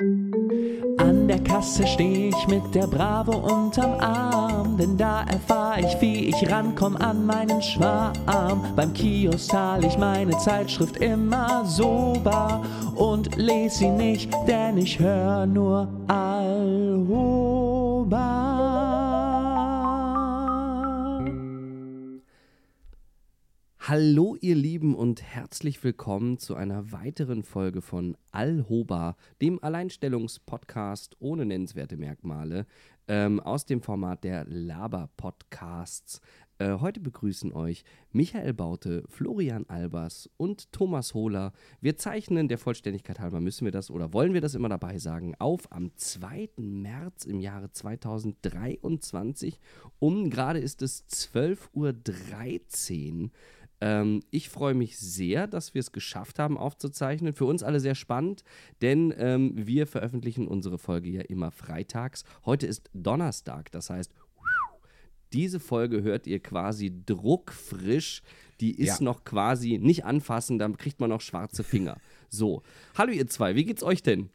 An 0.00 1.26
der 1.26 1.42
Kasse 1.42 1.84
steh 1.84 2.28
ich 2.28 2.46
mit 2.46 2.72
der 2.72 2.86
Bravo 2.86 3.32
unterm 3.32 3.98
Arm, 3.98 4.76
denn 4.76 4.96
da 4.96 5.24
erfahr 5.24 5.80
ich, 5.80 6.00
wie 6.00 6.26
ich 6.26 6.48
rankomm 6.48 6.94
an 6.96 7.26
meinen 7.26 7.60
Schwarm. 7.60 8.12
Beim 8.76 8.92
Kiosk 8.92 9.50
zahl 9.50 9.84
ich 9.84 9.98
meine 9.98 10.38
Zeitschrift 10.38 10.98
immer 10.98 11.64
so 11.64 12.12
bar 12.22 12.62
und 12.94 13.34
les 13.34 13.78
sie 13.78 13.90
nicht, 13.90 14.32
denn 14.46 14.78
ich 14.78 15.00
hör 15.00 15.46
nur 15.46 15.88
Alhoba. 16.06 17.48
Hallo 23.88 24.36
ihr 24.42 24.54
Lieben 24.54 24.94
und 24.94 25.22
herzlich 25.22 25.82
willkommen 25.82 26.36
zu 26.36 26.54
einer 26.54 26.92
weiteren 26.92 27.42
Folge 27.42 27.80
von 27.80 28.18
Alhoba, 28.32 29.16
dem 29.40 29.64
Alleinstellungspodcast 29.64 31.16
ohne 31.20 31.46
nennenswerte 31.46 31.96
Merkmale 31.96 32.66
ähm, 33.06 33.40
aus 33.40 33.64
dem 33.64 33.80
Format 33.80 34.24
der 34.24 34.44
Laber-Podcasts. 34.44 36.20
Äh, 36.58 36.80
heute 36.80 37.00
begrüßen 37.00 37.50
euch 37.54 37.82
Michael 38.12 38.52
Baute, 38.52 39.04
Florian 39.08 39.64
Albers 39.68 40.28
und 40.36 40.70
Thomas 40.70 41.14
Hohler. 41.14 41.54
Wir 41.80 41.96
zeichnen, 41.96 42.48
der 42.48 42.58
Vollständigkeit 42.58 43.20
halber 43.20 43.40
müssen 43.40 43.64
wir 43.64 43.72
das 43.72 43.90
oder 43.90 44.12
wollen 44.12 44.34
wir 44.34 44.42
das 44.42 44.54
immer 44.54 44.68
dabei 44.68 44.98
sagen, 44.98 45.34
auf 45.38 45.72
am 45.72 45.96
2. 45.96 46.50
März 46.58 47.24
im 47.24 47.40
Jahre 47.40 47.70
2023. 47.70 49.58
Um 49.98 50.28
gerade 50.28 50.58
ist 50.58 50.82
es 50.82 51.08
12.13 51.08 53.22
Uhr. 53.22 53.30
Ähm, 53.80 54.22
ich 54.30 54.48
freue 54.48 54.74
mich 54.74 54.98
sehr, 54.98 55.46
dass 55.46 55.74
wir 55.74 55.80
es 55.80 55.92
geschafft 55.92 56.38
haben 56.38 56.58
aufzuzeichnen. 56.58 57.32
Für 57.32 57.44
uns 57.44 57.62
alle 57.62 57.80
sehr 57.80 57.94
spannend, 57.94 58.42
denn 58.82 59.14
ähm, 59.16 59.52
wir 59.54 59.86
veröffentlichen 59.86 60.48
unsere 60.48 60.78
Folge 60.78 61.08
ja 61.10 61.22
immer 61.22 61.50
freitags. 61.50 62.24
Heute 62.44 62.66
ist 62.66 62.90
Donnerstag, 62.92 63.70
das 63.70 63.90
heißt, 63.90 64.12
diese 65.32 65.60
Folge 65.60 66.02
hört 66.02 66.26
ihr 66.26 66.40
quasi 66.40 66.90
druckfrisch. 67.04 68.22
Die 68.60 68.74
ist 68.78 68.98
Ja. 68.98 69.04
noch 69.04 69.24
quasi 69.24 69.78
nicht 69.78 70.04
anfassen, 70.04 70.58
dann 70.58 70.76
kriegt 70.78 71.00
man 71.00 71.10
noch 71.10 71.20
schwarze 71.20 71.62
Finger. 71.64 71.96
So, 72.30 72.62
hallo 72.94 73.10
ihr 73.12 73.26
zwei, 73.26 73.54
wie 73.54 73.64
geht's 73.64 73.82
euch 73.82 74.02
denn? 74.02 74.28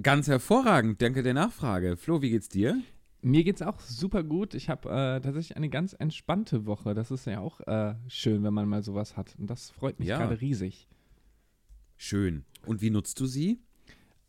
Ganz 0.00 0.28
hervorragend, 0.28 1.02
danke 1.02 1.24
der 1.24 1.34
Nachfrage. 1.34 1.96
Flo, 1.96 2.22
wie 2.22 2.30
geht's 2.30 2.48
dir? 2.48 2.80
Mir 3.24 3.44
geht's 3.44 3.62
auch 3.62 3.78
super 3.80 4.24
gut. 4.24 4.54
Ich 4.54 4.68
habe 4.68 4.88
äh, 4.88 5.20
tatsächlich 5.20 5.56
eine 5.56 5.68
ganz 5.68 5.92
entspannte 5.96 6.66
Woche. 6.66 6.92
Das 6.92 7.10
ist 7.12 7.24
ja 7.26 7.38
auch 7.40 7.60
äh, 7.60 7.94
schön, 8.08 8.42
wenn 8.42 8.52
man 8.52 8.68
mal 8.68 8.82
sowas 8.82 9.16
hat. 9.16 9.36
Und 9.38 9.48
das 9.48 9.70
freut 9.70 9.98
mich 10.00 10.08
Ja. 10.08 10.18
gerade 10.18 10.40
riesig. 10.40 10.88
Schön. 11.96 12.44
Und 12.66 12.82
wie 12.82 12.90
nutzt 12.90 13.20
du 13.20 13.26
sie? 13.26 13.60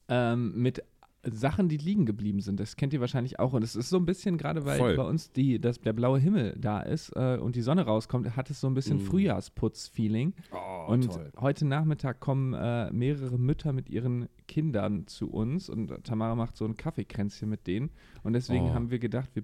Ähm, 0.08 0.54
mit 0.62 0.84
Sachen, 1.32 1.70
die 1.70 1.78
liegen 1.78 2.06
geblieben 2.06 2.42
sind. 2.42 2.60
Das 2.60 2.76
kennt 2.76 2.92
ihr 2.94 3.00
wahrscheinlich 3.00 3.40
auch. 3.40 3.54
Und 3.54 3.64
es 3.64 3.76
ist 3.78 3.90
so 3.90 3.98
ein 3.98 4.06
bisschen, 4.06 4.38
gerade 4.38 4.66
weil 4.66 4.78
Voll. 4.78 4.96
bei 4.98 5.04
uns 5.04 5.32
die, 5.32 5.60
das, 5.60 5.80
der 5.80 5.94
blaue 5.94 6.20
Himmel 6.20 6.56
da 6.60 6.82
ist 6.82 7.12
äh, 7.16 7.38
und 7.38 7.56
die 7.56 7.62
Sonne 7.62 7.84
rauskommt, 7.86 8.36
hat 8.36 8.50
es 8.50 8.60
so 8.60 8.68
ein 8.68 8.74
bisschen 8.74 8.98
Mm. 8.98 9.06
Frühjahrsputz-Feeling. 9.06 10.34
Oh, 10.52 10.92
und 10.92 11.10
heute 11.40 11.66
Nachmittag 11.66 12.20
kommen 12.20 12.54
äh, 12.54 12.92
mehrere 12.92 13.38
Mütter 13.38 13.72
mit 13.74 13.90
ihren 13.90 14.28
Kindern 14.48 15.08
zu 15.08 15.30
uns 15.32 15.70
und 15.70 16.04
Tamara 16.04 16.36
macht 16.36 16.58
so 16.58 16.66
ein 16.66 16.76
Kaffeekränzchen 16.76 17.50
mit 17.50 17.68
denen. 17.68 17.90
Und 18.24 18.34
deswegen 18.34 18.66
Oh. 18.66 18.74
haben 18.74 18.92
wir 18.92 19.00
gedacht, 19.00 19.30
wir 19.34 19.44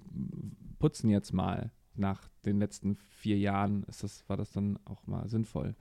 putzen 0.79 1.09
jetzt 1.09 1.33
mal. 1.33 1.71
Nach 1.95 2.29
den 2.45 2.59
letzten 2.59 2.95
vier 2.95 3.37
Jahren 3.37 3.83
ist 3.83 4.03
das, 4.03 4.23
war 4.29 4.37
das 4.37 4.51
dann 4.51 4.79
auch 4.85 5.05
mal 5.07 5.27
sinnvoll. 5.27 5.75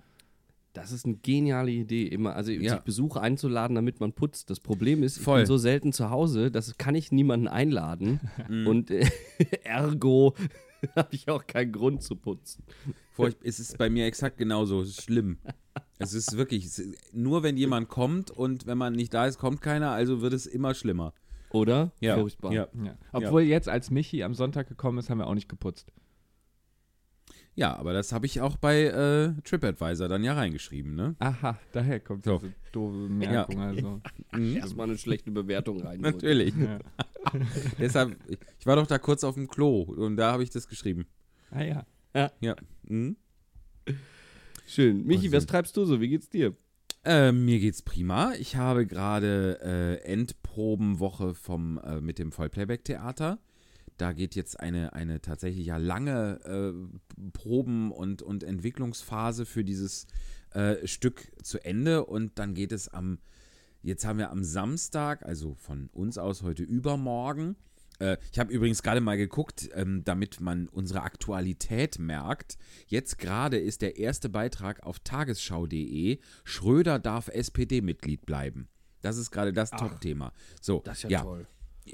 Das 0.81 0.93
ist 0.93 1.05
eine 1.05 1.17
geniale 1.17 1.71
Idee, 1.71 2.07
immer, 2.07 2.35
also 2.37 2.53
Ja. 2.53 2.75
sich 2.75 2.81
Besucher 2.81 3.21
einzuladen, 3.21 3.75
damit 3.75 4.01
man 4.01 4.13
putzt. 4.13 4.49
Das 4.51 4.61
Problem 4.61 5.03
ist, 5.03 5.19
ich 5.19 5.23
Voll. 5.25 5.41
bin 5.41 5.47
so 5.47 5.57
selten 5.57 5.93
zu 5.93 6.11
Hause, 6.11 6.51
das 6.51 6.77
kann 6.79 6.95
ich 6.95 7.11
niemanden 7.13 7.49
einladen. 7.49 8.21
Mhm. 8.49 8.67
Und 8.67 8.91
äh, 8.91 9.07
ergo 9.65 10.35
habe 10.97 11.09
ich 11.11 11.29
auch 11.29 11.47
keinen 11.47 11.73
Grund 11.73 12.03
zu 12.03 12.15
putzen. 12.17 12.63
Vor, 13.13 13.31
es 13.43 13.59
ist 13.61 13.77
bei 13.79 13.91
mir 13.91 14.07
exakt 14.07 14.39
genauso. 14.39 14.81
Es 14.81 14.91
ist 14.91 15.03
schlimm. 15.03 15.39
Es 15.99 16.15
ist 16.15 16.37
wirklich, 16.37 16.65
es 16.65 16.79
ist, 16.79 17.15
nur 17.15 17.43
wenn 17.43 17.57
jemand 17.57 17.89
kommt 17.89 18.31
und 18.31 18.67
wenn 18.67 18.79
man 18.79 18.93
nicht 18.95 19.13
da 19.13 19.27
ist, 19.27 19.39
kommt 19.39 19.61
keiner, 19.61 19.91
also 19.91 20.21
wird 20.21 20.33
es 20.33 20.47
immer 20.47 20.75
schlimmer. 20.75 21.13
Oder? 21.51 21.91
Ja. 22.01 22.17
Furchtbar. 22.19 22.53
Ja. 22.53 22.69
Ja. 22.85 22.97
Obwohl 23.13 23.43
jetzt, 23.43 23.69
als 23.69 23.91
Michi 23.91 24.23
am 24.23 24.35
Sonntag 24.35 24.69
gekommen 24.69 24.99
ist, 24.99 25.11
haben 25.11 25.19
wir 25.19 25.27
auch 25.27 25.35
nicht 25.35 25.49
geputzt. 25.49 25.91
Ja, 27.59 27.75
aber 27.77 27.93
das 27.93 28.13
habe 28.13 28.25
ich 28.27 28.41
auch 28.41 28.57
bei 28.57 28.85
äh, 28.85 29.33
TripAdvisor 29.43 30.07
dann 30.07 30.23
ja 30.23 30.35
reingeschrieben, 30.35 30.95
ne? 30.95 31.17
Aha, 31.19 31.59
daher 31.73 31.99
kommt 31.99 32.25
So. 32.25 32.39
diese 32.39 32.55
doofe 32.71 32.97
Merkung. 33.13 33.61
Also. 33.61 34.01
Mhm. 34.33 34.57
Erstmal 34.59 34.87
eine 34.89 34.97
schlechte 34.97 35.33
Bewertung 35.33 35.81
rein. 35.83 36.01
Natürlich. 36.01 36.55
Ja. 36.57 36.79
Deshalb, 37.81 38.17
ich 38.29 38.65
war 38.67 38.77
doch 38.77 38.87
da 38.87 38.99
kurz 38.99 39.25
auf 39.25 39.35
dem 39.35 39.49
Klo 39.49 39.83
und 39.83 40.17
da 40.17 40.31
habe 40.31 40.45
ich 40.45 40.51
das 40.51 40.69
geschrieben. 40.69 41.07
Ah 41.51 41.63
ja. 41.65 41.85
Ja. 42.41 42.55
Mhm. 42.87 43.17
Schön. 44.69 45.05
Michi, 45.05 45.27
Also- 45.27 45.37
was 45.39 45.47
treibst 45.47 45.77
du 45.77 45.85
so? 45.85 46.01
Wie 46.01 46.09
geht's 46.09 46.29
dir? 46.29 46.55
Äh, 47.05 47.33
mir 47.33 47.59
geht's 47.59 47.83
prima. 47.83 48.35
Ich 48.39 48.55
habe 48.55 48.87
gerade 48.87 49.59
äh, 50.05 50.05
Endprobenwoche 50.13 51.35
vom, 51.35 51.79
äh, 51.79 52.01
mit 52.01 52.19
dem 52.21 52.31
Vollplayback-Theater. 52.31 53.39
Da 53.99 54.13
geht 54.13 54.35
jetzt 54.35 54.59
eine, 54.59 54.95
eine 54.95 55.21
tatsächlich 55.21 55.67
ja 55.67 55.77
lange 55.77 56.41
äh, 56.45 57.31
Proben- 57.33 57.93
und, 57.93 58.23
und 58.23 58.45
Entwicklungsphase 58.45 59.45
für 59.45 59.65
dieses 59.65 60.07
äh, 60.51 60.87
Stück 60.87 61.31
zu 61.43 61.63
Ende. 61.65 62.07
Und 62.07 62.39
dann 62.39 62.55
geht 62.55 62.73
es 62.73 62.89
am, 62.89 63.19
jetzt 63.83 64.07
haben 64.07 64.19
wir 64.19 64.31
am 64.31 64.45
Samstag, 64.45 65.25
also 65.25 65.55
von 65.55 65.91
uns 65.93 66.17
aus 66.17 66.43
heute 66.43 66.63
übermorgen. 66.63 67.57
Äh, 67.99 68.19
ich 68.33 68.39
habe 68.39 68.53
übrigens 68.53 68.83
gerade 68.83 69.01
mal 69.01 69.17
geguckt, 69.17 69.69
ähm, 69.75 70.03
damit 70.05 70.41
man 70.41 70.69
unsere 70.69 71.03
Aktualität 71.03 71.99
merkt. 71.99 72.57
Jetzt 72.87 73.19
gerade 73.19 73.59
ist 73.59 73.83
der 73.83 73.99
erste 73.99 74.29
Beitrag 74.29 74.85
auf 74.85 75.01
tagesschau.de. 75.01 76.19
Schröder 76.45 76.99
darf 76.99 77.29
SPD-Mitglied 77.29 78.25
bleiben. 78.27 78.69
Das 79.01 79.17
ist 79.17 79.31
gerade 79.31 79.53
das 79.53 79.71
Top-Thema. 79.71 80.33
So, 80.61 80.83
Das 80.85 81.05
ist 81.05 81.11
ja, 81.11 81.23
toll. 81.23 81.47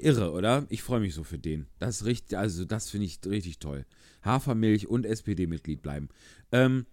Irre, 0.03 0.31
oder? 0.31 0.65
Ich 0.69 0.83
freue 0.83 0.99
mich 0.99 1.13
so 1.13 1.23
für 1.23 1.39
den. 1.39 1.67
Das 1.79 2.05
richtig, 2.05 2.37
also 2.37 2.65
das 2.65 2.89
finde 2.89 3.05
ich 3.05 3.19
richtig 3.25 3.59
toll. 3.59 3.85
Hafermilch 4.23 4.87
und 4.87 5.05
SPD-Mitglied 5.05 5.81
bleiben. 5.81 6.09
Ähm, 6.51 6.85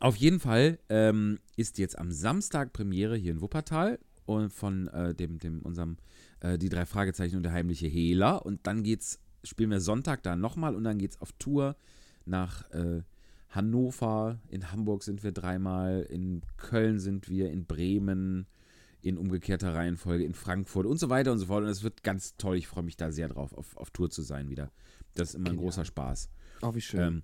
auf 0.00 0.16
jeden 0.16 0.40
Fall 0.40 0.78
ähm, 0.88 1.38
ist 1.56 1.78
jetzt 1.78 1.98
am 1.98 2.12
Samstag 2.12 2.72
Premiere 2.72 3.16
hier 3.16 3.32
in 3.32 3.40
Wuppertal 3.40 3.98
und 4.26 4.52
von 4.52 4.88
äh, 4.88 5.14
dem, 5.14 5.38
dem 5.38 5.62
unserem 5.62 5.96
äh, 6.40 6.58
die 6.58 6.68
drei 6.68 6.86
Fragezeichen 6.86 7.36
und 7.36 7.42
der 7.42 7.52
heimliche 7.52 7.86
Hehler 7.86 8.44
und 8.44 8.66
dann 8.66 8.82
geht's 8.82 9.20
spielen 9.44 9.70
wir 9.70 9.80
Sonntag 9.80 10.22
da 10.22 10.36
nochmal 10.36 10.74
und 10.74 10.84
dann 10.84 10.98
geht's 10.98 11.20
auf 11.20 11.32
Tour 11.38 11.76
nach 12.26 12.70
äh, 12.70 13.02
Hannover, 13.50 14.38
in 14.48 14.70
Hamburg 14.70 15.02
sind 15.02 15.22
wir 15.22 15.32
dreimal, 15.32 16.02
in 16.02 16.42
Köln 16.58 16.98
sind 16.98 17.28
wir, 17.28 17.50
in 17.50 17.64
Bremen, 17.64 18.46
in 19.02 19.16
umgekehrter 19.16 19.74
Reihenfolge 19.74 20.24
in 20.24 20.34
Frankfurt 20.34 20.86
und 20.86 20.98
so 20.98 21.08
weiter 21.08 21.32
und 21.32 21.38
so 21.38 21.46
fort. 21.46 21.62
Und 21.64 21.70
es 21.70 21.82
wird 21.82 22.02
ganz 22.02 22.36
toll. 22.36 22.56
Ich 22.56 22.66
freue 22.66 22.84
mich 22.84 22.96
da 22.96 23.10
sehr 23.10 23.28
drauf, 23.28 23.52
auf, 23.54 23.76
auf 23.76 23.90
Tour 23.90 24.10
zu 24.10 24.22
sein 24.22 24.50
wieder. 24.50 24.70
Das 25.14 25.30
ist 25.30 25.34
immer 25.34 25.46
ein 25.46 25.52
Genial. 25.52 25.64
großer 25.66 25.84
Spaß. 25.84 26.30
Oh, 26.62 26.74
wie 26.74 26.80
schön. 26.80 27.00
Ähm, 27.00 27.22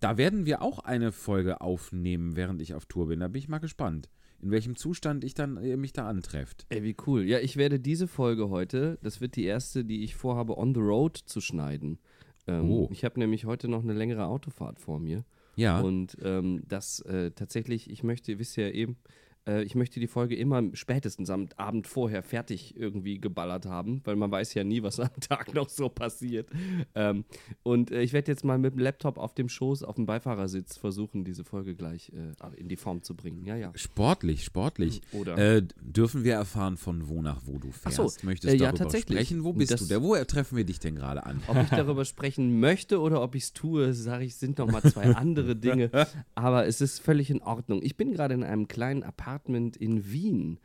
da 0.00 0.16
werden 0.16 0.46
wir 0.46 0.62
auch 0.62 0.80
eine 0.80 1.12
Folge 1.12 1.60
aufnehmen, 1.60 2.36
während 2.36 2.60
ich 2.60 2.74
auf 2.74 2.86
Tour 2.86 3.08
bin. 3.08 3.20
Da 3.20 3.28
bin 3.28 3.38
ich 3.38 3.48
mal 3.48 3.58
gespannt, 3.58 4.08
in 4.40 4.50
welchem 4.50 4.76
Zustand 4.76 5.24
ich 5.24 5.34
dann 5.34 5.56
äh, 5.56 5.76
mich 5.76 5.92
da 5.92 6.08
antrefft. 6.08 6.66
Ey, 6.68 6.82
wie 6.82 6.96
cool. 7.06 7.24
Ja, 7.24 7.38
ich 7.38 7.56
werde 7.56 7.80
diese 7.80 8.06
Folge 8.08 8.48
heute, 8.50 8.98
das 9.02 9.20
wird 9.20 9.36
die 9.36 9.44
erste, 9.44 9.84
die 9.84 10.02
ich 10.04 10.14
vorhabe, 10.16 10.56
on 10.58 10.74
the 10.74 10.80
road 10.80 11.16
zu 11.16 11.40
schneiden. 11.40 11.98
Ähm, 12.46 12.70
Oh. 12.70 12.88
Ich 12.92 13.04
habe 13.04 13.18
nämlich 13.18 13.44
heute 13.44 13.68
noch 13.68 13.82
eine 13.82 13.94
längere 13.94 14.26
Autofahrt 14.26 14.78
vor 14.80 15.00
mir. 15.00 15.24
Ja. 15.56 15.80
Und 15.80 16.16
ähm, 16.22 16.62
das 16.68 17.00
äh, 17.00 17.30
tatsächlich, 17.30 17.90
ich 17.90 18.02
möchte, 18.02 18.38
wisst 18.38 18.58
ihr 18.58 18.68
ja 18.68 18.74
eben, 18.74 18.96
äh, 19.46 19.62
ich 19.62 19.74
möchte 19.74 20.00
die 20.00 20.06
Folge 20.06 20.34
immer 20.36 20.62
spätestens 20.74 21.30
am 21.30 21.48
Abend 21.56 21.86
vorher 21.86 22.22
fertig 22.22 22.74
irgendwie 22.76 23.20
geballert 23.20 23.66
haben, 23.66 24.00
weil 24.04 24.16
man 24.16 24.30
weiß 24.30 24.54
ja 24.54 24.64
nie, 24.64 24.82
was 24.82 24.98
am 25.00 25.08
Tag 25.20 25.54
noch 25.54 25.68
so 25.68 25.88
passiert. 25.88 26.48
Ähm, 26.94 27.24
und 27.62 27.90
äh, 27.90 28.02
ich 28.02 28.12
werde 28.12 28.30
jetzt 28.32 28.44
mal 28.44 28.58
mit 28.58 28.72
dem 28.74 28.78
Laptop 28.80 29.18
auf 29.18 29.34
dem 29.34 29.48
Schoß, 29.48 29.82
auf 29.82 29.94
dem 29.96 30.06
Beifahrersitz 30.06 30.76
versuchen, 30.76 31.24
diese 31.24 31.44
Folge 31.44 31.74
gleich 31.74 32.12
äh, 32.12 32.56
in 32.60 32.68
die 32.68 32.76
Form 32.76 33.02
zu 33.02 33.14
bringen. 33.14 33.44
Ja, 33.44 33.56
ja. 33.56 33.70
Sportlich, 33.74 34.44
sportlich. 34.44 35.00
Oder? 35.12 35.36
Äh, 35.38 35.62
dürfen 35.80 36.24
wir 36.24 36.34
erfahren, 36.34 36.76
von 36.76 37.08
wo 37.08 37.22
nach 37.22 37.42
wo 37.46 37.58
du 37.58 37.68
Ach 37.84 37.90
fährst? 37.92 38.20
so, 38.20 38.26
Möchtest 38.26 38.52
äh, 38.54 38.56
du 38.56 38.64
ja, 38.64 38.70
darüber 38.70 38.84
tatsächlich. 38.84 39.18
sprechen? 39.18 39.44
Wo 39.44 39.52
bist 39.52 39.70
Das- 39.72 39.80
du? 39.82 39.86
Der, 39.86 40.02
wo 40.02 40.14
treffen 40.24 40.56
wir 40.56 40.64
dich 40.64 40.80
denn 40.80 40.96
gerade 40.96 41.24
an? 41.24 41.42
Ob 41.46 41.56
ich 41.62 41.68
darüber 41.70 42.04
sprechen 42.06 42.58
möchte 42.60 43.00
oder 43.00 43.22
ob 43.22 43.34
ich 43.34 43.44
es 43.44 43.52
tue, 43.52 43.92
sage 43.94 44.24
ich, 44.24 44.36
sind 44.36 44.58
nochmal 44.58 44.82
zwei 44.82 45.14
andere 45.14 45.54
Dinge. 45.56 45.90
Aber 46.34 46.66
es 46.66 46.80
ist 46.80 46.98
völlig 47.00 47.30
in 47.30 47.42
Ordnung. 47.42 47.82
Ich 47.82 47.96
bin 47.96 48.12
gerade 48.12 48.34
in 48.34 48.42
einem 48.42 48.66
kleinen 48.68 49.02
Apartment 49.02 49.35
in 49.44 50.10
Wien. 50.10 50.58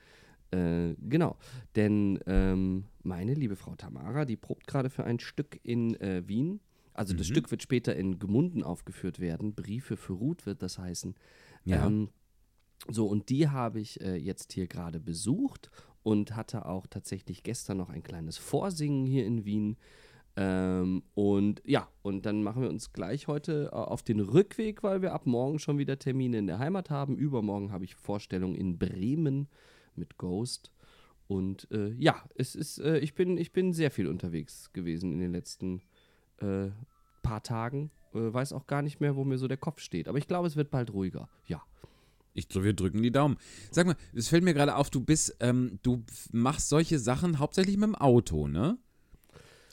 Äh, 0.51 0.95
genau. 1.09 1.37
Denn 1.75 2.19
ähm, 2.25 2.85
meine 3.03 3.33
liebe 3.33 3.55
Frau 3.55 3.75
Tamara, 3.75 4.25
die 4.25 4.37
probt 4.37 4.67
gerade 4.67 4.89
für 4.89 5.03
ein 5.03 5.19
Stück 5.19 5.59
in 5.63 5.95
äh, 6.01 6.27
Wien. 6.27 6.59
Also 6.93 7.13
das 7.13 7.27
Stück 7.27 7.49
wird 7.51 7.63
später 7.63 7.95
in 7.95 8.19
Gemunden 8.19 8.63
aufgeführt 8.63 9.19
werden. 9.19 9.53
Briefe 9.53 9.95
für 9.95 10.13
Ruth 10.13 10.45
wird 10.45 10.61
das 10.61 10.77
heißen. 10.77 11.15
Ja. 11.63 11.87
Ähm, 11.87 12.09
so, 12.89 13.07
und 13.07 13.29
die 13.29 13.47
habe 13.47 13.79
ich 13.79 14.01
äh, 14.01 14.15
jetzt 14.15 14.53
hier 14.53 14.67
gerade 14.67 14.99
besucht 14.99 15.71
und 16.03 16.35
hatte 16.35 16.65
auch 16.65 16.87
tatsächlich 16.87 17.43
gestern 17.43 17.77
noch 17.77 17.89
ein 17.89 18.03
kleines 18.03 18.37
Vorsingen 18.37 19.05
hier 19.05 19.25
in 19.25 19.45
Wien. 19.45 19.77
Ähm, 20.37 21.03
und 21.13 21.61
ja, 21.65 21.89
und 22.03 22.25
dann 22.25 22.41
machen 22.43 22.61
wir 22.61 22.69
uns 22.69 22.93
gleich 22.93 23.27
heute 23.27 23.69
äh, 23.71 23.75
auf 23.75 24.01
den 24.01 24.19
Rückweg, 24.19 24.83
weil 24.83 25.01
wir 25.01 25.13
ab 25.13 25.25
morgen 25.25 25.59
schon 25.59 25.77
wieder 25.77 25.99
Termine 25.99 26.37
in 26.37 26.47
der 26.47 26.59
Heimat 26.59 26.89
haben. 26.89 27.17
Übermorgen 27.17 27.71
habe 27.71 27.83
ich 27.83 27.95
Vorstellung 27.95 28.55
in 28.55 28.77
Bremen 28.79 29.47
mit 29.95 30.17
Ghost. 30.17 30.71
Und 31.27 31.69
äh, 31.71 31.93
ja, 31.93 32.23
es 32.35 32.55
ist, 32.55 32.79
äh, 32.79 32.99
ich, 32.99 33.13
bin, 33.13 33.37
ich 33.37 33.51
bin 33.51 33.73
sehr 33.73 33.91
viel 33.91 34.07
unterwegs 34.07 34.71
gewesen 34.73 35.13
in 35.13 35.19
den 35.19 35.31
letzten 35.31 35.81
äh, 36.37 36.69
paar 37.21 37.43
Tagen. 37.43 37.91
Äh, 38.13 38.33
weiß 38.33 38.53
auch 38.53 38.67
gar 38.67 38.81
nicht 38.81 38.99
mehr, 38.99 39.15
wo 39.15 39.23
mir 39.23 39.37
so 39.37 39.47
der 39.47 39.57
Kopf 39.57 39.79
steht. 39.81 40.07
Aber 40.07 40.17
ich 40.17 40.27
glaube, 40.27 40.47
es 40.47 40.55
wird 40.55 40.71
bald 40.71 40.93
ruhiger. 40.93 41.29
Ja. 41.47 41.61
Ich 42.33 42.47
glaube, 42.47 42.65
wir 42.65 42.73
drücken 42.73 43.01
die 43.01 43.11
Daumen. 43.11 43.37
Sag 43.71 43.87
mal, 43.87 43.95
es 44.13 44.29
fällt 44.29 44.43
mir 44.43 44.53
gerade 44.53 44.75
auf, 44.75 44.89
du 44.89 45.01
bist, 45.01 45.35
ähm, 45.41 45.79
du 45.83 46.03
machst 46.31 46.69
solche 46.69 46.97
Sachen 46.99 47.39
hauptsächlich 47.39 47.75
mit 47.75 47.87
dem 47.87 47.95
Auto, 47.95 48.47
ne? 48.47 48.77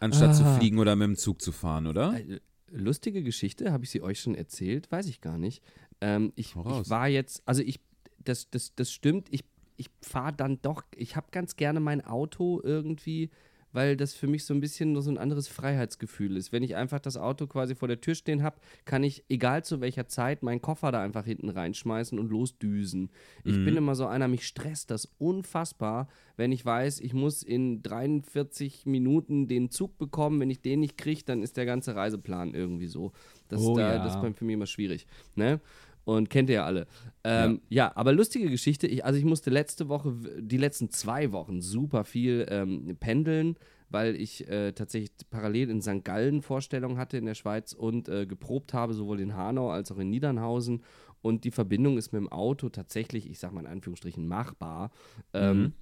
Anstatt 0.01 0.35
zu 0.37 0.45
Ah. 0.45 0.57
fliegen 0.59 0.79
oder 0.79 0.95
mit 0.97 1.07
dem 1.07 1.17
Zug 1.17 1.41
zu 1.43 1.53
fahren, 1.53 1.87
oder? 1.87 2.19
Äh, 2.19 2.41
Lustige 2.71 3.23
Geschichte, 3.23 3.73
habe 3.73 3.85
ich 3.85 3.91
sie 3.91 4.03
euch 4.03 4.21
schon 4.21 4.35
erzählt? 4.35 4.93
Weiß 4.93 5.07
ich 5.07 5.21
gar 5.23 5.39
nicht. 5.39 5.63
Ähm, 6.03 6.33
ich, 6.37 6.55
ich 6.55 6.91
war 6.91 7.09
jetzt, 7.09 7.43
also 7.47 7.63
ich, 7.63 7.81
das, 8.23 8.51
das, 8.51 8.75
das 8.75 8.93
stimmt, 8.93 9.29
ich, 9.31 9.43
ich 9.79 9.89
fahre 10.03 10.35
dann 10.35 10.61
doch, 10.61 10.83
ich 10.95 11.17
habe 11.17 11.29
ganz 11.31 11.57
gerne 11.57 11.81
mein 11.81 12.05
Auto 12.05 12.61
irgendwie, 12.63 13.31
weil 13.73 13.97
das 13.97 14.15
für 14.15 14.27
mich 14.27 14.45
so 14.45 14.55
ein 14.55 14.61
bisschen 14.61 14.93
nur 14.93 15.03
so 15.03 15.11
ein 15.11 15.19
anderes 15.19 15.49
Freiheitsgefühl 15.49 16.37
ist. 16.37 16.53
Wenn 16.53 16.63
ich 16.63 16.77
einfach 16.77 17.01
das 17.01 17.17
Auto 17.17 17.47
quasi 17.47 17.75
vor 17.75 17.89
der 17.89 18.01
Tür 18.01 18.15
stehen 18.15 18.43
habe, 18.43 18.57
kann 18.85 19.03
ich, 19.03 19.25
egal 19.29 19.65
zu 19.65 19.81
welcher 19.81 20.07
Zeit, 20.07 20.43
meinen 20.43 20.63
Koffer 20.63 20.91
da 20.93 21.03
einfach 21.03 21.25
hinten 21.25 21.49
reinschmeißen 21.51 22.19
und 22.19 22.31
losdüsen. 22.31 23.11
Ich 23.45 23.57
bin 23.65 23.77
immer 23.77 23.95
so 23.95 24.07
einer, 24.07 24.29
mich 24.29 24.47
stresst 24.47 24.91
das 24.91 25.07
unfassbar, 25.19 26.09
wenn 26.37 26.53
ich 26.53 26.65
weiß, 26.65 27.01
ich 27.01 27.15
muss 27.15 27.43
in 27.43 27.83
43 27.83 28.87
Minuten 28.87 29.49
den 29.49 29.71
Zug 29.71 29.99
bekommen. 29.99 30.41
Wenn 30.41 30.51
ich 30.51 30.61
den 30.61 30.81
nicht 30.81 30.97
kriege, 30.97 31.23
dann 31.25 31.43
ist 31.43 31.57
der 31.57 31.67
ganze 31.67 31.95
Reiseplan 31.95 32.55
irgendwie 32.55 32.87
so. 32.87 33.13
Das, 33.49 33.61
Oh 33.61 33.77
da, 33.77 33.95
ja. 33.95 34.05
das 34.05 34.15
ist 34.17 34.21
bei- 34.23 34.33
für 34.33 34.45
mich 34.45 34.55
immer 34.55 34.67
schwierig. 34.67 35.07
Ne? 35.35 35.61
Und 36.09 36.31
kennt 36.31 36.49
ihr 36.49 36.55
ja 36.55 36.65
alle. 36.65 36.87
Ähm, 37.23 37.61
ja. 37.69 37.93
aber 37.95 38.15
lustige 38.15 38.49
Geschichte. 38.49 38.87
Ich, 38.87 39.05
also 39.05 39.19
ich 39.19 39.27
musste 39.27 39.51
letzte 39.51 39.91
Woche, 39.91 40.17
die 40.39 40.57
letzten 40.57 40.89
zwei 40.89 41.33
Wochen 41.33 41.61
super 41.61 42.05
viel 42.05 42.47
ähm, 42.49 42.97
pendeln, 42.99 43.57
weil 43.91 44.17
ich 44.17 44.49
äh, 44.49 44.73
tatsächlich 44.73 45.11
parallel 45.29 45.69
in 45.69 45.83
St. 45.83 46.03
Gallen 46.05 46.41
Vorstellungen 46.41 46.97
hatte 46.97 47.19
in 47.19 47.27
der 47.27 47.35
Schweiz 47.35 47.75
und 47.75 48.09
äh, 48.09 48.25
geprobt 48.25 48.73
habe, 48.73 48.95
sowohl 48.95 49.21
in 49.21 49.37
Hanau 49.37 49.71
als 49.71 49.93
auch 49.93 49.99
in 49.99 50.09
Niedernhausen. 50.09 50.83
Und 51.21 51.45
die 51.45 51.51
Verbindung 51.51 51.99
ist 51.99 52.11
mit 52.13 52.23
dem 52.23 52.33
Auto 52.33 52.71
tatsächlich, 52.71 53.29
ich 53.29 53.39
sag 53.39 53.53
mal 53.53 53.61
in 53.61 53.67
Anführungsstrichen, 53.67 54.27
machbar. 54.27 54.91
Ähm, 55.35 55.75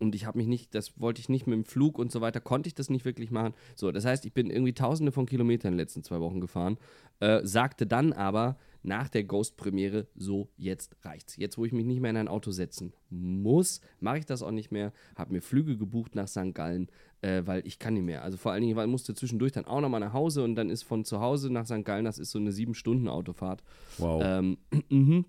und 0.00 0.14
ich 0.14 0.26
habe 0.26 0.36
mich 0.36 0.48
nicht, 0.48 0.74
das 0.74 1.00
wollte 1.00 1.20
ich 1.20 1.30
nicht 1.30 1.46
mit 1.46 1.54
dem 1.54 1.64
Flug 1.64 1.98
und 1.98 2.12
so 2.12 2.20
weiter, 2.20 2.40
konnte 2.40 2.66
ich 2.66 2.74
das 2.74 2.90
nicht 2.90 3.06
wirklich 3.06 3.30
machen. 3.30 3.54
So, 3.74 3.90
das 3.90 4.04
heißt, 4.04 4.26
ich 4.26 4.34
bin 4.34 4.50
irgendwie 4.50 4.74
tausende 4.74 5.12
von 5.12 5.24
Kilometern 5.24 5.72
in 5.72 5.78
den 5.78 5.82
letzten 5.82 6.02
zwei 6.02 6.20
Wochen 6.20 6.40
gefahren, 6.40 6.76
äh, 7.20 7.40
sagte 7.42 7.86
dann 7.86 8.12
aber 8.12 8.58
nach 8.82 9.08
der 9.08 9.24
Ghost-Premiere, 9.24 10.06
so, 10.14 10.48
jetzt 10.56 10.96
reicht's. 11.02 11.36
Jetzt, 11.36 11.58
wo 11.58 11.64
ich 11.64 11.72
mich 11.72 11.86
nicht 11.86 12.00
mehr 12.00 12.10
in 12.10 12.16
ein 12.16 12.28
Auto 12.28 12.50
setzen 12.50 12.92
muss, 13.10 13.80
mache 14.00 14.18
ich 14.18 14.26
das 14.26 14.42
auch 14.42 14.50
nicht 14.50 14.70
mehr, 14.70 14.92
habe 15.16 15.32
mir 15.32 15.40
Flüge 15.40 15.76
gebucht 15.76 16.14
nach 16.14 16.28
St. 16.28 16.54
Gallen, 16.54 16.88
äh, 17.20 17.42
weil 17.44 17.66
ich 17.66 17.78
kann 17.78 17.94
nicht 17.94 18.04
mehr. 18.04 18.22
Also 18.22 18.36
vor 18.36 18.52
allen 18.52 18.62
Dingen, 18.62 18.76
weil 18.76 18.86
ich 18.86 18.90
musste 18.90 19.14
zwischendurch 19.14 19.52
dann 19.52 19.66
auch 19.66 19.80
nochmal 19.80 20.00
nach 20.00 20.12
Hause 20.12 20.42
und 20.42 20.54
dann 20.56 20.70
ist 20.70 20.82
von 20.82 21.04
zu 21.04 21.20
Hause 21.20 21.52
nach 21.52 21.66
St. 21.66 21.84
Gallen, 21.84 22.04
das 22.04 22.18
ist 22.18 22.30
so 22.30 22.38
eine 22.38 22.52
sieben 22.52 22.74
Stunden 22.74 23.08
Autofahrt. 23.08 23.62
Wow. 23.98 24.22
Ähm, 24.24 24.58
mhm. 24.88 25.24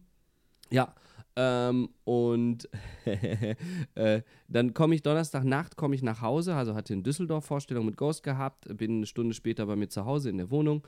Ja. 0.69 0.95
Ähm, 1.35 1.89
und 2.03 2.69
äh, 3.95 4.21
dann 4.47 4.73
komme 4.75 4.93
ich 4.93 5.01
Donnerstagnacht 5.01 5.75
komme 5.75 5.95
ich 5.95 6.03
nach 6.03 6.21
Hause, 6.21 6.53
also 6.53 6.75
hatte 6.75 6.93
in 6.93 7.01
Düsseldorf 7.01 7.45
Vorstellung 7.45 7.87
mit 7.87 7.97
Ghost 7.97 8.21
gehabt, 8.21 8.67
bin 8.77 8.97
eine 8.97 9.05
Stunde 9.07 9.33
später 9.33 9.65
bei 9.65 9.75
mir 9.75 9.89
zu 9.89 10.05
Hause 10.05 10.29
in 10.29 10.37
der 10.37 10.51
Wohnung 10.51 10.83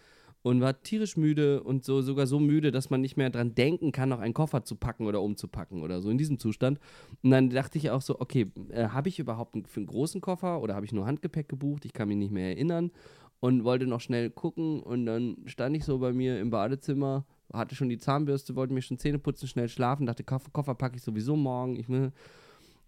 und 0.46 0.62
war 0.62 0.80
tierisch 0.84 1.18
müde 1.18 1.64
und 1.64 1.84
so 1.84 2.04
sogar 2.04 2.28
so 2.28 2.40
müde, 2.40 2.70
dass 2.70 2.92
man 2.92 3.02
nicht 3.02 3.18
mehr 3.18 3.32
dran 3.32 3.56
denken 3.56 3.92
kann, 3.92 4.10
noch 4.10 4.20
einen 4.20 4.36
Koffer 4.36 4.64
zu 4.64 4.76
packen 4.76 5.08
oder 5.08 5.24
umzupacken 5.24 5.82
oder 5.82 6.02
so 6.02 6.12
in 6.12 6.20
diesem 6.20 6.38
Zustand. 6.38 6.80
Und 7.24 7.32
dann 7.32 7.50
dachte 7.50 7.80
ich 7.80 7.90
auch 7.90 8.04
so, 8.04 8.22
okay, 8.22 8.52
äh, 8.70 8.90
habe 8.90 9.10
ich 9.10 9.18
überhaupt 9.18 9.56
einen, 9.56 9.66
für 9.66 9.80
einen 9.80 9.88
großen 9.88 10.22
Koffer 10.22 10.62
oder 10.62 10.76
habe 10.76 10.86
ich 10.86 10.94
nur 10.94 11.08
Handgepäck 11.08 11.50
gebucht? 11.50 11.84
Ich 11.86 11.94
kann 11.94 12.10
mich 12.10 12.18
nicht 12.18 12.32
mehr 12.32 12.50
erinnern 12.50 12.92
und 13.40 13.64
wollte 13.64 13.88
noch 13.88 14.02
schnell 14.02 14.30
gucken 14.30 14.84
und 14.84 15.08
dann 15.08 15.38
stand 15.48 15.76
ich 15.76 15.84
so 15.84 15.98
bei 15.98 16.14
mir 16.14 16.40
im 16.40 16.52
Badezimmer, 16.52 17.26
hatte 17.52 17.74
schon 17.74 17.90
die 17.90 17.98
Zahnbürste, 17.98 18.56
wollte 18.56 18.76
mir 18.76 18.84
schon 18.84 19.00
Zähne 19.00 19.18
putzen, 19.18 19.48
schnell 19.48 19.68
schlafen, 19.68 20.06
dachte, 20.06 20.24
Koffer, 20.24 20.52
Koffer 20.52 20.76
packe 20.76 20.98
ich 20.98 21.02
sowieso 21.02 21.36
morgen. 21.36 21.76
Ich 21.76 21.90
will. 21.90 22.12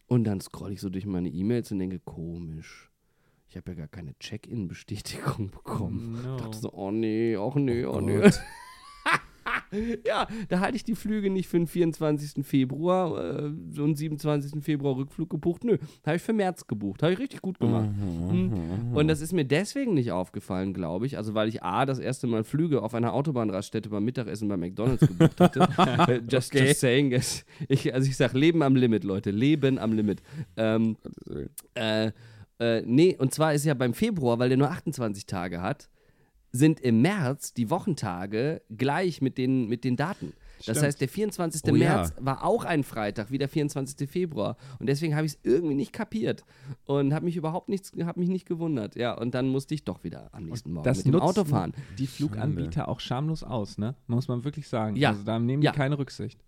Und 0.06 0.25
dann 0.25 0.42
scroll 0.42 0.74
ich 0.74 0.81
so 0.81 0.92
durch 0.92 1.07
meine 1.07 1.30
E-Mails 1.30 1.71
und 1.71 1.80
denke, 1.80 1.98
komisch. 1.98 2.92
Ich 3.49 3.55
habe 3.55 3.71
ja 3.71 3.77
gar 3.77 3.88
keine 3.88 4.17
Check-in-Bestätigung 4.19 5.49
bekommen. 5.51 6.21
No. 6.23 6.38
dachte 6.38 6.57
so, 6.57 6.73
oh 6.73 6.91
nee, 6.91 7.38
oh 7.38 7.53
nee, 7.55 7.85
oh, 7.85 7.95
Oh 7.97 8.01
nee. 8.01 8.29
Ja, 10.05 10.27
da 10.47 10.59
hatte 10.59 10.75
ich 10.77 10.83
die 10.83 10.95
Flüge 10.95 11.29
nicht 11.29 11.47
für 11.49 11.57
den 11.57 11.67
24. 11.67 12.45
Februar 12.45 13.45
äh, 13.45 13.51
so 13.71 13.83
einen 13.83 13.95
27. 13.95 14.63
Februar 14.63 14.95
Rückflug 14.95 15.29
gebucht. 15.29 15.63
Nö, 15.65 15.77
habe 16.05 16.15
ich 16.17 16.21
für 16.21 16.31
März 16.33 16.67
gebucht. 16.67 17.03
Habe 17.03 17.13
ich 17.13 17.19
richtig 17.19 17.41
gut 17.41 17.59
gemacht. 17.59 17.89
Mhm. 17.91 18.94
Und 18.94 19.07
das 19.09 19.19
ist 19.19 19.33
mir 19.33 19.44
deswegen 19.45 19.94
nicht 19.94 20.11
aufgefallen, 20.11 20.73
glaube 20.73 21.05
ich. 21.05 21.17
Also, 21.17 21.33
weil 21.33 21.49
ich 21.49 21.63
A, 21.63 21.85
das 21.85 21.99
erste 21.99 22.27
Mal 22.27 22.44
Flüge 22.45 22.81
auf 22.81 22.94
einer 22.94 23.13
Autobahnraststätte 23.13 23.89
beim 23.89 24.05
Mittagessen 24.05 24.47
bei 24.47 24.57
McDonalds 24.57 25.05
gebucht 25.07 25.39
hatte. 25.39 25.67
Äh, 26.07 26.21
just, 26.29 26.53
Okay. 26.53 26.67
just 26.67 26.79
saying. 26.79 27.11
Es, 27.11 27.45
ich, 27.67 27.94
also, 27.94 28.07
ich 28.07 28.15
sage 28.15 28.38
Leben 28.38 28.61
am 28.63 28.75
Limit, 28.75 29.03
Leute. 29.03 29.31
Leben 29.31 29.79
am 29.79 29.94
Limit. 29.94 30.21
Ähm, 30.55 30.95
äh, 31.73 32.11
äh, 32.59 32.81
nee, 32.81 33.15
und 33.18 33.33
zwar 33.33 33.54
ist 33.54 33.65
ja 33.65 33.74
beim 33.74 33.94
Februar, 33.94 34.39
weil 34.39 34.50
der 34.50 34.57
nur 34.57 34.71
28 34.71 35.25
Tage 35.25 35.62
hat, 35.62 35.89
sind 36.51 36.80
im 36.80 37.01
März 37.01 37.54
die 37.54 37.69
Wochentage 37.69 38.62
gleich 38.75 39.21
mit 39.21 39.38
den, 39.38 39.68
mit 39.68 39.83
den 39.83 39.95
Daten. 39.95 40.33
Das 40.57 40.63
Stimmt. 40.63 40.81
heißt, 40.81 41.01
der 41.01 41.09
24. 41.09 41.62
Oh 41.71 41.75
ja. 41.75 41.95
März 41.98 42.13
war 42.19 42.44
auch 42.44 42.65
ein 42.65 42.83
Freitag, 42.83 43.30
wie 43.30 43.38
der 43.38 43.48
24. 43.48 44.09
Februar. 44.09 44.57
Und 44.80 44.88
deswegen 44.88 45.15
habe 45.15 45.25
ich 45.27 45.33
es 45.33 45.39
irgendwie 45.44 45.75
nicht 45.75 45.94
kapiert 45.94 46.45
und 46.86 47.13
habe 47.13 47.25
mich 47.25 47.36
überhaupt 47.36 47.69
nichts, 47.69 47.92
habe 48.01 48.19
mich 48.19 48.30
nicht 48.30 48.48
gewundert. 48.48 48.95
Ja, 48.95 49.13
und 49.13 49.36
dann 49.36 49.50
musste 49.50 49.75
ich 49.75 49.83
doch 49.83 50.04
wieder 50.04 50.30
am 50.31 50.45
nächsten 50.45 50.71
Morgen 50.74 50.83
Das 50.86 50.98
mit 50.98 51.07
dem 51.07 51.12
nutzen 51.12 51.25
Auto 51.27 51.45
fahren. 51.45 51.74
Die 52.00 52.07
Fluganbieter 52.07 52.88
auch 52.88 53.00
schamlos 53.01 53.44
aus, 53.44 53.77
ne? 53.77 53.94
Muss 54.07 54.27
man 54.27 54.44
wirklich 54.45 54.68
sagen. 54.68 54.95
Ja. 54.95 55.09
Also 55.09 55.24
da 55.24 55.38
nehmen 55.38 55.62
Ja. 55.62 55.71
die 55.74 55.77
keine 55.77 56.00
Rücksicht. 56.00 56.39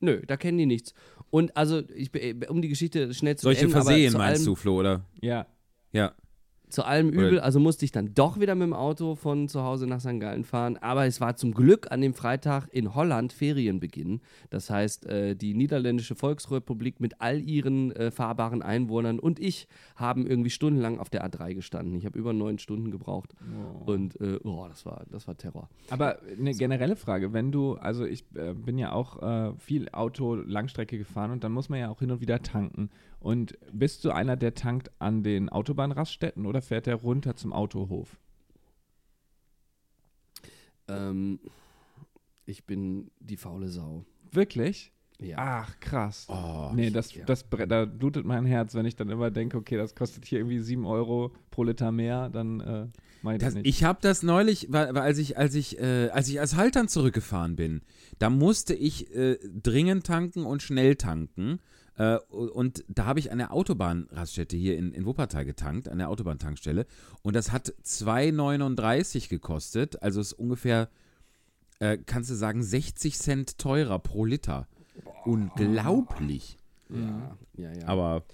Nö, 0.00 0.22
da 0.26 0.36
kennen 0.38 0.56
die 0.56 0.66
nichts. 0.66 0.94
Und 1.30 1.54
also, 1.56 1.82
ich, 1.94 2.10
um 2.48 2.62
die 2.62 2.68
Geschichte 2.68 3.12
schnell 3.12 3.36
zu 3.36 3.42
Solche 3.42 3.64
aber 3.64 3.72
Versehen 3.72 4.12
zu 4.12 4.18
meinst 4.18 4.40
allem, 4.40 4.46
du, 4.46 4.54
Flo, 4.54 4.78
oder? 4.78 5.02
Ja. 5.20 5.46
Ja. 5.92 6.12
Zu 6.68 6.84
allem 6.84 7.08
Übel, 7.08 7.40
also 7.40 7.60
musste 7.60 7.86
ich 7.86 7.92
dann 7.92 8.12
doch 8.14 8.38
wieder 8.38 8.54
mit 8.54 8.66
dem 8.66 8.74
Auto 8.74 9.14
von 9.14 9.48
zu 9.48 9.62
Hause 9.62 9.86
nach 9.86 10.00
St. 10.00 10.20
Gallen 10.20 10.44
fahren. 10.44 10.76
Aber 10.76 11.06
es 11.06 11.18
war 11.20 11.34
zum 11.34 11.54
Glück 11.54 11.90
an 11.90 12.02
dem 12.02 12.12
Freitag 12.12 12.68
in 12.70 12.94
Holland 12.94 13.32
Ferienbeginn. 13.32 14.20
Das 14.50 14.68
heißt, 14.68 15.06
äh, 15.06 15.34
die 15.34 15.54
Niederländische 15.54 16.14
Volksrepublik 16.14 17.00
mit 17.00 17.22
all 17.22 17.40
ihren 17.40 17.92
äh, 17.92 18.10
fahrbaren 18.10 18.62
Einwohnern 18.62 19.18
und 19.18 19.40
ich 19.40 19.66
haben 19.96 20.26
irgendwie 20.26 20.50
stundenlang 20.50 20.98
auf 20.98 21.08
der 21.08 21.26
A3 21.26 21.54
gestanden. 21.54 21.96
Ich 21.96 22.04
habe 22.04 22.18
über 22.18 22.34
neun 22.34 22.58
Stunden 22.58 22.90
gebraucht. 22.90 23.34
Und 23.86 24.20
äh, 24.20 24.38
oh, 24.44 24.66
das 24.68 24.84
war, 24.84 25.04
das 25.10 25.26
war 25.26 25.36
Terror. 25.36 25.70
Aber 25.88 26.18
eine 26.38 26.52
generelle 26.52 26.96
Frage, 26.96 27.32
wenn 27.32 27.50
du, 27.50 27.74
also 27.76 28.04
ich 28.04 28.24
äh, 28.34 28.52
bin 28.52 28.76
ja 28.76 28.92
auch 28.92 29.22
äh, 29.22 29.52
viel 29.58 29.88
Auto 29.92 30.34
Langstrecke 30.34 30.98
gefahren 30.98 31.30
und 31.30 31.44
dann 31.44 31.52
muss 31.52 31.70
man 31.70 31.80
ja 31.80 31.88
auch 31.88 32.00
hin 32.00 32.10
und 32.10 32.20
wieder 32.20 32.42
tanken. 32.42 32.90
Und 33.20 33.58
bist 33.72 34.04
du 34.04 34.10
einer, 34.10 34.36
der 34.36 34.54
tankt 34.54 34.90
an 35.00 35.22
den 35.22 35.48
Autobahnraststätten 35.48 36.46
oder 36.46 36.62
fährt 36.62 36.86
der 36.86 36.96
runter 36.96 37.34
zum 37.34 37.52
Autohof? 37.52 38.16
Ähm, 40.86 41.40
ich 42.46 42.64
bin 42.64 43.10
die 43.20 43.36
faule 43.36 43.68
Sau. 43.68 44.04
Wirklich? 44.30 44.92
Ja. 45.20 45.36
Ach, 45.38 45.80
krass. 45.80 46.26
Oh, 46.28 46.70
nee, 46.74 46.90
das, 46.90 47.12
ja. 47.12 47.24
das, 47.24 47.44
da 47.50 47.84
blutet 47.86 48.24
mein 48.24 48.46
Herz, 48.46 48.74
wenn 48.74 48.86
ich 48.86 48.94
dann 48.94 49.10
immer 49.10 49.30
denke, 49.30 49.56
okay, 49.56 49.76
das 49.76 49.96
kostet 49.96 50.24
hier 50.24 50.38
irgendwie 50.38 50.60
7 50.60 50.86
Euro 50.86 51.32
pro 51.50 51.64
Liter 51.64 51.90
mehr, 51.90 52.28
dann 52.28 52.60
äh, 52.60 52.86
das, 53.22 53.38
Das, 53.38 53.54
nicht. 53.54 53.66
ich 53.66 53.84
habe 53.84 53.98
das 54.02 54.22
neulich, 54.22 54.68
weil, 54.70 54.94
weil 54.94 55.02
als 55.02 55.18
ich 55.18 55.36
als 55.36 55.54
ich 55.54 55.78
äh, 55.80 56.08
als 56.10 56.28
ich 56.28 56.40
als 56.40 56.56
Haltern 56.56 56.88
zurückgefahren 56.88 57.56
bin, 57.56 57.82
da 58.18 58.30
musste 58.30 58.74
ich 58.74 59.14
äh, 59.14 59.38
dringend 59.62 60.06
tanken 60.06 60.44
und 60.44 60.62
schnell 60.62 60.96
tanken. 60.96 61.60
Äh, 61.96 62.18
und 62.30 62.84
da 62.88 63.06
habe 63.06 63.18
ich 63.18 63.32
an 63.32 63.38
der 63.38 63.52
Autobahnraststätte 63.52 64.56
hier 64.56 64.78
in, 64.78 64.92
in 64.92 65.04
Wuppertal 65.04 65.44
getankt, 65.44 65.88
an 65.88 65.98
der 65.98 66.08
Autobahntankstelle. 66.08 66.86
Und 67.22 67.34
das 67.34 67.50
hat 67.50 67.74
2,39 67.84 69.28
gekostet. 69.28 70.00
Also 70.02 70.20
ist 70.20 70.32
ungefähr, 70.32 70.88
äh, 71.80 71.98
kannst 71.98 72.30
du 72.30 72.34
sagen, 72.34 72.62
60 72.62 73.18
Cent 73.18 73.58
teurer 73.58 73.98
pro 73.98 74.24
Liter. 74.24 74.68
Unglaublich. 75.24 76.58
Ja, 76.88 77.36
ja, 77.56 77.72
ja. 77.72 77.86
Aber 77.86 78.24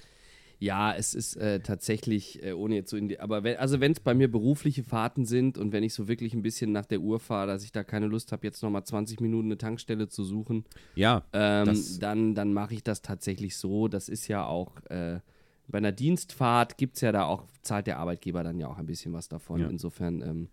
Ja, 0.59 0.95
es 0.95 1.15
ist 1.15 1.37
äh, 1.37 1.61
tatsächlich, 1.61 2.43
äh, 2.43 2.53
ohne 2.53 2.77
jetzt 2.77 2.91
so 2.91 2.97
in 2.97 3.09
die, 3.09 3.21
aber 3.21 3.43
wenn, 3.45 3.57
also 3.59 3.81
wenn 3.81 3.93
es 3.93 4.01
bei 4.01 4.15
mir 4.15 4.31
berufliche 4.31 4.83
Fahrten 4.85 5.25
sind 5.27 5.59
und 5.59 5.73
wenn 5.73 5.83
ich 5.83 5.95
so 5.95 6.09
wirklich 6.09 6.33
ein 6.35 6.43
bisschen 6.43 6.73
nach 6.73 6.87
der 6.87 7.01
Uhr 7.01 7.21
fahre, 7.21 7.47
dass 7.49 7.65
ich 7.65 7.73
da 7.73 7.85
keine 7.85 8.07
Lust 8.07 8.33
habe, 8.33 8.47
jetzt 8.47 8.63
nochmal 8.63 8.85
20 8.85 9.21
Minuten 9.21 9.49
eine 9.49 9.59
Tankstelle 9.59 10.09
zu 10.09 10.25
suchen, 10.25 10.65
ja, 10.95 11.23
ähm, 11.33 11.83
dann, 12.01 12.35
dann 12.35 12.53
mache 12.55 12.75
ich 12.75 12.83
das 12.83 13.03
tatsächlich 13.03 13.57
so. 13.57 13.89
Das 13.89 14.09
ist 14.09 14.29
ja 14.29 14.45
auch, 14.47 14.81
äh, 14.87 15.21
bei 15.69 15.79
einer 15.79 15.93
Dienstfahrt 15.93 16.77
gibt 16.79 16.97
es 16.97 17.01
ja 17.03 17.11
da 17.13 17.25
auch, 17.25 17.45
zahlt 17.63 17.87
der 17.87 17.99
Arbeitgeber 17.99 18.45
dann 18.45 18.59
ja 18.59 18.69
auch 18.69 18.79
ein 18.79 18.87
bisschen 18.87 19.13
was 19.13 19.29
davon. 19.29 19.61
Ja. 19.61 19.69
Insofern, 19.69 20.21
ähm, 20.23 20.49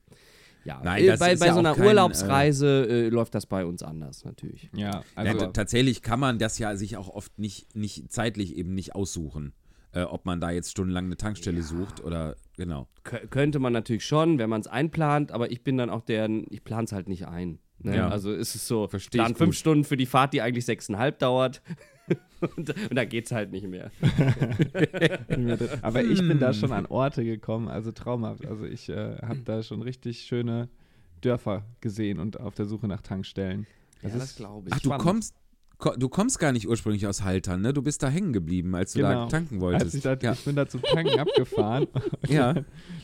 ja, 0.64 0.80
Nein, 0.84 1.04
äh, 1.04 1.18
bei, 1.18 1.36
bei 1.36 1.48
ja 1.48 1.54
so 1.54 1.60
einer 1.60 1.74
kein, 1.74 1.88
Urlaubsreise 1.88 2.86
äh, 2.88 3.10
läuft 3.10 3.34
das 3.36 3.46
bei 3.46 3.66
uns 3.66 3.82
anders 3.84 4.24
natürlich. 4.26 4.70
Ja, 4.76 4.92
Ja, 4.92 5.04
also 5.16 5.46
t- 5.48 5.52
tatsächlich 5.54 6.02
kann 6.02 6.20
man 6.20 6.38
das 6.40 6.60
ja 6.60 6.76
sich 6.76 6.98
auch 6.98 7.10
oft 7.10 7.40
nicht, 7.40 7.76
nicht 7.76 8.12
zeitlich 8.12 8.56
eben 8.56 8.74
nicht 8.76 8.94
aussuchen, 8.96 9.54
äh, 9.94 10.04
ob 10.04 10.26
man 10.26 10.40
da 10.40 10.52
jetzt 10.52 10.72
stundenlang 10.72 11.06
eine 11.06 11.18
Tankstelle 11.18 11.62
sucht 11.64 12.02
oder 12.04 12.36
genau. 12.58 12.88
Kö- 13.04 13.28
könnte 13.28 13.60
man 13.60 13.74
natürlich 13.74 14.06
schon, 14.06 14.40
wenn 14.40 14.50
man 14.50 14.62
es 14.62 14.68
einplant, 14.68 15.32
aber 15.32 15.52
ich 15.52 15.64
bin 15.64 15.78
dann 15.78 15.90
auch 15.90 16.02
der, 16.02 16.30
ich 16.50 16.64
plane 16.64 16.86
es 16.86 16.92
halt 16.92 17.08
nicht 17.10 17.28
ein. 17.28 17.60
Ne? 17.80 17.96
Ja. 17.98 18.08
Also 18.10 18.32
ist 18.32 18.54
es 18.56 18.68
so, 18.68 18.88
Versteh 18.88 19.18
ich 19.18 19.24
plan 19.24 19.36
fünf 19.36 19.50
gut. 19.52 19.56
Stunden 19.56 19.84
für 19.84 19.98
die 19.98 20.06
Fahrt, 20.06 20.34
die 20.34 20.42
eigentlich 20.42 20.66
sechseinhalb 20.66 21.18
dauert. 21.20 21.62
und, 22.56 22.70
und 22.70 22.96
da 22.96 23.06
geht 23.06 23.26
es 23.26 23.32
halt 23.32 23.52
nicht 23.52 23.68
mehr. 23.68 23.90
Aber 25.82 26.04
ich 26.04 26.20
bin 26.20 26.32
Hm. 26.32 26.40
da 26.40 26.54
schon 26.54 26.72
an 26.72 26.86
Orte 26.86 27.24
gekommen, 27.24 27.68
also 27.68 27.92
traumhaft. 27.92 28.46
Also 28.46 28.66
ich 28.66 28.90
äh, 28.90 29.18
habe 29.22 29.40
da 29.44 29.64
schon 29.64 29.82
richtig 29.82 30.22
schöne 30.22 30.70
Dörfer 31.22 31.66
gesehen 31.82 32.20
und 32.20 32.40
auf 32.40 32.56
der 32.56 32.66
Suche 32.66 32.88
nach 32.88 33.02
Tankstellen. 33.02 33.66
Ja, 34.02 34.10
das 34.10 34.36
glaube 34.36 34.70
ich. 34.70 34.74
Ach, 34.74 34.80
du 34.80 34.86
spannend. 34.90 35.04
kommst, 35.04 35.36
ko 35.36 35.41
du 35.98 36.10
kommst 36.10 36.40
gar 36.40 36.52
nicht 36.52 36.68
ursprünglich 36.68 37.08
aus 37.08 37.24
Haltern, 37.24 37.62
ne? 37.62 37.74
Du 37.74 37.82
bist 37.82 38.02
da 38.04 38.10
hängen 38.10 38.34
geblieben, 38.34 38.76
als 38.76 38.94
du 38.94 39.00
da 39.02 39.12
Genau. 39.14 39.28
tanken 39.28 39.56
Als 39.56 39.62
wolltest. 39.62 39.96
ich, 39.96 40.02
da, 40.04 40.16
ja. 40.22 40.34
ich 40.34 40.46
bin 40.46 40.56
da 40.56 40.68
zum 40.68 40.82
Tanken 40.82 41.20
abgefahren. 41.20 41.88
Ja. 42.28 42.54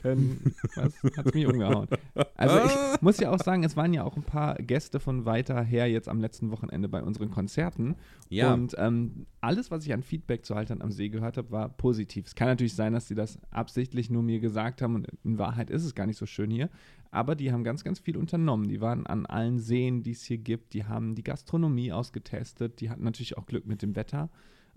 Dann 0.03 0.39
hat 0.77 1.25
es 1.25 1.33
mich 1.33 1.45
umgehauen. 1.47 1.87
Also 2.35 2.57
ich 2.65 3.01
muss 3.01 3.19
ja 3.19 3.31
auch 3.31 3.39
sagen, 3.39 3.63
es 3.63 3.75
waren 3.75 3.93
ja 3.93 4.03
auch 4.03 4.15
ein 4.15 4.23
paar 4.23 4.55
Gäste 4.55 4.99
von 4.99 5.25
weiter 5.25 5.61
her 5.63 5.89
jetzt 5.89 6.07
am 6.07 6.21
letzten 6.21 6.51
Wochenende 6.51 6.87
bei 6.87 7.01
unseren 7.03 7.29
Konzerten. 7.31 7.95
Ja. 8.29 8.53
Und 8.53 8.75
ähm, 8.77 9.25
alles, 9.41 9.71
was 9.71 9.85
ich 9.85 9.93
an 9.93 10.03
Feedback 10.03 10.45
zu 10.45 10.55
Haltern 10.55 10.81
am 10.81 10.91
See 10.91 11.09
gehört 11.09 11.37
habe, 11.37 11.51
war 11.51 11.69
positiv. 11.69 12.27
Es 12.27 12.35
kann 12.35 12.47
natürlich 12.47 12.75
sein, 12.75 12.93
dass 12.93 13.07
sie 13.07 13.15
das 13.15 13.39
absichtlich 13.51 14.09
nur 14.09 14.23
mir 14.23 14.39
gesagt 14.39 14.81
haben 14.81 14.95
und 14.95 15.07
in 15.23 15.37
Wahrheit 15.37 15.69
ist 15.69 15.83
es 15.83 15.95
gar 15.95 16.05
nicht 16.05 16.17
so 16.17 16.25
schön 16.25 16.51
hier. 16.51 16.69
Aber 17.11 17.35
die 17.35 17.51
haben 17.51 17.63
ganz, 17.63 17.83
ganz 17.83 17.99
viel 17.99 18.17
unternommen. 18.17 18.67
Die 18.67 18.81
waren 18.81 19.07
an 19.07 19.25
allen 19.25 19.59
Seen, 19.59 20.03
die 20.03 20.11
es 20.11 20.23
hier 20.23 20.37
gibt. 20.37 20.73
Die 20.73 20.85
haben 20.85 21.15
die 21.15 21.23
Gastronomie 21.23 21.91
ausgetestet. 21.91 22.79
Die 22.81 22.89
hatten 22.89 23.03
natürlich 23.03 23.37
auch 23.37 23.45
Glück 23.45 23.65
mit 23.65 23.81
dem 23.81 23.95
Wetter. 23.95 24.29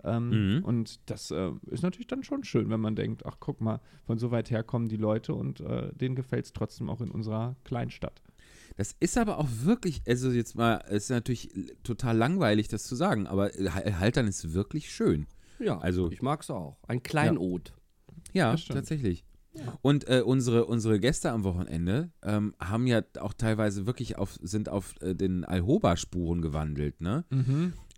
Ähm, 0.03 0.57
Mhm. 0.57 0.63
Und 0.65 0.99
das 1.11 1.29
äh, 1.31 1.51
ist 1.67 1.83
natürlich 1.83 2.07
dann 2.07 2.23
schon 2.23 2.43
schön, 2.43 2.69
wenn 2.71 2.79
man 2.79 2.95
denkt, 2.95 3.25
ach 3.25 3.37
guck 3.39 3.61
mal, 3.61 3.79
von 4.05 4.17
so 4.17 4.31
weit 4.31 4.49
her 4.49 4.63
kommen 4.63 4.89
die 4.89 4.97
Leute 4.97 5.35
und 5.35 5.59
äh, 5.59 5.93
denen 5.93 6.15
gefällt 6.15 6.45
es 6.45 6.53
trotzdem 6.53 6.89
auch 6.89 7.01
in 7.01 7.11
unserer 7.11 7.55
Kleinstadt. 7.65 8.21
Das 8.77 8.95
ist 8.99 9.17
aber 9.17 9.37
auch 9.37 9.47
wirklich, 9.63 10.01
also 10.07 10.31
jetzt 10.31 10.55
mal, 10.55 10.81
es 10.87 11.03
ist 11.03 11.09
natürlich 11.11 11.51
total 11.83 12.17
langweilig, 12.17 12.67
das 12.69 12.83
zu 12.85 12.95
sagen, 12.95 13.27
aber 13.27 13.53
äh, 13.59 13.69
Hal- 13.69 13.99
Haltern 13.99 14.25
ist 14.27 14.53
wirklich 14.53 14.89
schön. 14.91 15.27
Ja, 15.59 15.77
Also- 15.77 16.09
ich 16.09 16.21
mag 16.23 16.41
es 16.41 16.49
auch. 16.49 16.77
Ein 16.87 17.03
Kleinod. 17.03 17.73
Ja, 18.33 18.53
Das 18.53 18.61
stimmt. 18.61 18.79
Und 19.81 20.07
äh, 20.07 20.21
unsere, 20.23 20.65
unsere 20.65 20.99
Gäste 20.99 21.31
am 21.31 21.43
Wochenende 21.43 22.11
ähm, 22.23 22.53
haben 22.59 22.87
ja 22.87 23.01
auch 23.19 23.33
teilweise 23.33 23.85
wirklich 23.85 24.17
auf, 24.17 24.37
sind 24.41 24.69
auf 24.69 24.95
äh, 25.01 25.13
den 25.13 25.43
Alhoba-Spuren 25.43 26.41
gewandelt, 26.41 27.01
ne? 27.01 27.25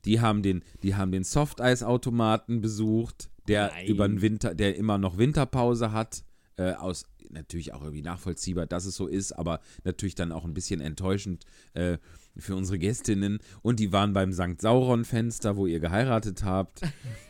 Die 0.06 0.20
haben 0.20 0.42
den, 0.42 0.64
die 0.82 0.96
haben 0.96 1.12
den 1.12 1.24
Softeisautomaten 1.24 2.62
besucht, 2.62 3.30
der 3.48 3.68
Nein. 3.68 3.88
über 3.88 4.08
den 4.08 4.22
Winter, 4.22 4.56
der 4.56 4.76
immer 4.76 4.98
noch 4.98 5.18
Winterpause 5.18 5.92
hat. 5.92 6.24
Äh, 6.56 6.74
aus 6.74 7.06
natürlich 7.34 7.74
auch 7.74 7.82
irgendwie 7.82 8.02
nachvollziehbar, 8.02 8.66
dass 8.66 8.86
es 8.86 8.96
so 8.96 9.08
ist, 9.08 9.32
aber 9.34 9.60
natürlich 9.84 10.16
dann 10.16 10.32
auch 10.32 10.46
ein 10.46 10.54
bisschen 10.54 10.82
enttäuschend 10.82 11.46
äh, 11.74 11.98
für 12.38 12.56
unsere 12.56 12.80
Gästinnen. 12.80 13.40
Und 13.62 13.80
die 13.80 13.92
waren 13.92 14.14
beim 14.14 14.32
St. 14.34 14.62
Sauron-Fenster, 14.62 15.58
wo 15.58 15.66
ihr 15.66 15.80
geheiratet 15.80 16.44
habt, 16.44 16.82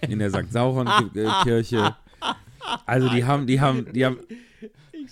in 0.01 0.19
der 0.19 0.29
St. 0.31 0.51
Sauron-Kirche. 0.51 1.95
Also 2.85 3.09
die 3.09 3.25
haben, 3.25 3.47
die 3.47 3.59
haben, 3.61 3.91
die 3.93 4.05
haben 4.05 4.19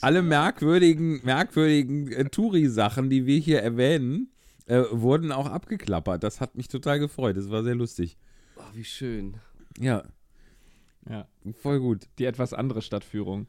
alle 0.01 0.21
merkwürdigen, 0.21 1.21
merkwürdigen 1.23 2.11
äh, 2.11 2.25
Touri-Sachen, 2.25 3.09
die 3.09 3.25
wir 3.25 3.37
hier 3.39 3.61
erwähnen, 3.61 4.29
äh, 4.67 4.83
wurden 4.91 5.31
auch 5.31 5.47
abgeklappert. 5.47 6.23
Das 6.23 6.39
hat 6.39 6.55
mich 6.55 6.67
total 6.67 6.99
gefreut. 6.99 7.35
Das 7.37 7.49
war 7.49 7.63
sehr 7.63 7.75
lustig. 7.75 8.17
Oh, 8.55 8.61
wie 8.73 8.83
schön. 8.85 9.35
Ja, 9.79 10.03
Ja, 11.09 11.27
voll 11.61 11.79
gut. 11.79 12.07
die 12.19 12.25
etwas 12.25 12.53
andere 12.53 12.81
Stadtführung. 12.81 13.47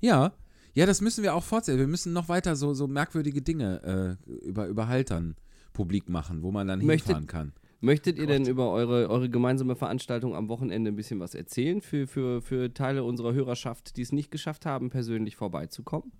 Ja, 0.00 0.32
ja, 0.74 0.86
das 0.86 1.00
müssen 1.00 1.22
wir 1.22 1.34
auch 1.34 1.44
fortsetzen. 1.44 1.78
Wir 1.78 1.86
müssen 1.86 2.12
noch 2.12 2.28
weiter 2.28 2.56
so, 2.56 2.74
so 2.74 2.86
merkwürdige 2.88 3.42
Dinge 3.42 4.18
äh, 4.26 4.32
über, 4.48 4.66
über 4.66 4.88
Haltern 4.88 5.36
publik 5.72 6.08
machen, 6.08 6.42
wo 6.42 6.50
man 6.50 6.66
dann 6.66 6.80
Möchtet- 6.84 7.16
hinfahren 7.16 7.26
kann. 7.26 7.52
Möchtet 7.84 8.16
ihr 8.16 8.28
denn 8.28 8.46
über 8.46 8.70
eure, 8.70 9.10
eure 9.10 9.28
gemeinsame 9.28 9.74
Veranstaltung 9.74 10.36
am 10.36 10.48
Wochenende 10.48 10.92
ein 10.92 10.96
bisschen 10.96 11.18
was 11.18 11.34
erzählen 11.34 11.80
für, 11.80 12.06
für, 12.06 12.40
für 12.40 12.72
Teile 12.72 13.02
unserer 13.02 13.32
Hörerschaft, 13.34 13.96
die 13.96 14.02
es 14.02 14.12
nicht 14.12 14.30
geschafft 14.30 14.66
haben, 14.66 14.88
persönlich 14.88 15.34
vorbeizukommen? 15.34 16.12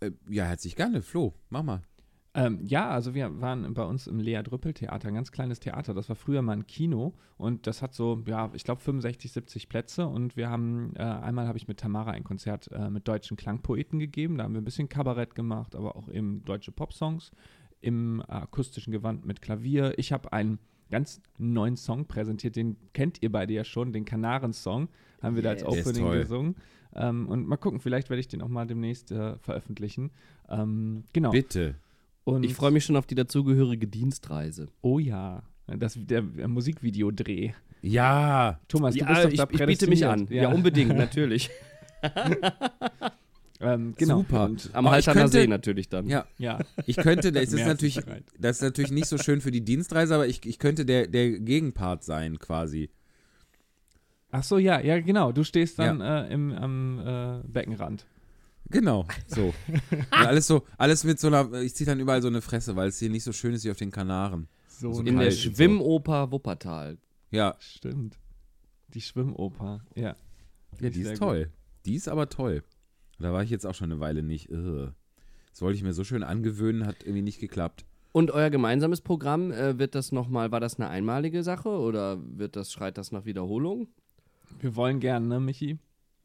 Äh, 0.00 0.10
ja, 0.28 0.44
herzlich 0.44 0.76
gerne. 0.76 1.00
Flo, 1.00 1.32
mach 1.48 1.62
mal. 1.62 1.80
Ähm, 2.34 2.60
ja, 2.64 2.90
also 2.90 3.14
wir 3.14 3.40
waren 3.40 3.72
bei 3.72 3.84
uns 3.84 4.06
im 4.06 4.18
Lea 4.18 4.42
Drüppel 4.42 4.74
Theater, 4.74 5.08
ein 5.08 5.14
ganz 5.14 5.32
kleines 5.32 5.58
Theater. 5.58 5.94
Das 5.94 6.10
war 6.10 6.16
früher 6.16 6.42
mal 6.42 6.52
ein 6.52 6.66
Kino 6.66 7.14
und 7.38 7.66
das 7.66 7.80
hat 7.80 7.94
so, 7.94 8.22
ja, 8.26 8.50
ich 8.52 8.64
glaube 8.64 8.82
65, 8.82 9.32
70 9.32 9.68
Plätze 9.70 10.06
und 10.06 10.36
wir 10.36 10.50
haben, 10.50 10.92
äh, 10.96 11.02
einmal 11.02 11.46
habe 11.46 11.56
ich 11.56 11.66
mit 11.66 11.80
Tamara 11.80 12.10
ein 12.10 12.24
Konzert 12.24 12.70
äh, 12.72 12.90
mit 12.90 13.08
deutschen 13.08 13.38
Klangpoeten 13.38 13.98
gegeben. 13.98 14.36
Da 14.36 14.44
haben 14.44 14.52
wir 14.52 14.60
ein 14.60 14.66
bisschen 14.66 14.90
Kabarett 14.90 15.34
gemacht, 15.34 15.74
aber 15.74 15.96
auch 15.96 16.10
eben 16.10 16.44
deutsche 16.44 16.72
Popsongs 16.72 17.32
im 17.82 18.22
akustischen 18.26 18.92
Gewand 18.92 19.26
mit 19.26 19.42
Klavier. 19.42 19.94
Ich 19.98 20.12
habe 20.12 20.32
einen 20.32 20.58
ganz 20.90 21.20
neuen 21.38 21.76
Song 21.76 22.06
präsentiert, 22.06 22.56
den 22.56 22.76
kennt 22.92 23.22
ihr 23.22 23.32
beide 23.32 23.52
ja 23.52 23.64
schon, 23.64 23.92
den 23.92 24.04
Kanaren-Song 24.04 24.88
haben 25.22 25.36
wir 25.36 25.42
da 25.42 25.50
als 25.50 25.64
Opening 25.64 26.10
gesungen. 26.12 26.56
Ähm, 26.94 27.28
und 27.28 27.46
mal 27.46 27.56
gucken, 27.56 27.80
vielleicht 27.80 28.10
werde 28.10 28.20
ich 28.20 28.28
den 28.28 28.42
auch 28.42 28.48
mal 28.48 28.66
demnächst 28.66 29.10
äh, 29.10 29.36
veröffentlichen. 29.38 30.10
Ähm, 30.48 31.04
genau. 31.12 31.30
Bitte. 31.30 31.76
Und 32.24 32.44
Ich 32.44 32.54
freue 32.54 32.70
mich 32.70 32.84
schon 32.84 32.96
auf 32.96 33.06
die 33.06 33.14
dazugehörige 33.14 33.86
Dienstreise. 33.86 34.68
Oh 34.82 34.98
ja, 34.98 35.42
das, 35.66 35.98
der, 35.98 36.22
der 36.22 36.48
Musikvideodreh. 36.48 37.52
Ja. 37.80 38.60
Thomas, 38.68 38.94
du 38.94 39.00
ja, 39.00 39.06
bist 39.06 39.24
doch 39.24 39.30
ich, 39.30 39.38
da 39.38 39.48
ich 39.50 39.66
biete 39.66 39.86
mich 39.88 40.06
an. 40.06 40.26
prädestiniert. 40.26 40.42
Ja, 40.44 40.54
unbedingt, 40.54 40.96
natürlich. 40.96 41.50
Ähm, 43.62 43.94
genau. 43.96 44.18
Super. 44.18 44.44
Und, 44.46 44.70
Am 44.72 44.90
Halterner 44.90 45.28
See 45.28 45.46
natürlich 45.46 45.88
dann. 45.88 46.08
Ja, 46.08 46.26
ja, 46.36 46.58
ich 46.86 46.96
könnte, 46.96 47.30
das 47.30 47.44
ist 47.52 47.64
natürlich, 47.64 48.00
das 48.38 48.56
ist 48.56 48.62
natürlich 48.62 48.90
nicht 48.90 49.06
so 49.06 49.18
schön 49.18 49.40
für 49.40 49.52
die 49.52 49.64
Dienstreise, 49.64 50.14
aber 50.14 50.26
ich, 50.26 50.44
ich 50.44 50.58
könnte 50.58 50.84
der, 50.84 51.06
der 51.06 51.38
Gegenpart 51.38 52.02
sein, 52.02 52.38
quasi. 52.38 52.90
ach 54.32 54.42
so, 54.42 54.58
ja, 54.58 54.80
ja, 54.80 55.00
genau. 55.00 55.30
Du 55.32 55.44
stehst 55.44 55.78
dann 55.78 56.00
äh, 56.00 56.28
im, 56.32 56.52
am 56.52 56.98
äh, 56.98 57.48
Beckenrand. 57.48 58.04
Genau, 58.68 59.06
so. 59.26 59.54
Und 59.80 60.12
alles 60.12 60.46
so, 60.46 60.66
alles 60.78 61.04
mit 61.04 61.20
so 61.20 61.28
einer, 61.28 61.52
ich 61.60 61.74
ziehe 61.74 61.86
dann 61.86 62.00
überall 62.00 62.22
so 62.22 62.28
eine 62.28 62.40
Fresse, 62.40 62.74
weil 62.74 62.88
es 62.88 62.98
hier 62.98 63.10
nicht 63.10 63.24
so 63.24 63.32
schön 63.32 63.54
ist 63.54 63.64
wie 63.64 63.70
auf 63.70 63.76
den 63.76 63.90
Kanaren. 63.90 64.48
So, 64.68 64.92
So 64.92 65.00
In 65.00 65.16
der 65.16 65.26
und 65.26 65.32
so. 65.32 65.50
Schwimmoper 65.50 66.32
Wuppertal. 66.32 66.98
Ja, 67.30 67.54
Stimmt. 67.60 68.18
Die 68.94 69.00
Schwimmoper, 69.00 69.80
ja. 69.94 70.16
ja 70.80 70.90
die 70.90 71.00
ist 71.00 71.18
toll. 71.18 71.50
Die 71.86 71.94
ist 71.94 72.08
aber 72.08 72.28
toll. 72.28 72.62
Da 73.22 73.32
war 73.32 73.42
ich 73.42 73.50
jetzt 73.50 73.66
auch 73.66 73.74
schon 73.74 73.90
eine 73.92 74.00
Weile 74.00 74.22
nicht. 74.22 74.50
Ugh. 74.50 74.92
Das 75.50 75.62
wollte 75.62 75.76
ich 75.76 75.82
mir 75.82 75.92
so 75.92 76.04
schön 76.04 76.22
angewöhnen, 76.22 76.86
hat 76.86 76.96
irgendwie 77.02 77.22
nicht 77.22 77.40
geklappt. 77.40 77.84
Und 78.12 78.30
euer 78.30 78.50
gemeinsames 78.50 79.00
Programm, 79.00 79.52
äh, 79.52 79.78
wird 79.78 79.94
das 79.94 80.12
nochmal, 80.12 80.52
war 80.52 80.60
das 80.60 80.78
eine 80.78 80.88
einmalige 80.90 81.42
Sache 81.42 81.68
oder 81.70 82.18
wird 82.22 82.56
das, 82.56 82.72
schreit 82.72 82.98
das 82.98 83.12
nach 83.12 83.24
Wiederholung? 83.24 83.88
Wir 84.60 84.76
wollen 84.76 85.00
gern, 85.00 85.28
ne, 85.28 85.40
Michi? 85.40 85.78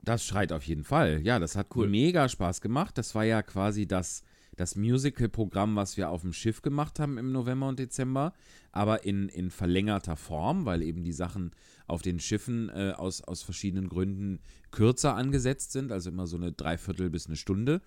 Das 0.04 0.26
schreit 0.26 0.52
auf 0.52 0.64
jeden 0.64 0.84
Fall. 0.84 1.22
Ja, 1.24 1.40
das 1.40 1.56
hat 1.56 1.68
Cool. 1.76 1.88
mega 1.88 2.28
Spaß 2.30 2.62
gemacht. 2.62 2.98
Das 2.98 3.16
war 3.16 3.24
ja 3.24 3.42
quasi 3.42 3.88
das, 3.88 4.24
das 4.58 4.76
Musical-Programm, 4.76 5.76
was 5.76 5.96
wir 5.96 6.10
auf 6.10 6.22
dem 6.22 6.34
Schiff 6.34 6.62
gemacht 6.62 7.00
haben 7.00 7.18
im 7.18 7.32
November 7.32 7.70
und 7.70 7.80
Dezember, 7.80 8.34
aber 8.72 9.06
in, 9.06 9.30
in 9.30 9.50
verlängerter 9.50 10.18
Form, 10.18 10.66
weil 10.66 10.82
eben 10.82 11.04
die 11.04 11.14
Sachen 11.14 11.52
auf 11.88 12.02
den 12.02 12.20
Schiffen 12.20 12.70
äh, 12.70 12.94
aus, 12.98 13.22
aus 13.22 13.44
verschiedenen 13.44 13.88
Gründen 13.88 14.40
kürzer 14.72 15.16
angesetzt 15.16 15.72
sind, 15.72 15.92
also 15.92 16.10
immer 16.10 16.28
so 16.28 16.36
eine 16.38 16.52
Dreiviertel 16.52 17.10
bis 17.10 17.28
eine 17.28 17.38
Stunde. 17.38 17.82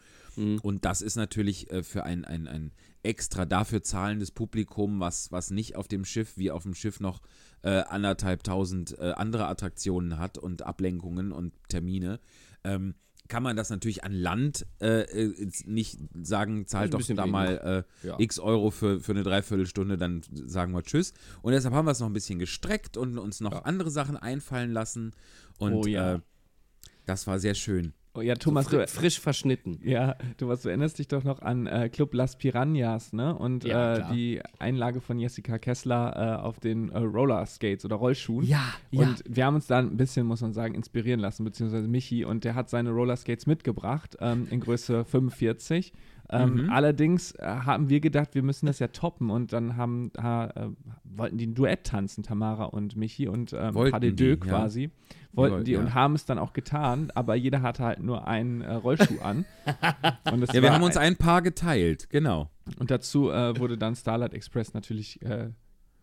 Und 0.62 0.84
das 0.84 1.02
ist 1.02 1.16
natürlich 1.16 1.70
äh, 1.70 1.82
für 1.82 2.04
ein, 2.04 2.24
ein, 2.24 2.48
ein 2.48 2.72
extra 3.02 3.44
dafür 3.44 3.82
zahlendes 3.82 4.30
Publikum, 4.30 5.00
was, 5.00 5.32
was 5.32 5.50
nicht 5.50 5.76
auf 5.76 5.88
dem 5.88 6.04
Schiff 6.04 6.38
wie 6.38 6.50
auf 6.50 6.62
dem 6.62 6.74
Schiff 6.74 7.00
noch 7.00 7.20
äh, 7.62 7.80
anderthalb 7.80 8.42
tausend 8.42 8.98
äh, 8.98 9.12
andere 9.12 9.48
Attraktionen 9.48 10.18
hat 10.18 10.38
und 10.38 10.62
Ablenkungen 10.62 11.32
und 11.32 11.52
Termine. 11.68 12.20
Ähm, 12.64 12.94
kann 13.30 13.42
man 13.42 13.56
das 13.56 13.70
natürlich 13.70 14.04
an 14.04 14.12
Land 14.12 14.66
äh, 14.82 15.00
äh, 15.02 15.50
nicht 15.64 15.98
sagen, 16.22 16.66
zahlt 16.66 16.92
doch 16.92 17.00
da 17.00 17.08
wenig. 17.16 17.32
mal 17.32 17.84
äh, 18.02 18.06
Ja. 18.06 18.16
x 18.18 18.38
Euro 18.38 18.70
für, 18.70 19.00
für 19.00 19.12
eine 19.12 19.22
Dreiviertelstunde, 19.22 19.96
dann 19.96 20.20
sagen 20.30 20.72
wir 20.74 20.82
Tschüss. 20.82 21.14
Und 21.40 21.52
deshalb 21.52 21.72
haben 21.74 21.86
wir 21.86 21.92
es 21.92 22.00
noch 22.00 22.08
ein 22.08 22.12
bisschen 22.12 22.38
gestreckt 22.38 22.98
und 22.98 23.16
uns 23.18 23.40
noch 23.40 23.52
Ja. 23.52 23.58
andere 23.62 23.90
Sachen 23.90 24.18
einfallen 24.18 24.72
lassen. 24.72 25.12
Und 25.58 25.72
Oh 25.72 25.86
ja. 25.86 26.16
äh, 26.16 26.20
das 27.06 27.26
war 27.26 27.38
sehr 27.38 27.54
schön. 27.54 27.94
Oh, 28.12 28.20
ja, 28.22 28.34
Thomas, 28.34 28.66
Fri 28.66 28.78
du, 28.78 28.86
frisch 28.88 29.20
verschnitten. 29.20 29.78
ja, 29.84 30.16
Thomas, 30.36 30.62
du 30.62 30.68
erinnerst 30.68 30.98
dich 30.98 31.06
doch 31.06 31.22
noch 31.22 31.42
an 31.42 31.68
äh, 31.68 31.88
Club 31.88 32.12
Las 32.12 32.36
Piranhas, 32.36 33.12
ne? 33.12 33.36
Und 33.36 33.62
Ja, 33.62 34.10
äh, 34.10 34.12
die 34.12 34.40
Einlage 34.58 35.00
von 35.00 35.18
Jessica 35.20 35.58
Kessler 35.58 36.38
äh, 36.40 36.42
auf 36.42 36.58
den 36.58 36.90
äh, 36.90 36.98
Roller 36.98 37.46
Skates 37.46 37.84
oder 37.84 37.96
Rollschuhen. 37.96 38.44
Ja, 38.44 38.62
ja. 38.90 39.02
Und 39.02 39.22
wir 39.28 39.44
haben 39.46 39.54
uns 39.54 39.68
da 39.68 39.78
ein 39.78 39.96
bisschen, 39.96 40.26
muss 40.26 40.40
man 40.40 40.52
sagen, 40.52 40.74
inspirieren 40.74 41.20
lassen, 41.20 41.44
beziehungsweise 41.44 41.86
Michi. 41.86 42.24
Und 42.24 42.42
der 42.42 42.56
hat 42.56 42.68
seine 42.68 42.90
Rollerskates 42.90 43.46
mitgebracht 43.46 44.16
ähm, 44.20 44.48
in 44.50 44.58
Größe 44.58 45.04
45. 45.04 45.92
Ähm, 46.32 46.64
Mhm. 46.64 46.70
Allerdings 46.70 47.32
äh, 47.32 47.44
haben 47.44 47.88
wir 47.88 48.00
gedacht, 48.00 48.34
wir 48.34 48.42
müssen 48.42 48.66
das 48.66 48.78
ja 48.78 48.88
toppen. 48.88 49.30
Und 49.30 49.52
dann 49.52 49.76
haben, 49.76 50.12
ha, 50.16 50.46
äh, 50.54 50.68
wollten 51.04 51.38
die 51.38 51.46
ein 51.48 51.54
Duett 51.54 51.84
tanzen, 51.84 52.22
Tamara 52.22 52.64
und 52.64 52.96
Michi 52.96 53.26
und 53.28 53.52
ähm, 53.52 53.74
Wollten 53.74 53.92
Pas 53.92 54.00
de 54.00 54.10
die, 54.12 54.16
Deux 54.16 54.46
ja. 54.46 54.52
quasi. 54.52 54.90
Wollten 55.32 55.52
wollten, 55.54 55.64
die 55.64 55.76
und 55.76 55.86
ja. 55.86 55.94
haben 55.94 56.14
es 56.14 56.24
dann 56.24 56.38
auch 56.38 56.52
getan. 56.52 57.10
Aber 57.14 57.34
jeder 57.34 57.62
hatte 57.62 57.84
halt 57.84 58.00
nur 58.02 58.26
einen 58.28 58.60
äh, 58.62 58.74
Rollschuh 58.74 59.20
an. 59.22 59.44
Und, 60.32 60.52
Ja, 60.52 60.62
wir 60.62 60.72
haben 60.72 60.82
uns 60.82 60.96
ein 60.96 61.16
Paar 61.16 61.42
geteilt, 61.42 62.08
genau. 62.10 62.50
und 62.78 62.90
dazu 62.90 63.30
äh, 63.30 63.58
wurde 63.58 63.76
dann 63.78 63.94
Starlight 63.96 64.32
Express 64.34 64.74
natürlich 64.74 65.20
äh, 65.22 65.50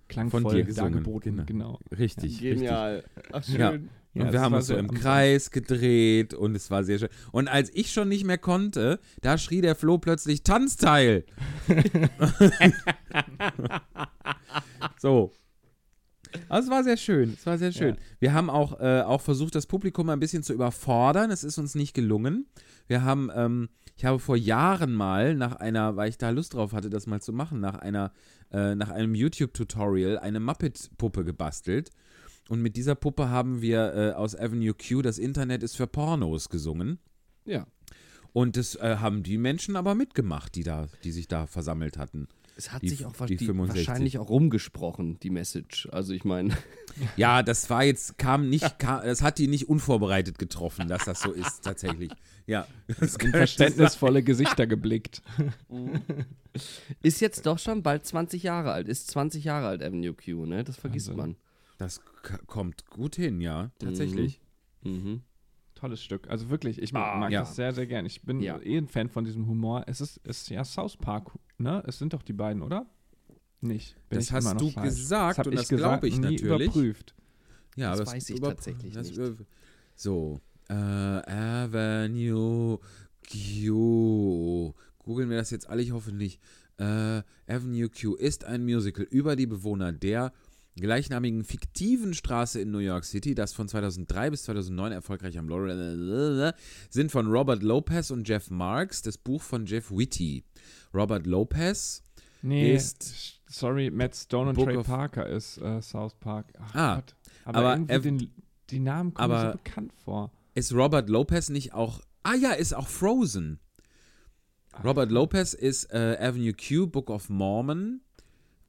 klangvoll 0.07 0.53
dir 0.53 0.63
gesungen, 0.63 0.93
dargeboten. 0.93 1.45
genau. 1.45 1.45
Genau. 1.45 1.79
Richtig, 1.97 2.41
richtig. 2.41 2.69
Ach, 2.71 3.47
Ja. 3.47 3.73
Ja, 4.17 4.25
und 4.25 4.33
wir 4.33 4.41
haben 4.41 4.53
uns 4.53 4.67
so 4.67 4.75
im. 4.75 4.91
Kreis 4.93 5.51
gedreht 5.51 6.33
und 6.33 6.55
es 6.55 6.71
war 6.71 6.83
sehr 6.83 6.99
schön. 6.99 7.09
Und 7.31 7.47
als 7.47 7.69
ich 7.73 7.91
schon 7.91 8.09
nicht 8.09 8.25
mehr 8.25 8.37
konnte, 8.37 8.99
da 9.21 9.37
schrie 9.37 9.61
der 9.61 9.75
Flo 9.75 9.97
plötzlich 9.97 10.43
Tanzteil. 10.43 11.25
so. 14.99 15.31
Also 16.49 16.67
es 16.67 16.71
war 16.71 16.83
sehr 16.83 16.97
schön, 16.97 17.33
es 17.33 17.45
war 17.45 17.57
sehr 17.57 17.71
schön. 17.71 17.95
Ja. 17.95 18.01
Wir 18.19 18.33
haben 18.33 18.49
auch, 18.49 18.79
äh, 18.79 19.01
auch 19.01 19.21
versucht, 19.21 19.55
das 19.55 19.65
Publikum 19.65 20.09
ein 20.09 20.19
bisschen 20.19 20.43
zu 20.43 20.53
überfordern. 20.53 21.31
Es 21.31 21.43
ist 21.43 21.57
uns 21.57 21.75
nicht 21.75 21.93
gelungen. 21.93 22.47
Wir 22.87 23.03
haben, 23.03 23.29
ähm, 23.33 23.69
ich 23.95 24.05
habe 24.05 24.19
vor 24.19 24.35
Jahren 24.35 24.93
mal 24.93 25.35
nach 25.35 25.55
einer, 25.55 25.95
weil 25.95 26.09
ich 26.09 26.17
da 26.17 26.29
Lust 26.29 26.53
drauf 26.53 26.73
hatte, 26.73 26.89
das 26.89 27.07
mal 27.07 27.21
zu 27.21 27.33
machen, 27.33 27.59
nach 27.59 27.75
einer, 27.75 28.11
äh, 28.51 28.75
nach 28.75 28.89
einem 28.89 29.15
YouTube-Tutorial 29.15 30.19
eine 30.19 30.39
Muppet-Puppe 30.39 31.23
gebastelt. 31.23 31.91
Und 32.49 32.61
mit 32.61 32.75
dieser 32.77 32.95
Puppe 32.95 33.29
haben 33.29 33.61
wir 33.61 33.93
äh, 33.93 34.11
aus 34.13 34.35
Avenue 34.35 34.73
Q 34.73 35.01
das 35.01 35.17
Internet 35.17 35.63
ist 35.63 35.75
für 35.75 35.87
Pornos 35.87 36.49
gesungen. 36.49 36.99
Ja. 37.45 37.67
Und 38.33 38.55
das 38.57 38.75
äh, 38.75 38.97
haben 38.99 39.23
die 39.23 39.37
Menschen 39.37 39.75
aber 39.75 39.95
mitgemacht, 39.95 40.55
die 40.55 40.63
da, 40.63 40.87
die 41.03 41.11
sich 41.11 41.27
da 41.27 41.47
versammelt 41.47 41.97
hatten. 41.97 42.27
Es 42.55 42.71
hat 42.71 42.81
Die- 42.81 42.89
sich 42.89 43.05
auch 43.05 43.13
die 43.27 43.35
die 43.37 43.45
65. 43.45 43.87
wahrscheinlich 43.87 44.17
auch 44.17 44.29
rumgesprochen, 44.29 45.19
die 45.19 45.29
Message. 45.29 45.87
Also 45.91 46.13
ich 46.13 46.23
meine, 46.23 46.55
Ja, 47.15 47.43
das 47.43 47.69
war 47.69 47.83
jetzt, 47.83 48.17
kam 48.17 48.49
nicht, 48.49 48.79
kam, 48.79 49.03
das 49.03 49.21
hat 49.21 49.37
die 49.37 49.47
nicht 49.47 49.69
unvorbereitet 49.69 50.39
getroffen, 50.39 50.87
dass 50.87 51.05
das 51.05 51.21
so 51.21 51.31
ist, 51.31 51.63
tatsächlich. 51.63 52.11
Ja. 52.49 52.65
In 52.87 53.09
verständnisvolle 53.31 54.23
Gesichter 54.23 54.67
geblickt. 54.67 55.21
ist 57.03 57.19
jetzt 57.19 57.45
doch 57.45 57.59
schon 57.59 57.83
bald 57.83 58.05
20 58.05 58.41
Jahre 58.41 58.71
alt. 58.71 58.87
Ist 58.87 59.11
20 59.11 59.43
Jahre 59.43 59.67
alt 59.67 59.83
Avenue 59.83 60.13
Q, 60.13 60.45
ne? 60.45 60.63
Das 60.63 60.77
vergisst 60.77 61.09
Wahnsinn. 61.09 61.35
Das 61.77 62.01
kommt 62.47 62.85
gut 62.87 63.15
hin, 63.15 63.41
ja, 63.41 63.71
tatsächlich. 63.79 64.41
man. 64.83 64.93
Mhm. 64.93 65.21
Tolles 65.75 66.01
Stück. 66.01 66.27
Also 66.29 66.49
wirklich, 66.49 66.81
ich 66.81 66.91
mag, 66.91 67.13
Ah, 67.15 67.19
mag 67.19 67.31
ja. 67.31 67.41
das 67.41 67.55
sehr, 67.55 67.71
sehr 67.73 67.85
gern. 67.85 68.05
Ich 68.07 68.23
bin 68.23 68.41
Ja. 68.41 68.59
eh 68.59 68.77
ein 68.77 68.87
Fan 68.87 69.09
von 69.09 69.25
diesem 69.25 69.47
Humor. 69.47 69.83
Es 69.85 70.01
ist, 70.01 70.19
es 70.23 70.41
ist 70.41 70.49
ja 70.49 70.63
South 70.63 70.97
Park, 70.97 71.31
ne? 71.59 71.83
Es 71.85 71.99
sind 71.99 72.13
doch 72.13 72.23
die 72.23 72.33
beiden, 72.33 72.63
oder? 72.63 72.87
Nicht. 73.61 73.95
Bin 74.09 74.17
Das 74.19 74.31
hast 74.31 74.59
du 74.59 74.69
falsch. 74.71 74.89
gesagt 74.89 75.37
hab 75.39 75.47
und 75.47 75.55
das 75.55 75.67
glaube 75.67 76.07
ich 76.07 76.17
natürlich. 76.19 76.41
überprüft. 76.41 77.13
Ja, 77.75 77.91
Das 77.91 78.01
aber 78.01 78.11
weiß 78.11 78.29
ich 78.31 78.39
tatsächlich 78.39 78.93
das 78.93 79.11
nicht. 79.15 79.21
So, 79.95 80.39
äh, 80.69 80.73
Avenue 80.73 82.79
Q. 83.29 84.73
Googeln 84.99 85.29
wir 85.29 85.37
das 85.37 85.51
jetzt 85.51 85.69
alle, 85.69 85.81
ich 85.81 85.91
hoffe 85.91 86.11
nicht. 86.11 86.39
Äh, 86.77 87.21
Avenue 87.47 87.89
Q 87.89 88.15
ist 88.15 88.45
ein 88.45 88.63
Musical 88.63 89.05
über 89.09 89.35
die 89.35 89.47
Bewohner 89.47 89.91
der 89.91 90.33
gleichnamigen 90.77 91.43
fiktiven 91.43 92.13
Straße 92.13 92.61
in 92.61 92.71
New 92.71 92.77
York 92.79 93.03
City, 93.03 93.35
das 93.35 93.53
von 93.53 93.67
2003 93.67 94.29
bis 94.29 94.43
2009 94.43 94.91
erfolgreich 94.93 95.37
am 95.37 95.49
Laurel 95.49 96.53
sind 96.89 97.11
von 97.11 97.27
Robert 97.27 97.61
Lopez 97.63 98.09
und 98.11 98.27
Jeff 98.27 98.49
Marks, 98.49 99.01
das 99.01 99.17
Buch 99.17 99.41
von 99.41 99.65
Jeff 99.65 99.91
Whitty. 99.91 100.43
Robert 100.93 101.25
Lopez 101.27 102.03
Nee, 102.43 102.75
Ist- 102.75 103.41
sorry, 103.47 103.89
Matt 103.89 104.15
Stone 104.15 104.51
und 104.51 104.55
Book 104.55 104.65
Trey 104.69 104.83
Parker 104.83 105.27
ist 105.27 105.57
äh, 105.57 105.81
South 105.81 106.13
Park. 106.19 106.53
Ach 106.59 106.75
Ah, 106.75 106.95
Gott. 106.95 107.15
Aber, 107.45 107.57
aber 107.73 107.91
irgendwie 107.91 108.27
den, 108.27 108.31
die 108.69 108.79
Namen 108.79 109.13
kommen 109.13 109.31
aber- 109.31 109.51
so 109.53 109.57
bekannt 109.57 109.91
vor. 110.05 110.31
ist 110.53 110.71
Robert 110.73 111.09
Lopez 111.09 111.49
nicht 111.49 111.73
auch. 111.73 111.99
Ah 112.23 112.35
ja, 112.35 112.51
ist 112.51 112.73
auch 112.75 112.87
Frozen. 112.87 113.59
Robert 114.83 115.11
Lopez 115.11 115.53
ist 115.53 115.91
äh, 115.91 116.17
Avenue 116.19 116.53
Q, 116.53 116.87
Book 116.87 117.09
of 117.09 117.29
Mormon, 117.29 118.01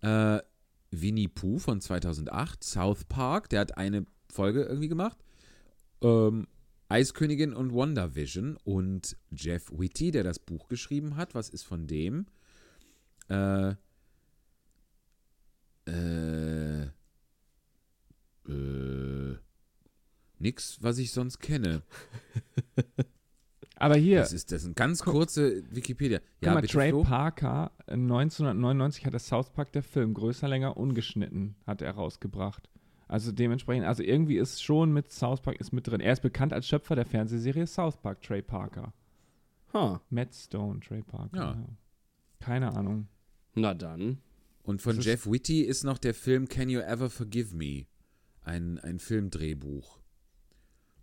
äh, 0.01 0.39
Winnie 0.91 1.29
Pooh 1.29 1.59
von 1.59 1.81
2008, 1.81 2.65
South 2.65 3.05
Park, 3.05 3.49
der 3.51 3.61
hat 3.61 3.77
eine 3.77 4.07
Folge 4.31 4.63
irgendwie 4.63 4.89
gemacht, 4.89 5.19
ähm, 6.03 6.47
Eiskönigin 6.89 7.53
und 7.53 7.75
WandaVision 7.75 8.57
und 8.65 9.17
Jeff 9.31 9.71
Whitty, 9.71 10.11
der 10.11 10.25
das 10.25 10.39
Buch 10.39 10.69
geschrieben 10.69 11.17
hat. 11.17 11.35
Was 11.35 11.51
ist 11.51 11.65
von 11.65 11.87
dem? 11.87 12.27
Äh, 13.29 13.75
äh, 15.87 16.85
äh, 18.49 19.37
nix, 20.39 20.83
was 20.83 20.99
ich 20.99 21.13
sonst 21.13 21.41
kenne. 21.41 21.83
Aber 23.81 23.97
hier, 23.97 24.19
Das 24.19 24.33
ist 24.33 24.51
das 24.51 24.63
sind 24.63 24.75
ganz 24.77 25.03
kurze 25.03 25.63
Wikipedia. 25.71 26.19
guck 26.43 26.53
mal, 26.55 26.63
Trey 26.63 26.91
Flo? 26.91 27.05
Parker, 27.05 27.71
äh, 27.87 27.93
1999 27.97 29.07
hat 29.07 29.13
der 29.13 29.21
South 29.21 29.51
Park, 29.51 29.71
der 29.73 29.85
Film, 29.85 30.15
größer, 30.15 30.49
länger, 30.49 30.77
ungeschnitten, 30.77 31.55
hat 31.67 31.81
er 31.81 31.93
rausgebracht. 31.93 32.69
Also 33.07 33.31
dementsprechend, 33.33 33.87
also 33.87 34.03
irgendwie 34.03 34.37
ist 34.37 34.63
schon 34.63 34.93
mit 34.93 35.11
South 35.13 35.41
Park 35.41 35.61
ist 35.61 35.73
mit 35.73 35.87
drin. 35.87 36.01
Er 36.01 36.13
ist 36.13 36.21
bekannt 36.23 36.53
als 36.53 36.67
Schöpfer 36.67 36.97
der 36.97 37.07
Fernsehserie 37.07 37.67
South 37.67 37.97
Park, 37.97 38.21
Trey 38.23 38.43
Parker. 38.43 38.93
Ha. 39.73 40.01
Matt 40.11 40.35
Stone, 40.35 40.81
Trey 40.81 41.03
Parker. 41.03 41.37
Ja. 41.37 41.53
Ja. 41.53 41.69
Keine 42.41 42.73
Ahnung. 42.75 43.07
Na 43.55 43.75
dann. 43.75 44.19
Und 44.63 44.83
von 44.83 44.97
Das 44.97 45.05
Jeff 45.07 45.27
Whitty 45.31 45.63
ist 45.63 45.85
noch 45.85 45.99
der 45.99 46.15
Film 46.15 46.49
Can 46.49 46.69
You 46.69 46.81
Ever 46.81 47.09
Forgive 47.11 47.55
Me? 47.57 47.87
Ein, 48.43 48.79
ein 48.81 48.99
Filmdrehbuch. 48.99 49.98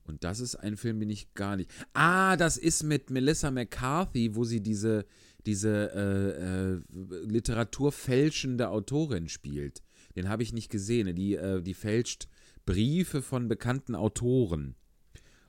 Und 0.06 0.24
das 0.24 0.40
ist 0.40 0.56
ein 0.56 0.78
Film, 0.78 1.00
den 1.00 1.10
ich 1.10 1.34
gar 1.34 1.56
nicht. 1.58 1.70
Ah, 1.94 2.38
das 2.38 2.58
ist 2.58 2.84
mit 2.84 3.10
Melissa 3.10 3.50
McCarthy, 3.52 4.36
wo 4.36 4.44
sie 4.44 4.62
diese, 4.62 5.06
diese 5.46 5.92
äh, 5.94 6.76
äh, 6.76 7.26
literaturfälschende 7.26 8.70
Autorin 8.70 9.28
spielt. 9.30 9.82
Den 10.16 10.30
habe 10.30 10.44
ich 10.44 10.54
nicht 10.54 10.70
gesehen. 10.70 11.16
Die, 11.16 11.36
äh, 11.36 11.62
die 11.62 11.74
fälscht 11.74 12.28
Briefe 12.66 13.22
von 13.22 13.48
bekannten 13.48 13.96
Autoren 13.96 14.76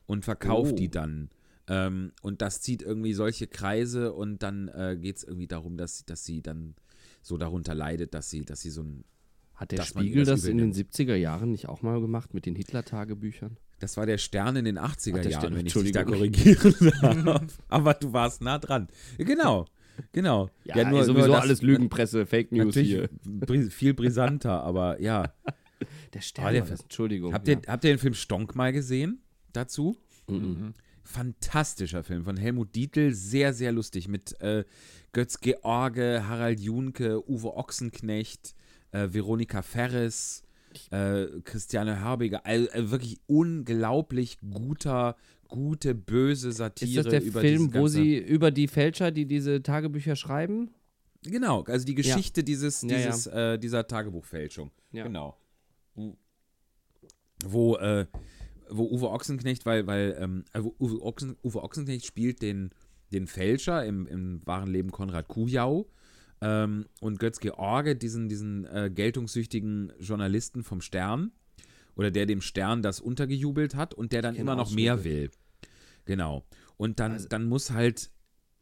und 0.06 0.24
verkauft 0.24 0.72
Oh. 0.72 0.76
die 0.76 0.90
dann. 0.90 1.30
Ähm, 1.68 2.12
und 2.22 2.42
das 2.42 2.60
zieht 2.60 2.82
irgendwie 2.82 3.12
solche 3.12 3.46
Kreise 3.46 4.12
und 4.12 4.42
dann 4.42 4.68
äh, 4.68 4.96
geht 5.00 5.16
es 5.16 5.24
irgendwie 5.24 5.48
darum, 5.48 5.76
dass, 5.76 6.04
dass 6.04 6.24
sie 6.24 6.40
dann 6.42 6.76
so 7.22 7.36
darunter 7.36 7.74
leidet, 7.74 8.14
dass 8.14 8.30
sie, 8.30 8.44
dass 8.44 8.60
sie 8.60 8.70
so 8.70 8.82
ein. 8.82 9.04
Hat 9.54 9.72
der 9.72 9.82
Spiegel 9.82 10.24
das 10.24 10.44
in 10.44 10.58
den 10.58 10.70
übel 10.72 10.82
70er 10.82 11.14
Jahren 11.14 11.50
nicht 11.50 11.68
auch 11.68 11.80
mal 11.82 12.00
gemacht 12.00 12.34
mit 12.34 12.44
den 12.46 12.54
Hitler-Tagebüchern? 12.54 13.56
Das 13.78 13.96
war 13.96 14.06
der 14.06 14.18
Stern 14.18 14.56
in 14.56 14.64
den 14.64 14.78
80er 14.78 15.20
Ach, 15.20 15.30
Jahren, 15.30 15.54
wenn 15.54 15.66
ich 15.66 15.72
dich 15.74 15.92
da 15.92 16.00
Entschuldigung. 16.00 16.32
korrigieren 16.32 17.24
darf. 17.24 17.58
Aber 17.68 17.94
du 17.94 18.12
warst 18.12 18.40
nah 18.40 18.58
dran. 18.58 18.88
Genau, 19.18 19.66
genau. 20.12 20.48
Ja, 20.64 20.76
ist 20.98 21.06
sowieso 21.06 21.28
das- 21.32 21.42
alles 21.42 21.62
Lügenpresse, 21.62 22.24
Fake 22.26 22.52
News 22.52 22.74
Natürlich 22.76 23.08
hier. 23.58 23.70
viel 23.70 23.92
brisanter, 23.94 24.62
aber 24.62 25.00
ja. 25.00 25.32
Der 26.14 26.20
Stern, 26.22 26.54
der- 26.54 26.66
Entschuldigung. 26.70 27.34
Habt 27.34 27.48
ihr, 27.48 27.60
habt 27.66 27.84
ihr 27.84 27.92
den 27.92 27.98
Film 27.98 28.14
Stonk 28.14 28.54
mal 28.56 28.72
gesehen 28.72 29.20
dazu? 29.52 29.96
ja. 30.28 30.36
Mhm. 30.38 30.72
Fantastischer 31.20 32.02
Film 32.02 32.24
von 32.24 32.36
Helmut 32.36 32.74
Dietl, 32.74 33.12
sehr, 33.12 33.54
sehr 33.54 33.70
lustig 33.70 34.08
mit 34.08 34.40
äh, 34.40 34.64
Götz 35.12 35.38
George, 35.40 36.24
Harald 36.26 36.58
Junke, 36.58 37.22
Uwe 37.30 37.56
Ochsenknecht, 37.56 38.56
äh, 38.90 39.06
Veronika 39.12 39.62
Ferres, 39.62 40.42
äh, 40.90 41.26
Christiane 41.44 42.00
Herbiger. 42.00 42.44
Also, 42.46 42.68
äh, 42.70 42.90
wirklich 42.90 43.18
unglaublich 43.26 44.38
guter, 44.50 45.16
gute, 45.48 45.94
böse 45.94 46.52
Satire 46.52 46.90
Ist 46.90 47.06
das 47.06 47.10
der 47.10 47.22
über 47.22 47.40
Film, 47.40 47.68
dieses 47.68 47.80
wo 47.80 47.88
sie 47.88 48.16
über 48.18 48.50
die 48.50 48.68
Fälscher, 48.68 49.10
die 49.10 49.26
diese 49.26 49.62
Tagebücher 49.62 50.16
schreiben? 50.16 50.70
Genau, 51.22 51.62
also 51.64 51.84
die 51.84 51.94
Geschichte 51.94 52.44
dieses, 52.44 52.82
Ja, 52.82 52.98
ja. 52.98 53.06
dieses, 53.06 53.26
Äh, 53.26 53.58
dieser 53.58 53.86
Tagebuchfälschung. 53.86 54.70
Ja. 54.92 55.04
Genau. 55.04 55.36
Wo, 57.44 57.76
äh, 57.76 58.06
wo 58.70 58.84
Uwe 58.84 59.10
Ochsenknecht, 59.10 59.66
weil, 59.66 59.86
weil 59.86 60.16
ähm, 60.20 60.44
also 60.52 60.74
Uwe, 60.78 61.02
Ochsen, 61.02 61.36
Uwe 61.42 61.62
Ochsenknecht 61.62 62.06
spielt 62.06 62.42
den, 62.42 62.70
den 63.12 63.26
Fälscher 63.26 63.84
im, 63.84 64.06
im 64.06 64.40
wahren 64.44 64.70
Leben 64.70 64.90
Konrad 64.90 65.28
Kujau 65.28 65.88
ähm, 66.40 66.86
und 67.00 67.18
Götz 67.18 67.40
George, 67.40 67.96
diesen, 67.96 68.28
diesen 68.28 68.64
äh, 68.66 68.90
geltungssüchtigen 68.92 69.92
Journalisten 69.98 70.62
vom 70.62 70.80
Stern 70.80 71.32
oder 71.94 72.10
der 72.10 72.26
dem 72.26 72.40
Stern 72.40 72.82
das 72.82 73.00
untergejubelt 73.00 73.74
hat 73.74 73.94
und 73.94 74.12
der 74.12 74.22
dann 74.22 74.34
immer 74.36 74.54
noch 74.54 74.70
mehr 74.70 75.04
will. 75.04 75.30
Genau. 76.04 76.44
Und 76.76 77.00
dann, 77.00 77.12
Also- 77.12 77.28
dann 77.28 77.46
muss 77.48 77.70
halt 77.70 78.10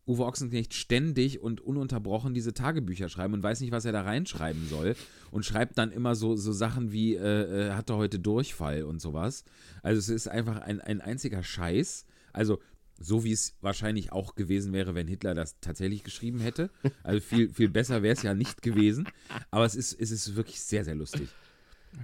Uwe 0.07 0.27
Ochsenknecht 0.27 0.75
ständig 0.75 1.41
und 1.41 1.63
ununterbrochen 1.63 2.35
diese 2.35 2.53
Tagebücher 2.53 3.09
schreiben 3.09 3.33
und 3.33 3.43
weiß 3.43 3.61
nicht, 3.61 3.73
was 3.73 3.87
er 3.87 3.93
da 3.93 4.03
reinschreiben 4.03 4.69
soll. 4.69 4.97
Und 5.31 5.47
schreibt 5.47 5.79
dann 5.79 5.91
immer 5.91 6.15
so, 6.15 6.37
so 6.37 6.53
Sachen 6.53 6.93
wie, 6.93 7.15
äh, 7.17 7.69
äh, 7.69 7.73
hatte 7.73 7.97
heute 7.97 8.19
Durchfall 8.19 8.83
und 8.83 9.01
sowas. 9.01 9.45
Also 9.83 9.99
es 9.99 10.11
ist 10.11 10.29
einfach 10.29 10.59
ein, 10.61 10.83
ein 10.83 11.01
einziger 11.01 11.43
Scheiß. 11.43 12.05
Also 12.35 12.61
so 12.99 13.25
wie 13.25 13.33
es 13.33 13.55
wahrscheinlich 13.61 14.13
auch 14.13 14.35
gewesen 14.35 14.73
wäre, 14.73 14.95
wenn 14.95 15.09
Hitler 15.09 15.35
das 15.35 15.59
tatsächlich 15.61 16.05
geschrieben 16.05 16.39
hätte. 16.41 16.71
Also 17.03 17.21
viel, 17.21 17.53
viel 17.53 17.69
besser 17.69 18.03
wäre 18.03 18.15
es 18.15 18.23
ja 18.23 18.35
nicht 18.35 18.63
gewesen. 18.63 19.09
Aber 19.51 19.65
es 19.65 19.75
ist, 19.75 19.93
es 20.01 20.11
ist 20.11 20.37
wirklich 20.37 20.61
sehr, 20.61 20.85
sehr 20.85 20.95
lustig. 20.95 21.29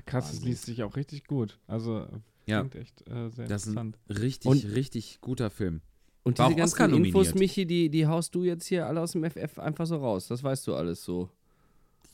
Krass, 0.06 0.32
es 0.32 0.42
liest 0.42 0.66
sich 0.66 0.82
auch 0.82 0.96
richtig 0.96 1.26
gut. 1.26 1.58
Also 1.66 2.06
Ja. 2.46 2.60
klingt 2.60 2.74
echt 2.76 3.08
äh, 3.08 3.28
sehr 3.30 3.46
Das 3.48 3.66
ist 3.66 3.76
ein 3.76 3.88
interessant. 3.94 3.98
richtig, 4.22 4.50
Und- 4.50 4.64
richtig 4.74 5.20
guter 5.20 5.50
Film. 5.50 5.80
Und 6.22 6.38
War 6.38 6.48
diese 6.48 6.54
auch 6.54 6.58
ganzen 6.58 6.72
Oscar 6.74 6.84
Infos, 6.96 7.12
nominiert. 7.28 7.34
Michi, 7.38 7.66
die, 7.66 7.88
die 7.88 8.06
haust 8.06 8.34
du 8.34 8.44
jetzt 8.44 8.66
hier 8.66 8.86
alle 8.86 9.00
aus 9.00 9.12
dem 9.12 9.24
FF 9.24 9.58
einfach 9.58 9.86
so 9.86 9.96
raus. 9.96 10.28
Das 10.28 10.42
weißt 10.42 10.66
du 10.66 10.74
alles 10.74 11.02
so. 11.02 11.30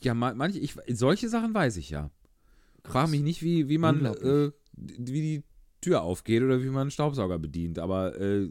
Ja, 0.01 0.13
ma- 0.13 0.33
manche, 0.33 0.59
ich, 0.59 0.75
solche 0.89 1.27
Sachen 1.27 1.53
weiß 1.53 1.75
ich 1.77 1.89
ja. 1.89 2.09
Frag 2.85 3.09
mich 3.09 3.21
nicht, 3.21 3.41
wie, 3.41 3.67
wie 3.67 3.77
man, 3.77 4.05
äh, 4.05 4.51
wie 4.77 5.21
die 5.21 5.43
Tür 5.81 6.01
aufgeht 6.01 6.41
oder 6.43 6.61
wie 6.63 6.67
man 6.69 6.81
einen 6.81 6.91
Staubsauger 6.91 7.37
bedient, 7.39 7.79
aber 7.79 8.19
äh, 8.19 8.47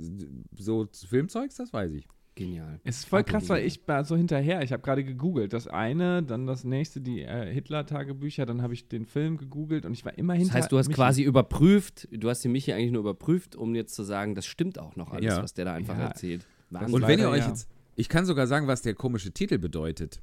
so 0.57 0.87
Filmzeugs, 1.09 1.57
das 1.57 1.73
weiß 1.73 1.93
ich. 1.93 2.07
Genial. 2.37 2.81
Es 2.85 2.99
ist 2.99 3.05
voll 3.09 3.23
Ach, 3.25 3.31
krass, 3.31 3.49
weil 3.49 3.65
ich 3.65 3.81
war 3.89 4.05
so 4.05 4.15
hinterher. 4.15 4.61
Ich 4.63 4.71
habe 4.71 4.83
gerade 4.83 5.03
gegoogelt. 5.03 5.55
Das 5.55 5.69
eine, 5.69 6.23
dann 6.23 6.47
das 6.47 6.65
nächste, 6.65 7.01
die 7.01 7.23
äh, 7.23 7.51
Hitler-Tagebücher, 7.51 8.45
dann 8.45 8.61
habe 8.61 8.75
ich 8.75 8.89
den 8.89 9.07
Film 9.07 9.39
gegoogelt 9.39 9.87
und 9.87 9.95
ich 9.95 10.05
war 10.05 10.17
immer 10.19 10.35
Das 10.35 10.43
hinter. 10.43 10.55
heißt, 10.59 10.71
du 10.71 10.77
hast 10.77 10.89
Michi. 10.89 10.97
quasi 10.97 11.23
überprüft, 11.23 12.07
du 12.13 12.29
hast 12.29 12.45
den 12.45 12.53
Michi 12.53 12.73
eigentlich 12.75 12.93
nur 12.93 13.01
überprüft, 13.01 13.57
um 13.57 13.75
jetzt 13.75 13.95
zu 13.95 14.03
sagen, 14.03 14.35
das 14.35 14.45
stimmt 14.45 14.79
auch 14.79 14.97
noch 14.97 15.13
alles, 15.13 15.35
Ja. 15.35 15.43
was 15.43 15.55
der 15.55 15.65
da 15.65 15.73
einfach 15.73 15.97
Ja. 15.97 16.09
erzählt. 16.09 16.47
Das 16.71 16.83
Wahnsinn. 16.83 16.95
Und 16.95 17.09
wenn 17.09 17.19
ihr 17.21 17.31
euch 17.31 17.41
ja. 17.45 17.49
jetzt, 17.49 17.71
ich 17.95 18.11
kann 18.11 18.27
sogar 18.27 18.47
sagen, 18.47 18.67
was 18.67 18.83
der 18.83 18.93
komische 18.95 19.33
Titel 19.33 19.57
bedeutet. 19.57 20.21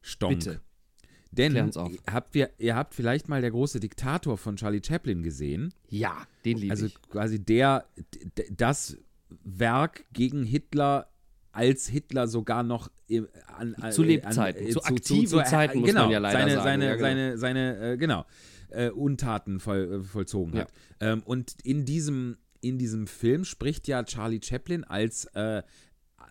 Stonk. 0.00 0.38
Bitte. 0.38 0.60
Denn 1.32 1.70
habt 2.10 2.34
wir, 2.34 2.50
ihr 2.58 2.76
habt 2.76 2.94
vielleicht 2.94 3.28
mal 3.28 3.40
der 3.40 3.50
große 3.50 3.80
Diktator 3.80 4.36
von 4.36 4.56
Charlie 4.56 4.82
Chaplin 4.86 5.22
gesehen. 5.22 5.72
Ja, 5.88 6.26
den 6.44 6.58
liebe 6.58 6.70
Also 6.70 6.86
ich. 6.86 7.00
quasi 7.02 7.42
der, 7.42 7.86
das 8.50 8.98
Werk 9.42 10.04
gegen 10.12 10.44
Hitler, 10.44 11.08
als 11.50 11.88
Hitler 11.88 12.28
sogar 12.28 12.62
noch 12.62 12.90
an, 13.58 13.74
an, 13.76 13.92
Zu 13.92 14.02
Lebzeiten, 14.02 14.70
zu 14.70 14.82
aktiven 14.84 15.44
Zeiten 15.44 15.80
muss 15.80 15.88
genau, 15.88 16.02
man 16.02 16.10
ja 16.10 16.18
leider 16.18 16.38
seine, 16.38 16.52
sagen, 16.52 16.64
Seine, 16.64 16.84
ja, 16.84 16.94
genau. 16.94 17.02
seine, 17.04 17.38
seine, 17.38 17.92
äh, 17.92 17.96
genau, 17.96 18.24
äh, 18.70 18.90
Untaten 18.90 19.60
voll, 19.60 20.00
äh, 20.00 20.02
vollzogen 20.02 20.58
hat. 20.58 20.72
Ähm, 21.00 21.22
und 21.24 21.56
in 21.62 21.84
diesem, 21.84 22.36
in 22.60 22.78
diesem 22.78 23.06
Film 23.06 23.44
spricht 23.44 23.88
ja 23.88 24.02
Charlie 24.04 24.40
Chaplin 24.42 24.84
als 24.84 25.26
äh, 25.34 25.62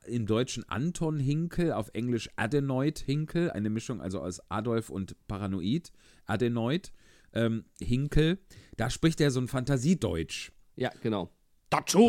im 0.05 0.25
Deutschen 0.25 0.67
Anton 0.67 1.19
Hinkel, 1.19 1.73
auf 1.73 1.89
Englisch 1.93 2.29
Adenoid 2.35 2.99
Hinkel, 2.99 3.51
eine 3.51 3.69
Mischung 3.69 4.01
also 4.01 4.21
aus 4.21 4.41
Adolf 4.49 4.89
und 4.89 5.15
Paranoid, 5.27 5.91
Adenoid 6.25 6.91
ähm, 7.33 7.65
Hinkel. 7.79 8.39
Da 8.77 8.89
spricht 8.89 9.21
er 9.21 9.31
so 9.31 9.39
ein 9.39 9.47
Fantasiedeutsch. 9.47 10.51
Ja, 10.75 10.89
genau. 11.01 11.31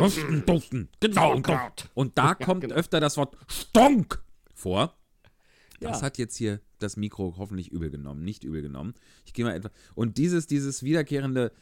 Dusten, 0.01 0.45
dusten, 0.45 0.89
genau. 0.99 1.35
Und 1.95 2.19
da 2.19 2.35
kommt 2.35 2.63
genau. 2.63 2.75
öfter 2.75 2.99
das 2.99 3.17
Wort 3.17 3.37
Stonk 3.49 4.23
vor. 4.55 4.97
Das 5.81 6.01
Ja. 6.01 6.07
hat 6.07 6.19
jetzt 6.19 6.37
hier 6.37 6.61
das 6.79 6.97
Mikro 6.97 7.35
hoffentlich 7.39 7.71
übel 7.71 7.91
genommen, 7.91 8.25
nicht 8.25 8.43
übel 8.45 8.63
genommen. 8.63 8.95
Ich 9.25 9.33
gehe 9.35 9.45
mal 9.45 9.55
etwa. 9.55 9.71
Und 9.95 10.19
dieses, 10.19 10.47
dieses 10.47 10.83
wiederkehrende 10.83 11.53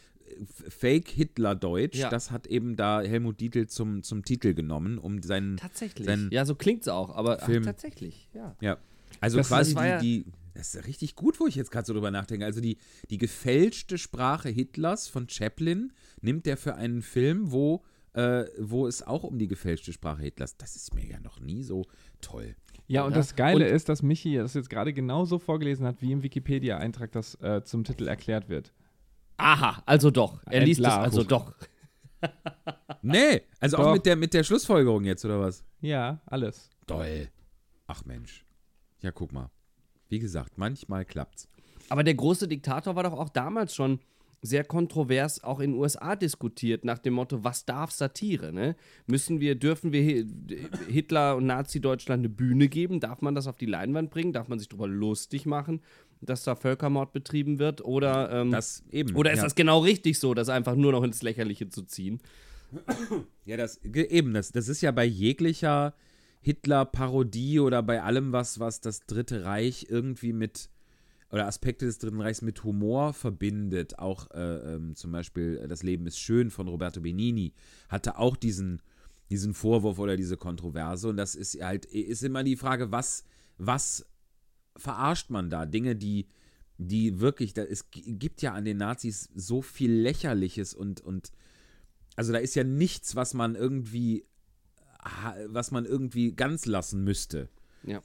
Fake-Hitler-Deutsch, 0.69 1.97
Ja. 1.99 2.11
das 2.11 2.31
hat 2.31 2.47
eben 2.47 2.77
da 2.77 3.01
Helmut 3.01 3.41
Dietl 3.41 3.67
zum, 3.67 4.03
zum 4.03 4.25
Titel 4.25 4.55
genommen, 4.55 4.99
um 4.99 5.23
seinen. 5.23 5.57
Tatsächlich. 5.57 6.07
Sein- 6.07 6.29
ja, 6.33 6.45
so 6.45 6.55
klingt's 6.55 6.89
auch, 6.89 7.11
aber 7.15 7.39
ach, 7.43 7.47
Film. 7.47 7.63
tatsächlich, 7.63 8.29
ja. 8.35 8.57
Ja. 8.61 8.79
Also 9.21 9.39
Das- 9.39 9.49
quasi 9.49 9.75
das 9.75 9.81
war 9.83 9.87
ja- 9.87 9.99
die, 10.01 10.25
die. 10.25 10.33
Das 10.55 10.75
ist 10.75 10.87
richtig 10.87 11.15
gut, 11.15 11.39
wo 11.41 11.47
ich 11.47 11.55
jetzt 11.55 11.71
gerade 11.71 11.87
so 11.87 11.93
drüber 11.93 12.11
nachdenke. 12.11 12.45
Also 12.45 12.61
die, 12.61 12.77
die 13.09 13.19
gefälschte 13.19 13.99
Sprache 13.99 14.49
Hitlers 14.49 15.07
von 15.07 15.29
Chaplin 15.29 15.93
nimmt 16.23 16.47
er 16.47 16.57
für 16.57 16.75
einen 16.75 17.03
Film, 17.03 17.53
wo, 17.53 17.83
äh, 18.15 18.45
wo 18.59 18.87
es 18.89 19.03
auch 19.07 19.23
um 19.23 19.39
die 19.39 19.47
gefälschte 19.47 19.93
Sprache 19.93 20.23
Hitlers. 20.23 20.57
Das 20.57 20.75
ist 20.75 20.93
mir 20.93 21.07
ja 21.07 21.21
noch 21.21 21.39
nie 21.41 21.63
so 21.63 21.87
toll. 22.21 22.57
Ja, 22.89 23.05
und 23.05 23.15
das 23.15 23.37
Geile 23.37 23.67
Und- 23.67 23.71
ist, 23.75 23.89
dass 23.89 24.03
Michi 24.03 24.35
das 24.35 24.55
jetzt 24.55 24.69
gerade 24.69 24.93
genauso 24.93 25.39
vorgelesen 25.39 25.87
hat, 25.87 26.03
wie 26.03 26.11
im 26.11 26.25
Wikipedia-Eintrag 26.25 27.13
das 27.13 27.37
äh, 27.37 27.63
zum 27.63 27.85
Titel 27.85 28.09
erklärt 28.09 28.49
wird. 28.49 28.73
Aha, 29.41 29.83
also 29.87 30.11
doch. 30.11 30.41
Er 30.47 30.65
liest 30.65 30.81
es 30.81 30.87
also 30.87 31.23
doch. 31.25 31.55
Nee, 33.03 33.43
also 33.61 33.79
auch 33.79 33.85
Doch. 33.85 33.93
mit 33.95 34.05
der, 34.07 34.17
mit 34.17 34.35
der 34.35 34.45
Schlussfolgerung 34.45 35.05
jetzt, 35.05 35.25
oder 35.25 35.41
was? 35.41 35.65
Ja, 35.81 36.21
alles. 36.27 36.69
Toll. 36.87 37.29
Ach 37.87 38.05
Mensch. 38.05 38.45
Ja, 39.01 39.11
guck 39.11 39.33
mal. 39.33 39.51
Wie 40.11 40.19
gesagt, 40.19 40.59
manchmal 40.59 41.05
klappt's. 41.07 41.49
Aber 41.89 42.05
der 42.05 42.15
große 42.15 42.47
Diktator 42.47 42.95
war 42.97 43.05
doch 43.05 43.15
auch 43.15 43.31
damals 43.31 43.75
schon 43.75 44.01
sehr 44.43 44.65
kontrovers 44.65 45.43
auch 45.45 45.61
in 45.61 45.73
den 45.73 45.81
USA 45.81 46.17
diskutiert, 46.17 46.85
nach 46.85 46.99
dem 46.99 47.15
Motto, 47.15 47.45
was 47.45 47.65
darf 47.67 47.91
Satire? 47.91 48.53
Ne? 48.53 48.75
Müssen 49.07 49.41
wir, 49.41 49.55
dürfen 49.55 49.93
wir 49.93 50.03
Hi- 50.03 50.27
Hitler 50.89 51.37
und 51.37 51.47
Nazi-Deutschland 51.47 52.21
eine 52.21 52.29
Bühne 52.31 52.69
geben? 52.69 53.01
Darf 53.01 53.21
man 53.23 53.35
das 53.35 53.47
auf 53.47 53.57
die 53.59 53.67
Leinwand 53.67 54.11
bringen? 54.11 54.33
Darf 54.33 54.49
man 54.49 54.59
sich 54.59 54.69
darüber 54.69 54.89
lustig 54.89 55.45
machen, 55.47 55.83
dass 56.21 56.45
da 56.45 56.55
Völkermord 56.55 57.13
betrieben 57.13 57.59
wird? 57.59 57.85
Oder, 57.85 58.31
ähm, 58.31 58.51
Das 58.51 58.83
eben. 58.91 59.15
oder 59.17 59.33
ist 59.33 59.39
ja. 59.39 59.45
das 59.45 59.55
genau 59.55 59.81
richtig 59.81 60.19
so, 60.19 60.35
das 60.35 60.49
einfach 60.49 60.75
nur 60.75 60.93
noch 60.93 61.03
ins 61.03 61.23
Lächerliche 61.23 61.69
zu 61.69 61.83
ziehen? 61.83 62.21
Ja, 63.45 63.57
das 63.57 63.83
eben, 63.85 64.33
das, 64.33 64.53
das 64.53 64.69
ist 64.69 64.81
ja 64.81 64.93
bei 64.93 65.05
jeglicher 65.05 65.93
Hitler-Parodie 66.43 67.59
oder 67.59 67.83
bei 67.83 68.03
allem, 68.03 68.33
was, 68.33 68.61
was 68.61 68.81
das 68.81 69.01
Dritte 69.01 69.45
Reich 69.45 69.87
irgendwie 69.91 70.33
mit 70.33 70.71
oder 71.31 71.47
Aspekte 71.47 71.87
des 71.87 71.99
Dritten 71.99 72.21
Reichs 72.21 72.43
mit 72.43 72.65
Humor 72.65 73.13
verbindet. 73.13 73.99
Auch 73.99 74.31
äh, 74.33 74.75
ähm, 74.75 74.97
zum 74.97 75.13
Beispiel 75.13 75.61
äh, 75.63 75.69
Das 75.69 75.83
Leben 75.83 76.07
ist 76.07 76.19
schön 76.19 76.51
von 76.51 76.69
Roberto 76.69 77.01
Benini 77.01 77.53
hatte 77.89 78.19
auch 78.19 78.37
diesen, 78.37 78.83
diesen 79.31 79.55
Vorwurf 79.55 79.99
oder 79.99 80.17
diese 80.17 80.37
Kontroverse. 80.37 81.09
Und 81.09 81.17
das 81.17 81.35
ist 81.35 81.63
halt, 81.63 81.85
ist 81.87 82.25
immer 82.25 82.43
die 82.43 82.57
Frage, 82.57 82.91
was, 82.91 83.25
was 83.59 84.07
verarscht 84.81 85.31
man 85.31 85.51
da? 85.51 85.67
Dinge, 85.67 85.97
die, 85.97 86.27
die 86.79 87.21
wirklich, 87.21 87.53
da, 87.53 87.63
es 87.63 87.87
gibt 87.91 88.43
ja 88.43 88.55
an 88.55 88.65
den 88.65 88.79
Nazis 88.79 89.29
so 89.35 89.63
viel 89.63 89.93
Lächerliches 89.93 90.75
und, 90.75 91.01
und 91.01 91.33
also 92.17 92.33
da 92.33 92.39
ist 92.39 92.55
ja 92.55 92.65
nichts, 92.65 93.17
was 93.17 93.35
man 93.35 93.55
irgendwie, 93.55 94.25
was 95.47 95.71
man 95.71 95.85
irgendwie 95.85 96.33
ganz 96.33 96.67
lassen 96.67 97.05
müsste. 97.05 97.49
Ja. 97.85 98.03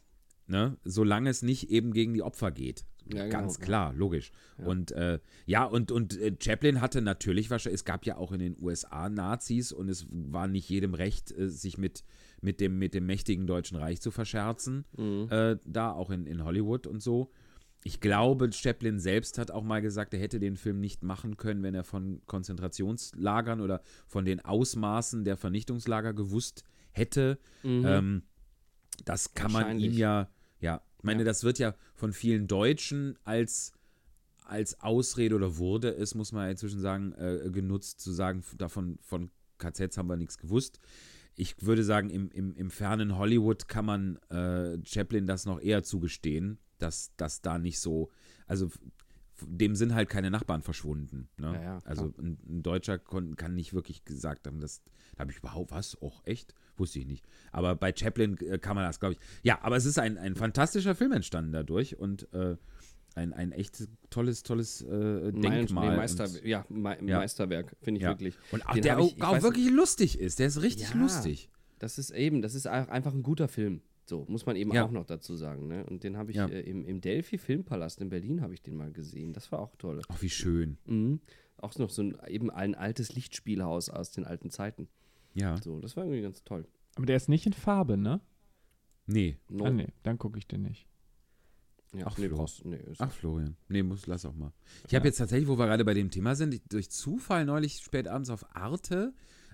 Ne? 0.48 0.78
Solange 0.84 1.30
es 1.30 1.42
nicht 1.42 1.70
eben 1.70 1.94
gegen 1.94 2.14
die 2.14 2.22
Opfer 2.22 2.52
geht. 2.52 2.86
Ja, 3.08 3.26
genau, 3.26 3.38
Ganz 3.38 3.58
ja. 3.60 3.66
klar, 3.66 3.94
logisch. 3.94 4.32
Und 4.58 4.92
äh, 4.92 5.20
ja, 5.46 5.64
und, 5.64 5.92
und 5.92 6.20
äh, 6.20 6.36
Chaplin 6.40 6.82
hatte 6.82 7.02
natürlich 7.02 7.50
wahrscheinlich, 7.50 7.82
es 7.82 7.86
gab 7.86 8.06
ja 8.06 8.18
auch 8.18 8.32
in 8.32 8.40
den 8.40 8.58
USA 8.60 9.10
Nazis 9.10 9.72
und 9.72 9.90
es 9.90 10.08
war 10.10 10.48
nicht 10.48 10.70
jedem 10.70 10.96
recht, 10.96 11.32
äh, 11.32 11.50
sich 11.50 11.78
mit, 11.78 12.04
mit, 12.42 12.60
dem, 12.60 12.78
mit 12.78 12.94
dem 12.94 13.06
mächtigen 13.06 13.48
Deutschen 13.48 13.78
Reich 13.78 14.02
zu 14.02 14.12
verscherzen. 14.12 14.86
Mhm. 14.98 15.28
Äh, 15.30 15.58
da, 15.66 15.92
auch 15.92 16.10
in, 16.10 16.26
in 16.26 16.44
Hollywood 16.44 16.88
und 16.88 17.02
so. 17.02 17.32
Ich 17.84 18.00
glaube, 18.00 18.52
Chaplin 18.52 19.00
selbst 19.00 19.38
hat 19.38 19.52
auch 19.52 19.64
mal 19.64 19.82
gesagt, 19.82 20.14
er 20.16 20.20
hätte 20.20 20.40
den 20.40 20.58
Film 20.58 20.80
nicht 20.80 21.04
machen 21.04 21.38
können, 21.38 21.62
wenn 21.62 21.76
er 21.76 21.84
von 21.84 22.20
Konzentrationslagern 22.26 23.62
oder 23.62 23.82
von 24.08 24.26
den 24.26 24.44
Ausmaßen 24.44 25.24
der 25.24 25.38
Vernichtungslager 25.38 26.14
gewusst 26.14 26.64
hätte. 26.92 27.38
Ähm, 27.64 28.24
das 29.04 29.34
kann 29.36 29.52
man 29.52 29.80
ihm 29.80 29.94
ja, 29.94 30.30
ja, 30.60 30.82
ich 30.98 31.04
meine, 31.04 31.20
Ja. 31.20 31.26
das 31.26 31.44
wird 31.44 31.60
ja 31.60 31.76
von 31.94 32.12
vielen 32.12 32.48
Deutschen 32.48 33.20
als, 33.24 33.74
als 34.46 34.82
Ausrede 34.82 35.36
oder 35.36 35.58
wurde 35.58 35.90
es, 35.90 36.16
muss 36.16 36.32
man 36.32 36.46
ja 36.46 36.52
inzwischen 36.52 36.80
sagen, 36.80 37.14
äh, 37.14 37.50
genutzt, 37.52 38.00
zu 38.00 38.12
sagen, 38.12 38.44
davon 38.58 38.98
von 39.02 39.30
KZs 39.60 39.98
haben 39.98 40.08
wir 40.10 40.18
nichts 40.18 40.38
gewusst. 40.40 40.80
Ich 41.36 41.56
würde 41.62 41.84
sagen, 41.84 42.10
im, 42.10 42.30
im, 42.32 42.56
im 42.56 42.70
fernen 42.70 43.18
Hollywood 43.18 43.68
kann 43.68 43.86
man 43.86 44.18
äh, 44.30 44.78
Chaplin 44.86 45.28
das 45.28 45.46
noch 45.46 45.60
eher 45.60 45.84
zugestehen, 45.84 46.60
dass 46.78 47.12
das 47.18 47.42
da 47.42 47.58
nicht 47.58 47.80
so, 47.80 48.10
also 48.48 48.70
dem 49.42 49.76
sind 49.76 49.94
halt 49.94 50.10
keine 50.10 50.32
Nachbarn 50.32 50.62
verschwunden. 50.62 51.28
Ne? 51.38 51.54
Ja, 51.54 51.62
ja, 51.62 51.80
also 51.84 52.14
ein, 52.18 52.38
ein 52.48 52.64
Deutscher 52.64 52.98
kon, 52.98 53.36
kann 53.36 53.54
nicht 53.54 53.74
wirklich 53.74 54.06
gesagt 54.06 54.48
haben, 54.48 54.62
das 54.62 54.82
da 55.16 55.22
habe 55.22 55.32
ich 55.32 55.38
überhaupt 55.38 55.72
was, 55.72 56.02
auch 56.02 56.26
echt, 56.26 56.54
wusste 56.78 57.00
ich 57.00 57.06
nicht. 57.06 57.26
Aber 57.52 57.76
bei 57.76 57.94
Chaplin 57.96 58.38
äh, 58.38 58.58
kann 58.58 58.76
man 58.76 58.86
das, 58.86 59.00
glaube 59.00 59.14
ich. 59.14 59.20
Ja, 59.44 59.60
aber 59.62 59.78
es 59.78 59.86
ist 59.86 59.98
ein, 59.98 60.18
ein 60.18 60.36
fantastischer 60.36 60.94
Film 60.94 61.14
entstanden 61.14 61.54
dadurch 61.54 61.98
und 61.98 62.32
äh, 62.34 62.58
ein, 63.16 63.34
ein 63.34 63.52
echt 63.52 63.88
tolles, 64.10 64.44
tolles 64.44 64.82
äh, 64.82 65.32
Denkmal. 65.32 65.90
nee, 65.92 65.96
Meister, 65.98 66.26
und, 66.26 66.44
ja, 66.46 66.66
Me 66.70 66.98
Ja. 67.06 67.18
Meisterwerk, 67.20 67.76
finde 67.82 68.00
ich 68.00 68.04
ja. 68.04 68.10
wirklich. 68.12 68.36
und 68.52 68.66
auch, 68.68 68.74
Den 68.74 68.84
der 68.84 69.00
ich- 69.00 69.04
auch, 69.04 69.16
ich 69.18 69.24
auch 69.24 69.42
wirklich 69.42 69.70
lustig 69.72 70.20
ist. 70.20 70.40
Der 70.40 70.48
ist 70.48 70.62
richtig 70.62 70.90
Ja. 70.94 70.98
lustig. 71.00 71.50
Das 71.80 71.98
ist 71.98 72.12
eben, 72.12 72.42
das 72.42 72.56
ist 72.56 72.68
auch 72.68 72.88
einfach 72.90 73.14
ein 73.14 73.24
guter 73.24 73.48
Film. 73.48 73.82
So, 74.08 74.26
muss 74.28 74.46
man 74.46 74.56
eben 74.56 74.72
Ja. 74.72 74.86
auch 74.86 74.92
noch 74.92 75.06
dazu 75.06 75.36
sagen. 75.36 75.68
Ne? 75.68 75.84
Und 75.86 76.04
den 76.04 76.16
habe 76.18 76.30
ich 76.32 76.38
Ja. 76.38 76.46
äh, 76.48 76.62
im, 76.62 76.86
im 76.86 77.02
Delphi 77.02 77.38
Filmpalast 77.40 78.02
in 78.02 78.10
Berlin 78.10 78.42
habe 78.42 78.54
ich 78.54 78.62
den 78.62 78.76
mal 78.76 78.92
gesehen. 78.92 79.34
Das 79.34 79.52
war 79.52 79.60
auch 79.60 79.76
toll. 79.78 80.02
Ach, 80.10 80.22
wie 80.22 80.30
schön. 80.30 80.78
Mhm. 80.86 81.20
Auch 81.58 81.76
noch 81.80 81.90
so 81.90 82.04
ein 82.04 82.18
eben 82.28 82.52
ein 82.52 82.76
altes 82.76 83.16
Lichtspielhaus 83.16 83.90
aus 83.90 84.12
den 84.12 84.26
alten 84.26 84.52
Zeiten. 84.52 84.88
Ja. 85.34 85.58
So, 85.62 85.80
das 85.80 85.98
war 85.98 86.04
irgendwie 86.04 86.22
ganz 86.22 86.44
toll. 86.44 86.68
Aber 86.96 87.06
der 87.08 87.16
ist 87.16 87.30
nicht 87.30 87.46
in 87.48 87.54
Farbe, 87.54 87.98
ne? 87.98 88.22
Nee. 89.08 89.38
No. 89.50 89.66
Ah, 89.66 89.70
nee, 89.72 89.88
dann 90.04 90.18
gucke 90.18 90.38
ich 90.38 90.48
den 90.48 90.62
nicht. 90.64 90.86
Ja, 91.98 92.06
Ach, 92.08 92.18
nee, 92.18 92.28
Flo. 92.28 92.38
brauchst, 92.38 92.66
nee, 92.66 92.78
ist 92.92 93.00
Ach, 93.02 93.12
Florian. 93.12 93.56
Nee, 93.70 93.84
muss, 93.84 94.08
lass 94.08 94.26
auch 94.26 94.36
mal. 94.36 94.52
Ich 94.86 94.92
Ja. 94.92 95.00
habe 95.00 95.08
jetzt 95.08 95.18
tatsächlich, 95.18 95.48
wo 95.48 95.58
wir 95.58 95.66
gerade 95.66 95.86
bei 95.86 95.94
dem 95.94 96.10
Thema 96.12 96.36
sind, 96.36 96.54
ich, 96.54 96.62
durch 96.70 96.90
Zufall 96.90 97.46
neulich 97.46 97.78
spät 97.78 98.08
abends 98.08 98.30
auf 98.30 98.46
Arte 98.56 99.14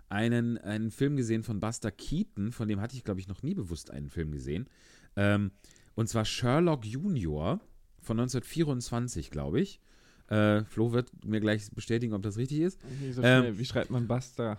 einen, 0.09 0.57
einen 0.57 0.91
Film 0.91 1.15
gesehen 1.15 1.43
von 1.43 1.59
Buster 1.59 1.91
Keaton, 1.91 2.51
von 2.51 2.67
dem 2.67 2.81
hatte 2.81 2.95
ich, 2.95 3.03
glaube 3.03 3.19
ich, 3.19 3.27
noch 3.27 3.43
nie 3.43 3.53
bewusst 3.53 3.91
einen 3.91 4.09
Film 4.09 4.31
gesehen. 4.31 4.67
Ähm, 5.15 5.51
und 5.95 6.07
zwar 6.09 6.25
Sherlock 6.25 6.85
Junior 6.85 7.59
von 8.01 8.19
1924, 8.19 9.29
glaube 9.31 9.61
ich. 9.61 9.79
Äh, 10.27 10.63
Flo 10.65 10.91
wird 10.93 11.09
mir 11.25 11.39
gleich 11.41 11.69
bestätigen, 11.71 12.13
ob 12.13 12.21
das 12.23 12.37
richtig 12.37 12.59
ist. 12.61 12.79
Wie, 12.99 13.11
so 13.11 13.21
Ähm. 13.21 13.57
Wie 13.57 13.65
schreibt 13.65 13.89
man 13.91 14.07
Buster? 14.07 14.57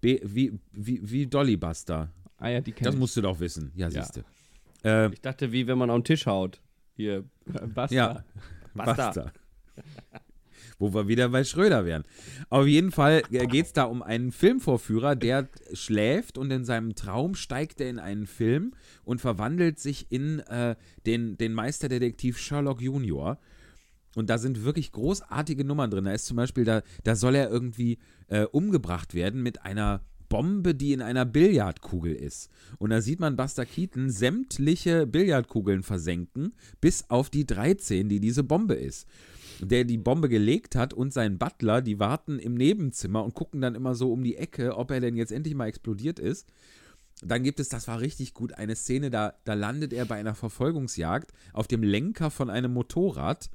B 0.00 0.18
wie, 0.24 0.58
wie, 0.72 1.00
wie 1.10 1.26
Dolly 1.26 1.56
Buster. 1.58 2.10
Ah 2.38 2.48
ja, 2.48 2.60
die 2.62 2.72
kennt 2.72 2.86
Das 2.86 2.94
ich. 2.94 3.00
musst 3.00 3.16
du 3.16 3.20
doch 3.20 3.38
wissen. 3.40 3.70
Ja, 3.74 3.88
Ja. 3.88 4.02
siehst 4.02 4.16
du. 4.16 4.88
Äh, 4.88 5.12
Ich 5.12 5.20
dachte, 5.20 5.52
wie 5.52 5.66
wenn 5.66 5.76
man 5.76 5.90
auf 5.90 5.98
den 5.98 6.04
Tisch 6.04 6.24
haut. 6.26 6.60
Hier, 6.96 7.24
Buster. 7.46 7.94
Ja. 7.94 8.24
Basta. 8.74 8.94
Basta. 8.94 9.32
Wo 10.78 10.94
wir 10.94 11.08
wieder 11.08 11.28
bei 11.28 11.44
Schröder 11.44 11.84
wären. 11.84 12.04
Auf 12.48 12.66
jeden 12.66 12.90
Fall 12.90 13.22
geht 13.30 13.66
es 13.66 13.72
da 13.72 13.84
um 13.84 14.02
einen 14.02 14.32
Filmvorführer, 14.32 15.14
der 15.14 15.48
schläft 15.74 16.38
und 16.38 16.50
in 16.50 16.64
seinem 16.64 16.94
Traum 16.94 17.34
steigt 17.34 17.80
er 17.80 17.90
in 17.90 17.98
einen 17.98 18.26
Film 18.26 18.72
und 19.04 19.20
verwandelt 19.20 19.78
sich 19.78 20.10
in 20.10 20.40
äh, 20.40 20.76
den, 21.04 21.36
den 21.36 21.52
Meisterdetektiv 21.52 22.38
Sherlock 22.38 22.80
Junior. 22.80 23.38
Und 24.16 24.30
da 24.30 24.38
sind 24.38 24.64
wirklich 24.64 24.90
großartige 24.92 25.64
Nummern 25.64 25.90
drin. 25.90 26.04
Da 26.04 26.12
ist 26.12 26.26
zum 26.26 26.36
Beispiel, 26.36 26.64
da, 26.64 26.82
da 27.04 27.14
soll 27.14 27.34
er 27.34 27.50
irgendwie 27.50 27.98
äh, 28.28 28.44
umgebracht 28.44 29.14
werden 29.14 29.42
mit 29.42 29.62
einer 29.62 30.00
Bombe, 30.30 30.74
die 30.74 30.94
in 30.94 31.02
einer 31.02 31.26
Billardkugel 31.26 32.14
ist. 32.14 32.48
Und 32.78 32.88
da 32.88 33.02
sieht 33.02 33.20
man 33.20 33.36
Buster 33.36 33.66
Keaton 33.66 34.08
sämtliche 34.08 35.06
Billardkugeln 35.06 35.82
versenken, 35.82 36.54
bis 36.80 37.10
auf 37.10 37.28
die 37.28 37.44
13, 37.44 38.08
die 38.08 38.20
diese 38.20 38.44
Bombe 38.44 38.74
ist. 38.74 39.06
Der 39.60 39.84
die 39.84 39.98
Bombe 39.98 40.30
gelegt 40.30 40.76
hat 40.76 40.94
und 40.94 41.12
sein 41.12 41.36
Butler, 41.36 41.82
die 41.82 41.98
warten 41.98 42.38
im 42.38 42.54
Nebenzimmer 42.54 43.22
und 43.22 43.34
gucken 43.34 43.60
dann 43.60 43.74
immer 43.74 43.94
so 43.94 44.10
um 44.10 44.24
die 44.24 44.36
Ecke, 44.36 44.78
ob 44.78 44.90
er 44.90 45.00
denn 45.00 45.16
jetzt 45.16 45.32
endlich 45.32 45.54
mal 45.54 45.66
explodiert 45.66 46.18
ist. 46.18 46.48
Dann 47.22 47.42
gibt 47.42 47.60
es, 47.60 47.68
das 47.68 47.86
war 47.88 48.00
richtig 48.00 48.32
gut, 48.32 48.54
eine 48.54 48.76
Szene, 48.76 49.10
da, 49.10 49.34
da 49.44 49.52
landet 49.52 49.92
er 49.92 50.06
bei 50.06 50.14
einer 50.14 50.34
Verfolgungsjagd 50.34 51.32
auf 51.52 51.66
dem 51.66 51.82
Lenker 51.82 52.30
von 52.30 52.48
einem 52.48 52.72
Motorrad 52.72 53.50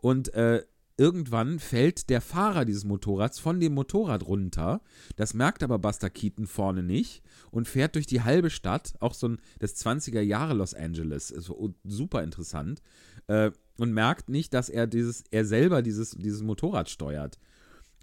und 0.00 0.34
äh, 0.34 0.64
irgendwann 1.00 1.58
fällt 1.58 2.10
der 2.10 2.20
Fahrer 2.20 2.66
dieses 2.66 2.84
Motorrads 2.84 3.38
von 3.38 3.58
dem 3.58 3.72
Motorrad 3.72 4.26
runter. 4.26 4.82
Das 5.16 5.32
merkt 5.32 5.62
aber 5.62 5.78
Buster 5.78 6.10
Keaton 6.10 6.46
vorne 6.46 6.82
nicht 6.82 7.22
und 7.50 7.66
fährt 7.66 7.94
durch 7.94 8.06
die 8.06 8.20
halbe 8.20 8.50
Stadt, 8.50 8.92
auch 9.00 9.14
so 9.14 9.28
ein 9.28 9.38
das 9.60 9.74
20er 9.76 10.20
Jahre 10.20 10.52
Los 10.52 10.74
Angeles, 10.74 11.30
ist 11.30 11.50
super 11.84 12.22
interessant, 12.22 12.82
äh, 13.28 13.50
und 13.78 13.94
merkt 13.94 14.28
nicht, 14.28 14.52
dass 14.52 14.68
er 14.68 14.86
dieses, 14.86 15.24
er 15.30 15.46
selber 15.46 15.80
dieses, 15.80 16.10
dieses 16.10 16.42
Motorrad 16.42 16.90
steuert. 16.90 17.38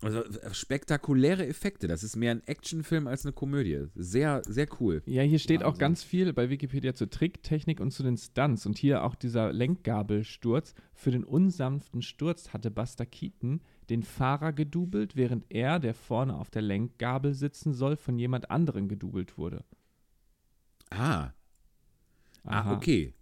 Also 0.02 0.24
spektakuläre 0.52 1.48
Effekte. 1.48 1.88
Das 1.88 2.04
ist 2.04 2.16
mehr 2.16 2.32
ein 2.32 2.46
Actionfilm 2.46 3.08
als 3.08 3.26
eine 3.26 3.34
Komödie. 3.34 3.88
Sehr, 3.96 4.44
sehr 4.46 4.68
cool. 4.80 5.02
Ja, 5.06 5.24
hier 5.24 5.40
steht 5.40 5.64
auch 5.64 5.70
Wahnsinn. 5.70 5.80
ganz 5.80 6.04
viel 6.04 6.34
bei 6.34 6.52
Wikipedia 6.52 6.94
zur 6.94 7.10
Tricktechnik 7.10 7.80
und 7.80 7.92
zu 7.92 8.04
den 8.04 8.16
Stunts. 8.16 8.68
Und 8.68 8.78
hier 8.78 9.04
auch 9.04 9.16
dieser 9.16 9.52
Lenkgabelsturz. 9.52 10.76
Für 10.94 11.10
den 11.10 11.24
unsanften 11.24 12.04
Sturz 12.04 12.54
hatte 12.54 12.70
Buster 12.70 13.08
Keaton 13.08 13.62
den 13.90 14.04
Fahrer 14.04 14.54
gedoubelt, 14.54 15.16
während 15.16 15.46
er, 15.50 15.80
der 15.80 15.96
vorne 15.96 16.36
auf 16.36 16.52
der 16.52 16.62
Lenkgabel 16.62 17.34
sitzen 17.34 17.74
soll, 17.74 17.96
von 17.96 18.20
jemand 18.20 18.52
anderem 18.52 18.88
gedoubelt 18.90 19.38
wurde. 19.38 19.64
Ah, 20.92 21.32
ah 22.44 22.60
Aha. 22.60 22.76
okay. 22.76 23.14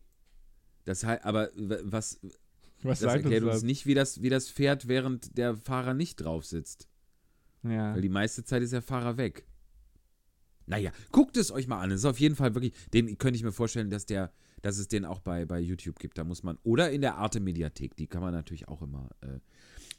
Das 0.84 1.04
heißt, 1.04 1.24
aber 1.24 1.50
was, 1.56 2.20
Was 2.88 3.00
das 3.00 3.16
erklärt 3.16 3.44
uns 3.44 3.54
das? 3.56 3.64
nicht, 3.64 3.86
wie 3.86 3.94
das, 3.94 4.22
wie 4.22 4.30
das 4.30 4.50
fährt, 4.50 4.88
während 4.88 5.38
der 5.38 5.56
Fahrer 5.56 5.94
nicht 5.94 6.18
drauf 6.18 6.46
sitzt. 6.46 6.88
Ja. 7.64 7.94
Weil 7.96 8.02
die 8.02 8.10
meiste 8.10 8.44
Zeit 8.44 8.62
ist 8.62 8.74
der 8.74 8.82
Fahrer 8.82 9.18
weg. 9.18 9.46
Naja, 10.68 10.92
guckt 11.12 11.38
es 11.38 11.52
euch 11.52 11.68
mal 11.68 11.80
an. 11.80 11.92
Es 11.92 12.00
ist 12.00 12.06
auf 12.06 12.20
jeden 12.20 12.36
Fall 12.36 12.56
wirklich, 12.56 12.74
den 12.94 13.18
könnte 13.18 13.38
ich 13.38 13.44
mir 13.44 13.52
vorstellen, 13.52 13.90
dass 13.90 14.06
der, 14.06 14.32
dass 14.62 14.78
es 14.80 14.88
den 14.88 15.06
auch 15.06 15.20
bei, 15.20 15.46
bei 15.46 15.60
YouTube 15.60 16.00
gibt. 16.00 16.18
Da 16.18 16.24
muss 16.24 16.42
man, 16.44 16.58
oder 16.64 16.92
in 16.92 17.02
der 17.02 17.16
Arte 17.18 17.40
Mediathek, 17.40 17.96
die 17.96 18.08
kann 18.08 18.22
man 18.22 18.34
natürlich 18.34 18.68
auch 18.68 18.82
immer 18.82 19.10
äh, 19.22 19.40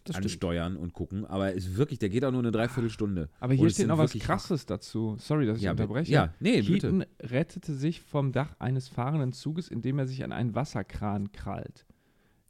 das 0.03 0.17
ansteuern 0.17 0.77
und 0.77 0.93
gucken. 0.93 1.25
Aber 1.25 1.55
es 1.55 1.67
ist 1.67 1.77
wirklich, 1.77 2.01
der 2.01 2.09
geht 2.09 2.25
auch 2.25 2.33
nur 2.33 2.41
eine 2.41 2.51
Dreiviertelstunde. 2.51 3.29
Aber 3.39 3.55
hier 3.55 3.71
steht 3.71 3.87
noch 3.87 3.99
was 3.99 4.13
Krasses 4.13 4.67
dazu. 4.67 5.17
Sorry, 5.21 5.47
dass 5.47 5.59
ich 5.59 5.65
Ja, 5.65 5.71
unterbreche. 5.73 6.11
ja, 6.11 6.35
nee, 6.41 6.63
Keaton 6.63 7.01
bitte. 7.01 7.31
rettete 7.33 7.75
sich 7.75 8.01
vom 8.01 8.33
Dach 8.33 8.57
eines 8.59 8.89
fahrenden 8.89 9.33
Zuges, 9.33 9.69
indem 9.69 9.99
er 10.01 10.07
sich 10.09 10.25
an 10.25 10.33
einen 10.33 10.55
Wasserkran 10.57 11.31
krallt. 11.33 11.87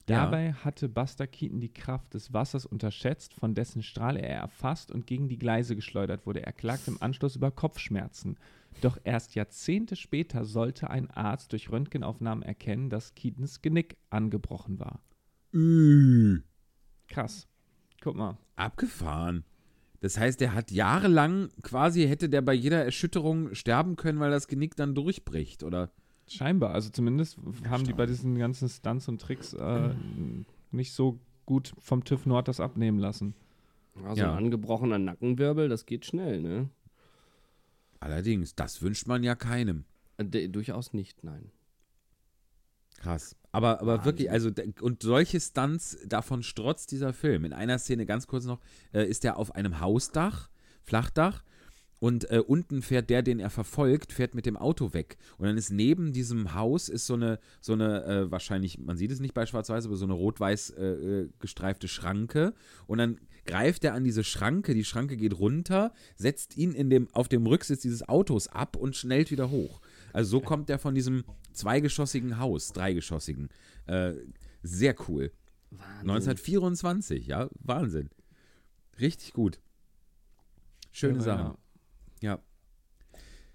Ja. 0.09 0.25
Dabei 0.25 0.53
hatte 0.53 0.89
Buster 0.89 1.27
Keaton 1.27 1.61
die 1.61 1.73
Kraft 1.73 2.15
des 2.15 2.33
Wassers 2.33 2.65
unterschätzt, 2.65 3.35
von 3.35 3.55
dessen 3.55 3.83
Strahl 3.83 4.17
er 4.17 4.29
erfasst 4.29 4.93
und 4.93 5.07
gegen 5.07 5.29
die 5.29 5.39
Gleise 5.39 5.75
geschleudert 5.75 6.27
wurde. 6.27 6.45
Er 6.45 6.53
klagte 6.53 6.93
im 6.93 7.03
Anschluss 7.03 7.35
über 7.35 7.51
Kopfschmerzen. 7.51 8.37
Doch 8.83 8.99
erst 9.03 9.35
Jahrzehnte 9.35 9.97
später 9.97 10.45
sollte 10.45 10.91
ein 10.91 11.11
Arzt 11.11 11.53
durch 11.53 11.73
Röntgenaufnahmen 11.73 12.45
erkennen, 12.45 12.89
dass 12.89 13.15
Keatons 13.15 13.63
Genick 13.63 13.97
angebrochen 14.11 14.79
war. 14.79 15.01
Üh. 15.53 16.41
Krass. 17.09 17.49
Guck 18.01 18.17
mal. 18.17 18.37
Abgefahren. 18.55 19.45
Das 20.01 20.19
heißt, 20.19 20.41
der 20.41 20.55
hat 20.55 20.71
jahrelang 20.71 21.49
quasi, 21.63 22.07
hätte 22.07 22.29
der 22.29 22.43
bei 22.43 22.53
jeder 22.53 22.85
Erschütterung 22.85 23.55
sterben 23.55 23.97
können, 23.97 24.21
weil 24.21 24.31
das 24.31 24.47
Genick 24.47 24.77
dann 24.77 24.95
durchbricht, 24.95 25.65
oder? 25.65 25.91
Scheinbar. 26.29 26.73
Also 26.75 26.91
zumindest 26.91 27.39
haben 27.69 27.85
die 27.85 27.93
bei 27.93 28.07
diesen 28.07 28.37
ganzen 28.37 28.69
Stunts 28.69 29.09
und 29.09 29.21
Tricks 29.21 29.53
äh, 29.55 29.91
nicht 30.73 30.93
so 30.93 31.19
gut 31.47 31.73
vom 31.79 32.03
TÜV 32.05 32.27
Nord 32.27 32.49
das 32.49 32.59
abnehmen 32.61 32.99
lassen. 32.99 33.35
Also 34.05 34.23
Ja. 34.23 34.33
ein 34.33 34.39
angebrochener 34.45 34.99
Nackenwirbel, 34.99 35.69
das 35.69 35.87
geht 35.87 36.05
schnell, 36.05 36.43
ne? 36.43 36.69
Allerdings, 38.01 38.55
das 38.55 38.83
wünscht 38.83 39.07
man 39.07 39.23
ja 39.23 39.35
keinem. 39.35 39.85
Äh, 40.19 40.25
de- 40.25 40.49
durchaus 40.49 40.93
nicht, 40.93 41.25
nein. 41.25 41.51
Krass. 42.99 43.37
Aber, 43.53 43.81
aber 43.81 43.93
Wahnsinn. 43.99 44.05
wirklich, 44.05 44.31
also, 44.31 44.51
d- 44.51 44.73
und 44.81 45.03
solche 45.03 45.41
Stunts, 45.41 45.99
davon 46.07 46.43
strotzt 46.43 46.91
dieser 46.93 47.13
Film. 47.13 47.45
In 47.45 47.53
einer 47.53 47.79
Szene, 47.79 48.05
ganz 48.07 48.27
kurz 48.27 48.45
noch, 48.45 48.61
äh, 48.93 49.07
ist 49.07 49.25
er 49.25 49.39
auf 49.39 49.55
einem 49.55 49.81
Hausdach, 49.81 50.51
Flachdach, 50.83 51.43
und 51.99 52.31
äh, 52.31 52.39
unten 52.39 52.83
fährt 52.83 53.09
der, 53.11 53.23
den 53.23 53.41
er 53.41 53.51
verfolgt, 53.51 54.13
fährt 54.13 54.35
mit 54.35 54.47
dem 54.47 54.57
Auto 54.57 54.93
weg. 54.93 55.17
Und 55.39 55.47
dann 55.47 55.57
ist 55.57 55.71
neben 55.71 56.13
diesem 56.13 56.55
Haus 56.55 56.89
ist 56.89 57.07
so 57.07 57.15
eine, 57.15 57.39
so 57.61 57.73
eine 57.73 58.05
äh, 58.05 58.31
wahrscheinlich, 58.31 58.79
man 58.79 58.97
sieht 58.97 59.11
es 59.11 59.21
nicht 59.21 59.35
bei 59.35 59.47
Schwarz-Weiß, 59.47 59.87
aber 59.87 59.97
so 59.97 60.05
eine 60.05 60.13
rot-weiß 60.13 60.71
äh, 60.71 60.85
äh, 60.85 61.29
gestreifte 61.39 61.89
Schranke. 61.89 62.55
Und 62.87 62.99
dann 62.99 63.19
greift 63.47 63.85
er 63.85 63.95
an 63.95 64.05
diese 64.05 64.25
Schranke, 64.25 64.75
die 64.75 64.85
Schranke 64.85 65.17
geht 65.17 65.39
runter, 65.39 65.93
setzt 66.17 66.57
ihn 66.57 66.73
in 66.73 66.91
dem, 66.91 67.09
auf 67.13 67.29
dem 67.29 67.47
Rücksitz 67.47 67.81
dieses 67.81 68.07
Autos 68.09 68.49
ab 68.49 68.77
und 68.77 68.95
schnellt 68.95 69.31
wieder 69.31 69.51
hoch. 69.51 69.81
Also 70.13 70.31
so 70.33 70.41
kommt 70.41 70.69
er 70.69 70.79
von 70.79 70.95
diesem 70.95 71.25
zweigeschossigen 71.53 72.39
Haus, 72.39 72.73
dreigeschossigen. 72.73 73.49
Äh, 73.87 74.15
sehr 74.63 74.95
cool. 75.09 75.33
Wahnsinn. 75.71 76.11
1924, 76.11 77.27
ja, 77.27 77.49
Wahnsinn. 77.61 78.11
Richtig 79.01 79.33
gut. 79.33 79.61
Schöne 80.91 81.15
Aber 81.15 81.23
Sache. 81.23 81.43
ja. 81.43 81.59
Ja. 82.23 82.39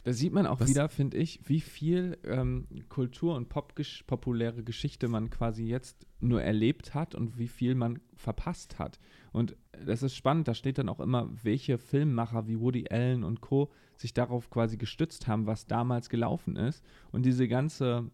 Da 0.04 0.14
sieht 0.14 0.34
man 0.34 0.48
auch 0.48 0.60
Was- 0.60 0.70
wieder, 0.70 0.90
finde 0.90 1.18
ich, 1.18 1.42
wie 1.48 1.62
viel 1.62 2.18
ähm, 2.24 2.66
Kultur 2.90 3.36
und 3.36 3.50
Popgesch 3.50 4.02
populäre 4.08 4.64
Geschichte 4.64 5.08
man 5.08 5.30
quasi 5.30 5.64
jetzt 5.66 6.08
nur 6.20 6.42
erlebt 6.42 6.96
hat 6.96 7.14
und 7.14 7.38
wie 7.38 7.48
viel 7.48 7.76
man 7.76 8.00
verpasst 8.16 8.80
hat. 8.80 9.00
Und 9.32 9.56
das 9.86 10.02
ist 10.02 10.16
spannend, 10.16 10.48
da 10.48 10.56
steht 10.56 10.80
dann 10.80 10.90
auch 10.90 11.00
immer, 11.00 11.30
welche 11.44 11.78
Filmmacher 11.78 12.48
wie 12.48 12.60
Woody 12.60 12.88
Allen 12.90 13.24
und 13.24 13.42
Co. 13.42 13.72
sich 13.96 14.14
darauf 14.16 14.50
quasi 14.50 14.78
gestützt 14.78 15.28
haben, 15.28 15.46
was 15.46 15.68
damals 15.68 16.10
gelaufen 16.10 16.56
ist. 16.56 16.84
Und 17.12 17.24
diese 17.24 17.48
ganze, 17.48 18.10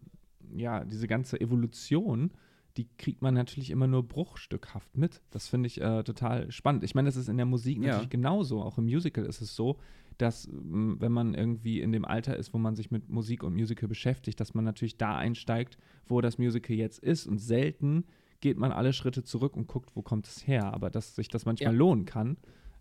ja, 0.54 0.84
diese 0.84 1.06
ganze 1.06 1.40
Evolution, 1.40 2.32
die 2.76 2.86
kriegt 2.98 3.22
man 3.22 3.32
natürlich 3.32 3.70
immer 3.70 3.86
nur 3.86 4.06
bruchstückhaft 4.06 4.94
mit. 4.96 5.22
Das 5.30 5.48
finde 5.48 5.68
ich 5.68 5.80
äh, 5.80 6.02
total 6.04 6.52
spannend. 6.52 6.84
Ich 6.84 6.94
meine, 6.94 7.08
das 7.08 7.16
ist 7.16 7.30
in 7.30 7.38
der 7.38 7.46
Musik 7.46 7.78
Ja. 7.78 7.92
natürlich 7.92 8.10
genauso. 8.10 8.62
Auch 8.62 8.76
im 8.76 8.84
Musical 8.84 9.24
ist 9.24 9.40
es 9.40 9.56
so, 9.56 9.78
dass 10.18 10.48
wenn 10.52 11.12
man 11.12 11.34
irgendwie 11.34 11.80
in 11.80 11.92
dem 11.92 12.04
Alter 12.04 12.36
ist, 12.36 12.52
wo 12.52 12.58
man 12.58 12.74
sich 12.76 12.90
mit 12.90 13.08
Musik 13.08 13.42
und 13.42 13.54
Musical 13.54 13.88
beschäftigt, 13.88 14.40
dass 14.40 14.52
man 14.54 14.64
natürlich 14.64 14.96
da 14.98 15.16
einsteigt, 15.16 15.78
wo 16.06 16.20
das 16.20 16.38
Musical 16.38 16.76
jetzt 16.76 16.98
ist 16.98 17.26
und 17.26 17.38
selten 17.38 18.04
geht 18.40 18.56
man 18.58 18.72
alle 18.72 18.92
Schritte 18.92 19.24
zurück 19.24 19.56
und 19.56 19.66
guckt, 19.66 19.96
wo 19.96 20.02
kommt 20.02 20.26
es 20.28 20.46
her. 20.46 20.72
Aber 20.72 20.90
dass 20.90 21.14
sich 21.16 21.28
das 21.28 21.44
manchmal 21.44 21.72
Ja. 21.72 21.78
lohnen 21.78 22.04
kann, 22.04 22.36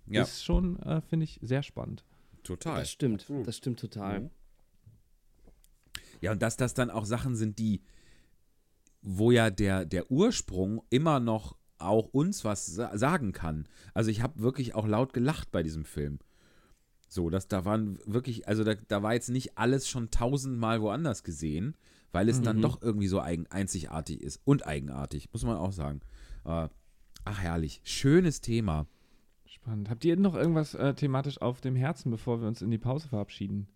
Ja. 0.07 0.23
ist 0.23 0.43
schon, 0.43 0.77
äh, 0.79 1.01
finde 1.01 1.23
ich, 1.25 1.39
sehr 1.41 1.63
spannend. 1.63 2.03
Total. 2.43 2.79
Das 2.79 2.89
stimmt, 2.91 3.25
das 3.45 3.57
stimmt 3.57 3.79
total. 3.79 4.21
Mhm. 4.21 4.29
Ja, 6.21 6.31
und 6.31 6.41
dass 6.41 6.57
das 6.57 6.73
dann 6.73 6.89
auch 6.89 7.05
Sachen 7.05 7.35
sind, 7.35 7.59
die, 7.59 7.81
wo 9.01 9.31
ja 9.31 9.49
der, 9.49 9.85
der 9.85 10.11
Ursprung 10.11 10.81
immer 10.89 11.19
noch 11.19 11.55
auch 11.79 12.07
uns 12.07 12.43
was 12.43 12.65
sa 12.65 12.97
sagen 12.97 13.31
kann. 13.33 13.67
Also 13.93 14.09
ich 14.09 14.21
habe 14.21 14.39
wirklich 14.41 14.73
auch 14.73 14.87
laut 14.87 15.13
gelacht 15.13 15.51
bei 15.51 15.61
diesem 15.61 15.85
Film. 15.85 16.19
So, 17.07 17.29
das, 17.29 17.47
da 17.47 17.63
waren 17.65 17.99
wirklich, 18.05 18.47
also 18.47 18.63
da, 18.63 18.75
da 18.75 19.01
war 19.03 19.13
jetzt 19.13 19.29
nicht 19.29 19.57
alles 19.57 19.87
schon 19.87 20.09
tausendmal 20.11 20.81
woanders 20.81 21.23
gesehen, 21.23 21.75
weil 22.11 22.29
es 22.29 22.41
dann 22.41 22.57
Mhm. 22.57 22.61
doch 22.61 22.81
irgendwie 22.81 23.07
so 23.07 23.19
eigen, 23.21 23.47
einzigartig 23.47 24.21
ist 24.21 24.41
und 24.45 24.65
eigenartig, 24.67 25.29
muss 25.31 25.43
man 25.43 25.57
auch 25.57 25.71
sagen. 25.71 26.01
Äh, 26.45 26.67
ach, 27.25 27.39
herrlich. 27.39 27.81
Schönes 27.83 28.41
Thema. 28.41 28.87
Spannend. 29.45 29.89
Habt 29.89 30.03
ihr 30.05 30.17
noch 30.17 30.35
irgendwas 30.35 30.73
äh, 30.75 30.93
thematisch 30.93 31.41
auf 31.41 31.61
dem 31.61 31.75
Herzen, 31.75 32.11
bevor 32.11 32.41
wir 32.41 32.47
uns 32.47 32.61
in 32.61 32.71
die 32.71 32.77
Pause 32.77 33.07
verabschieden? 33.07 33.67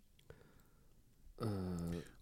Äh, 1.39 1.45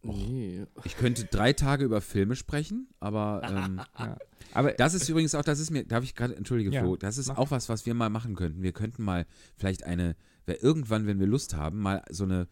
nee. 0.03 0.65
Ich 0.85 0.95
könnte 0.97 1.25
drei 1.25 1.51
Tage 1.53 1.83
über 1.83 1.99
Filme 2.01 2.35
sprechen, 2.35 2.87
aber 2.99 3.41
ähm, 3.49 3.81
Ja. 3.99 4.17
Aber 4.53 4.71
das 4.71 4.93
ist 4.93 5.09
übrigens 5.09 5.35
auch, 5.35 5.43
das 5.43 5.59
ist 5.59 5.71
mir, 5.71 5.83
darf 5.85 6.03
ich 6.03 6.15
gerade, 6.15 6.35
entschuldige 6.35 6.71
Ja, 6.71 6.81
Flo, 6.81 6.95
das 6.95 7.17
ist 7.17 7.27
mach. 7.27 7.37
auch 7.37 7.51
was, 7.51 7.67
was 7.69 7.85
wir 7.85 7.93
mal 7.93 8.09
machen 8.09 8.35
könnten. 8.35 8.61
Wir 8.63 8.71
könnten 8.71 9.03
mal 9.03 9.25
vielleicht 9.57 9.83
eine, 9.83 10.15
wer- 10.45 10.63
irgendwann, 10.63 11.07
wenn 11.07 11.19
wir 11.19 11.27
Lust 11.27 11.55
haben, 11.55 11.79
mal 11.79 12.01
so 12.09 12.23
eine, 12.23 12.47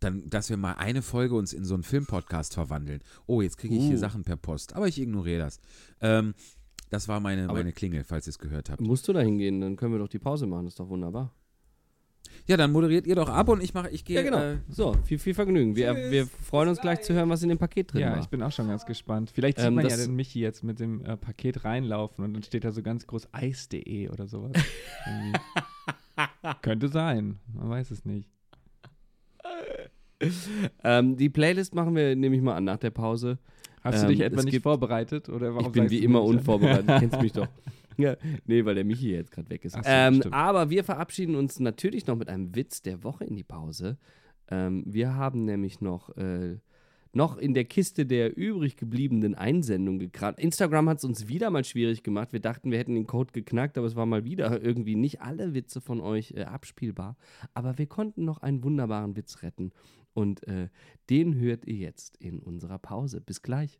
dann, 0.00 0.28
dass 0.28 0.50
wir 0.50 0.56
mal 0.56 0.74
eine 0.74 1.02
Folge 1.02 1.34
uns 1.34 1.52
in 1.52 1.64
so 1.64 1.74
einen 1.74 1.82
Filmpodcast 1.82 2.54
verwandeln. 2.54 3.00
Oh, 3.26 3.40
jetzt 3.42 3.56
kriege 3.58 3.74
ich 3.74 3.82
hier 3.84 3.96
Uh. 3.96 4.00
Sachen 4.00 4.24
per 4.24 4.36
Post, 4.36 4.74
aber 4.74 4.88
ich 4.88 5.00
ignoriere 5.00 5.38
das. 5.40 5.60
Ähm, 6.00 6.34
das 6.90 7.08
war 7.08 7.18
meine, 7.20 7.44
Aber- 7.44 7.54
meine 7.54 7.72
Klingel, 7.72 8.04
falls 8.04 8.26
ihr 8.28 8.30
es 8.30 8.38
gehört 8.38 8.70
habt. 8.70 8.80
Musst 8.80 9.08
du 9.08 9.12
da 9.12 9.20
hingehen, 9.20 9.60
dann 9.60 9.76
können 9.76 9.92
wir 9.92 9.98
doch 9.98 10.08
die 10.08 10.18
Pause 10.18 10.46
machen, 10.46 10.64
das 10.66 10.74
ist 10.74 10.80
doch 10.80 10.88
wunderbar. 10.88 11.32
Ja, 12.48 12.56
dann 12.56 12.70
moderiert 12.72 13.06
ihr 13.06 13.14
doch 13.14 13.28
ab 13.28 13.48
und 13.48 13.62
ich 13.62 13.72
mache, 13.72 13.88
ich 13.90 14.04
gehe. 14.04 14.16
Ja, 14.16 14.22
genau. 14.22 14.38
Äh, 14.38 14.58
so, 14.68 14.94
viel, 15.04 15.18
viel 15.18 15.32
Vergnügen. 15.34 15.74
Wir, 15.74 15.94
Tschüss. 15.94 16.10
wir 16.10 16.26
freuen 16.26 16.68
uns 16.68 16.80
gleich 16.80 17.00
zu 17.02 17.14
hören, 17.14 17.28
was 17.30 17.42
in 17.42 17.48
dem 17.48 17.58
Paket 17.58 17.92
drin 17.92 18.02
ja, 18.02 18.10
war. 18.12 18.20
ich 18.20 18.26
bin 18.26 18.42
auch 18.42 18.52
schon 18.52 18.68
ganz 18.68 18.84
gespannt. 18.84 19.30
Vielleicht 19.32 19.58
sieht 19.58 19.66
Ähm, 19.68 19.74
man 19.74 19.88
ja 19.88 19.96
den 19.96 20.14
Michi 20.14 20.40
jetzt 20.40 20.62
mit 20.62 20.78
dem 20.78 21.04
äh, 21.04 21.16
Paket 21.16 21.64
reinlaufen 21.64 22.24
und 22.24 22.34
dann 22.34 22.42
steht 22.42 22.64
da 22.64 22.72
so 22.72 22.82
ganz 22.82 23.06
groß 23.06 23.28
eis.de 23.32 24.08
oder 24.10 24.26
sowas. 24.28 24.52
Könnte 26.62 26.88
sein, 26.88 27.38
man 27.54 27.68
weiß 27.70 27.90
es 27.90 28.04
nicht. 28.04 28.28
ähm, 30.82 31.16
die 31.16 31.28
Playlist 31.28 31.74
machen 31.74 31.94
wir, 31.94 32.16
nehme 32.16 32.36
ich 32.36 32.42
mal 32.42 32.56
an, 32.56 32.64
nach 32.64 32.78
der 32.78 32.90
Pause. 32.90 33.38
Hast 33.82 33.98
du 34.02 34.06
Ähm, 34.06 34.08
dich 34.12 34.20
etwa 34.20 34.38
es 34.38 34.44
nicht 34.44 34.52
gibt- 34.54 34.62
vorbereitet? 34.64 35.28
Oder 35.28 35.54
warum 35.54 35.66
ich 35.66 35.72
bin 35.72 35.90
wie 35.90 35.98
immer 36.02 36.22
unvorbereitet, 36.22 36.88
du 36.88 36.98
kennst 36.98 37.20
mich 37.20 37.32
doch. 37.32 37.48
Ja, 37.98 38.16
nee, 38.44 38.64
weil 38.64 38.74
der 38.74 38.84
Michi 38.84 39.10
jetzt 39.10 39.30
gerade 39.32 39.48
weg 39.48 39.64
ist. 39.64 39.72
So, 39.74 39.80
ähm, 39.84 40.22
aber 40.30 40.68
wir 40.70 40.84
verabschieden 40.84 41.34
uns 41.34 41.60
natürlich 41.60 42.06
noch 42.06 42.16
mit 42.16 42.28
einem 42.28 42.54
Witz 42.54 42.82
der 42.82 43.04
Woche 43.04 43.24
in 43.24 43.36
die 43.36 43.44
Pause. 43.44 43.96
Ähm, 44.50 44.84
wir 44.86 45.14
haben 45.14 45.44
nämlich 45.44 45.80
noch, 45.80 46.14
äh, 46.16 46.56
noch 47.12 47.36
in 47.36 47.54
der 47.54 47.64
Kiste 47.64 48.06
der 48.06 48.36
übrig 48.36 48.76
gebliebenen 48.76 49.34
Einsendungen 49.34 49.98
gekramt. 49.98 50.38
Instagram 50.38 50.88
hat 50.88 50.98
es 50.98 51.04
uns 51.04 51.28
wieder 51.28 51.50
mal 51.50 51.64
schwierig 51.64 52.02
gemacht. 52.02 52.32
Wir 52.32 52.40
dachten, 52.40 52.70
wir 52.70 52.78
hätten 52.78 52.94
den 52.94 53.06
Code 53.06 53.32
geknackt, 53.32 53.78
aber 53.78 53.86
es 53.86 53.96
war 53.96 54.06
mal 54.06 54.24
wieder 54.24 54.62
irgendwie 54.62 54.96
nicht 54.96 55.20
alle 55.20 55.54
Witze 55.54 55.80
von 55.80 56.00
euch 56.00 56.32
äh, 56.32 56.44
abspielbar. 56.44 57.16
Aber 57.54 57.78
wir 57.78 57.86
konnten 57.86 58.24
noch 58.24 58.38
einen 58.38 58.62
wunderbaren 58.62 59.16
Witz 59.16 59.42
retten. 59.42 59.72
Und 60.12 60.46
äh, 60.48 60.68
den 61.10 61.38
hört 61.38 61.66
ihr 61.66 61.76
jetzt 61.76 62.16
in 62.16 62.38
unserer 62.40 62.78
Pause. 62.78 63.20
Bis 63.20 63.42
gleich. 63.42 63.78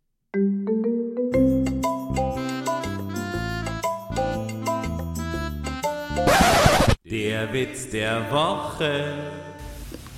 Der 7.05 7.53
Witz 7.53 7.89
der 7.91 8.31
Woche. 8.31 9.33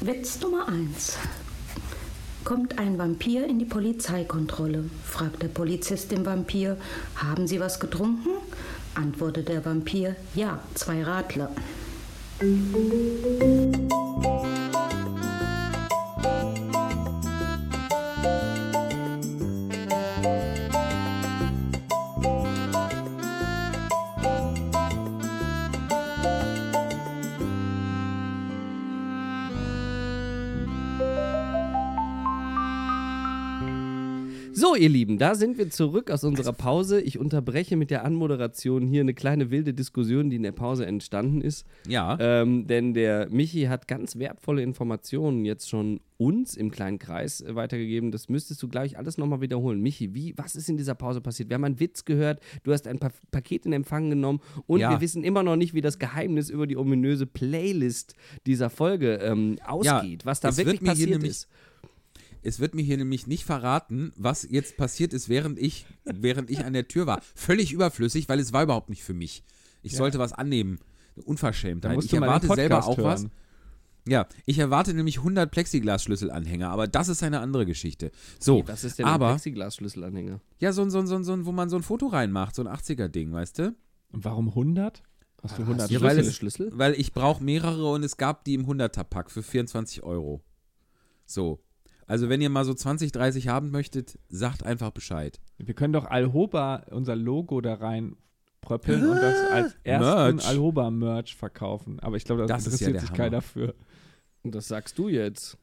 Witz 0.01 0.40
Nummer 0.40 0.68
1. 0.68 1.18
Kommt 2.49 2.79
ein 2.79 2.97
Vampir 2.97 3.47
in 3.47 3.59
die 3.59 3.67
Polizeikontrolle, 3.67 4.85
fragt 5.05 5.43
der 5.43 5.49
Polizist 5.49 6.13
den 6.13 6.25
Vampir, 6.25 6.79
haben 7.15 7.47
Sie 7.47 7.61
was 7.61 7.79
getrunken? 7.79 8.31
Antwortet 8.95 9.51
der 9.51 9.67
Vampir, 9.67 10.17
ja, 10.35 10.59
zwei 10.73 11.03
Radler. 11.03 11.51
So, 34.68 34.74
ihr 34.74 34.90
Lieben, 34.90 35.16
da 35.16 35.35
sind 35.35 35.57
wir 35.57 35.70
zurück 35.70 36.11
aus 36.11 36.24
unserer 36.24 36.52
Pause. 36.52 37.00
Ich 37.00 37.18
unterbreche 37.18 37.74
mit 37.76 37.90
der 37.90 38.04
Anmoderation 38.04 38.87
hier 38.87 39.00
eine 39.00 39.14
kleine 39.14 39.50
wilde 39.50 39.72
Diskussion, 39.72 40.28
die 40.28 40.37
in 40.37 40.42
der 40.42 40.52
Pause 40.52 40.85
entstanden 40.85 41.40
ist. 41.40 41.64
ja. 41.87 42.18
Ähm, 42.20 42.66
denn 42.66 42.92
der 42.92 43.31
Michi 43.31 43.62
hat 43.62 43.88
ganz 43.88 44.18
wertvolle 44.18 44.62
Informationen 44.62 45.46
jetzt 45.46 45.70
schon 45.70 46.00
uns 46.18 46.57
im 46.57 46.70
kleinen 46.70 46.98
Kreis 46.98 47.40
äh, 47.40 47.54
weitergegeben. 47.54 48.11
Das 48.11 48.28
müsstest 48.28 48.62
du 48.62 48.68
gleich 48.68 48.98
alles 48.98 49.16
nochmal 49.16 49.40
wiederholen. 49.40 49.81
Michi, 49.81 50.14
wie, 50.14 50.35
was 50.37 50.57
ist 50.57 50.68
in 50.68 50.76
dieser 50.76 50.96
Pause 50.96 51.20
passiert? 51.20 51.48
Wir 51.48 51.54
haben 51.54 51.64
einen 51.64 51.81
Witz 51.81 52.04
gehört, 52.04 52.40
du 52.64 52.72
hast 52.72 52.87
ein 52.88 52.98
pa 52.98 53.11
Paket 53.31 53.64
in 53.64 53.72
Empfang 53.72 54.11
genommen 54.11 54.40
und 54.66 54.81
Ja. 54.81 54.90
wir 54.90 55.00
wissen 55.00 55.24
immer 55.24 55.42
noch 55.42 55.57
nicht, 55.57 55.74
wie 55.74 55.81
das 55.81 55.98
Geheimnis 55.98 56.50
über 56.50 56.66
die 56.66 56.76
ominöse 56.76 57.26
Playlist 57.26 58.14
dieser 58.46 58.68
Folge 58.68 59.14
ähm, 59.14 59.59
ausgeht, 59.64 60.26
was 60.26 60.40
da 60.40 60.54
wirklich 60.57 60.83
passiert 60.83 61.22
ist. 61.22 61.48
Es 62.49 62.61
wird 62.61 62.75
mir 62.75 62.83
hier 62.83 62.97
nämlich 62.97 63.27
nicht 63.27 63.45
verraten, 63.45 64.13
was 64.17 64.47
jetzt 64.51 64.77
passiert 64.77 65.13
ist, 65.13 65.29
während 65.29 65.59
ich, 65.59 65.85
während 66.05 66.51
ich 66.51 66.65
an 66.65 66.73
der 66.73 66.89
Tür 66.89 67.07
war. 67.07 67.21
Völlig 67.35 67.73
überflüssig, 67.73 68.29
weil 68.29 68.41
es 68.41 68.53
war 68.53 68.63
überhaupt 68.63 68.89
nicht 68.89 69.05
für 69.05 69.15
mich. 69.15 69.45
Ich 69.83 69.95
sollte 69.97 70.19
was 70.19 70.33
annehmen. 70.33 70.79
Unverschämtheit. 71.25 71.95
musst 71.95 72.07
Ich 72.07 72.11
du 72.11 72.17
erwarte 72.17 72.47
selber 72.55 72.87
auch 72.87 72.97
was. 72.99 73.21
hören. 73.23 73.33
Ja, 74.09 74.27
ich 74.47 74.59
erwarte 74.59 74.95
nämlich 74.95 75.19
100 75.19 75.51
Plexiglas-Schlüsselanhänger, 75.51 76.71
aber 76.71 76.87
das 76.87 77.09
ist 77.09 77.23
eine 77.23 77.41
andere 77.41 77.67
Geschichte. 77.67 78.11
So, 78.41 78.67
Was 78.67 78.83
ist 78.85 78.99
denn 78.99 79.05
ein 79.07 79.13
aber, 79.13 79.29
Plexiglas-Schlüsselanhänger? 79.31 80.41
ja, 80.61 80.73
so 80.73 80.81
ein, 80.83 80.91
so 80.91 80.99
ein, 81.01 81.07
so 81.07 81.17
ein, 81.17 81.25
so 81.25 81.33
ein, 81.35 81.45
wo 81.45 81.53
man 81.53 81.69
so 81.69 81.77
ein 81.77 81.83
Foto 81.83 82.07
reinmacht, 82.07 82.55
so 82.55 82.63
ein 82.63 82.69
80er-Ding, 82.69 83.33
weißt 83.33 83.59
du? 83.59 83.77
Und 84.13 84.25
warum 84.25 84.49
100? 84.49 85.03
Hast 85.43 85.59
du 85.59 85.63
100 85.63 85.91
Ja, 85.91 85.99
Schlüssel? 85.99 86.03
weil 86.07 86.15
Schlüssel? 86.25 86.29
es- 86.31 86.37
Schlüssel? 86.37 86.71
Weil 86.79 86.95
ich 86.95 87.13
brauche 87.13 87.45
mehrere 87.45 87.91
und 87.93 88.03
es 88.03 88.17
gab 88.17 88.45
die 88.45 88.55
im 88.55 88.67
100er-Pack 88.67 89.31
für 89.31 89.43
24 89.43 90.03
Euro. 90.03 90.43
So. 91.27 91.61
Also, 92.09 92.29
wenn 92.29 92.40
ihr 92.40 92.49
mal 92.51 92.64
so 92.64 92.75
20, 92.75 93.12
30 93.12 93.47
haben 93.49 93.71
möchtet, 93.71 94.18
sagt 94.29 94.64
einfach 94.64 94.90
Bescheid. 94.90 95.38
Wir 95.59 95.75
können 95.75 95.92
doch 95.92 96.07
Alhoba 96.07 96.87
unser 96.90 97.14
Logo 97.14 97.61
da 97.61 97.75
rein 97.75 98.16
pröppeln 98.62 99.09
und 99.09 99.16
das 99.16 99.51
als 99.51 99.77
ersten 99.85 100.35
Merch. 100.37 100.47
Alhoba-Merch 100.49 101.37
verkaufen. 101.37 102.01
Aber 102.01 102.16
ich 102.16 102.25
glaube, 102.25 102.47
das, 102.47 102.64
Das 102.64 102.75
ist 102.75 102.81
ja 102.81 102.88
interessiert 102.88 102.94
der 102.94 103.01
sich 103.03 103.11
Hammer. 103.11 103.16
keiner 103.18 103.42
für. 103.42 103.75
Das 104.42 104.68
sagst 104.68 104.99
du 104.99 105.09
jetzt. 105.09 105.59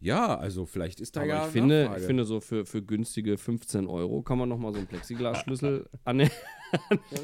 Ja, 0.00 0.36
also 0.36 0.66
vielleicht 0.66 1.00
ist 1.00 1.14
da 1.14 1.20
Aber 1.20 1.28
ja 1.28 1.46
ich 1.46 1.52
finde, 1.52 1.82
Nachfrage. 1.82 2.00
ich 2.00 2.06
finde 2.06 2.24
so 2.24 2.40
für, 2.40 2.66
für 2.66 2.82
günstige 2.82 3.38
15 3.38 3.86
Euro 3.86 4.22
kann 4.22 4.36
man 4.36 4.48
noch 4.48 4.58
mal 4.58 4.72
so 4.72 4.78
einen 4.78 4.88
Plexiglasschlüssel 4.88 5.88
an, 6.04 6.20
ja, 6.20 6.28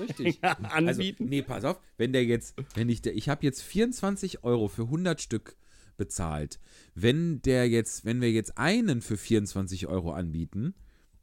richtig. 0.01 0.39
Also, 0.43 0.67
anbieten. 1.01 1.25
nee, 1.25 1.43
pass 1.43 1.65
auf, 1.65 1.81
wenn 1.97 2.13
der 2.13 2.25
jetzt, 2.25 2.55
wenn 2.75 2.89
ich 2.89 3.03
der, 3.03 3.17
ich 3.17 3.29
habe 3.29 3.45
jetzt 3.45 3.63
24 3.63 4.45
Euro 4.45 4.69
für 4.69 4.83
100 4.83 5.21
Stück 5.21 5.57
bezahlt. 5.99 6.59
Wenn 6.95 7.43
der 7.43 7.69
jetzt, 7.69 8.07
wenn 8.07 8.23
wir 8.23 8.33
jetzt 8.33 8.57
einen 8.57 9.03
für 9.03 9.19
24 9.19 9.87
Euro 9.87 10.13
anbieten, 10.13 10.75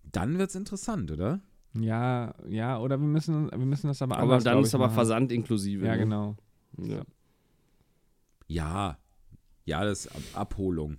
dann 0.04 0.38
wird's 0.38 0.54
interessant, 0.54 1.12
oder? 1.12 1.42
Ja, 1.74 2.36
ja, 2.48 2.80
oder 2.80 3.00
wir 3.00 3.08
müssen, 3.08 3.50
wir 3.50 3.58
müssen 3.58 3.88
das 3.88 4.02
aber 4.02 4.16
aber 4.18 4.24
anders, 4.24 4.44
dann 4.44 4.54
glaub 4.54 4.66
ist 4.66 4.76
aber 4.76 4.86
machen. 4.86 4.96
Versand 4.96 5.32
inklusive. 5.32 5.86
Ja, 5.86 5.94
ne? 5.94 6.00
genau. 6.00 6.38
Ja. 6.78 7.02
Ja. 8.48 8.98
Ja, 9.66 9.84
das 9.84 10.06
ist 10.06 10.16
Ab 10.16 10.22
Abholung. 10.34 10.98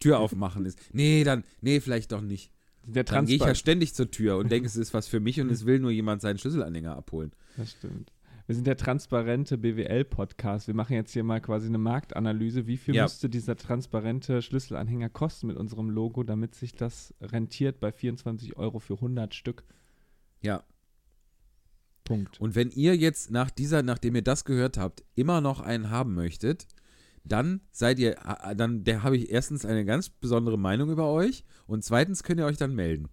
Tür 0.00 0.18
aufmachen 0.18 0.66
ist. 0.66 0.78
Nee, 0.92 1.24
dann, 1.24 1.44
nee, 1.62 1.80
vielleicht 1.80 2.12
doch 2.12 2.20
nicht. 2.20 2.52
Der 2.86 3.04
Dann 3.04 3.24
gehe 3.24 3.36
ich 3.36 3.42
ja 3.42 3.54
ständig 3.54 3.94
zur 3.94 4.10
Tür 4.10 4.36
und 4.36 4.52
denke, 4.52 4.66
es 4.66 4.76
ist 4.76 4.92
was 4.92 5.08
für 5.08 5.18
mich 5.18 5.40
und 5.40 5.50
es 5.50 5.64
will 5.64 5.78
nur 5.78 5.90
jemand 5.90 6.20
seinen 6.20 6.38
Schlüsselanhänger 6.38 6.94
abholen. 6.94 7.32
Das 7.56 7.70
stimmt. 7.70 8.12
Wir 8.46 8.54
sind 8.54 8.66
der 8.66 8.76
transparente 8.76 9.56
BWL-Podcast. 9.56 10.66
Wir 10.66 10.74
machen 10.74 10.92
jetzt 10.92 11.12
hier 11.12 11.24
mal 11.24 11.40
quasi 11.40 11.66
eine 11.68 11.78
Marktanalyse. 11.78 12.66
Wie 12.66 12.76
viel 12.76 12.94
Ja. 12.94 13.04
müsste 13.04 13.30
dieser 13.30 13.56
transparente 13.56 14.42
Schlüsselanhänger 14.42 15.08
kosten 15.08 15.46
mit 15.46 15.56
unserem 15.56 15.88
Logo, 15.88 16.24
damit 16.24 16.54
sich 16.54 16.74
das 16.74 17.14
rentiert 17.22 17.80
bei 17.80 17.90
24 17.90 18.56
Euro 18.58 18.80
für 18.80 18.94
100 18.96 19.34
Stück? 19.34 19.64
Ja. 20.42 20.62
Punkt. 22.04 22.38
Und 22.38 22.54
wenn 22.54 22.70
ihr 22.70 22.94
jetzt 22.96 23.30
nach 23.30 23.50
dieser, 23.50 23.82
nachdem 23.82 24.14
ihr 24.14 24.22
das 24.22 24.44
gehört 24.44 24.76
habt, 24.76 25.02
immer 25.14 25.40
noch 25.40 25.60
einen 25.60 25.88
haben 25.88 26.14
möchtet, 26.14 26.66
dann 27.24 27.62
seid 27.72 27.98
ihr, 27.98 28.16
dann 28.54 28.84
der 28.84 29.02
habe 29.02 29.16
ich 29.16 29.30
erstens 29.30 29.64
eine 29.64 29.86
ganz 29.86 30.10
besondere 30.10 30.58
Meinung 30.58 30.90
über 30.90 31.10
euch 31.10 31.46
und 31.66 31.82
zweitens 31.82 32.22
könnt 32.22 32.40
ihr 32.40 32.44
euch 32.44 32.58
dann 32.58 32.74
melden. 32.74 33.08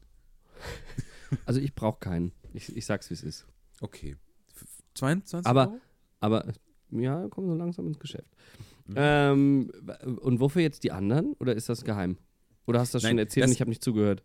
Also 1.46 1.62
ich 1.62 1.74
brauche 1.74 2.00
keinen. 2.02 2.34
Ich, 2.54 2.76
ich 2.76 2.86
sag's, 2.86 3.10
wie 3.10 3.14
es 3.14 3.24
ist. 3.24 3.48
Okay. 3.80 4.18
F- 4.94 5.00
22 5.00 5.50
Aber- 5.50 5.68
Euro? 5.70 5.80
Aber 6.20 6.46
ja, 6.92 7.28
kommen 7.30 7.48
so 7.48 7.56
langsam 7.56 7.88
ins 7.88 8.00
Geschäft. 8.00 8.30
Mhm. 8.88 8.94
Ähm, 8.98 9.72
und 10.22 10.40
wofür 10.40 10.62
jetzt 10.62 10.84
die 10.84 10.92
anderen? 10.92 11.34
Oder 11.40 11.56
ist 11.56 11.70
das 11.70 11.84
geheim? 11.84 12.18
Oder 12.68 12.80
hast 12.80 12.94
du 12.94 12.98
das 12.98 13.04
Nein, 13.04 13.12
schon 13.14 13.20
erzählt 13.20 13.44
das- 13.44 13.50
und 13.50 13.54
ich 13.56 13.62
habe 13.62 13.70
nicht 13.70 13.84
zugehört? 13.84 14.24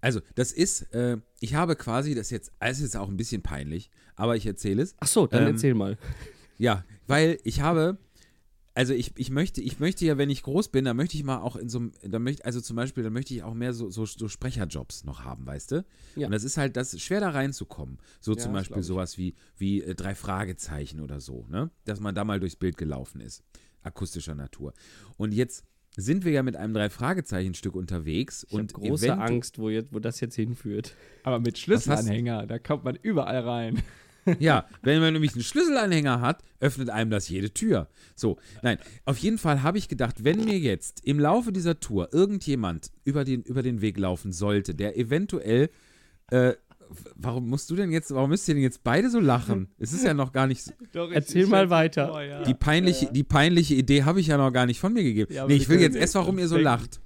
Also, 0.00 0.20
das 0.34 0.52
ist, 0.52 0.92
äh, 0.94 1.18
ich 1.40 1.54
habe 1.54 1.76
quasi, 1.76 2.14
das 2.14 2.30
jetzt, 2.30 2.52
das 2.58 2.78
ist 2.78 2.82
jetzt 2.82 2.96
auch 2.96 3.08
ein 3.08 3.16
bisschen 3.16 3.42
peinlich, 3.42 3.90
aber 4.16 4.36
ich 4.36 4.44
erzähle 4.46 4.82
es. 4.82 4.94
Ach 5.00 5.06
so, 5.06 5.26
dann 5.26 5.42
Ähm, 5.42 5.48
erzähl 5.54 5.74
mal. 5.74 5.96
Ja, 6.58 6.84
weil 7.06 7.38
ich 7.44 7.60
habe, 7.60 7.96
also 8.80 8.94
ich, 8.94 9.12
ich 9.16 9.28
möchte, 9.28 9.60
ich 9.60 9.78
möchte 9.78 10.06
ja, 10.06 10.16
wenn 10.16 10.30
ich 10.30 10.42
groß 10.42 10.68
bin, 10.68 10.86
dann 10.86 10.96
möchte 10.96 11.14
ich 11.14 11.22
mal 11.22 11.42
auch 11.42 11.56
in 11.56 11.68
so 11.68 11.80
einem, 11.80 11.92
da 12.02 12.18
möchte, 12.18 12.46
also 12.46 12.62
zum 12.62 12.76
Beispiel, 12.76 13.04
dann 13.04 13.12
möchte 13.12 13.34
ich 13.34 13.42
auch 13.42 13.52
mehr 13.52 13.74
so, 13.74 13.90
so, 13.90 14.06
so 14.06 14.26
Sprecherjobs 14.26 15.04
noch 15.04 15.22
haben, 15.22 15.44
weißt 15.46 15.72
du? 15.72 15.84
Ja. 16.16 16.28
Und 16.28 16.32
das 16.32 16.44
ist 16.44 16.56
halt, 16.56 16.78
das 16.78 16.94
ist 16.94 17.02
schwer 17.02 17.20
da 17.20 17.28
reinzukommen. 17.28 17.98
So 18.22 18.32
Ja, 18.32 18.38
zum 18.38 18.54
Beispiel 18.54 18.82
sowas 18.82 19.18
wie, 19.18 19.34
wie 19.58 19.82
äh, 19.82 19.94
drei 19.94 20.14
Fragezeichen 20.14 21.00
oder 21.00 21.20
so, 21.20 21.44
ne? 21.50 21.70
Dass 21.84 22.00
man 22.00 22.14
da 22.14 22.24
mal 22.24 22.40
durchs 22.40 22.56
Bild 22.56 22.78
gelaufen 22.78 23.20
ist. 23.20 23.42
Akustischer 23.82 24.34
Natur. 24.34 24.72
Und 25.18 25.34
jetzt 25.34 25.66
sind 25.94 26.24
wir 26.24 26.32
ja 26.32 26.42
mit 26.42 26.56
einem 26.56 26.72
Drei-Fragezeichen-Stück 26.72 27.74
unterwegs 27.74 28.44
Ich 28.48 28.54
habe 28.54 28.62
und 28.62 28.72
große 28.72 29.08
event- 29.08 29.20
Angst, 29.20 29.58
wo, 29.58 29.68
jetzt, 29.68 29.92
wo 29.92 29.98
das 29.98 30.20
jetzt 30.20 30.36
hinführt. 30.36 30.96
Aber 31.22 31.38
mit 31.38 31.58
Schlüsselanhänger, 31.58 32.46
da 32.46 32.58
kommt 32.58 32.84
man 32.84 32.96
überall 32.96 33.40
rein. 33.40 33.82
Ja, 34.38 34.66
wenn 34.82 35.00
man 35.00 35.12
nämlich 35.12 35.32
einen 35.34 35.42
Schlüsselanhänger 35.42 36.20
hat, 36.20 36.42
öffnet 36.60 36.90
einem 36.90 37.10
das 37.10 37.28
jede 37.28 37.52
Tür. 37.52 37.88
So, 38.14 38.38
nein, 38.62 38.78
auf 39.04 39.18
jeden 39.18 39.38
Fall 39.38 39.62
habe 39.62 39.78
ich 39.78 39.88
gedacht, 39.88 40.24
wenn 40.24 40.44
mir 40.44 40.58
jetzt 40.58 41.04
im 41.04 41.18
Laufe 41.18 41.52
dieser 41.52 41.80
Tour 41.80 42.08
irgendjemand 42.12 42.90
über 43.04 43.24
den, 43.24 43.42
über 43.42 43.62
den 43.62 43.80
Weg 43.80 43.98
laufen 43.98 44.32
sollte, 44.32 44.74
der 44.74 44.96
eventuell, 44.96 45.70
äh, 46.30 46.52
warum 47.14 47.48
musst 47.48 47.70
du 47.70 47.76
denn 47.76 47.90
jetzt, 47.92 48.12
warum 48.12 48.30
müsst 48.30 48.48
ihr 48.48 48.54
denn 48.54 48.62
jetzt 48.62 48.82
beide 48.82 49.10
so 49.10 49.20
lachen? 49.20 49.68
Es 49.78 49.92
ist 49.92 50.04
ja 50.04 50.12
noch 50.14 50.32
gar 50.32 50.46
nicht, 50.46 50.62
so- 50.64 50.72
Doch, 50.92 51.10
Erzähl 51.10 51.46
mal 51.46 51.70
weiter. 51.70 52.44
die 52.44 52.54
peinliche, 52.54 53.10
die 53.12 53.24
peinliche 53.24 53.74
Idee 53.74 54.02
habe 54.04 54.20
ich 54.20 54.26
ja 54.28 54.36
noch 54.36 54.50
gar 54.52 54.66
nicht 54.66 54.80
von 54.80 54.92
mir 54.92 55.02
gegeben. 55.02 55.32
Ja, 55.32 55.46
nee, 55.46 55.54
ich 55.54 55.68
will 55.68 55.80
jetzt 55.80 55.96
erst, 55.96 56.14
warum 56.16 56.38
ihr 56.38 56.48
so 56.48 56.56
lacht. 56.64 57.00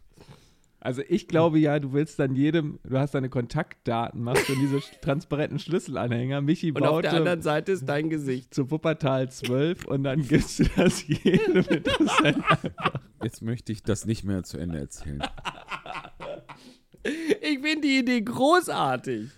Also 0.85 1.01
ich 1.09 1.29
glaube 1.29 1.59
ja, 1.59 1.81
du 1.81 1.95
willst 1.95 2.19
dann 2.19 2.37
jedem, 2.37 2.79
du 2.85 2.99
hast 2.99 3.15
deine 3.15 3.31
Kontaktdaten, 3.31 4.23
machst 4.23 4.51
du 4.51 4.55
diese 4.55 4.81
transparenten 5.01 5.59
Schlüsselanhänger. 5.59 6.43
Michi 6.43 6.73
Und 6.73 6.85
auf 6.85 7.01
der 7.01 7.15
anderen 7.15 7.41
Seite 7.41 7.73
ist 7.73 7.87
dein 7.87 8.11
Gesicht. 8.11 8.53
zu 8.53 8.71
Wuppertal 8.71 9.31
12 9.31 9.87
und 9.87 10.05
dann 10.05 10.29
gibst 10.29 10.59
du 10.59 10.65
das 10.77 11.09
jedem. 11.09 11.65
Jetzt 13.23 13.41
möchte 13.41 13.73
ich 13.73 13.83
das 13.83 14.05
nicht 14.05 14.25
mehr 14.25 14.43
zu 14.43 14.59
Ende 14.59 14.79
erzählen. 14.79 15.23
Ich 17.03 17.61
finde 17.61 17.81
die 17.81 17.99
Idee 18.01 18.21
großartig. 18.21 19.31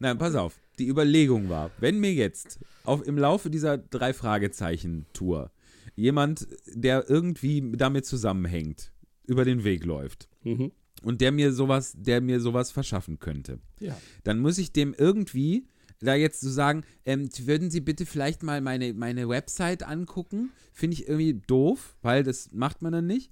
Nein, 0.00 0.18
pass 0.18 0.34
auf. 0.34 0.60
Die 0.78 0.88
Überlegung 0.88 1.48
war, 1.48 1.70
wenn 1.78 1.98
mir 1.98 2.12
jetzt 2.12 2.58
auf, 2.84 3.06
im 3.06 3.16
Laufe 3.16 3.48
dieser 3.48 3.78
drei 3.78 4.12
Fragezeichen-Tour 4.12 5.50
jemand, 5.96 6.46
der 6.66 7.08
irgendwie 7.08 7.72
damit 7.74 8.04
zusammenhängt, 8.04 8.92
über 9.26 9.46
den 9.46 9.64
Weg 9.64 9.86
läuft 9.86 10.28
Mhm. 10.44 10.72
und 11.02 11.20
der 11.20 11.32
mir 11.32 11.52
sowas, 11.52 11.94
der 11.96 12.20
mir 12.20 12.40
sowas 12.40 12.70
verschaffen 12.70 13.18
könnte, 13.18 13.58
Ja. 13.80 13.96
dann 14.24 14.38
muss 14.40 14.58
ich 14.58 14.72
dem 14.72 14.94
irgendwie 14.96 15.66
da 16.00 16.14
jetzt 16.16 16.40
so 16.40 16.50
sagen, 16.50 16.82
ähm, 17.04 17.28
würden 17.44 17.70
Sie 17.70 17.80
bitte 17.80 18.06
vielleicht 18.06 18.42
mal 18.42 18.60
meine, 18.60 18.92
meine 18.92 19.28
Website 19.28 19.84
angucken? 19.84 20.50
Finde 20.72 20.94
ich 20.94 21.06
irgendwie 21.06 21.34
doof, 21.46 21.94
weil 22.02 22.24
das 22.24 22.50
macht 22.52 22.82
man 22.82 22.92
dann 22.92 23.06
nicht. 23.06 23.30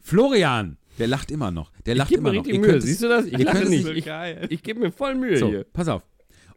Florian, 0.00 0.76
der 0.98 1.06
lacht 1.08 1.30
immer 1.30 1.50
noch. 1.50 1.72
Der 1.86 1.94
Ich 1.94 1.98
lacht 1.98 2.12
immer 2.12 2.32
noch. 2.32 2.40
richtig 2.44 2.54
Ihr 2.54 2.60
Mühe. 2.60 2.80
Siehst 2.80 3.02
du 3.02 3.08
das? 3.08 3.26
Ich 3.26 3.38
lache 3.38 3.64
nicht. 3.68 3.84
so 3.84 3.90
Ich, 3.92 4.06
ich 4.50 4.62
gebe 4.62 4.80
mir 4.80 4.92
voll 4.92 5.14
Mühe 5.14 5.36
so, 5.38 5.48
hier. 5.48 5.64
pass 5.72 5.88
auf. 5.88 6.02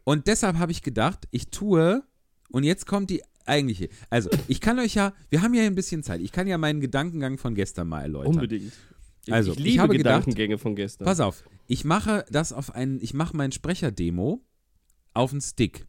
Und 0.04 0.26
deshalb 0.26 0.58
habe 0.58 0.72
ich 0.72 0.82
gedacht, 0.82 1.26
ich 1.30 1.48
tue, 1.48 2.02
und 2.50 2.64
jetzt 2.64 2.86
kommt 2.86 3.10
die 3.10 3.22
eigentliche. 3.46 3.88
Also, 4.10 4.30
ich 4.48 4.60
kann 4.60 4.78
euch 4.78 4.94
ja, 4.94 5.12
wir 5.30 5.42
haben 5.42 5.54
ja 5.54 5.62
ein 5.64 5.74
bisschen 5.74 6.02
Zeit. 6.02 6.20
Ich 6.20 6.32
kann 6.32 6.46
ja 6.46 6.58
meinen 6.58 6.80
Gedankengang 6.80 7.38
von 7.38 7.54
gestern 7.54 7.88
mal 7.88 8.02
erläutern. 8.02 8.34
Unbedingt. 8.34 8.72
Ich, 9.26 9.32
Also, 9.32 9.52
ich 9.52 9.58
ich 9.58 9.64
liebe 9.64 9.82
habe 9.82 9.96
gedacht- 9.96 10.20
Gedankengänge 10.24 10.58
von 10.58 10.74
gestern. 10.76 11.04
Pass 11.06 11.20
auf, 11.20 11.44
ich 11.66 11.84
mache 11.84 12.24
das 12.30 12.52
auf 12.52 12.74
einen, 12.74 13.00
ich 13.00 13.14
mache 13.14 13.36
mein 13.36 13.52
Sprecherdemo 13.52 14.42
auf 15.14 15.32
einen 15.32 15.40
Stick. 15.40 15.86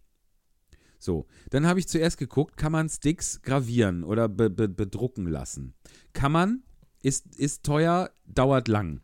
So, 1.00 1.26
dann 1.50 1.68
habe 1.68 1.80
ich 1.80 1.88
zuerst 1.88 2.18
geguckt, 2.18 2.58
kann 2.58 2.72
man 2.72 2.90
Sticks 2.90 3.42
gravieren 3.42 4.04
oder 4.04 4.28
be 4.30 4.50
be 4.50 4.68
bedrucken 4.70 5.28
lassen? 5.28 5.74
Kann 6.14 6.32
man, 6.32 6.64
ist, 7.04 7.36
ist 7.36 7.64
teuer, 7.64 8.10
dauert 8.26 8.68
lang. 8.68 9.02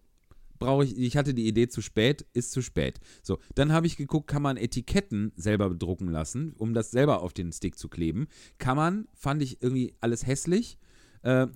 Brauche 0.58 0.86
ich, 0.86 0.98
ich 0.98 1.18
hatte 1.18 1.34
die 1.34 1.48
Idee 1.48 1.68
zu 1.68 1.82
spät, 1.82 2.26
ist 2.34 2.52
zu 2.52 2.62
spät. 2.62 3.00
So, 3.24 3.40
dann 3.56 3.72
habe 3.72 3.88
ich 3.88 3.98
geguckt, 3.98 4.28
kann 4.28 4.42
man 4.44 4.58
Etiketten 4.58 5.32
selber 5.36 5.70
bedrucken 5.70 6.08
lassen, 6.08 6.54
um 6.58 6.74
das 6.74 6.92
selber 6.92 7.22
auf 7.24 7.34
den 7.34 7.52
Stick 7.52 7.78
zu 7.78 7.90
kleben. 7.90 8.28
Kann 8.60 8.78
man, 8.78 9.08
fand 9.14 9.42
ich 9.44 9.62
irgendwie 9.62 9.96
alles 10.02 10.26
hässlich. 10.26 10.78
Äh, 11.24 11.48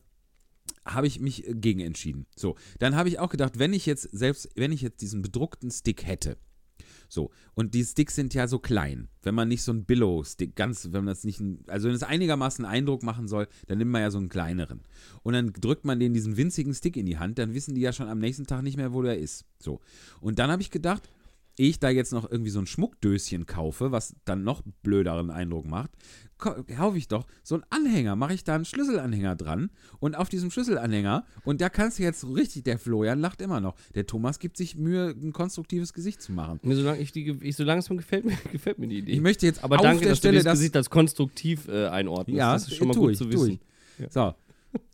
habe 0.86 1.08
ich 1.08 1.20
mich 1.20 1.48
äh, 1.48 1.54
gegen 1.54 1.80
entschieden. 1.80 2.26
So, 2.36 2.56
dann 2.80 2.96
habe 2.96 3.10
ich 3.10 3.20
auch 3.20 3.30
gedacht, 3.30 3.60
wenn 3.60 3.74
ich 3.74 3.86
jetzt 3.86 4.04
selbst, 4.12 4.50
wenn 4.56 4.72
ich 4.72 4.82
jetzt 4.82 5.02
diesen 5.02 5.22
bedruckten 5.22 5.72
Stick 5.72 6.06
hätte, 6.06 6.38
so, 7.08 7.32
und 7.54 7.74
die 7.74 7.84
Sticks 7.84 8.16
sind 8.16 8.34
ja 8.34 8.48
so 8.48 8.60
klein, 8.60 9.10
wenn 9.24 9.36
man 9.36 9.48
nicht 9.48 9.62
so 9.62 9.72
einen 9.72 9.86
Billow-Stick, 9.86 10.56
ganz, 10.56 10.86
wenn 10.86 11.06
man 11.06 11.08
das 11.08 11.24
nicht, 11.24 11.42
also 11.68 11.88
wenn 11.88 11.96
es 11.96 12.04
einigermaßen 12.04 12.66
Eindruck 12.66 13.04
machen 13.04 13.28
soll, 13.28 13.48
dann 13.68 13.78
nimmt 13.78 13.92
man 13.92 14.02
ja 14.02 14.12
so 14.12 14.18
einen 14.18 14.30
kleineren. 14.30 14.82
Und 15.24 15.34
dann 15.34 15.54
drückt 15.54 15.86
man 15.86 16.00
den 16.00 16.14
diesen 16.14 16.38
winzigen 16.38 16.74
Stick 16.74 16.98
in 16.98 17.06
die 17.06 17.18
Hand, 17.18 17.38
dann 17.38 17.54
wissen 17.54 17.76
die 17.76 17.82
ja 17.82 17.94
schon 17.94 18.08
am 18.08 18.20
nächsten 18.20 18.48
Tag 18.48 18.64
nicht 18.64 18.78
mehr, 18.78 18.94
wo 18.94 19.02
der 19.02 19.20
ist. 19.20 19.46
So. 19.60 19.80
Und 20.20 20.40
dann 20.40 20.52
habe 20.52 20.62
ich 20.62 20.72
gedacht, 20.72 21.10
ich 21.58 21.80
da 21.80 21.90
jetzt 21.90 22.12
noch 22.12 22.30
irgendwie 22.30 22.52
so 22.52 22.60
ein 22.60 22.68
Schmuckdöschen 22.68 23.46
kaufe, 23.46 23.92
was 23.92 24.16
dann 24.26 24.44
noch 24.44 24.62
blöderen 24.84 25.32
Eindruck 25.32 25.66
macht, 25.66 25.92
kaufe 26.38 26.98
ich 26.98 27.08
doch 27.08 27.26
so 27.44 27.56
einen 27.56 27.64
Anhänger, 27.70 28.16
mache 28.16 28.34
ich 28.34 28.44
da 28.44 28.56
einen 28.56 28.66
Schlüsselanhänger 28.66 29.36
dran 29.36 29.72
und 30.00 30.16
auf 30.16 30.28
diesem 30.30 30.52
Schlüsselanhänger, 30.52 31.26
und 31.44 31.62
da 31.62 31.70
kannst 31.70 32.00
du 32.00 32.04
jetzt 32.04 32.26
richtig, 32.28 32.64
der 32.64 32.78
Florian 32.78 33.20
lacht 33.20 33.42
immer 33.42 33.62
noch, 33.62 33.76
der 33.94 34.06
Thomas 34.06 34.40
gibt 34.40 34.58
sich 34.58 34.76
Mühe, 34.76 35.10
ein 35.10 35.32
konstruktives 35.32 35.94
Gesicht 35.94 36.22
zu 36.22 36.34
machen. 36.34 36.60
Mir 36.64 36.76
solange 36.76 37.00
ich 37.00 37.12
die, 37.12 37.38
ich, 37.42 37.56
so 37.56 37.64
langsam 37.64 37.98
gefällt 37.98 38.26
mir, 38.26 38.36
gefällt 38.52 38.80
mir 38.80 38.88
die 38.88 39.00
Idee. 39.00 39.14
Ich 39.14 39.22
möchte 39.22 39.46
jetzt 39.46 39.64
Aber 39.64 39.78
auf 39.78 39.82
danke, 39.82 40.02
der 40.02 40.10
dass 40.10 40.18
Stelle 40.18 40.40
du 40.40 40.44
das 40.44 40.54
Gesicht 40.60 40.76
als 40.76 40.90
konstruktiv 40.90 41.68
äh, 41.68 41.88
einordnest. 41.88 42.38
ja, 42.38 42.54
das 42.54 42.68
ist 42.68 42.76
schon 42.76 42.90
mal 42.90 42.94
tu 42.94 43.02
gut 43.02 43.12
ich, 43.12 43.18
zu 43.18 43.32
wissen. 43.32 43.60
ich. 43.98 44.12
So. 44.12 44.34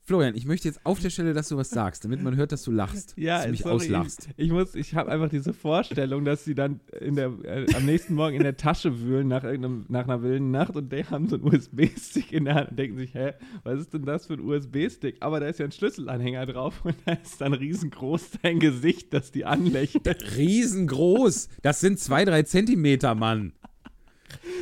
Florian, 0.04 0.36
ich 0.36 0.46
möchte 0.46 0.68
jetzt 0.68 0.86
auf 0.86 1.00
der 1.00 1.10
Stelle, 1.10 1.34
dass 1.34 1.48
du 1.48 1.58
was 1.58 1.70
sagst, 1.70 2.04
damit 2.04 2.22
man 2.22 2.36
hört, 2.36 2.52
dass 2.52 2.64
du 2.64 2.72
lachst, 2.72 3.16
dass 3.18 3.44
du 3.46 3.52
mich 3.52 3.62
sorry, 3.62 3.76
auslachst. 3.76 4.30
Ich, 4.36 4.48
ich 4.48 4.52
muss, 4.52 4.76
ich 4.76 4.94
habe 4.96 5.12
einfach 5.12 5.30
diese 5.30 5.54
Vorstellung, 5.54 6.26
dass 6.26 6.44
sie 6.44 6.54
dann 6.54 6.82
in 7.00 7.16
der, 7.16 7.32
äh, 7.44 7.66
am 7.76 7.86
nächsten 7.86 8.16
Morgen 8.16 8.36
in 8.36 8.44
der 8.44 8.58
Tasche 8.58 9.00
wühlen 9.00 9.28
nach, 9.28 9.44
irgendeinem, 9.44 9.86
nach 9.88 10.04
einer 10.04 10.22
wilden 10.22 10.52
Nacht 10.52 10.76
und 10.76 10.92
die 10.92 11.06
haben 11.06 11.30
so 11.30 11.36
einen 11.36 11.46
USB-Stick 11.46 12.34
in 12.34 12.46
der 12.46 12.56
Hand 12.56 12.72
und 12.72 12.80
denken 12.80 12.98
sich, 12.98 13.14
hä, 13.14 13.34
was 13.64 13.80
ist 13.80 13.94
denn 13.94 14.04
das 14.04 14.26
für 14.26 14.34
ein 14.34 14.42
USB-Stick? 14.42 15.18
Aber 15.22 15.40
da 15.40 15.48
ist 15.48 15.60
ja 15.60 15.66
ein 15.66 15.72
Schlüsselanhänger 15.72 16.46
drauf 16.46 16.84
und 16.84 16.96
da 17.06 17.14
ist 17.14 17.40
dann 17.40 17.54
riesengroß 17.54 18.32
dein 18.42 18.60
Gesicht, 18.60 19.14
das 19.14 19.32
die 19.32 19.46
anlächelt. 19.46 20.06
Riesengroß, 20.36 21.48
das 21.62 21.80
sind 21.80 22.00
zwei, 22.00 22.26
drei 22.26 22.44
Zentimeter, 22.44 23.16
Mann. 23.16 23.54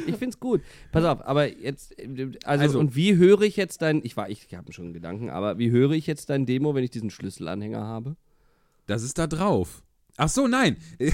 Ich 0.07 0.15
find's 0.15 0.39
gut. 0.39 0.61
Pass 0.91 1.03
auf, 1.05 1.25
aber 1.25 1.47
jetzt, 1.59 1.95
also, 1.99 2.63
Also- 2.63 2.79
und 2.79 2.95
wie 2.95 3.15
höre 3.17 3.41
ich 3.41 3.55
jetzt 3.55 3.81
dein, 3.81 4.01
ich 4.03 4.17
war, 4.17 4.29
ich 4.29 4.53
habe 4.55 4.71
schon 4.73 4.85
einen 4.85 4.93
Gedanken, 4.93 5.29
aber 5.29 5.57
wie 5.57 5.71
höre 5.71 5.91
ich 5.91 6.07
jetzt 6.07 6.29
dein 6.29 6.45
Demo, 6.45 6.75
wenn 6.75 6.83
ich 6.83 6.91
diesen 6.91 7.09
Schlüsselanhänger 7.09 7.81
habe? 7.83 8.15
Das 8.87 9.03
ist 9.03 9.17
da 9.17 9.27
drauf. 9.27 9.83
Ach 10.17 10.29
so, 10.29 10.47
nein. 10.47 10.77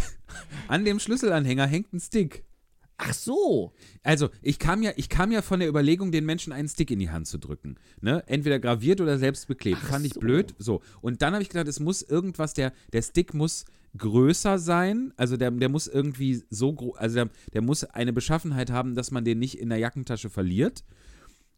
An 0.67 0.85
dem 0.85 0.99
Schlüsselanhänger 0.99 1.67
hängt 1.67 1.93
ein 1.93 1.99
Stick. 1.99 2.43
Ach 2.97 3.13
so. 3.13 3.73
Also, 4.03 4.29
ich 4.41 4.57
kam 4.57 4.81
ja, 4.81 4.91
ich 4.95 5.09
kam 5.09 5.31
ja 5.31 5.41
von 5.41 5.59
der 5.59 5.67
Überlegung, 5.67 6.11
den 6.11 6.25
Menschen 6.25 6.53
einen 6.53 6.69
Stick 6.69 6.91
in 6.91 6.99
die 6.99 7.09
Hand 7.09 7.27
zu 7.27 7.37
drücken. 7.37 7.75
Ne? 7.99 8.23
Entweder 8.27 8.57
graviert 8.59 9.01
oder 9.01 9.17
selbst 9.19 9.47
beklebt. 9.47 9.79
Ach 9.83 9.89
Fand 9.89 10.05
ich 10.05 10.13
so. 10.13 10.21
blöd. 10.21 10.55
So. 10.57 10.81
Und 11.01 11.21
dann 11.21 11.33
habe 11.33 11.43
ich 11.43 11.49
gedacht, 11.49 11.67
es 11.67 11.79
muss 11.81 12.01
irgendwas, 12.01 12.53
der, 12.53 12.71
der 12.93 13.01
Stick 13.01 13.33
muss 13.33 13.65
größer 13.97 14.59
sein. 14.59 15.13
Also 15.17 15.37
der, 15.37 15.51
der 15.51 15.69
muss 15.69 15.87
irgendwie 15.87 16.43
so 16.49 16.73
groß, 16.73 16.97
also 16.97 17.15
der, 17.15 17.29
der 17.53 17.61
muss 17.61 17.83
eine 17.83 18.13
Beschaffenheit 18.13 18.71
haben, 18.71 18.95
dass 18.95 19.11
man 19.11 19.25
den 19.25 19.39
nicht 19.39 19.59
in 19.59 19.69
der 19.69 19.77
Jackentasche 19.77 20.29
verliert. 20.29 20.83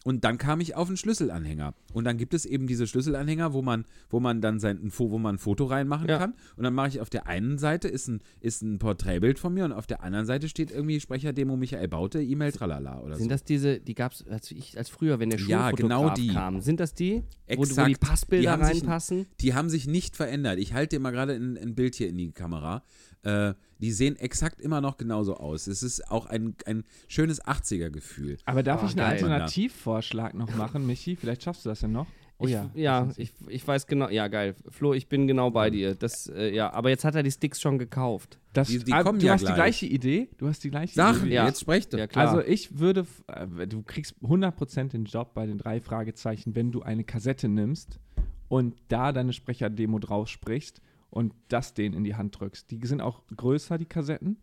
Und 0.08 0.24
dann 0.24 0.38
kam 0.38 0.62
ich 0.62 0.74
auf 0.74 0.88
einen 0.88 0.96
Schlüsselanhänger. 0.96 1.74
Und 1.92 2.06
dann 2.06 2.18
gibt 2.18 2.34
es 2.34 2.46
eben 2.46 2.66
diese 2.66 2.88
Schlüsselanhänger, 2.88 3.52
wo 3.52 3.62
man, 3.62 3.84
wo 4.10 4.22
man 4.22 4.40
dann 4.40 4.58
sein, 4.62 4.80
wo 4.98 5.18
man 5.20 5.36
ein 5.36 5.38
Foto 5.38 5.66
reinmachen 5.66 6.08
Ja. 6.08 6.18
kann. 6.18 6.34
Und 6.56 6.64
dann 6.64 6.74
mache 6.74 6.88
ich 6.88 7.02
auf 7.02 7.10
der 7.10 7.28
einen 7.28 7.58
Seite 7.58 7.90
ist 7.90 8.08
ein, 8.08 8.22
ist 8.40 8.62
ein 8.62 8.80
Porträtbild 8.80 9.38
von 9.38 9.54
mir 9.54 9.66
und 9.66 9.74
auf 9.74 9.86
der 9.86 10.04
anderen 10.04 10.26
Seite 10.26 10.48
steht 10.48 10.72
irgendwie 10.72 11.02
Sprecherdemo 11.02 11.58
Michael 11.58 11.90
Baute, 11.90 12.22
E-Mail 12.24 12.54
tralala 12.54 13.02
oder 13.02 13.16
Sind 13.16 13.26
so. 13.26 13.30
das 13.32 13.44
diese, 13.44 13.82
die 13.82 13.96
gab's 13.96 14.24
als 14.30 14.50
ich 14.52 14.78
als 14.78 14.88
früher, 14.88 15.20
wenn 15.20 15.30
der 15.30 15.40
Ja, 15.42 15.70
Schulfotograf 15.72 16.14
genau 16.14 16.16
die. 16.16 16.28
kam. 16.34 16.62
Sind 16.62 16.80
das 16.80 16.94
die, 16.94 17.24
wo, 17.50 17.58
wo 17.58 17.64
die 17.66 17.70
Exakt. 17.72 18.00
Passbilder 18.00 18.42
Die 18.44 18.50
haben 18.50 18.64
sich- 18.64 18.84
reinpassen? 18.84 19.26
Die 19.42 19.54
haben 19.56 19.70
sich 19.70 19.88
nicht 19.88 20.16
verändert. 20.16 20.58
Ich 20.60 20.74
halte 20.74 20.96
dir 20.96 21.02
mal 21.02 21.12
gerade 21.12 21.34
ein, 21.34 21.58
ein 21.58 21.76
Bild 21.76 21.96
hier 21.96 22.08
in 22.08 22.18
die 22.18 22.32
Kamera. 22.32 22.82
Äh, 23.24 23.54
die 23.80 23.92
sehen 23.92 24.16
exakt 24.16 24.60
immer 24.62 24.82
noch 24.82 24.98
genauso 24.98 25.36
aus. 25.38 25.68
Es 25.68 25.84
ist 25.84 26.10
auch 26.10 26.26
ein, 26.28 26.56
ein 26.66 26.84
schönes 27.08 27.44
80er-Gefühl. 27.44 28.38
Aber 28.46 28.64
darf 28.64 28.82
Oh, 28.82 28.86
ich 28.86 28.92
einen 28.92 28.98
geil. 29.20 29.24
Alternativvorschlag 29.24 30.34
noch 30.34 30.56
machen, 30.56 30.86
Michi? 30.86 31.16
Vielleicht 31.16 31.44
schaffst 31.44 31.66
du 31.66 31.70
das 31.70 31.82
ja 31.82 31.88
noch. 31.88 32.08
Oh 32.40 32.46
ich, 32.46 32.52
ja. 32.52 32.70
Ja, 32.76 33.10
ich, 33.18 33.34
ich 33.48 33.68
weiß 33.68 33.88
genau. 33.88 34.10
Ja, 34.10 34.28
geil. 34.28 34.56
Flo, 34.70 34.94
ich 34.94 35.10
bin 35.10 35.26
genau 35.26 35.50
bei 35.50 35.72
dir. 35.72 35.96
Das, 35.96 36.28
äh, 36.28 36.54
ja, 36.54 36.72
aber 36.72 36.90
jetzt 36.90 37.04
hat 37.04 37.16
er 37.16 37.24
die 37.24 37.32
Sticks 37.32 37.60
schon 37.60 37.80
gekauft. 37.80 38.40
Das, 38.54 38.68
Die- 38.68 38.78
die 38.84 38.94
ah, 38.94 39.02
kommen 39.04 39.20
du 39.20 39.26
ja 39.26 39.34
hast 39.34 39.42
gleich. 39.42 39.52
die 39.54 39.56
gleiche 39.56 39.86
Idee. 39.88 40.30
Du 40.38 40.48
hast 40.48 40.64
die 40.64 40.70
gleiche 40.70 40.94
Sag, 40.94 41.24
Idee. 41.24 41.34
Ja. 41.34 41.48
jetzt 41.48 41.62
sprecht 41.62 41.94
doch. 41.94 41.98
Ja, 42.00 42.06
klar. 42.06 42.28
Also 42.28 42.42
ich 42.44 42.78
würde, 42.78 43.08
äh, 43.28 43.66
du 43.68 43.82
kriegst 43.82 44.16
100% 44.22 44.90
den 44.90 45.06
Job 45.06 45.34
bei 45.34 45.48
den 45.48 45.58
drei 45.58 45.82
Fragezeichen, 45.82 46.54
wenn 46.56 46.72
du 46.72 46.84
eine 46.84 47.04
Kassette 47.04 47.48
nimmst 47.48 48.00
und 48.50 48.76
da 48.88 49.12
deine 49.12 49.34
Sprecherdemo 49.34 49.98
drauf 49.98 50.28
sprichst 50.28 50.80
und 51.10 51.34
das 51.48 51.74
denen 51.74 51.96
in 51.96 52.04
die 52.04 52.16
Hand 52.16 52.40
drückst. 52.40 52.70
Die 52.72 52.80
sind 52.86 53.02
auch 53.02 53.22
größer, 53.36 53.78
die 53.78 53.86
Kassetten. 53.86 54.38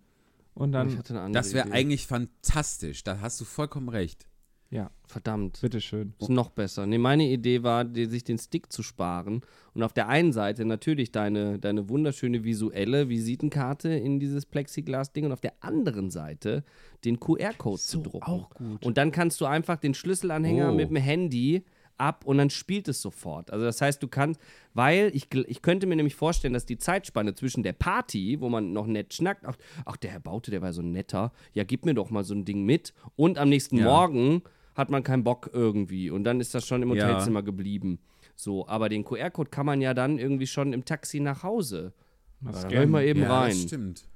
Und 0.54 0.68
ich 0.70 0.72
dann, 0.72 0.98
hatte 0.98 1.14
eine 1.14 1.20
andere 1.22 1.42
Das 1.42 1.52
wäre 1.52 1.72
eigentlich 1.72 2.06
fantastisch. 2.06 3.02
Da 3.04 3.20
hast 3.20 3.40
du 3.40 3.44
vollkommen 3.44 3.88
recht. 3.88 4.28
Ja, 4.70 4.90
Verdammt. 5.06 5.60
bitteschön. 5.60 6.14
Ist 6.18 6.30
noch 6.30 6.48
besser. 6.48 6.86
Nee, 6.86 6.98
meine 6.98 7.28
Idee 7.28 7.62
war, 7.62 7.84
dir, 7.84 8.08
sich 8.08 8.24
den 8.24 8.38
Stick 8.38 8.72
zu 8.72 8.82
sparen 8.82 9.42
und 9.74 9.82
auf 9.84 9.92
der 9.92 10.08
einen 10.08 10.32
Seite 10.32 10.64
natürlich 10.64 11.12
deine, 11.12 11.60
deine 11.60 11.88
wunderschöne 11.88 12.42
visuelle 12.42 13.08
Visitenkarte 13.08 13.90
in 13.90 14.18
dieses 14.18 14.46
Plexiglas-Ding 14.46 15.26
und 15.26 15.32
auf 15.32 15.40
der 15.40 15.52
anderen 15.60 16.10
Seite 16.10 16.64
den 17.04 17.20
QR-Code 17.20 17.80
zu 17.80 18.00
drucken. 18.00 18.22
auch 18.26 18.50
gut. 18.50 18.84
Und 18.84 18.96
dann 18.98 19.12
kannst 19.12 19.40
du 19.40 19.44
einfach 19.44 19.76
den 19.76 19.94
Schlüsselanhänger 19.94 20.72
Oh. 20.72 20.74
mit 20.74 20.88
dem 20.90 20.96
Handy 20.96 21.64
ab 21.98 22.24
und 22.24 22.38
dann 22.38 22.50
spielt 22.50 22.88
es 22.88 23.00
sofort. 23.00 23.50
Also 23.50 23.64
das 23.64 23.80
heißt, 23.80 24.02
du 24.02 24.08
kannst, 24.08 24.40
weil 24.72 25.10
ich, 25.14 25.28
ich 25.34 25.62
könnte 25.62 25.86
mir 25.86 25.96
nämlich 25.96 26.14
vorstellen, 26.14 26.54
dass 26.54 26.66
die 26.66 26.78
Zeitspanne 26.78 27.34
zwischen 27.34 27.62
der 27.62 27.72
Party, 27.72 28.40
wo 28.40 28.48
man 28.48 28.72
noch 28.72 28.86
nett 28.86 29.14
schnackt, 29.14 29.44
ach, 29.46 29.56
ach 29.84 29.96
der 29.96 30.10
Herr 30.10 30.20
Baute, 30.20 30.50
der 30.50 30.62
war 30.62 30.72
so 30.72 30.82
ein 30.82 30.92
netter, 30.92 31.32
ja 31.52 31.64
gib 31.64 31.84
mir 31.84 31.94
doch 31.94 32.10
mal 32.10 32.24
so 32.24 32.34
ein 32.34 32.44
Ding 32.44 32.64
mit 32.64 32.94
und 33.16 33.38
am 33.38 33.48
nächsten 33.48 33.78
Ja. 33.78 33.84
Morgen 33.84 34.42
hat 34.74 34.90
man 34.90 35.02
keinen 35.02 35.24
Bock 35.24 35.50
irgendwie 35.52 36.10
und 36.10 36.24
dann 36.24 36.40
ist 36.40 36.54
das 36.54 36.66
schon 36.66 36.82
im 36.82 36.92
Ja. 36.94 37.06
Hotelzimmer 37.08 37.42
geblieben. 37.42 37.98
So, 38.36 38.66
aber 38.66 38.88
den 38.88 39.04
QR-Code 39.04 39.50
kann 39.50 39.66
man 39.66 39.80
ja 39.80 39.94
dann 39.94 40.18
irgendwie 40.18 40.46
schon 40.46 40.72
im 40.72 40.84
Taxi 40.84 41.20
nach 41.20 41.42
Hause. 41.42 41.92
Mal 42.40 42.86
mal 42.86 43.04
eben 43.04 43.22
ja, 43.22 43.40
rein. 43.40 43.50
das 43.50 43.62
stimmt. 43.62 44.08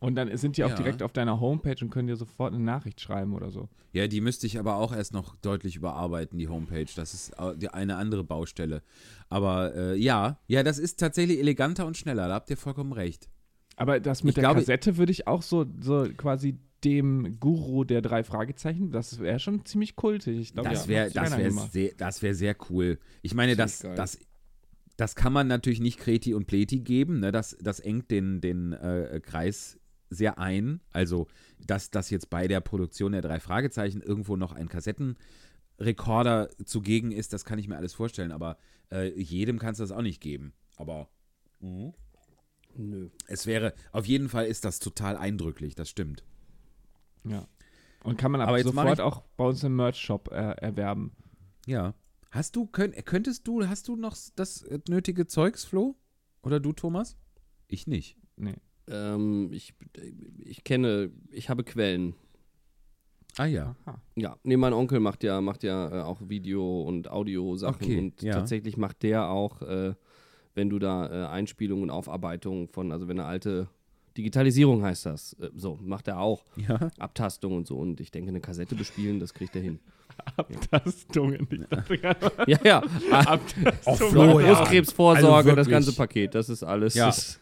Und 0.00 0.14
dann 0.14 0.34
sind 0.36 0.56
die 0.56 0.62
auch 0.64 0.70
Ja. 0.70 0.76
direkt 0.76 1.02
auf 1.02 1.12
deiner 1.12 1.40
Homepage 1.40 1.76
und 1.82 1.90
können 1.90 2.06
dir 2.06 2.14
sofort 2.16 2.54
eine 2.54 2.62
Nachricht 2.62 3.00
schreiben 3.00 3.34
oder 3.34 3.50
so. 3.50 3.68
Ja, 3.92 4.06
die 4.06 4.20
müsste 4.20 4.46
ich 4.46 4.58
aber 4.58 4.76
auch 4.76 4.94
erst 4.94 5.12
noch 5.12 5.34
deutlich 5.36 5.74
überarbeiten, 5.76 6.38
die 6.38 6.46
Homepage. 6.48 6.86
Das 6.94 7.14
ist 7.14 7.32
eine 7.38 7.96
andere 7.96 8.22
Baustelle. 8.22 8.82
Aber 9.28 9.74
äh, 9.74 9.96
ja, 9.96 10.38
ja, 10.46 10.62
das 10.62 10.78
ist 10.78 11.00
tatsächlich 11.00 11.40
eleganter 11.40 11.84
und 11.86 11.96
schneller. 11.96 12.28
Da 12.28 12.34
habt 12.34 12.48
ihr 12.50 12.56
vollkommen 12.56 12.92
recht. 12.92 13.28
Aber 13.76 13.98
das 13.98 14.22
mit 14.22 14.30
Ich 14.32 14.34
der 14.36 14.42
glaube- 14.42 14.60
Kassette 14.60 14.96
würde 14.98 15.10
ich 15.12 15.26
auch 15.26 15.42
so, 15.42 15.66
so 15.80 16.06
quasi 16.16 16.58
dem 16.84 17.40
Guru 17.40 17.82
der 17.82 18.00
drei 18.02 18.22
Fragezeichen, 18.22 18.92
das 18.92 19.18
wäre 19.18 19.40
schon 19.40 19.64
ziemlich 19.64 19.96
kultig. 19.96 20.38
Ich 20.38 20.52
glaube, 20.52 20.68
Das 20.70 20.84
ja, 20.84 20.88
wäre 20.88 21.10
das 21.10 21.30
keiner 21.30 21.38
wär 21.42 21.50
sehr, 21.50 21.90
das 21.96 22.22
wär 22.22 22.34
sehr 22.36 22.54
cool. 22.70 22.98
Ich 23.22 23.34
meine, 23.34 23.56
das, 23.56 23.80
geil. 23.82 23.96
das, 23.96 24.16
das 24.96 25.16
kann 25.16 25.32
man 25.32 25.48
natürlich 25.48 25.80
nicht 25.80 25.98
Kreti 25.98 26.34
und 26.34 26.46
Pleti 26.46 26.78
geben. 26.78 27.18
Ne? 27.18 27.32
Das, 27.32 27.56
das 27.60 27.80
engt 27.80 28.12
den, 28.12 28.40
den 28.40 28.74
äh, 28.74 29.20
Kreis 29.24 29.76
sehr 30.10 30.38
ein. 30.38 30.80
Also, 30.92 31.26
dass 31.60 31.90
das 31.90 32.10
jetzt 32.10 32.30
bei 32.30 32.48
der 32.48 32.60
Produktion 32.60 33.12
der 33.12 33.22
drei 33.22 33.40
Fragezeichen 33.40 34.00
irgendwo 34.02 34.36
noch 34.36 34.52
ein 34.52 34.68
Kassettenrekorder 34.68 36.50
zugegen 36.64 37.12
ist, 37.12 37.32
das 37.32 37.44
kann 37.44 37.58
ich 37.58 37.68
mir 37.68 37.76
alles 37.76 37.94
vorstellen. 37.94 38.32
Aber 38.32 38.56
äh, 38.90 39.08
jedem 39.20 39.58
kannst 39.58 39.80
du 39.80 39.84
das 39.84 39.92
auch 39.92 40.02
nicht 40.02 40.20
geben. 40.20 40.52
Aber 40.76 41.08
Nö. 42.76 43.08
es 43.26 43.46
wäre, 43.46 43.74
auf 43.92 44.06
jeden 44.06 44.28
Fall 44.28 44.46
ist 44.46 44.64
das 44.64 44.78
total 44.78 45.16
eindrücklich, 45.16 45.74
das 45.74 45.88
stimmt. 45.88 46.24
Ja. 47.24 47.46
Und 48.04 48.16
kann 48.16 48.30
man 48.30 48.40
aber, 48.40 48.52
Aber 48.52 48.62
sofort 48.62 48.98
ich- 48.98 49.00
auch 49.04 49.22
bei 49.36 49.44
uns 49.44 49.62
im 49.64 49.74
Merch-Shop 49.76 50.28
äh, 50.30 50.52
erwerben. 50.60 51.12
Ja. 51.66 51.94
Hast 52.30 52.54
du, 52.56 52.66
könnt, 52.66 52.94
könntest 53.06 53.46
du, 53.48 53.66
hast 53.66 53.88
du 53.88 53.96
noch 53.96 54.16
das 54.36 54.64
nötige 54.88 55.26
Zeugs, 55.26 55.64
Flo? 55.64 55.96
Oder 56.42 56.60
du, 56.60 56.72
Thomas? 56.72 57.16
Ich 57.66 57.86
nicht. 57.86 58.16
Nee. 58.36 58.54
Ähm, 58.90 59.50
ich, 59.52 59.74
ich 60.44 60.64
kenne, 60.64 61.10
ich 61.30 61.48
habe 61.48 61.64
Quellen. 61.64 62.14
Ah 63.36 63.46
ja. 63.46 63.76
Aha. 63.84 64.00
Ja, 64.16 64.36
nee, 64.42 64.56
mein 64.56 64.72
Onkel 64.72 65.00
macht 65.00 65.22
ja, 65.22 65.40
macht 65.40 65.62
ja 65.62 66.00
äh, 66.00 66.02
auch 66.02 66.20
Video- 66.28 66.82
und 66.82 67.08
Audio-Sachen 67.10 67.82
Okay, 67.84 67.98
und 67.98 68.22
ja. 68.22 68.34
tatsächlich 68.34 68.76
macht 68.76 69.02
der 69.02 69.28
auch, 69.28 69.62
äh, 69.62 69.94
wenn 70.54 70.70
du 70.70 70.78
da 70.78 71.06
äh, 71.06 71.26
Einspielungen 71.28 71.84
und 71.84 71.90
Aufarbeitungen 71.90 72.68
von, 72.68 72.90
also 72.90 73.06
wenn 73.06 73.20
eine 73.20 73.28
alte 73.28 73.68
Digitalisierung 74.16 74.82
heißt 74.82 75.06
das, 75.06 75.34
äh, 75.34 75.50
so, 75.54 75.78
macht 75.80 76.08
er 76.08 76.18
auch. 76.18 76.44
Ja. 76.56 76.90
Abtastung 76.98 77.56
und 77.56 77.66
so 77.68 77.76
und 77.76 78.00
ich 78.00 78.10
denke, 78.10 78.30
eine 78.30 78.40
Kassette 78.40 78.74
bespielen, 78.74 79.20
das 79.20 79.32
kriegt 79.32 79.54
er 79.54 79.62
hin. 79.62 79.78
Abtastungen. 80.36 81.46
Ich 81.48 81.68
dachte 81.68 81.98
gerade, 81.98 82.32
Ja, 82.48 82.58
ja. 82.64 82.82
Abtastungen. 83.12 84.10
Flo, 84.10 84.40
ja. 84.40 84.54
Brustkrebsvorsorge, 84.54 85.50
Also 85.50 85.54
das 85.54 85.68
ganze 85.68 85.92
Paket, 85.94 86.34
das 86.34 86.48
ist 86.48 86.64
alles. 86.64 86.94
Ja. 86.94 87.06
Das, 87.06 87.38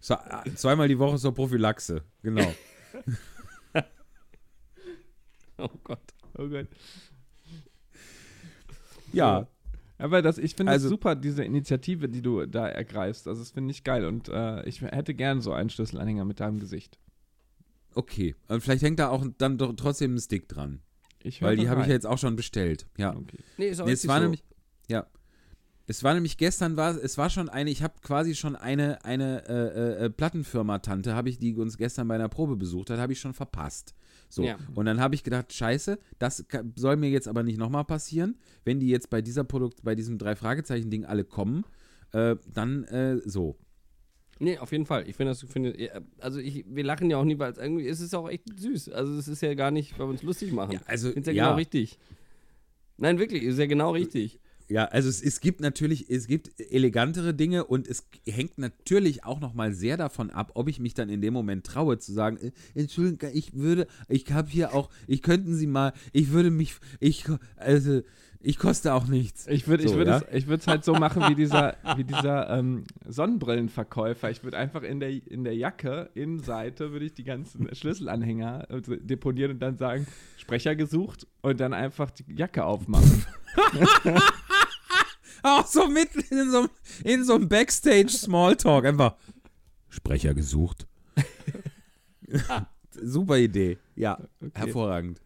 So, 0.00 0.14
äh, 0.14 0.54
zweimal 0.54 0.88
die 0.88 0.98
Woche 0.98 1.18
zur 1.18 1.34
Prophylaxe. 1.34 2.02
Genau. 2.22 2.54
oh 5.58 5.68
Gott. 5.84 6.00
Oh 6.38 6.48
Gott. 6.48 6.68
Ja. 9.12 9.48
Aber 9.98 10.22
das, 10.22 10.38
ich 10.38 10.54
finde 10.54 10.72
es 10.72 10.76
Also- 10.76 10.88
super, 10.90 11.16
diese 11.16 11.42
Initiative, 11.44 12.08
die 12.08 12.22
du 12.22 12.46
da 12.46 12.68
ergreifst. 12.68 13.26
Also, 13.26 13.40
das 13.40 13.50
finde 13.50 13.72
ich 13.72 13.82
geil. 13.82 14.04
Und 14.04 14.28
äh, 14.28 14.64
ich 14.68 14.80
hätte 14.82 15.14
gern 15.14 15.40
so 15.40 15.52
einen 15.52 15.70
Schlüsselanhänger 15.70 16.24
mit 16.24 16.38
deinem 16.40 16.60
Gesicht. 16.60 16.98
Okay. 17.94 18.36
Und 18.46 18.60
vielleicht 18.62 18.82
hängt 18.82 19.00
da 19.00 19.08
auch 19.08 19.26
dann 19.38 19.58
doch 19.58 19.74
trotzdem 19.74 20.14
ein 20.14 20.20
Stick 20.20 20.48
dran. 20.48 20.80
Ich 21.24 21.42
Weil 21.42 21.56
die 21.56 21.68
habe 21.68 21.80
ich 21.80 21.88
ja 21.88 21.94
jetzt 21.94 22.06
auch 22.06 22.18
schon 22.18 22.36
bestellt. 22.36 22.86
Ja. 22.96 23.16
Okay. 23.16 23.38
Nee, 23.56 23.66
ist 23.70 23.80
auch 23.80 23.86
Nee, 23.86 23.92
es 23.92 24.06
war 24.06 24.18
so. 24.18 24.22
nämlich, 24.22 24.44
ja. 24.88 25.06
Es 25.90 26.04
war 26.04 26.12
nämlich 26.12 26.36
gestern, 26.36 26.76
war, 26.76 27.02
es 27.02 27.16
war 27.16 27.30
schon 27.30 27.48
eine, 27.48 27.70
ich 27.70 27.82
habe 27.82 27.94
quasi 28.02 28.34
schon 28.34 28.56
eine, 28.56 29.02
eine 29.06 29.48
äh, 29.48 30.04
äh, 30.04 30.10
Plattenfirma-Tante, 30.10 31.14
habe 31.14 31.30
ich, 31.30 31.38
die 31.38 31.54
uns 31.54 31.78
gestern 31.78 32.06
bei 32.08 32.14
einer 32.14 32.28
Probe 32.28 32.56
besucht 32.56 32.90
hat, 32.90 32.98
habe 32.98 33.14
ich 33.14 33.20
schon 33.20 33.32
verpasst. 33.32 33.94
So. 34.28 34.42
Ja. 34.42 34.58
Und 34.74 34.84
dann 34.84 35.00
habe 35.00 35.14
ich 35.14 35.24
gedacht, 35.24 35.50
scheiße, 35.50 35.98
das 36.18 36.44
soll 36.76 36.96
mir 36.96 37.08
jetzt 37.08 37.26
aber 37.26 37.42
nicht 37.42 37.58
nochmal 37.58 37.86
passieren. 37.86 38.36
Wenn 38.66 38.80
die 38.80 38.88
jetzt 38.88 39.08
bei 39.08 39.22
dieser 39.22 39.44
Produkt, 39.44 39.82
bei 39.82 39.94
diesem 39.94 40.18
Drei-Fragezeichen-Ding 40.18 41.06
alle 41.06 41.24
kommen, 41.24 41.64
äh, 42.12 42.36
dann 42.52 42.84
äh, 42.84 43.22
so. 43.24 43.56
Nee, 44.40 44.58
auf 44.58 44.72
jeden 44.72 44.84
Fall. 44.84 45.08
Ich 45.08 45.16
finde 45.16 45.30
das, 45.30 45.42
finde, 45.42 45.80
ja, 45.82 46.02
also 46.18 46.38
ich, 46.38 46.66
wir 46.68 46.84
lachen 46.84 47.08
ja 47.08 47.16
auch 47.16 47.24
nie, 47.24 47.38
weil 47.38 47.50
es 47.50 47.56
irgendwie 47.56 47.86
ist 47.86 48.00
es 48.00 48.12
auch 48.12 48.28
echt 48.28 48.44
süß. 48.60 48.90
Also 48.90 49.14
es 49.14 49.26
ist 49.26 49.40
ja 49.40 49.54
gar 49.54 49.70
nicht, 49.70 49.98
weil 49.98 50.06
wir 50.06 50.10
uns 50.10 50.22
lustig 50.22 50.52
machen. 50.52 50.72
Ja, 50.72 50.80
also, 50.84 51.08
es 51.08 51.26
ja, 51.26 51.32
ja. 51.32 51.44
genau 51.46 51.56
richtig. 51.56 51.98
Nein, 52.98 53.18
wirklich, 53.18 53.42
ist 53.42 53.58
ja 53.58 53.64
genau 53.64 53.92
richtig. 53.92 54.38
Ja, 54.70 54.84
also 54.84 55.08
es, 55.08 55.22
es 55.22 55.40
gibt 55.40 55.60
natürlich, 55.60 56.10
es 56.10 56.26
gibt 56.26 56.60
elegantere 56.60 57.32
Dinge 57.32 57.64
und 57.64 57.88
es 57.88 58.06
hängt 58.28 58.58
natürlich 58.58 59.24
auch 59.24 59.40
nochmal 59.40 59.72
sehr 59.72 59.96
davon 59.96 60.30
ab, 60.30 60.52
ob 60.54 60.68
ich 60.68 60.78
mich 60.78 60.92
dann 60.92 61.08
in 61.08 61.22
dem 61.22 61.32
Moment 61.32 61.64
traue 61.66 61.98
zu 61.98 62.12
sagen, 62.12 62.36
äh, 62.36 62.52
Entschuldigung, 62.74 63.30
ich 63.32 63.54
würde, 63.54 63.86
ich 64.08 64.30
habe 64.30 64.48
hier 64.50 64.74
auch, 64.74 64.90
ich 65.06 65.22
könnten 65.22 65.54
Sie 65.54 65.66
mal, 65.66 65.94
ich 66.12 66.32
würde 66.32 66.50
mich, 66.50 66.76
ich, 67.00 67.24
also, 67.56 68.02
ich 68.40 68.58
koste 68.58 68.94
auch 68.94 69.06
nichts. 69.08 69.46
Ich 69.48 69.66
würde 69.66 69.82
ich 69.82 69.90
So, 69.90 69.96
würd 69.96 70.08
ja? 70.08 70.18
es, 70.18 70.36
ich 70.36 70.46
würd's 70.46 70.66
halt 70.68 70.84
so 70.84 70.94
machen 70.94 71.24
wie 71.28 71.34
dieser, 71.34 71.76
wie 71.96 72.04
dieser 72.04 72.48
ähm, 72.50 72.84
Sonnenbrillenverkäufer. 73.06 74.30
Ich 74.30 74.44
würde 74.44 74.58
einfach 74.58 74.82
in 74.82 75.00
der, 75.00 75.10
in 75.10 75.42
der 75.42 75.56
Jacke, 75.56 76.10
Innenseite, 76.14 76.92
würde 76.92 77.06
ich 77.06 77.14
die 77.14 77.24
ganzen 77.24 77.74
Schlüsselanhänger 77.74 78.70
äh, 78.70 78.80
deponieren 79.00 79.52
und 79.52 79.60
dann 79.60 79.76
sagen, 79.76 80.06
Sprecher 80.36 80.76
gesucht 80.76 81.26
und 81.40 81.58
dann 81.58 81.72
einfach 81.72 82.10
die 82.10 82.24
Jacke 82.34 82.64
aufmachen. 82.64 83.24
Auch 85.42 85.66
so 85.66 85.88
mitten 85.88 86.20
in 86.30 86.50
so, 86.50 86.58
einem- 86.58 86.70
in 87.04 87.24
so 87.24 87.34
einem 87.34 87.48
Backstage-Smalltalk, 87.48 88.84
einfach 88.84 89.16
Sprecher 89.88 90.34
gesucht. 90.34 90.86
Super 93.00 93.38
Idee, 93.38 93.78
ja, 93.96 94.18
hervorragend. 94.54 95.20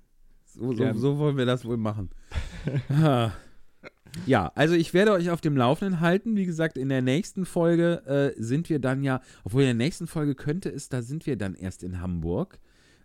So, 0.45 0.73
so, 0.75 0.93
so 0.93 1.19
wollen 1.19 1.37
wir 1.37 1.47
das 1.47 1.65
wohl 1.65 1.77
machen. 1.79 2.11
Ah. 2.91 3.33
Ja, 4.27 4.53
also 4.55 4.75
ich 4.75 4.93
werde 4.93 5.13
euch 5.13 5.31
auf 5.31 5.41
dem 5.41 5.57
Laufenden 5.57 6.01
halten. 6.01 6.37
Wie 6.37 6.45
gesagt, 6.45 6.77
in 6.77 6.91
der 6.91 7.01
nächsten 7.01 7.47
Folge 7.47 8.35
äh, 8.37 8.41
sind 8.43 8.69
wir 8.69 8.79
dann 8.79 9.03
ja, 9.03 9.23
obwohl 9.43 9.63
in 9.63 9.69
der 9.69 9.75
nächsten 9.87 10.07
Folge 10.07 10.35
könnte 10.35 10.69
es, 10.69 10.91
da 10.91 11.01
sind 11.01 11.25
wir 11.27 11.37
dann 11.37 11.55
erst 11.55 11.83
in 11.83 12.01
Hamburg. 12.01 12.59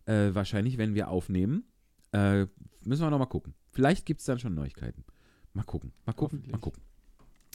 Äh, 0.05 0.35
wahrscheinlich, 0.35 0.77
wenn 0.77 0.95
wir 0.95 1.07
aufnehmen. 1.09 1.63
Äh, 2.11 2.47
müssen 2.83 3.01
wir 3.03 3.09
noch 3.09 3.19
mal 3.19 3.25
gucken. 3.25 3.53
Vielleicht 3.71 4.05
gibt 4.05 4.19
es 4.19 4.25
dann 4.25 4.39
schon 4.39 4.53
Neuigkeiten. 4.53 5.05
Mal 5.53 5.63
gucken, 5.63 5.93
mal 6.05 6.11
gucken, 6.13 6.43
mal 6.51 6.57
gucken. 6.59 6.83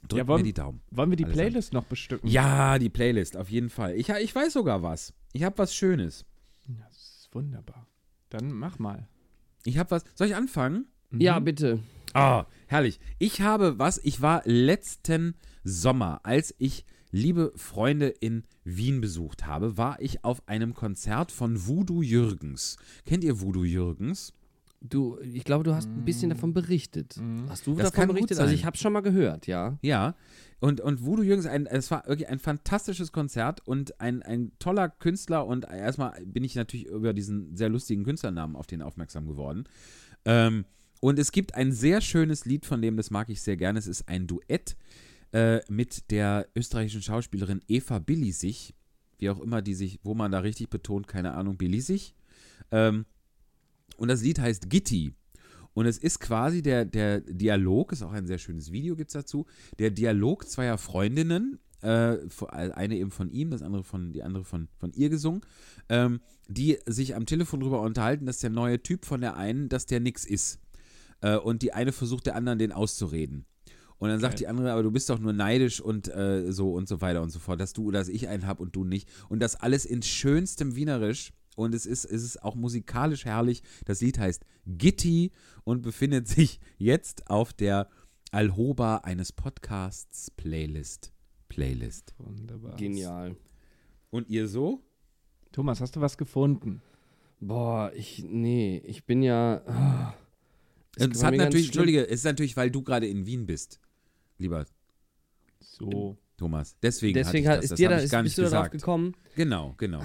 Drückt 0.09 0.19
Ja, 0.19 0.27
wollen- 0.27 0.41
mir 0.41 0.45
die 0.45 0.53
Daumen. 0.55 0.81
Wollen 0.91 1.11
wir 1.11 1.17
die 1.17 1.25
Alles 1.25 1.37
Playlist 1.37 1.73
noch 1.73 1.85
bestücken? 1.85 2.29
Ja, 2.29 2.79
die 2.79 2.89
Playlist, 2.89 3.37
auf 3.37 3.49
jeden 3.51 3.71
Fall. 3.71 3.95
Ich, 3.97 4.09
ich 4.09 4.35
weiß 4.35 4.53
sogar 4.53 4.83
was. 4.83 5.15
Ich 5.33 5.45
habe 5.45 5.59
was 5.59 5.75
Schönes. 5.75 6.25
Das 6.67 6.97
ist 6.97 7.29
wunderbar. 7.33 7.87
Dann 8.31 8.53
mach 8.53 8.79
mal. 8.79 9.09
Ich 9.65 9.79
habe 9.79 9.91
was. 9.93 10.05
Soll 10.15 10.27
ich 10.29 10.35
anfangen? 10.37 10.87
Ja, 11.13 11.39
bitte. 11.39 11.81
Ah, 12.15 12.47
herrlich. 12.67 12.99
Ich 13.19 13.41
habe 13.43 13.79
was. 13.79 13.99
Ich 14.05 14.21
war 14.21 14.43
letzten 14.45 15.35
Sommer, 15.65 16.21
als 16.25 16.55
ich 16.59 16.85
liebe 17.11 17.53
Freunde 17.57 18.09
in 18.09 18.43
Wien 18.65 19.01
besucht 19.01 19.47
habe, 19.47 19.77
war 19.77 20.01
ich 20.01 20.25
auf 20.25 20.47
einem 20.49 20.73
Konzert 20.75 21.31
von 21.31 21.67
Voodoo 21.67 22.03
Jürgens. 22.03 22.77
Kennt 23.05 23.23
ihr 23.25 23.41
Voodoo 23.41 23.65
Jürgens? 23.65 24.33
Du, 24.85 25.19
ich 25.21 25.45
glaube, 25.45 25.63
du 25.65 25.75
hast 25.75 25.89
ein 25.89 26.05
bisschen 26.05 26.31
davon 26.31 26.53
berichtet. 26.53 27.21
Hast 27.49 27.67
du 27.67 27.75
Das 27.77 27.93
davon 27.93 28.09
berichtet? 28.09 28.39
Also 28.41 28.53
ich 28.53 28.65
habe 28.65 28.77
schon 28.77 28.93
mal 28.93 29.01
gehört, 29.01 29.47
ja. 29.47 29.79
Ja. 29.81 30.17
Und, 30.59 30.81
und 30.81 31.05
Voodoo 31.05 31.23
Jürgens, 31.23 31.47
ein, 31.47 31.67
es 31.67 31.91
war 31.91 32.07
wirklich 32.07 32.29
ein 32.29 32.39
fantastisches 32.39 33.13
Konzert 33.13 33.67
und 33.67 34.01
ein, 34.01 34.23
ein 34.23 34.53
toller 34.59 34.89
Künstler. 34.89 35.47
Und 35.47 35.65
erstmal 35.65 36.21
bin 36.25 36.43
ich 36.43 36.55
natürlich 36.55 36.87
über 36.87 37.13
diesen 37.13 37.57
sehr 37.57 37.69
lustigen 37.69 38.05
Künstlernamen 38.05 38.57
auf 38.57 38.67
den 38.67 38.83
aufmerksam 38.83 39.27
geworden. 39.27 39.65
Ähm, 40.25 40.65
und 41.01 41.19
es 41.19 41.33
gibt 41.33 41.55
ein 41.55 41.73
sehr 41.73 42.01
schönes 42.01 42.45
Lied 42.45 42.67
von 42.67 42.81
dem, 42.83 42.97
das 42.97 43.11
mag 43.11 43.29
ich 43.29 43.43
sehr 43.43 43.57
gerne. 43.57 43.79
Es 43.79 43.87
ist 43.87 44.09
ein 44.09 44.27
Duett 44.27 44.77
äh, 45.33 45.61
mit 45.69 46.11
der 46.11 46.49
österreichischen 46.55 47.03
Schauspielerin 47.03 47.61
Eva 47.69 47.99
Billisich. 47.99 48.75
Wie 49.19 49.31
auch 49.31 49.41
immer 49.41 49.63
die 49.63 49.75
sich, 49.75 50.01
wo 50.03 50.15
man 50.15 50.33
da 50.33 50.41
richtig 50.41 50.71
betont, 50.71 51.07
keine 51.09 51.35
Ahnung, 51.35 51.57
Billisich. 51.57 52.15
Ähm, 52.71 53.05
Und 53.97 54.09
das 54.09 54.23
Lied 54.23 54.39
heißt 54.39 54.71
Gitti. 54.71 55.15
Und 55.75 55.87
es 55.87 55.99
ist 55.99 56.21
quasi 56.21 56.61
der, 56.61 56.85
der 56.85 57.21
Dialog, 57.21 57.93
ist 57.93 58.03
auch 58.03 58.13
ein 58.13 58.27
sehr 58.27 58.39
schönes 58.39 58.73
Video, 58.73 58.95
gibt 58.95 59.11
es 59.11 59.15
dazu, 59.15 59.47
der 59.79 59.91
Dialog 59.91 60.47
zweier 60.47 60.77
Freundinnen, 60.77 61.59
äh, 61.81 62.19
eine 62.51 62.97
eben 62.97 63.11
von 63.11 63.31
ihm, 63.31 63.51
das 63.51 63.63
andere 63.63 63.83
von, 63.83 64.13
die 64.13 64.23
andere 64.23 64.45
von, 64.45 64.69
von 64.79 64.93
ihr 64.93 65.09
gesungen, 65.09 65.41
ähm, 65.89 66.21
die 66.49 66.79
sich 66.87 67.17
am 67.17 67.27
Telefon 67.27 67.61
darüber 67.61 67.81
unterhalten, 67.81 68.27
dass 68.27 68.39
der 68.39 68.51
neue 68.51 68.83
Typ 68.83 69.05
von 69.05 69.21
der 69.21 69.37
einen, 69.37 69.69
dass 69.69 69.87
der 69.87 70.01
nix 70.01 70.25
ist. 70.25 70.61
Äh, 71.23 71.37
und 71.37 71.63
die 71.63 71.73
eine 71.73 71.93
versucht 71.93 72.27
der 72.27 72.37
anderen, 72.37 72.59
den 72.59 72.73
auszureden. 72.73 73.47
Und 73.99 74.09
dann 74.09 74.19
sagt 74.19 74.35
Okay. 74.35 74.39
die 74.45 74.49
andere, 74.49 74.73
aber 74.73 74.83
du 74.83 74.91
bist 74.91 75.09
doch 75.11 75.21
nur 75.21 75.33
neidisch 75.33 75.81
und 75.81 76.09
äh, 76.09 76.51
so 76.53 76.73
und 76.73 76.89
so 76.89 77.01
weiter 77.01 77.23
und 77.23 77.31
so 77.31 77.39
fort, 77.39 77.61
dass 77.61 77.73
du, 77.73 77.93
dass 77.93 78.09
ich 78.09 78.29
einen 78.29 78.47
hab 78.47 78.59
und 78.59 78.75
du 78.75 78.85
nicht. 78.85 79.09
Und 79.29 79.41
das 79.41 79.55
alles 79.55 79.85
in 79.85 80.03
schönstem 80.03 80.75
Wienerisch. 80.75 81.33
Und 81.57 81.75
es 81.75 81.87
ist, 81.87 82.05
es 82.05 82.23
ist 82.23 82.43
auch 82.43 82.55
musikalisch 82.55 83.25
herrlich. 83.25 83.63
Das 83.85 84.01
Lied 84.01 84.19
heißt 84.19 84.45
Gitti 84.67 85.33
und 85.65 85.83
befindet 85.83 86.29
sich 86.29 86.61
jetzt 86.79 87.29
auf 87.31 87.53
der 87.53 87.89
Alhoba 88.31 88.99
eines 88.99 89.33
Podcasts 89.33 90.31
Playlist. 90.31 91.13
Playlist. 91.49 92.15
Wunderbar. 92.19 92.77
Genial. 92.77 93.37
Und 94.11 94.29
ihr 94.29 94.49
so? 94.49 94.83
Thomas, 95.53 95.81
hast 95.81 95.97
du 95.97 96.01
was 96.01 96.17
gefunden? 96.17 96.81
Boah, 97.41 97.93
ich, 97.95 98.25
nee, 98.25 98.81
ich 98.87 99.05
bin 99.05 99.23
ja. 99.23 99.63
ah. 99.67 100.15
Es 100.97 101.23
hat 101.23 101.35
natürlich. 101.35 101.67
Entschuldige, 101.67 102.07
es 102.07 102.21
ist 102.21 102.25
natürlich, 102.25 102.57
weil 102.57 102.71
du 102.71 102.83
gerade 102.83 103.07
in 103.07 103.27
Wien 103.27 103.47
bist, 103.47 103.81
lieber 104.39 104.67
So. 105.61 106.17
Thomas. 106.37 106.77
Deswegen, 106.83 107.15
Deswegen 107.15 107.47
hat, 107.49 107.63
ich 107.63 107.71
das, 107.71 107.73
ist 107.73 107.79
dir 107.79 107.89
das 107.89 107.91
da, 107.91 107.95
habe 107.95 108.01
ich 108.01 108.05
ist, 108.05 108.11
gar 108.11 108.23
bist 108.23 108.39
nicht 108.39 108.47
du 108.47 108.51
darauf 108.51 108.71
gesagt. 108.71 108.83
gekommen? 108.83 109.15
Genau, 109.37 109.75
genau. 109.77 110.03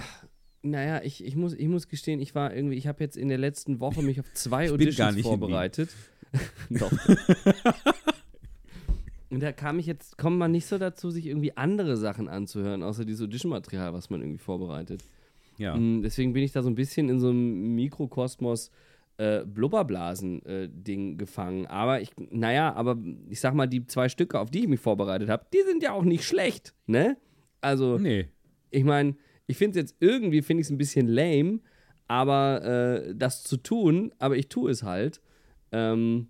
Naja, 0.71 1.01
ich, 1.03 1.23
ich, 1.23 1.35
muss, 1.35 1.53
ich 1.53 1.67
muss 1.67 1.87
gestehen, 1.87 2.19
ich 2.19 2.35
war 2.35 2.53
irgendwie, 2.53 2.75
ich 2.75 2.87
habe 2.87 3.03
jetzt 3.03 3.17
in 3.17 3.27
der 3.29 3.37
letzten 3.37 3.79
Woche 3.79 4.01
mich 4.01 4.19
auf 4.19 4.31
zwei 4.33 4.65
Ich 4.65 4.71
bin 4.71 4.79
gar 4.79 5.09
Auditions 5.09 5.15
nicht 5.15 5.25
vorbereitet. 5.25 5.89
Doch. 6.69 6.91
Und 9.29 9.41
da 9.43 9.51
kam 9.51 9.77
ich 9.77 9.85
jetzt, 9.85 10.17
kommt 10.17 10.37
man 10.37 10.51
nicht 10.51 10.65
so 10.67 10.77
dazu, 10.77 11.09
sich 11.09 11.27
irgendwie 11.27 11.55
andere 11.57 11.97
Sachen 11.97 12.29
anzuhören, 12.29 12.81
außer 12.81 13.03
dieses 13.03 13.21
Audition-Material, 13.25 13.91
was 13.93 14.09
man 14.09 14.21
irgendwie 14.21 14.37
vorbereitet. 14.39 15.03
Ja. 15.57 15.75
Mm, 15.75 16.01
Deswegen 16.01 16.31
bin 16.33 16.43
ich 16.43 16.53
da 16.53 16.63
so 16.63 16.69
ein 16.69 16.75
bisschen 16.75 17.09
in 17.09 17.19
so 17.19 17.29
einem 17.29 17.75
Mikrokosmos 17.75 18.71
äh, 19.17 19.43
Blubberblasen-Ding 19.45 21.17
gefangen. 21.17 21.65
Aber 21.65 21.99
ich, 22.01 22.11
naja, 22.31 22.73
aber 22.73 22.97
ich 23.29 23.39
sag 23.41 23.53
mal, 23.53 23.67
die 23.67 23.85
zwei 23.85 24.07
Stücke, 24.07 24.39
auf 24.39 24.49
die 24.49 24.59
ich 24.61 24.67
mich 24.67 24.79
vorbereitet 24.79 25.29
habe, 25.29 25.45
die 25.53 25.61
sind 25.67 25.83
ja 25.83 25.91
auch 25.91 26.03
nicht 26.05 26.23
schlecht, 26.23 26.73
ne? 26.85 27.17
Also, 27.59 27.97
Nee. 27.97 28.27
ich 28.71 28.83
meine, 28.85 29.15
ich 29.47 29.57
finde 29.57 29.79
es 29.79 29.83
jetzt 29.83 29.95
irgendwie, 29.99 30.41
finde 30.41 30.61
ich 30.61 30.67
es 30.67 30.71
ein 30.71 30.77
bisschen 30.77 31.07
lame, 31.07 31.59
aber 32.07 32.63
äh, 32.63 33.15
das 33.15 33.43
zu 33.43 33.57
tun, 33.57 34.13
aber 34.19 34.37
ich 34.37 34.49
tue 34.49 34.69
es 34.71 34.83
halt. 34.83 35.21
Ähm, 35.71 36.27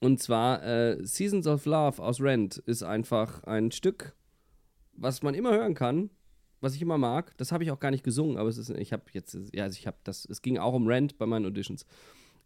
und 0.00 0.20
zwar 0.20 0.62
äh, 0.64 1.04
Seasons 1.04 1.46
of 1.46 1.66
Love 1.66 2.02
aus 2.02 2.20
Rent 2.20 2.58
ist 2.58 2.82
einfach 2.82 3.44
ein 3.44 3.70
Stück, 3.70 4.14
was 4.92 5.22
man 5.22 5.34
immer 5.34 5.52
hören 5.52 5.74
kann, 5.74 6.10
was 6.60 6.74
ich 6.74 6.82
immer 6.82 6.98
mag. 6.98 7.36
Das 7.36 7.52
habe 7.52 7.64
ich 7.64 7.70
auch 7.70 7.80
gar 7.80 7.90
nicht 7.90 8.04
gesungen, 8.04 8.36
aber 8.36 8.48
es 8.48 8.58
ist, 8.58 8.70
ich 8.70 8.92
habe 8.92 9.04
jetzt, 9.12 9.38
ja, 9.52 9.64
also 9.64 9.78
ich 9.78 9.86
habe 9.86 9.98
das, 10.04 10.24
es 10.24 10.42
ging 10.42 10.58
auch 10.58 10.74
um 10.74 10.86
Rent 10.86 11.18
bei 11.18 11.26
meinen 11.26 11.46
Auditions. 11.46 11.86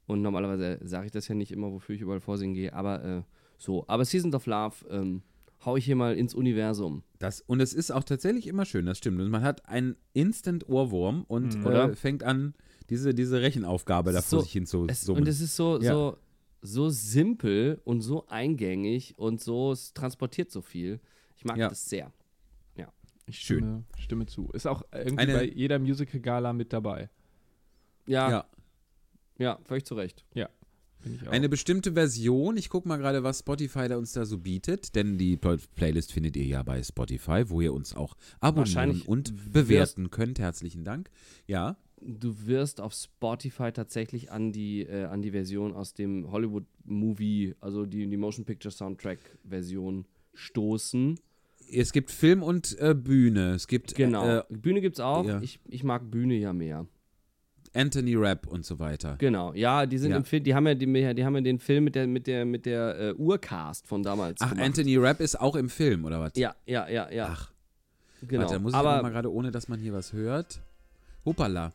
Und 0.07 0.21
normalerweise 0.21 0.79
sage 0.83 1.07
ich 1.07 1.12
das 1.12 1.29
ja 1.29 1.35
nicht 1.35 1.53
immer, 1.53 1.73
wofür 1.73 1.95
ich 1.95 2.03
überall 2.03 2.21
vorsingen 2.21 2.55
gehe, 2.55 2.73
aber 2.73 3.05
äh, 3.05 3.23
so. 3.57 3.85
Aber 3.87 4.05
Seasons 4.05 4.35
of 4.35 4.47
Love 4.47 4.87
ähm, 4.91 5.23
hau 5.67 5.77
ich 5.77 5.85
hier 5.85 5.97
mal 5.97 6.15
ins 6.17 6.35
Universum. 6.35 7.03
Das, 7.19 7.41
und 7.41 7.61
es 7.61 7.73
ist 7.73 7.91
auch 7.91 8.05
tatsächlich 8.05 8.47
immer 8.47 8.65
schön, 8.65 8.87
das 8.87 8.99
stimmt. 8.99 9.21
Und 9.21 9.31
man 9.31 9.43
hat 9.43 9.67
einen 9.69 9.97
Instant-Ohrwurm 10.12 11.25
und 11.29 11.57
Mhm. 11.59 11.67
Oder? 11.67 11.91
äh, 11.91 11.95
fängt 11.97 12.23
an, 12.23 12.55
diese, 12.91 13.15
diese 13.15 13.41
Rechenaufgabe 13.41 14.12
da 14.12 14.21
vor 14.21 14.39
So, 14.41 14.43
sich 14.45 14.53
hin 14.53 14.67
zu 14.67 14.87
Es, 14.89 15.03
summen. 15.03 15.23
und 15.23 15.29
es 15.29 15.41
ist 15.41 15.57
so, 15.57 15.81
Ja. 15.81 15.93
so, 15.93 16.19
so 16.61 16.89
simpel 16.91 17.81
und 17.85 18.01
so 18.03 18.27
eingängig 18.29 19.15
und 19.19 19.41
so, 19.41 19.73
es 19.73 19.93
transportiert 19.95 20.51
so 20.51 20.61
viel. 20.62 21.01
Ich 21.37 21.45
mag 21.45 21.57
Ja. 21.57 21.69
das 21.69 21.89
sehr. 21.89 22.12
Ich 23.27 23.39
Schön. 23.39 23.57
stimme, 23.57 23.85
stimme 23.97 24.27
zu. 24.27 24.51
Ist 24.53 24.67
auch 24.67 24.83
irgendwie 24.93 25.17
Eine- 25.23 25.33
bei 25.33 25.45
jeder 25.45 25.79
Musical-Gala 25.79 26.53
mit 26.53 26.75
dabei. 26.75 27.09
Ja, 28.07 28.31
ja, 28.31 28.45
ja. 29.39 29.59
völlig 29.65 29.87
zu 29.87 29.95
Recht. 29.95 30.27
Auch. 30.35 30.49
Eine 31.31 31.49
bestimmte 31.49 31.93
Version, 31.93 32.57
ich 32.57 32.69
gucke 32.69 32.87
mal 32.89 32.97
gerade, 32.97 33.23
was 33.23 33.41
Spotify 33.41 33.89
da 33.89 33.97
uns 33.97 34.13
da 34.13 34.25
so 34.25 34.39
bietet, 34.39 34.95
denn 34.95 35.19
die 35.19 35.37
Pl- 35.37 35.61
Playlist 35.75 36.13
findet 36.13 36.37
ihr 36.37 36.45
ja 36.45 36.63
bei 36.63 36.83
Spotify, 36.83 37.45
wo 37.49 37.61
ihr 37.61 37.73
uns 37.73 37.95
auch 37.95 38.17
abonnieren 38.41 39.03
und 39.03 39.53
bewerten 39.53 40.11
könnt. 40.11 40.39
Herzlichen 40.39 40.85
Dank. 40.85 41.11
Ja, 41.47 41.77
Du 42.07 42.47
wirst 42.47 42.83
auf 42.83 42.93
Spotify 42.93 43.73
tatsächlich 43.73 44.31
an 44.31 44.53
die, 44.53 44.83
äh, 44.83 45.05
an 45.05 45.23
die 45.23 45.31
Version 45.31 45.73
aus 45.73 45.95
dem 45.95 46.31
Hollywood-Movie, 46.31 47.55
also 47.61 47.87
die, 47.87 48.07
die 48.07 48.17
Motion 48.19 48.45
Picture 48.45 48.71
Soundtrack-Version 48.73 50.05
stoßen. 50.35 51.19
es 51.73 51.93
gibt 51.93 52.11
Film 52.11 52.43
und 52.43 52.79
äh, 52.79 52.95
Bühne. 52.95 53.55
Es 53.55 53.69
gibt 53.69 53.95
Genau. 53.95 54.27
äh, 54.41 54.43
Bühne 54.51 54.83
gibt's 54.83 55.01
auch. 55.01 55.25
ja. 55.25 55.41
Ich, 55.41 55.61
ich 55.67 55.83
mag 55.83 56.11
Bühne 56.11 56.35
ja 56.35 56.53
mehr. 56.53 56.87
Anthony 57.75 58.14
Rapp 58.16 58.47
und 58.47 58.64
so 58.64 58.79
weiter. 58.79 59.16
Genau. 59.18 59.53
Ja, 59.55 59.85
die 59.87 59.99
sind 59.99 60.11
Ja. 60.12 60.16
im 60.18 60.25
Film, 60.25 60.45
die 60.45 60.55
haben 60.55 60.66
ja, 60.66 60.75
die, 60.75 60.87
die 60.87 61.25
haben 61.25 61.35
ja 61.35 61.41
den 61.41 61.59
Film 61.59 61.85
mit 61.85 61.95
der, 61.95 62.07
mit 62.07 62.27
der, 62.27 62.45
mit 62.45 62.66
der 62.66 62.99
äh, 62.99 63.12
Urcast 63.14 63.87
von 63.87 64.03
damals. 64.03 64.41
Ach, 64.41 64.51
gemacht. 64.51 64.64
Anthony 64.64 64.97
Rapp 64.97 65.20
ist 65.20 65.41
auch 65.41 65.57
im 65.57 65.68
Film, 65.68 66.05
oder 66.05 66.20
was? 66.20 66.33
Ja, 66.37 66.55
ja, 66.66 66.89
ja, 66.89 67.11
ja. 67.11 67.29
Ach, 67.33 67.51
genau. 68.22 68.43
warte, 68.43 68.55
da 68.55 68.59
muss 68.61 68.72
ich 68.72 68.77
Aber 68.79 69.03
mal 69.03 69.11
gerade, 69.11 69.33
ohne 69.33 69.51
dass 69.51 69.68
man 69.68 69.81
hier 69.81 69.93
was 69.93 70.12
hört. 70.12 70.61
Hoppala. 71.25 71.72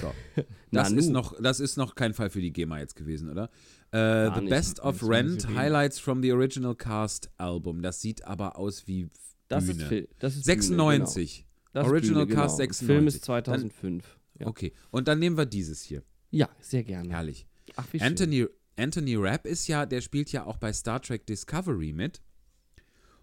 So. 0.00 0.12
Das, 0.72 0.90
ist 0.92 1.08
noch, 1.10 1.40
das 1.40 1.60
ist 1.60 1.78
noch 1.78 1.94
kein 1.94 2.12
Fall 2.12 2.28
für 2.28 2.40
die 2.40 2.52
GEMA 2.52 2.80
jetzt 2.80 2.96
gewesen, 2.96 3.30
oder? 3.30 3.44
Äh, 3.92 3.96
Gar 4.26 4.34
the 4.34 4.40
nicht. 4.42 4.50
Best 4.50 4.80
of 4.80 4.98
Das 4.98 5.02
ist 5.02 5.08
Rent. 5.08 5.48
Highlights 5.56 5.98
from 5.98 6.20
the 6.22 6.32
Original 6.32 6.74
Cast 6.74 7.30
Album. 7.38 7.80
Das 7.82 8.00
sieht 8.02 8.26
aber 8.26 8.58
aus 8.58 8.86
wie 8.86 9.08
Das 9.48 9.64
Bühne. 9.64 9.82
ist, 9.82 9.88
Fil- 9.88 10.08
das 10.18 10.36
ist 10.36 10.44
96. 10.44 11.46
Bühne, 11.46 11.46
genau. 11.46 11.72
Das 11.72 11.86
ist 11.86 11.90
Original 11.92 12.26
Bühne, 12.26 12.34
Cast 12.36 12.56
genau. 12.58 12.66
96. 12.66 12.86
Film 12.86 13.06
ist 13.06 13.24
2005. 13.24 14.15
ja. 14.38 14.46
Okay, 14.46 14.72
und 14.90 15.08
dann 15.08 15.18
nehmen 15.18 15.36
wir 15.36 15.46
dieses 15.46 15.82
hier. 15.82 16.02
ja, 16.30 16.48
sehr 16.60 16.84
gerne. 16.84 17.08
Herrlich. 17.08 17.46
Ach, 17.76 17.86
wie 17.92 17.98
schön. 17.98 18.06
Anthony, 18.06 18.46
Anthony 18.76 19.16
Rapp 19.16 19.46
ist 19.46 19.66
ja, 19.68 19.86
der 19.86 20.00
spielt 20.00 20.32
ja 20.32 20.44
auch 20.44 20.58
bei 20.58 20.72
Star 20.72 21.00
Trek 21.00 21.26
Discovery 21.26 21.92
mit. 21.92 22.20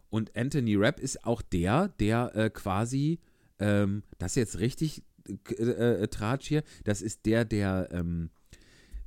Und 0.09 0.35
Anthony 0.35 0.75
Rapp 0.75 0.99
ist 0.99 1.23
auch 1.25 1.41
der, 1.41 1.87
der 1.99 2.35
äh, 2.35 2.49
quasi, 2.49 3.19
ähm, 3.59 4.03
das 4.19 4.33
ist 4.33 4.35
jetzt 4.35 4.59
richtig 4.59 5.03
äh, 5.27 5.63
äh, 6.03 6.07
Tratsch 6.07 6.47
hier, 6.47 6.63
das 6.83 7.01
ist 7.01 7.25
der, 7.25 7.45
der, 7.45 7.89
ähm, 7.91 8.29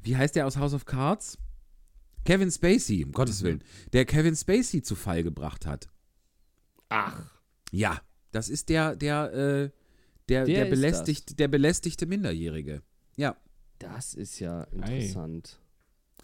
wie 0.02 0.16
heißt 0.16 0.34
der 0.34 0.46
aus 0.46 0.56
House 0.56 0.74
of 0.74 0.84
Cards? 0.84 1.38
Kevin 2.24 2.50
Spacey, 2.50 3.04
um 3.04 3.12
Gottes 3.12 3.42
Willen, 3.44 3.62
der 3.92 4.04
Kevin 4.04 4.34
Spacey 4.34 4.82
zu 4.82 4.96
Fall 4.96 5.22
gebracht 5.22 5.64
hat. 5.64 5.88
Ach, 6.88 7.30
Ja, 7.70 8.00
das 8.32 8.48
ist 8.48 8.68
der, 8.68 8.96
der, 8.96 9.32
äh, 9.32 9.70
der, 10.28 10.44
Der 10.44 10.64
der, 10.64 10.70
belästigt, 10.70 11.38
der 11.38 11.48
belästigte 11.48 12.06
Minderjährige. 12.06 12.82
Ja, 13.16 13.36
das 13.78 14.14
ist 14.14 14.40
ja 14.40 14.64
interessant. 14.64 15.60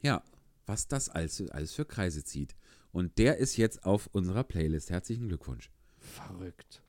ja, 0.03 0.23
was 0.67 0.89
das 0.89 1.09
alles, 1.09 1.41
alles 1.51 1.75
für 1.75 1.85
Kreise 1.85 2.25
zieht. 2.25 2.55
Und 2.93 3.19
der 3.19 3.39
ist 3.39 3.57
jetzt 3.57 3.85
auf 3.85 4.09
unserer 4.13 4.45
Playlist. 4.45 4.91
Herzlichen 4.91 5.29
Glückwunsch. 5.29 5.71
Verrückt. 5.99 6.83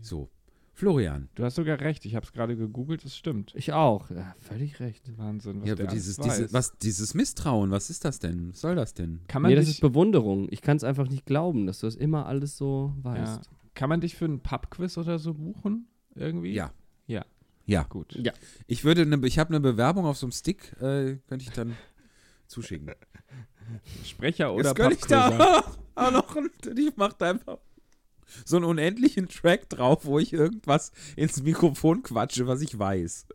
So, 0.00 0.30
Florian. 0.72 1.28
Du 1.34 1.44
hast 1.44 1.56
sogar 1.56 1.80
recht, 1.80 2.04
ich 2.06 2.14
habe 2.14 2.24
es 2.24 2.32
gerade 2.32 2.56
gegoogelt, 2.56 3.04
es 3.04 3.16
stimmt. 3.16 3.52
Ich 3.56 3.72
auch. 3.72 4.10
Ja, 4.10 4.34
völlig 4.38 4.78
recht. 4.80 5.16
Wahnsinn, 5.18 5.60
was 5.62 5.68
Ja, 5.68 5.74
dieses, 5.74 6.16
diese, 6.16 6.52
was, 6.52 6.78
dieses 6.78 7.14
Misstrauen, 7.14 7.70
was 7.70 7.90
ist 7.90 8.04
das 8.04 8.18
denn? 8.20 8.50
Was 8.50 8.60
soll 8.60 8.76
das 8.76 8.94
denn? 8.94 9.20
Kann 9.26 9.42
man 9.42 9.50
Nee, 9.50 9.56
das 9.56 9.68
ist 9.68 9.80
Bewunderung. 9.80 10.48
Ich 10.50 10.62
kann 10.62 10.76
es 10.76 10.84
einfach 10.84 11.08
nicht 11.08 11.26
glauben, 11.26 11.66
dass 11.66 11.80
du 11.80 11.86
das 11.86 11.96
immer 11.96 12.26
alles 12.26 12.56
so 12.56 12.94
ja, 12.98 13.04
weißt. 13.04 13.50
Kann 13.78 13.88
man 13.88 14.00
dich 14.00 14.16
für 14.16 14.24
einen 14.24 14.40
Pubquiz 14.40 14.98
oder 14.98 15.18
so 15.18 15.34
buchen? 15.34 15.86
Irgendwie? 16.16 16.52
Ja. 16.52 16.72
Ja, 17.06 17.24
Ja. 17.64 17.84
gut. 17.84 18.12
Ja. 18.14 18.32
Ich 18.66 18.82
würde, 18.84 19.06
ne, 19.06 19.18
ich 19.26 19.38
habe 19.38 19.50
eine 19.50 19.60
Bewerbung 19.60 20.04
auf 20.04 20.18
so 20.18 20.26
einem 20.26 20.32
Stick, 20.32 20.72
äh, 20.82 21.16
könnte 21.28 21.44
ich 21.44 21.50
dann 21.50 21.76
zuschicken. 22.48 22.90
Sprecher 24.04 24.52
oder 24.52 24.64
Jetzt 24.70 24.74
könnte 24.76 24.94
ich 24.96 25.04
da 25.06 25.62
auch 25.94 26.10
noch, 26.10 26.36
ich 26.76 26.96
mache 26.96 27.14
da 27.18 27.30
einfach 27.30 27.58
so 28.44 28.56
einen 28.56 28.64
unendlichen 28.64 29.28
Track 29.28 29.68
drauf, 29.68 30.04
wo 30.04 30.18
ich 30.18 30.32
irgendwas 30.32 30.90
ins 31.16 31.42
Mikrofon 31.42 32.02
quatsche, 32.02 32.46
was 32.46 32.60
ich 32.62 32.78
weiß. 32.78 33.26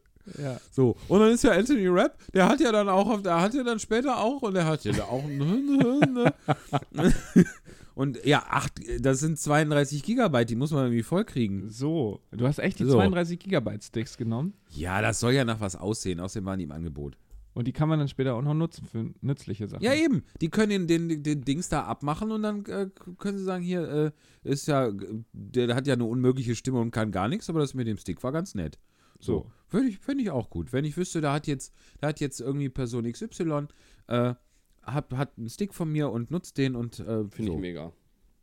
Ja. 0.41 0.59
So, 0.71 0.95
und 1.07 1.19
dann 1.19 1.31
ist 1.31 1.43
ja 1.43 1.51
Anthony 1.51 1.87
Rapp, 1.87 2.17
der 2.33 2.47
hat 2.49 2.59
ja 2.61 2.71
dann 2.71 2.89
auch, 2.89 3.09
auf- 3.09 3.21
der 3.23 3.39
hat 3.41 3.53
ja 3.53 3.63
dann 3.63 3.79
später 3.79 4.17
auch, 4.17 4.41
und 4.41 4.53
der 4.55 4.65
hat 4.65 4.83
ja 4.83 4.91
da 4.93 5.03
auch, 5.05 5.23
ne, 5.25 6.33
und 7.95 8.23
ja, 8.25 8.43
ach, 8.47 8.69
das 8.99 9.19
sind 9.19 9.37
32 9.39 10.03
Gigabyte, 10.03 10.49
die 10.49 10.55
muss 10.55 10.71
man 10.71 10.85
irgendwie 10.85 11.03
vollkriegen. 11.03 11.69
So, 11.69 12.21
du 12.31 12.47
hast 12.47 12.59
echt 12.59 12.79
die 12.79 12.85
So. 12.85 12.93
32 12.93 13.39
Gigabyte 13.39 13.83
Sticks 13.83 14.17
genommen 14.17 14.53
Ja, 14.69 15.01
das 15.01 15.19
soll 15.19 15.33
ja 15.33 15.45
nach 15.45 15.59
was 15.59 15.75
aussehen, 15.75 16.19
außerdem 16.19 16.45
waren 16.45 16.59
die 16.59 16.65
im 16.65 16.71
Angebot. 16.71 17.17
und 17.53 17.67
die 17.67 17.71
kann 17.71 17.87
man 17.87 17.99
dann 17.99 18.07
später 18.07 18.33
auch 18.33 18.41
noch 18.41 18.55
nutzen 18.55 18.85
für 18.85 19.13
nützliche 19.21 19.67
Sachen. 19.67 19.83
Ja, 19.83 19.93
eben, 19.93 20.23
die 20.41 20.49
können 20.49 20.87
den, 20.87 21.07
den, 21.09 21.21
den 21.23 21.41
Dings 21.41 21.69
da 21.69 21.83
abmachen 21.83 22.31
und 22.31 22.41
dann 22.41 22.65
äh, 22.65 22.89
können 23.19 23.37
sie 23.37 23.43
sagen, 23.43 23.63
hier, 23.63 24.13
äh, 24.43 24.49
ist 24.49 24.67
ja, 24.67 24.91
der 25.33 25.75
hat 25.75 25.85
ja 25.85 25.93
eine 25.93 26.05
unmögliche 26.05 26.55
Stimme 26.55 26.79
und 26.79 26.89
kann 26.91 27.11
gar 27.11 27.27
nichts, 27.27 27.49
aber 27.49 27.59
das 27.59 27.73
mit 27.75 27.85
dem 27.87 27.97
Stick 27.97 28.23
war 28.23 28.31
ganz 28.31 28.55
nett. 28.55 28.79
So. 29.19 29.45
Würde 29.69 29.87
ich, 29.87 29.99
finde 29.99 30.23
ich 30.23 30.31
auch 30.31 30.49
gut. 30.49 30.73
Wenn 30.73 30.83
ich 30.83 30.97
wüsste, 30.97 31.21
da 31.21 31.31
hat 31.33 31.47
jetzt, 31.47 31.73
da 32.01 32.07
hat 32.07 32.19
jetzt 32.19 32.41
irgendwie 32.41 32.69
Person 32.69 33.09
XY, 33.09 33.67
äh, 34.07 34.33
hat, 34.83 35.11
hat 35.13 35.37
einen 35.37 35.49
Stick 35.49 35.73
von 35.73 35.91
mir 35.91 36.09
und 36.11 36.31
nutzt 36.31 36.57
den 36.57 36.75
und 36.75 36.99
äh, 36.99 37.25
Finde 37.25 37.51
so. 37.51 37.53
ich 37.55 37.59
mega. 37.59 37.91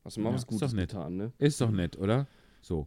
Hast 0.04 0.16
du 0.16 0.20
mal 0.20 0.30
Ja, 0.30 0.34
was 0.34 0.42
ist 0.42 0.46
Gutes 0.48 0.70
doch 0.70 0.76
nett. 0.76 0.90
getan, 0.90 1.16
ne? 1.16 1.32
Ist 1.38 1.60
doch 1.60 1.70
nett, 1.70 1.98
oder? 1.98 2.26
So. 2.62 2.86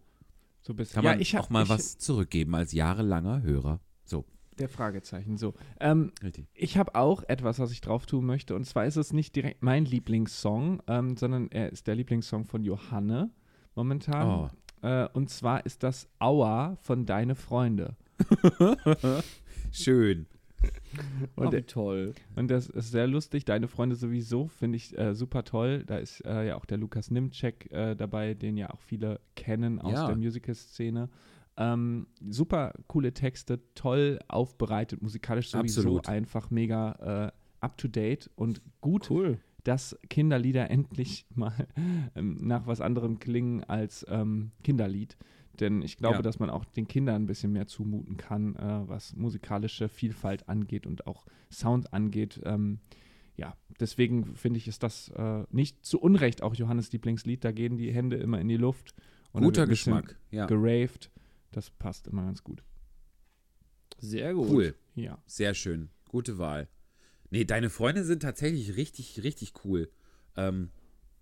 So 0.62 0.74
ein 0.74 0.76
bisschen. 0.78 0.96
Kann 0.96 1.04
ja, 1.06 1.12
man 1.12 1.20
ich 1.22 1.36
hab, 1.36 1.44
auch 1.46 1.50
mal 1.50 1.64
ich, 1.64 1.70
was 1.70 1.98
zurückgeben 1.98 2.56
als 2.56 2.72
jahrelanger 2.72 3.42
Hörer. 3.44 3.80
So, 4.06 4.26
Der 4.60 4.70
Fragezeichen, 4.70 5.38
so. 5.38 5.54
Ähm, 5.80 6.12
richtig. 6.24 6.48
ich 6.54 6.78
habe 6.78 6.96
auch 6.96 7.24
etwas, 7.28 7.60
was 7.60 7.72
ich 7.72 7.82
drauf 7.82 8.06
tun 8.06 8.26
möchte. 8.26 8.56
Und 8.56 8.66
zwar 8.66 8.86
ist 8.86 8.96
es 8.96 9.14
nicht 9.14 9.36
direkt 9.36 9.62
mein 9.62 9.86
Lieblingssong, 9.86 10.82
ähm, 10.88 11.18
sondern 11.18 11.50
er 11.52 11.72
ist 11.72 11.88
der 11.88 11.96
Lieblingssong 11.96 12.46
von 12.46 12.64
Johanne 12.64 13.30
momentan. 13.76 14.50
Oh. 14.84 14.88
Äh, 14.88 15.08
und 15.14 15.30
zwar 15.30 15.66
ist 15.66 15.84
das 15.84 16.08
Aua 16.20 16.78
von 16.82 17.06
Deine 17.06 17.36
Freunde. 17.36 17.96
Schön. 19.72 20.28
Und, 21.36 21.54
oh, 21.56 21.60
toll. 21.66 22.14
und 22.36 22.50
das 22.52 22.70
ist 22.70 22.92
sehr 22.92 23.08
lustig. 23.08 23.46
Deine 23.46 23.68
Freunde 23.68 23.96
sowieso 23.96 24.48
finde 24.48 24.76
ich 24.78 24.96
äh, 24.98 25.16
super 25.16 25.44
toll. 25.44 25.84
Da 25.86 25.98
ist 25.98 26.22
äh, 26.26 26.48
ja 26.48 26.56
auch 26.56 26.66
der 26.66 26.78
Lukas 26.78 27.10
Nimczek 27.10 27.72
äh, 27.72 27.96
dabei, 27.96 28.34
den 28.36 28.58
ja 28.58 28.70
auch 28.70 28.80
viele 28.82 29.20
kennen 29.36 29.80
aus 29.80 29.94
Ja. 29.94 30.08
der 30.08 30.16
Musical-Szene. 30.16 31.10
Ähm, 31.58 32.08
super 32.30 32.74
coole 32.88 33.14
Texte, 33.14 33.60
toll 33.76 34.20
aufbereitet, 34.28 35.02
musikalisch 35.02 35.50
sowieso 35.50 35.82
Absolut. 35.82 36.10
einfach 36.10 36.50
mega 36.52 37.28
äh, 37.28 37.32
up 37.62 37.78
to 37.78 37.88
date 37.88 38.30
und 38.36 38.62
gut, 38.82 39.10
Cool. 39.10 39.38
dass 39.64 39.98
Kinderlieder 40.10 40.70
endlich 40.72 41.26
mal 41.36 41.68
ähm, 42.16 42.38
nach 42.42 42.68
was 42.68 42.82
anderem 42.82 43.20
klingen 43.20 43.64
als 43.64 44.06
ähm, 44.10 44.52
Kinderlied. 44.64 45.18
Denn 45.60 45.82
ich 45.82 45.98
glaube, 45.98 46.16
Ja. 46.18 46.22
dass 46.24 46.40
man 46.40 46.50
auch 46.50 46.66
den 46.66 46.88
Kindern 46.88 47.24
ein 47.24 47.28
bisschen 47.28 47.52
mehr 47.52 47.68
zumuten 47.68 48.18
kann, 48.18 48.56
äh, 48.56 48.88
was 48.88 49.16
musikalische 49.16 49.88
Vielfalt 49.90 50.50
angeht 50.50 50.88
und 50.88 51.06
auch 51.06 51.26
Sound 51.52 51.94
angeht. 51.94 52.42
Ähm, 52.44 52.80
ja, 53.36 53.56
deswegen 53.80 54.36
finde 54.36 54.58
ich, 54.58 54.68
ist 54.68 54.84
das 54.84 55.10
äh, 55.10 55.44
nicht 55.52 55.86
zu 55.86 56.00
Unrecht 56.00 56.42
auch 56.44 56.56
Johannes 56.56 56.92
Lieblingslied. 56.92 57.44
Da 57.44 57.52
gehen 57.52 57.78
die 57.78 57.92
Hände 57.92 58.18
immer 58.18 58.40
in 58.42 58.48
die 58.48 58.58
Luft. 58.58 58.94
und 59.32 59.44
Guter 59.44 59.62
wird 59.62 59.68
ein 59.68 59.70
bisschen 59.70 59.94
Geschmack. 59.98 60.20
Ja. 60.32 60.46
Geraved. 60.48 61.12
Das 61.52 61.70
passt 61.70 62.08
immer 62.08 62.24
ganz 62.24 62.44
gut. 62.44 62.64
Sehr 64.00 64.34
gut. 64.34 64.50
Cool. 64.50 64.76
Ja. 64.96 65.22
Sehr 65.26 65.54
schön. 65.54 65.90
Gute 66.10 66.38
Wahl. 66.38 66.68
Nee, 67.30 67.46
deine 67.46 67.70
Freunde 67.70 68.04
sind 68.04 68.22
tatsächlich 68.22 68.76
richtig, 68.76 69.24
richtig 69.24 69.54
cool. 69.66 69.90
Ähm, 70.36 70.70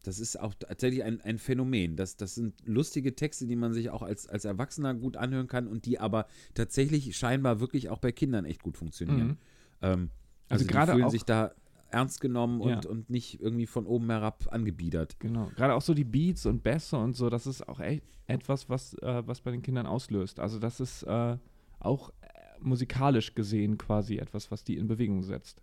das 0.03 0.19
ist 0.19 0.39
auch 0.39 0.53
tatsächlich 0.55 1.03
ein, 1.03 1.21
ein 1.21 1.37
Phänomen. 1.37 1.95
Das, 1.95 2.17
das 2.17 2.35
sind 2.35 2.55
lustige 2.65 3.15
Texte, 3.15 3.45
die 3.47 3.55
man 3.55 3.73
sich 3.73 3.89
auch 3.89 4.01
als, 4.01 4.27
als 4.27 4.45
Erwachsener 4.45 4.93
gut 4.95 5.15
anhören 5.17 5.47
kann 5.47 5.67
und 5.67 5.85
die 5.85 5.99
aber 5.99 6.25
tatsächlich 6.53 7.15
scheinbar 7.17 7.59
wirklich 7.59 7.89
auch 7.89 7.99
bei 7.99 8.11
Kindern 8.11 8.45
echt 8.45 8.63
gut 8.63 8.77
funktionieren. 8.77 9.27
Mhm. 9.27 9.37
Ähm, 9.81 10.09
Also 10.49 10.63
also 10.63 10.65
die 10.65 10.73
gerade 10.73 10.91
fühlen 10.93 11.03
auch- 11.05 11.11
sich 11.11 11.23
da 11.23 11.51
ernst 11.91 12.21
genommen 12.21 12.61
und, 12.61 12.85
Ja. 12.85 12.89
und 12.89 13.09
nicht 13.09 13.41
irgendwie 13.41 13.65
von 13.67 13.85
oben 13.85 14.09
herab 14.09 14.47
angebiedert. 14.51 15.19
Genau. 15.19 15.51
Gerade 15.55 15.73
auch 15.75 15.81
so 15.81 15.93
die 15.93 16.05
Beats 16.05 16.45
und 16.45 16.63
Bässe 16.63 16.95
und 16.97 17.15
so, 17.17 17.29
das 17.29 17.45
ist 17.45 17.67
auch 17.67 17.79
echt 17.81 18.03
etwas, 18.27 18.69
was, 18.69 18.93
äh, 18.95 19.27
was 19.27 19.41
bei 19.41 19.51
den 19.51 19.61
Kindern 19.61 19.85
auslöst. 19.85 20.39
Also 20.39 20.57
das 20.57 20.79
ist 20.79 21.03
äh, 21.03 21.37
auch 21.79 22.09
äh, 22.21 22.27
musikalisch 22.61 23.35
gesehen 23.35 23.77
quasi 23.77 24.17
etwas, 24.17 24.51
was 24.51 24.63
die 24.63 24.77
in 24.77 24.87
Bewegung 24.87 25.21
setzt. 25.21 25.61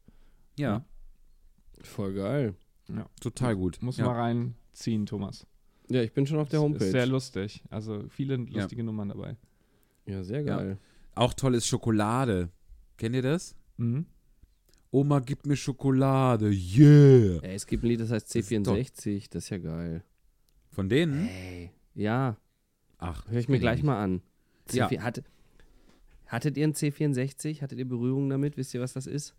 Ja, 0.59 0.85
Voll 1.83 2.13
geil. 2.15 2.55
Total 3.21 3.57
gut. 3.57 3.79
Muss 3.83 3.97
ja. 3.97 4.07
mal 4.07 4.15
reinziehen, 4.17 5.07
Thomas. 5.07 5.47
Ja, 5.89 6.03
ich 6.03 6.13
bin 6.13 6.27
schon 6.27 6.39
auf 6.39 6.49
der 6.49 6.61
Homepage. 6.61 6.85
Ist 6.85 6.93
sehr 6.93 7.07
lustig. 7.07 7.63
Also 7.71 8.05
viele 8.09 8.37
lustige 8.37 8.83
Nummern 8.83 9.09
dabei. 9.09 9.37
ja, 10.07 10.23
sehr 10.23 10.43
Ja. 10.43 10.57
geil. 10.57 10.79
Auch 11.15 11.35
toll 11.35 11.55
ist 11.55 11.67
Schokolade. 11.67 12.51
Kennt 12.97 13.15
ihr 13.15 13.23
das? 13.23 13.57
Mhm. 13.77 14.07
Oma, 14.91 15.21
gib 15.21 15.45
mir 15.47 15.57
Schokolade. 15.57 16.51
Yeah. 16.51 17.43
Ey, 17.43 17.55
es 17.55 17.67
gibt 17.67 17.85
ein 17.85 17.89
Lied, 17.89 18.01
das 18.01 18.11
heißt 18.11 18.35
ist 18.35 18.51
doch- 18.51 18.75
C64. 18.77 19.29
Das 19.31 19.45
ist 19.45 19.51
ja 19.51 19.59
geil. 19.59 20.03
Von 20.71 20.89
denen? 20.89 21.29
Ey. 21.29 21.71
Ja, 21.95 22.37
Ach, 22.99 23.27
höre 23.29 23.39
ich 23.39 23.49
mir 23.49 23.61
gleich 23.61 23.83
mal 23.83 24.03
an. 24.03 24.23
Ja. 24.73 24.89
C4, 24.89 25.01
hatte, 25.01 25.25
hattet 26.27 26.57
ihr 26.57 26.67
ein 26.67 26.75
C64? 26.75 27.63
Hattet 27.63 27.79
ihr 27.79 27.89
Berührung 27.89 28.29
damit? 28.29 28.57
Wisst 28.57 28.75
ihr, 28.75 28.81
was 28.81 28.93
das 28.93 29.07
ist? 29.07 29.35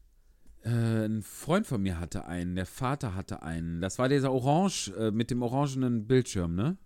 Äh, 0.63 1.05
ein 1.05 1.21
Freund 1.21 1.65
von 1.67 1.81
mir 1.81 1.99
hatte 1.99 2.25
einen, 2.25 2.55
der 2.55 2.65
Vater 2.65 3.15
hatte 3.15 3.41
einen. 3.43 3.79
Das 3.81 3.97
war 3.99 4.09
dieser 4.09 4.31
Orange, 4.31 4.91
äh, 4.97 5.11
mit 5.11 5.31
dem 5.31 5.41
orangenen 5.41 6.05
Bildschirm, 6.07 6.55
ne? 6.55 6.77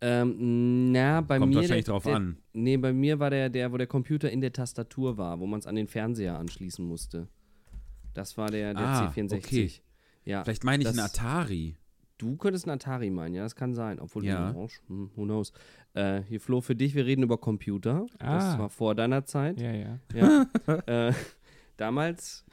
Ähm, 0.00 0.90
na, 0.92 1.20
bei 1.20 1.38
Kommt 1.38 1.50
mir. 1.50 1.60
wahrscheinlich 1.60 1.84
der, 1.84 1.94
drauf 1.94 2.04
der, 2.04 2.16
an. 2.16 2.38
Nee, 2.52 2.76
bei 2.76 2.92
mir 2.92 3.18
war 3.20 3.30
der, 3.30 3.48
der, 3.50 3.72
wo 3.72 3.76
der 3.76 3.86
Computer 3.86 4.30
in 4.30 4.40
der 4.40 4.52
Tastatur 4.52 5.16
war, 5.16 5.38
wo 5.38 5.46
man 5.46 5.60
es 5.60 5.66
an 5.66 5.76
den 5.76 5.86
Fernseher 5.86 6.38
anschließen 6.38 6.84
musste. 6.84 7.28
Das 8.14 8.36
war 8.36 8.48
der, 8.48 8.74
der 8.74 8.82
Ah, 8.86 9.08
C64. 9.08 9.36
okay. 9.36 9.70
Ja. 10.24 10.42
Vielleicht 10.44 10.64
meine 10.64 10.82
ich 10.82 10.88
das- 10.88 10.98
einen 10.98 11.06
Atari. 11.06 11.76
Du 12.18 12.36
könntest 12.36 12.66
einen 12.68 12.74
Atari 12.76 13.10
meinen, 13.10 13.34
ja, 13.34 13.42
das 13.42 13.56
kann 13.56 13.74
sein. 13.74 13.98
Obwohl 13.98 14.24
Ja. 14.24 14.50
Orange, 14.54 14.80
hm, 14.86 15.10
who 15.16 15.24
knows. 15.24 15.52
Äh, 15.94 16.22
hier, 16.22 16.40
Flo, 16.40 16.60
für 16.60 16.76
dich, 16.76 16.94
wir 16.94 17.04
reden 17.06 17.22
über 17.24 17.36
Computer. 17.38 18.06
Das 18.18 18.44
Ah. 18.54 18.58
war 18.58 18.70
vor 18.70 18.94
deiner 18.94 19.24
Zeit. 19.24 19.60
Ja, 19.60 19.72
ja. 19.72 19.98
Ja. 20.14 20.46
äh, 21.08 21.12
damals, 21.76 22.44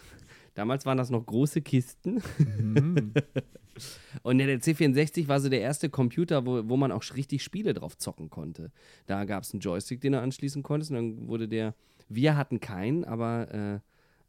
damals 0.54 0.86
waren 0.86 0.98
das 0.98 1.10
noch 1.10 1.26
große 1.26 1.62
Kisten. 1.62 2.22
Mhm. 2.38 3.14
Und 4.24 4.40
ja, 4.40 4.46
der 4.46 4.60
C64 4.60 5.28
war 5.28 5.40
so 5.40 5.50
der 5.50 5.62
erste 5.62 5.90
Computer, 5.90 6.46
wo, 6.46 6.68
wo 6.68 6.78
man 6.78 6.92
auch 6.92 7.04
richtig 7.16 7.44
Spiele 7.44 7.74
drauf 7.74 7.98
zocken 7.98 8.30
konnte. 8.30 8.72
Da 9.06 9.26
gab 9.26 9.44
es 9.44 9.54
einen 9.54 9.62
Joystick, 9.62 10.02
den 10.02 10.14
du 10.14 10.22
anschließen 10.22 10.64
konntest. 10.64 10.92
Und 10.92 10.98
dann 10.98 11.28
wurde 11.28 11.48
der. 11.48 11.76
Wir 12.10 12.36
hatten 12.36 12.60
keinen, 12.60 13.06
aber, 13.06 13.54
äh, 13.54 13.80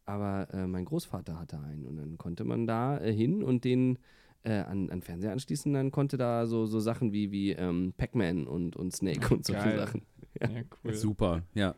aber 0.04 0.52
äh, 0.52 0.66
mein 0.66 0.84
Großvater 0.84 1.38
hatte 1.38 1.58
einen. 1.60 1.86
Und 1.86 1.96
dann 1.96 2.18
konnte 2.18 2.44
man 2.44 2.66
da 2.66 2.98
äh, 2.98 3.12
hin 3.12 3.42
und 3.42 3.64
den 3.64 3.98
äh, 4.42 4.52
an, 4.52 4.90
an 4.90 5.02
Fernseher 5.02 5.32
anschließen. 5.32 5.72
Dann 5.72 5.90
konnte 5.90 6.16
da 6.16 6.46
so, 6.46 6.66
so 6.66 6.78
Sachen 6.78 7.12
wie, 7.12 7.30
wie 7.32 7.52
ähm, 7.52 7.94
Pac-Man 7.96 8.46
und, 8.46 8.76
und 8.76 8.94
Snake 8.94 9.32
und 9.34 9.46
solche 9.46 9.62
Geil. 9.62 9.78
Sachen. 9.78 10.02
ja, 10.40 10.48
cool. 10.84 10.94
Super, 10.94 11.42
ja. 11.54 11.74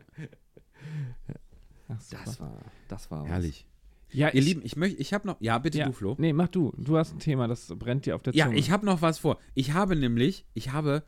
Ach, 1.88 2.00
super. 2.00 2.22
Das 2.24 2.40
war, 2.40 2.58
das 2.88 3.10
war 3.10 3.22
was. 3.22 3.28
Herrlich. 3.28 3.66
Ja, 4.12 4.28
Ihr 4.30 4.42
Lieben, 4.42 4.62
ich 4.64 4.76
möchte, 4.76 5.00
ich 5.00 5.12
habe 5.12 5.26
noch, 5.26 5.36
ja, 5.40 5.58
bitte 5.58 5.78
ja, 5.78 5.86
du, 5.86 5.92
Flo. 5.92 6.14
Nee, 6.18 6.32
mach 6.32 6.48
du. 6.48 6.72
Du 6.76 6.96
hast 6.96 7.12
ein 7.14 7.18
Thema, 7.18 7.48
das 7.48 7.66
brennt 7.78 8.06
dir 8.06 8.14
auf 8.14 8.22
der 8.22 8.34
Ja, 8.34 8.46
Zunge. 8.46 8.58
ich 8.58 8.70
habe 8.70 8.86
noch 8.86 9.02
was 9.02 9.18
vor. 9.18 9.38
Ich 9.54 9.72
habe 9.72 9.96
nämlich, 9.96 10.44
ich 10.54 10.72
habe 10.72 11.02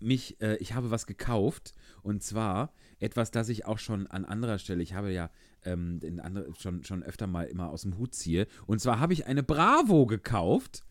mich, 0.00 0.40
äh, 0.40 0.56
ich 0.56 0.74
habe 0.74 0.90
was 0.90 1.06
gekauft 1.06 1.74
und 2.02 2.22
zwar 2.22 2.72
etwas, 2.98 3.30
das 3.30 3.48
ich 3.48 3.66
auch 3.66 3.78
schon 3.78 4.06
an 4.06 4.24
anderer 4.24 4.58
Stelle, 4.58 4.82
ich 4.82 4.94
habe 4.94 5.12
ja 5.12 5.30
ähm, 5.64 6.00
in 6.02 6.20
andere, 6.20 6.52
schon, 6.58 6.84
schon 6.84 7.02
öfter 7.02 7.26
mal 7.26 7.44
immer 7.46 7.70
aus 7.70 7.82
dem 7.82 7.98
Hut 7.98 8.14
ziehe. 8.14 8.46
Und 8.66 8.80
zwar 8.80 8.98
habe 8.98 9.12
ich 9.12 9.26
eine 9.26 9.42
Bravo 9.42 10.06
gekauft 10.06 10.82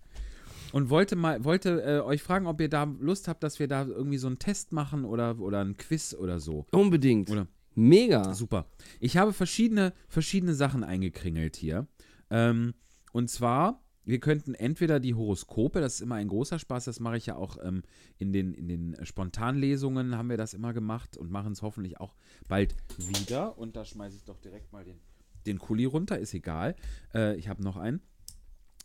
und 0.71 0.89
wollte 0.89 1.15
mal, 1.15 1.43
wollte 1.43 1.81
äh, 1.81 1.99
euch 2.01 2.21
fragen, 2.21 2.45
ob 2.47 2.61
ihr 2.61 2.69
da 2.69 2.83
Lust 2.83 3.27
habt, 3.27 3.43
dass 3.43 3.59
wir 3.59 3.67
da 3.67 3.85
irgendwie 3.85 4.17
so 4.17 4.27
einen 4.27 4.39
Test 4.39 4.71
machen 4.71 5.05
oder, 5.05 5.39
oder 5.39 5.59
einen 5.61 5.77
Quiz 5.77 6.13
oder 6.13 6.39
so. 6.39 6.65
Unbedingt. 6.71 7.29
Oder? 7.29 7.47
Mega. 7.79 8.33
Super. 8.33 8.65
Ich 8.99 9.15
habe 9.15 9.31
verschiedene, 9.31 9.93
verschiedene 10.09 10.53
Sachen 10.53 10.83
eingekringelt 10.83 11.55
hier. 11.55 11.87
Ähm, 12.29 12.73
und 13.13 13.29
zwar, 13.29 13.81
wir 14.03 14.19
könnten 14.19 14.53
entweder 14.53 14.99
die 14.99 15.15
Horoskope, 15.15 15.79
das 15.79 15.95
ist 15.95 16.01
immer 16.01 16.15
ein 16.15 16.27
großer 16.27 16.59
Spaß, 16.59 16.83
das 16.83 16.99
mache 16.99 17.15
ich 17.15 17.27
ja 17.27 17.37
auch 17.37 17.57
ähm, 17.63 17.83
in 18.17 18.33
den, 18.33 18.53
in 18.53 18.67
den 18.67 18.97
Spontanlesungen, 19.05 20.17
haben 20.17 20.29
wir 20.29 20.35
das 20.35 20.53
immer 20.53 20.73
gemacht 20.73 21.15
und 21.15 21.31
machen 21.31 21.53
es 21.53 21.61
hoffentlich 21.61 22.01
auch 22.01 22.15
bald 22.49 22.75
wieder. 22.97 23.57
Und 23.57 23.77
da 23.77 23.85
schmeiße 23.85 24.17
ich 24.17 24.25
doch 24.25 24.39
direkt 24.39 24.73
mal 24.73 24.83
den, 24.83 24.99
den 25.45 25.57
Kuli 25.57 25.85
runter, 25.85 26.19
ist 26.19 26.33
egal. 26.33 26.75
Äh, 27.13 27.37
ich 27.37 27.47
habe 27.47 27.63
noch 27.63 27.77
einen. 27.77 28.01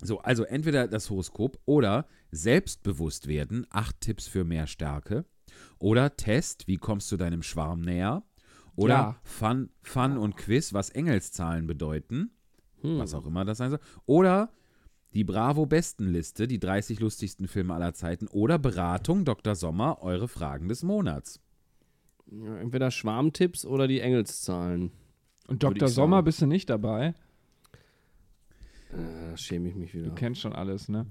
So, 0.03 0.21
also 0.21 0.45
entweder 0.45 0.87
das 0.87 1.11
Horoskop 1.11 1.59
oder 1.65 2.07
selbstbewusst 2.31 3.27
werden, 3.27 3.67
acht 3.71 4.01
Tipps 4.01 4.29
für 4.29 4.45
mehr 4.45 4.69
Stärke. 4.69 5.25
Oder 5.81 6.17
Test, 6.17 6.69
wie 6.69 6.77
kommst 6.77 7.11
du 7.11 7.17
deinem 7.17 7.43
Schwarm 7.43 7.81
näher? 7.81 8.23
Oder 8.77 8.95
Ja. 8.95 9.17
Fun, 9.23 9.71
Fun 9.83 10.19
und 10.19 10.37
Quiz, 10.37 10.73
was 10.73 10.91
Engelszahlen 10.91 11.67
bedeuten. 11.67 12.31
Hm. 12.83 12.99
Was 12.99 13.15
auch 13.15 13.27
immer 13.27 13.45
das 13.45 13.59
sein 13.59 13.71
soll. 13.71 13.81
Oder 14.07 14.51
die 15.15 15.25
Bravo-Bestenliste, 15.25 16.49
die 16.49 16.59
30 16.59 17.01
lustigsten 17.01 17.47
Filme 17.47 17.75
aller 17.75 17.95
Zeiten. 17.95 18.27
Oder 18.29 18.59
Beratung, 18.59 19.25
Dr. 19.25 19.55
Sommer, 19.55 20.03
eure 20.03 20.29
Fragen 20.29 20.69
des 20.69 20.83
Monats. 20.83 21.41
Ja, 22.31 22.57
entweder 22.57 22.91
Schwarmtipps 22.91 23.65
oder 23.65 23.87
die 23.87 24.01
Engelszahlen. 24.01 24.91
Und 25.47 25.63
Dr. 25.63 25.89
Sommer 25.89 26.23
bist 26.23 26.43
du 26.43 26.47
nicht 26.47 26.69
dabei. 26.69 27.15
Äh, 28.93 29.37
schäme 29.37 29.69
ich 29.69 29.75
mich 29.75 29.95
wieder. 29.95 30.07
Du 30.07 30.15
kennst 30.15 30.41
schon 30.41 30.53
alles, 30.53 30.89
ne? 30.89 31.07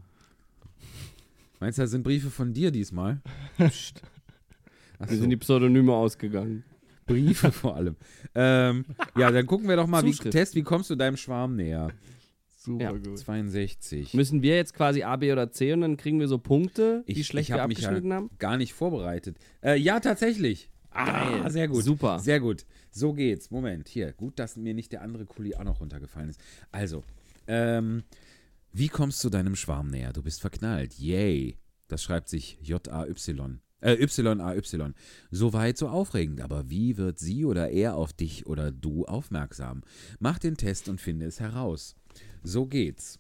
Meinst 1.60 1.78
du, 1.78 1.84
das 1.84 1.92
sind 1.92 2.04
Briefe 2.04 2.30
von 2.30 2.54
dir 2.54 2.72
diesmal? 2.72 3.22
Mir 3.58 3.70
so, 5.08 5.16
sind 5.16 5.30
die 5.30 5.38
Pseudonyme 5.38 5.94
ausgegangen. 5.94 6.64
Briefe 7.06 7.52
vor 7.52 7.76
allem. 7.76 7.96
Ähm, 8.36 8.86
ja, 9.18 9.32
dann 9.32 9.46
gucken 9.46 9.68
wir 9.68 9.76
doch 9.76 9.88
mal, 9.88 10.04
wie. 10.06 10.12
Test, 10.14 10.56
wie 10.56 10.64
kommst 10.64 10.90
du 10.90 10.96
deinem 10.96 11.18
Schwarm 11.18 11.56
näher? 11.56 11.90
Super 12.58 12.84
Ja. 12.84 12.92
gut. 12.92 13.18
62. 13.20 14.14
Müssen 14.14 14.42
wir 14.42 14.56
jetzt 14.56 14.74
quasi 14.74 15.04
A, 15.04 15.16
B 15.18 15.32
oder 15.32 15.52
C 15.52 15.74
und 15.74 15.82
dann 15.82 15.98
kriegen 15.98 16.20
wir 16.20 16.28
so 16.30 16.38
Punkte, 16.38 17.04
wie 17.06 17.12
Ich- 17.20 17.28
schlecht 17.28 17.50
ich 17.50 17.56
wir 17.56 17.62
hab 17.62 17.68
mich 17.68 17.80
abgeschnitten 17.80 18.14
haben? 18.14 18.30
Gar 18.40 18.58
nicht 18.58 18.74
vorbereitet. 18.74 19.38
Äh, 19.62 19.78
ja, 19.78 20.00
tatsächlich. 20.00 20.70
Ah, 20.92 21.50
sehr 21.50 21.68
gut. 21.68 21.84
Super. 21.84 22.20
Sehr 22.20 22.40
gut. 22.40 22.66
So 22.92 23.14
geht's. 23.14 23.50
Moment, 23.52 23.90
hier. 23.90 24.14
Gut, 24.14 24.38
dass 24.40 24.56
mir 24.56 24.74
nicht 24.76 24.92
der 24.92 25.02
andere 25.02 25.26
Kuli 25.26 25.56
auch 25.56 25.64
noch 25.64 25.82
runtergefallen 25.82 26.30
ist. 26.30 26.40
Also, 26.72 27.04
ähm, 27.48 28.04
wie 28.72 28.88
kommst 28.90 29.24
du 29.24 29.30
deinem 29.30 29.56
Schwarm 29.56 29.88
näher? 29.90 30.14
Du 30.14 30.22
bist 30.22 30.40
verknallt. 30.40 30.94
Yay. 31.00 31.58
Das 31.88 32.02
schreibt 32.04 32.30
sich 32.30 32.60
J-A-Y. 32.62 33.60
Äh, 33.84 34.02
Y-A-Y. 34.02 34.94
So 35.30 35.54
weit, 35.54 35.78
so 35.78 35.90
aufregend. 35.90 36.42
Aber 36.42 36.70
wie 36.70 36.98
wird 36.98 37.20
sie 37.20 37.44
oder 37.44 37.70
er 37.70 37.96
auf 37.96 38.14
dich 38.14 38.48
oder 38.48 38.72
du 38.72 39.06
aufmerksam? 39.06 39.82
Mach 40.20 40.40
den 40.40 40.56
Test 40.56 40.88
und 40.88 41.02
finde 41.02 41.26
es 41.26 41.40
heraus. 41.40 41.96
So 42.44 42.66
geht's. 42.66 43.18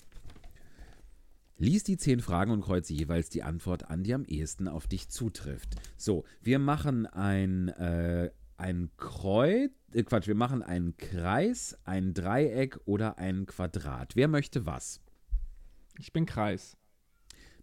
Lies 1.57 1.83
die 1.83 1.97
zehn 1.97 2.19
Fragen 2.19 2.51
und 2.51 2.61
kreuze 2.61 2.93
jeweils 2.93 3.29
die 3.29 3.43
Antwort 3.43 3.89
an, 3.89 4.03
die 4.03 4.13
am 4.13 4.25
ehesten 4.25 4.67
auf 4.67 4.87
dich 4.87 5.09
zutrifft. 5.09 5.75
So, 5.97 6.23
wir 6.41 6.59
machen 6.59 7.05
ein, 7.05 7.67
äh, 7.69 8.31
ein 8.57 8.89
Kreuz, 8.97 9.71
äh, 9.93 10.03
Quatsch, 10.03 10.27
wir 10.27 10.35
machen 10.35 10.61
einen 10.61 10.97
Kreis, 10.97 11.77
ein 11.83 12.13
Dreieck 12.13 12.79
oder 12.85 13.17
ein 13.17 13.45
Quadrat. 13.45 14.15
Wer 14.15 14.27
möchte 14.27 14.65
was? 14.65 15.01
Ich 15.99 16.11
bin 16.11 16.25
Kreis. 16.25 16.75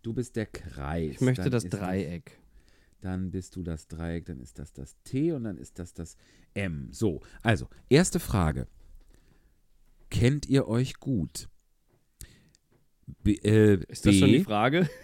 Du 0.03 0.13
bist 0.13 0.37
der 0.37 0.47
Kreis. 0.47 1.15
Ich 1.15 1.21
möchte 1.21 1.43
Dann 1.43 1.53
das 1.53 1.69
Dreieck. 1.69 2.40
Dann 3.01 3.31
bist 3.31 3.57
du 3.57 3.63
das 3.63 3.89
Dreieck, 3.89 4.27
dann 4.27 4.41
ist 4.41 4.59
das 4.59 4.73
das 4.73 4.97
T 5.05 5.33
und 5.33 5.45
dann 5.45 5.57
ist 5.57 5.79
das 5.79 5.95
das 5.95 6.17
M. 6.55 6.89
So, 6.91 7.21
also, 7.43 7.69
erste 7.89 8.21
Frage. 8.21 8.67
Kennt 10.11 10.47
ihr 10.47 10.69
euch 10.69 10.95
gut? 10.95 11.49
B, 13.23 13.35
äh, 13.35 13.83
Ist 13.89 14.07
das 14.07 14.15
B, 14.15 14.19
schon 14.19 14.29
die 14.29 14.45
Frage? 14.45 14.89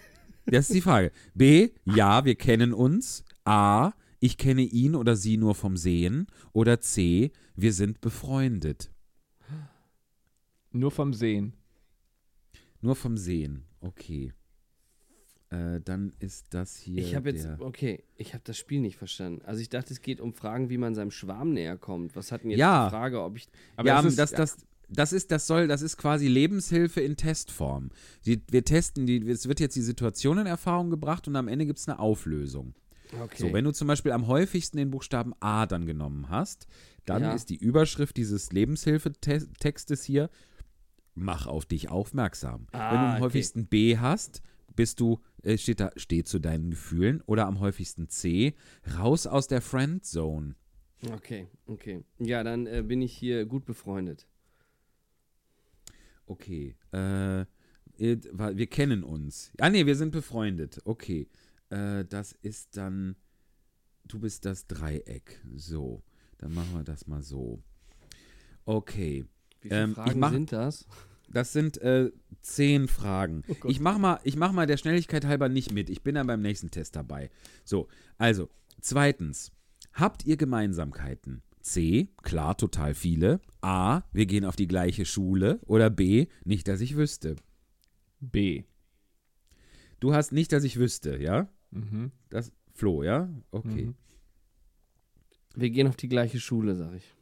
Das 0.49 0.68
ist 0.68 0.76
die 0.76 0.80
Frage. 0.80 1.11
B, 1.34 1.70
ja, 1.84 2.24
wir 2.24 2.36
kennen 2.36 2.72
uns. 2.72 3.24
A, 3.44 3.90
ich 4.20 4.38
kenne 4.38 4.62
ihn 4.62 4.94
oder 4.94 5.16
sie 5.16 5.38
nur 5.38 5.57
vom 5.57 5.76
Sehen. 5.76 6.28
Oder 6.53 6.80
C, 6.80 7.32
wir 7.57 7.72
sind 7.72 8.01
befreundet. 8.01 8.92
Nur 10.70 10.92
vom 10.92 11.12
Sehen. 11.12 11.55
Nur 12.80 12.94
vom 12.94 13.16
Sehen. 13.16 13.64
Okay. 13.80 14.32
Äh, 15.51 15.80
dann 15.80 16.12
ist 16.18 16.47
das 16.55 16.76
hier. 16.76 17.01
Ich 17.01 17.14
habe 17.14 17.30
jetzt, 17.30 17.44
der, 17.44 17.61
okay, 17.61 18.03
ich 18.16 18.34
habe 18.34 18.42
das 18.44 18.59
Spiel 18.59 18.80
nicht 18.80 18.97
verstanden. 18.97 19.42
Also 19.44 19.61
ich 19.61 19.68
dachte, 19.68 19.92
es 19.92 20.01
geht 20.01 20.20
um 20.20 20.32
Fragen, 20.34 20.70
wie 20.70 20.76
man 20.78 20.94
seinem 20.97 21.12
Schwarm 21.12 21.53
näher 21.53 21.76
kommt. 21.76 22.16
Was 22.16 22.32
hat 22.32 22.42
denn 22.42 22.51
jetzt 22.51 22.59
Ja. 22.59 22.86
die 22.86 22.90
Frage, 22.90 23.22
ob 23.22 23.36
ich... 23.36 23.47
Aber 23.76 23.86
ja, 23.88 24.01
es 24.01 24.07
ist- 24.07 24.18
das, 24.18 24.32
das, 24.32 24.57
das 24.88 25.12
ist, 25.12 25.30
das 25.30 25.47
soll, 25.47 25.68
das 25.68 25.82
ist 25.82 25.97
quasi 25.99 26.26
Lebenshilfe 26.26 27.01
in 27.01 27.16
Testform. 27.16 27.90
Die, 28.24 28.42
wir 28.51 28.64
testen, 28.64 29.07
die, 29.07 29.18
es 29.28 29.47
wird 29.47 29.61
jetzt 29.61 29.76
die 29.76 29.82
Situation 29.82 30.38
in 30.38 30.47
Erfahrung 30.47 30.90
gebracht 30.90 31.28
und 31.28 31.36
am 31.36 31.47
Ende 31.49 31.64
gibt 31.66 31.78
es 31.78 31.88
eine 31.88 31.99
Auflösung. 32.01 32.74
Okay. 33.22 33.36
So, 33.38 33.53
wenn 33.53 33.64
du 33.64 33.70
zum 33.72 33.86
Beispiel 33.86 34.11
am 34.11 34.26
häufigsten 34.26 34.78
den 34.78 34.90
Buchstaben 34.90 35.32
A 35.38 35.66
dann 35.66 35.86
genommen 35.86 36.28
hast, 36.28 36.66
dann 37.05 37.22
Ja. 37.22 37.32
ist 37.34 37.51
die 37.51 37.57
Überschrift 37.57 38.16
dieses 38.16 38.51
Lebenshilfetextes 38.51 40.03
hier, 40.03 40.28
mach 41.14 41.47
auf 41.47 41.66
dich 41.66 41.88
aufmerksam. 41.88 42.66
Ah, 42.72 42.90
wenn 42.92 42.99
du 43.01 43.07
am 43.07 43.12
okay. 43.14 43.22
häufigsten 43.22 43.66
B 43.66 43.97
hast, 43.99 44.42
bist 44.76 45.00
du, 45.00 45.20
äh, 45.42 45.58
steht 45.58 45.80
da, 45.80 45.90
steh 45.96 46.22
zu 46.24 46.38
deinen 46.38 46.70
Gefühlen 46.70 47.22
oder 47.26 47.46
am 47.46 47.60
häufigsten 47.60 48.08
C, 48.08 48.54
raus 48.98 49.26
aus 49.26 49.48
der 49.48 49.60
Friendzone. 49.62 50.54
okay, 51.12 51.46
okay. 51.66 52.04
Ja, 52.18 52.44
dann 52.44 52.66
äh, 52.66 52.82
bin 52.86 53.02
ich 53.02 53.12
hier 53.16 53.44
gut 53.46 53.64
befreundet. 53.64 54.26
Okay, 56.26 56.74
äh, 56.92 57.44
wir 57.98 58.66
kennen 58.66 59.04
uns. 59.04 59.52
Ah, 59.58 59.70
nee, 59.70 59.86
wir 59.86 59.96
sind 59.96 60.10
befreundet. 60.10 60.80
Okay, 60.84 61.28
äh, 61.70 62.04
das 62.04 62.32
ist 62.32 62.76
dann, 62.76 63.16
du 64.04 64.18
bist 64.18 64.44
das 64.44 64.66
Dreieck. 64.66 65.40
So, 65.54 66.02
dann 66.38 66.52
machen 66.52 66.74
wir 66.74 66.84
das 66.84 67.06
mal 67.06 67.22
so. 67.22 67.62
Okay, 68.64 69.24
Wie 69.60 69.68
viele 69.68 69.82
Ähm, 69.84 69.94
Fragen 69.94 70.18
mach- 70.20 70.32
sind 70.32 70.50
das? 70.52 70.86
Das 71.28 71.52
sind 71.52 71.78
äh, 71.78 72.10
zehn 72.40 72.88
Fragen. 72.88 73.42
Oh 73.48 73.54
ich 73.66 73.80
mach 73.80 73.98
mal, 73.98 74.20
ich 74.24 74.36
mach 74.36 74.52
mal 74.52 74.66
der 74.66 74.76
Schnelligkeit 74.76 75.24
halber 75.24 75.48
nicht 75.48 75.72
mit. 75.72 75.90
Ich 75.90 76.02
bin 76.02 76.14
dann 76.14 76.26
beim 76.26 76.42
nächsten 76.42 76.70
Test 76.70 76.96
dabei. 76.96 77.30
So, 77.64 77.88
also, 78.18 78.48
zweitens, 78.80 79.52
habt 79.92 80.24
ihr 80.26 80.36
Gemeinsamkeiten? 80.36 81.42
C, 81.60 82.10
klar, 82.22 82.56
total 82.56 82.94
viele. 82.94 83.40
A, 83.60 84.02
wir 84.12 84.26
gehen 84.26 84.44
auf 84.44 84.54
die 84.54 84.68
gleiche 84.68 85.04
Schule. 85.04 85.58
Oder 85.66 85.90
B, 85.90 86.28
nicht, 86.44 86.68
dass 86.68 86.80
ich 86.80 86.96
wüsste. 86.96 87.36
B. 88.20 88.64
Du 89.98 90.14
hast 90.14 90.30
nicht, 90.30 90.52
dass 90.52 90.62
ich 90.62 90.78
wüsste, 90.78 91.20
ja? 91.20 91.48
Mhm. 91.72 92.12
Das 92.30 92.52
Flo, 92.72 93.02
ja? 93.02 93.28
Okay. 93.50 93.86
Mhm. 93.86 93.94
Wir 95.56 95.70
gehen 95.70 95.88
auf 95.88 95.96
die 95.96 96.08
gleiche 96.08 96.38
Schule, 96.38 96.76
sag 96.76 96.94
ich. 96.94 97.15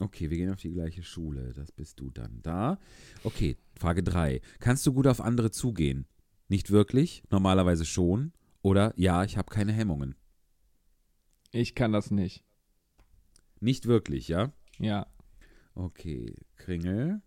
Okay, 0.00 0.30
wir 0.30 0.38
gehen 0.38 0.50
auf 0.50 0.60
die 0.60 0.72
gleiche 0.72 1.02
Schule. 1.02 1.52
Das 1.54 1.70
bist 1.72 2.00
du 2.00 2.10
dann 2.10 2.40
da. 2.42 2.78
Okay, 3.22 3.56
Frage 3.78 4.02
3. 4.02 4.40
Kannst 4.58 4.86
du 4.86 4.94
gut 4.94 5.06
auf 5.06 5.20
andere 5.20 5.50
zugehen? 5.50 6.06
Nicht 6.48 6.70
wirklich? 6.70 7.22
Normalerweise 7.30 7.84
schon? 7.84 8.32
Oder 8.62 8.94
ja, 8.96 9.24
ich 9.24 9.36
habe 9.36 9.50
keine 9.50 9.72
Hemmungen. 9.72 10.14
Ich 11.52 11.74
kann 11.74 11.92
das 11.92 12.10
nicht. 12.10 12.44
Nicht 13.60 13.86
wirklich, 13.86 14.28
ja? 14.28 14.52
Ja. 14.78 15.06
Okay, 15.74 16.34
Kringel. 16.56 17.20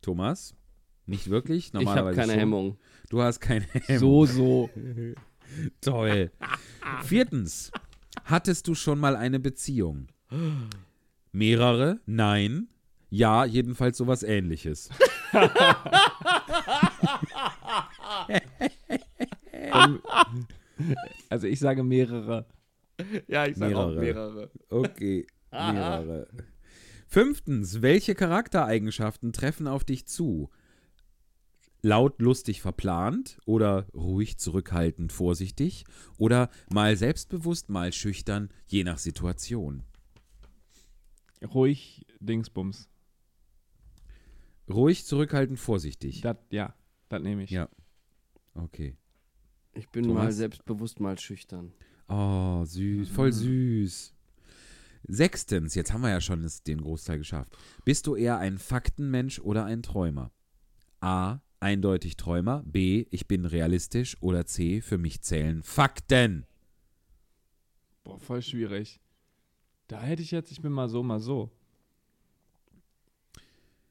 Thomas? 0.00 0.54
Nicht 1.04 1.28
wirklich? 1.28 1.68
Ich 1.68 1.74
habe 1.74 1.84
Normalerweise 1.84 2.16
keine 2.20 2.32
schon. 2.32 2.40
Hemmung. 2.40 2.78
Du 3.10 3.20
hast 3.22 3.40
keine 3.40 3.66
Hemmung. 3.66 4.00
So, 4.00 4.26
so. 4.26 4.70
Toll. 5.82 6.32
Viertens. 7.02 7.70
Hattest 8.24 8.66
du 8.66 8.74
schon 8.74 8.98
mal 8.98 9.14
eine 9.14 9.38
Beziehung? 9.40 10.08
Mehrere? 11.36 12.00
Nein. 12.06 12.68
Ja, 13.10 13.44
jedenfalls 13.44 13.98
sowas 13.98 14.22
ähnliches. 14.22 14.88
Ähm, 19.52 20.00
also 21.28 21.46
ich 21.46 21.58
sage 21.58 21.82
mehrere. 21.82 22.46
Ja, 23.26 23.46
ich 23.46 23.56
sag 23.56 23.74
auch 23.74 23.88
Mehrere. 23.94 24.00
mehrere. 24.00 24.50
Okay, 24.68 25.26
mehrere. 25.50 26.28
Fünftens. 27.08 27.82
Welche 27.82 28.14
Charaktereigenschaften 28.14 29.32
treffen 29.32 29.66
auf 29.66 29.84
dich 29.84 30.06
zu? 30.06 30.50
Laut, 31.82 32.20
lustig, 32.20 32.62
verplant 32.62 33.38
oder 33.46 33.86
ruhig, 33.94 34.38
zurückhaltend, 34.38 35.12
vorsichtig 35.12 35.84
oder 36.18 36.50
mal 36.70 36.96
selbstbewusst, 36.96 37.68
mal 37.70 37.92
schüchtern, 37.92 38.50
je 38.66 38.84
nach 38.84 38.98
Situation. 38.98 39.82
Ruhig 41.46 42.06
Dingsbums. 42.20 42.88
Ruhig, 44.68 45.04
zurückhaltend, 45.04 45.58
vorsichtig. 45.58 46.20
Das, 46.22 46.36
ja, 46.50 46.74
das 47.08 47.22
nehme 47.22 47.44
ich. 47.44 47.50
Ja. 47.50 47.68
Okay. 48.54 48.96
Ich 49.74 49.88
bin 49.90 50.04
Thomas? 50.04 50.24
mal 50.24 50.32
selbstbewusst, 50.32 51.00
mal 51.00 51.18
schüchtern. 51.18 51.72
Oh, 52.08 52.64
süß, 52.64 53.08
voll 53.10 53.32
süß. 53.32 54.14
Sechstens, 55.08 55.74
jetzt 55.74 55.92
haben 55.92 56.00
wir 56.00 56.10
ja 56.10 56.20
schon 56.20 56.48
den 56.66 56.80
Großteil 56.80 57.18
geschafft. 57.18 57.56
Bist 57.84 58.06
du 58.06 58.16
eher 58.16 58.38
ein 58.38 58.58
Faktenmensch 58.58 59.38
oder 59.38 59.64
ein 59.64 59.82
Träumer? 59.82 60.32
A. 61.00 61.40
Eindeutig 61.60 62.16
Träumer. 62.16 62.62
B. 62.66 63.06
Ich 63.10 63.28
bin 63.28 63.44
realistisch. 63.44 64.16
Oder 64.20 64.46
C. 64.46 64.80
Für 64.80 64.98
mich 64.98 65.22
zählen 65.22 65.62
Fakten. 65.62 66.44
Boah, 68.04 68.18
voll 68.18 68.42
schwierig. 68.42 69.00
Da 69.88 70.00
hätte 70.02 70.22
ich 70.22 70.30
jetzt, 70.30 70.50
ich 70.50 70.60
bin 70.60 70.72
mal 70.72 70.88
so, 70.88 71.02
mal 71.02 71.20
so. 71.20 71.50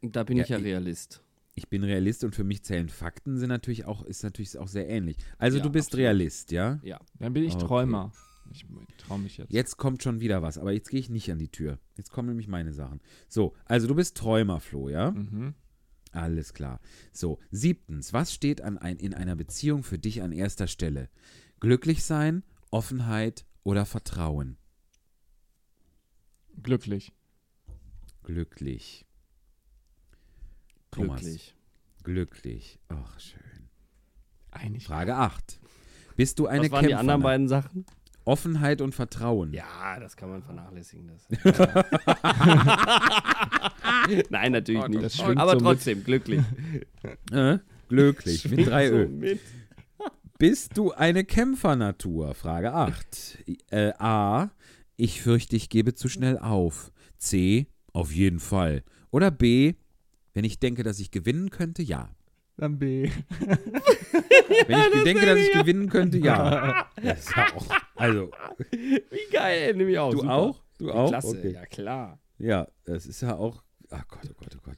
Da 0.02 0.24
bin 0.24 0.38
Ja, 0.38 0.44
ich 0.44 0.50
ja 0.50 0.58
ich- 0.58 0.64
Realist. 0.66 1.22
Ich 1.58 1.70
bin 1.70 1.86
Realist 1.86 2.26
und 2.26 2.36
für 2.36 2.44
mich 2.44 2.64
zählen 2.64 2.90
Fakten 2.90 3.38
sind 3.38 3.48
natürlich 3.48 3.86
auch, 3.86 4.04
ist 4.04 4.24
natürlich 4.24 4.58
auch 4.58 4.68
sehr 4.68 4.90
ähnlich. 4.90 5.16
Also 5.38 5.58
Ja, 5.58 5.64
du 5.64 5.70
bist 5.70 5.88
absolut. 5.90 6.04
Realist, 6.04 6.52
ja? 6.52 6.80
Ja. 6.84 7.00
Dann 7.18 7.32
bin 7.32 7.44
ich 7.46 7.54
Okay. 7.56 7.66
Träumer. 7.66 8.12
Ich 8.52 8.66
traue 8.98 9.20
mich 9.20 9.38
jetzt. 9.38 9.52
Jetzt 9.54 9.78
kommt 9.78 10.04
schon 10.04 10.20
wieder 10.20 10.42
was, 10.42 10.58
aber 10.58 10.74
jetzt 10.74 10.90
gehe 10.90 11.00
ich 11.00 11.10
nicht 11.10 11.32
an 11.32 11.40
die 11.40 11.48
Tür. 11.48 11.80
Jetzt 11.96 12.12
kommen 12.12 12.28
nämlich 12.28 12.48
meine 12.50 12.74
Sachen. 12.74 13.00
So, 13.30 13.54
also 13.66 13.88
du 13.88 13.96
bist 13.96 14.18
Träumer, 14.18 14.60
Flo, 14.60 14.90
ja? 14.90 15.12
Mhm. 15.12 15.56
Alles 16.12 16.54
klar. 16.54 16.80
So, 17.14 17.40
siebtens, 17.52 18.12
was 18.14 18.34
steht 18.34 18.62
an 18.62 18.78
ein, 18.78 18.98
in 18.98 19.14
einer 19.14 19.36
Beziehung 19.36 19.84
für 19.84 19.98
dich 19.98 20.22
an 20.22 20.32
erster 20.34 20.68
Stelle? 20.68 21.10
Glücklich 21.62 22.04
sein, 22.04 22.44
Offenheit 22.70 23.46
oder 23.64 23.86
Vertrauen? 23.86 24.58
Glücklich. 26.66 27.14
Glücklich. 28.24 29.06
Thomas. 30.90 31.22
Glücklich. 31.22 31.56
Glücklich. 32.04 32.80
Ach, 32.90 33.20
schön. 33.20 33.70
Eigentlich. 34.52 34.86
Frage 34.86 35.16
8. 35.16 35.60
Bist 36.16 36.40
du 36.40 36.48
eine 36.48 36.64
Was 36.64 36.72
waren 36.72 36.88
die 36.88 36.96
anderen 36.96 37.22
Kämpferin? 37.22 37.24
beiden 37.24 37.48
Sachen? 37.48 37.86
Offenheit 38.24 38.82
und 38.82 38.96
Vertrauen. 38.96 39.54
Ja, 39.54 40.00
das 40.00 40.18
kann 40.18 40.30
man 40.30 40.42
vernachlässigen. 40.42 41.08
Das. 41.08 41.28
Nein, 44.30 44.52
natürlich 44.52 44.82
Oh, 44.84 44.88
nicht. 44.88 45.20
Aber 45.22 45.52
so 45.52 45.56
mit. 45.58 45.66
trotzdem, 45.66 46.04
glücklich. 46.04 46.42
Äh? 47.32 47.60
Glücklich. 47.90 48.46
Mit 48.50 48.66
drei 48.66 48.90
So 48.90 48.96
Ö. 48.96 49.08
mit. 49.08 49.40
Bist 50.40 50.76
du 50.78 50.92
eine 50.92 51.24
Kämpfernatur? 51.24 52.34
Frage 52.34 52.74
8. 52.74 53.38
Äh, 53.70 53.94
A. 54.00 54.50
Ich 54.98 55.22
fürchte, 55.22 55.56
ich 55.56 55.70
gebe 55.70 55.94
zu 55.94 56.08
schnell 56.10 56.38
auf. 56.38 56.92
C. 57.18 57.68
Auf 57.94 58.12
jeden 58.12 58.40
Fall. 58.40 58.84
Oder 59.12 59.32
B. 59.32 59.74
Wenn 60.34 60.44
ich 60.46 60.60
denke, 60.60 60.84
dass 60.84 61.00
ich 61.00 61.12
gewinnen 61.12 61.50
könnte, 61.50 61.82
ja. 61.84 62.10
Dann 62.58 62.78
B. 62.80 63.10
Wenn 64.68 64.80
ich 64.94 65.04
denke, 65.04 65.26
dass 65.26 65.40
ich 65.40 65.52
gewinnen 65.52 65.90
könnte, 65.90 66.18
ja. 66.18 66.88
Das 67.02 67.20
ist 67.20 67.36
ja 67.36 67.54
auch, 67.56 67.68
also, 67.96 68.32
Wie 68.72 69.32
geil, 69.32 69.76
nehme 69.76 69.92
ich 69.92 70.00
auch. 70.00 70.12
du 70.12 70.18
super. 70.20 70.34
auch? 70.34 70.64
Du 70.78 70.92
auch? 70.92 71.10
Klasse, 71.10 71.38
Okay. 71.38 71.52
ja 71.54 71.66
klar. 71.66 72.20
Ja, 72.38 72.68
das 72.86 73.06
ist 73.06 73.22
ja 73.22 73.36
auch. 73.36 73.64
Ach 73.90 74.08
Gott, 74.08 74.22
oh 74.30 74.34
Gott, 74.38 74.58
oh 74.58 74.62
Gott. 74.64 74.78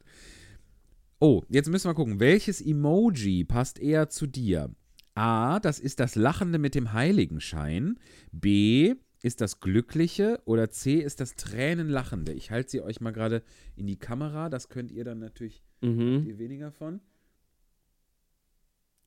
Oh, 1.19 1.43
jetzt 1.49 1.69
müssen 1.69 1.89
wir 1.89 1.95
gucken. 1.95 2.19
Welches 2.19 2.61
Emoji 2.61 3.43
passt 3.43 3.79
eher 3.79 4.09
zu 4.09 4.27
dir? 4.27 4.69
A, 5.15 5.59
das 5.59 5.79
ist 5.79 5.99
das 5.99 6.13
Lachende 6.15 6.59
mit 6.59 6.75
dem 6.75 6.93
Heiligenschein. 6.93 7.97
B, 8.31 8.93
ist 9.23 9.41
das 9.41 9.59
Glückliche. 9.59 10.41
Oder 10.45 10.69
C, 10.69 10.95
ist 10.95 11.19
das 11.19 11.35
Tränenlachende. 11.35 12.33
Ich 12.33 12.51
halte 12.51 12.69
sie 12.71 12.81
euch 12.81 13.01
mal 13.01 13.11
gerade 13.11 13.43
in 13.75 13.87
die 13.87 13.97
Kamera. 13.97 14.49
Das 14.49 14.69
könnt 14.69 14.91
ihr 14.91 15.03
dann 15.03 15.19
natürlich 15.19 15.63
Mhm. 15.81 16.23
viel 16.23 16.37
weniger 16.39 16.71
von. 16.71 16.99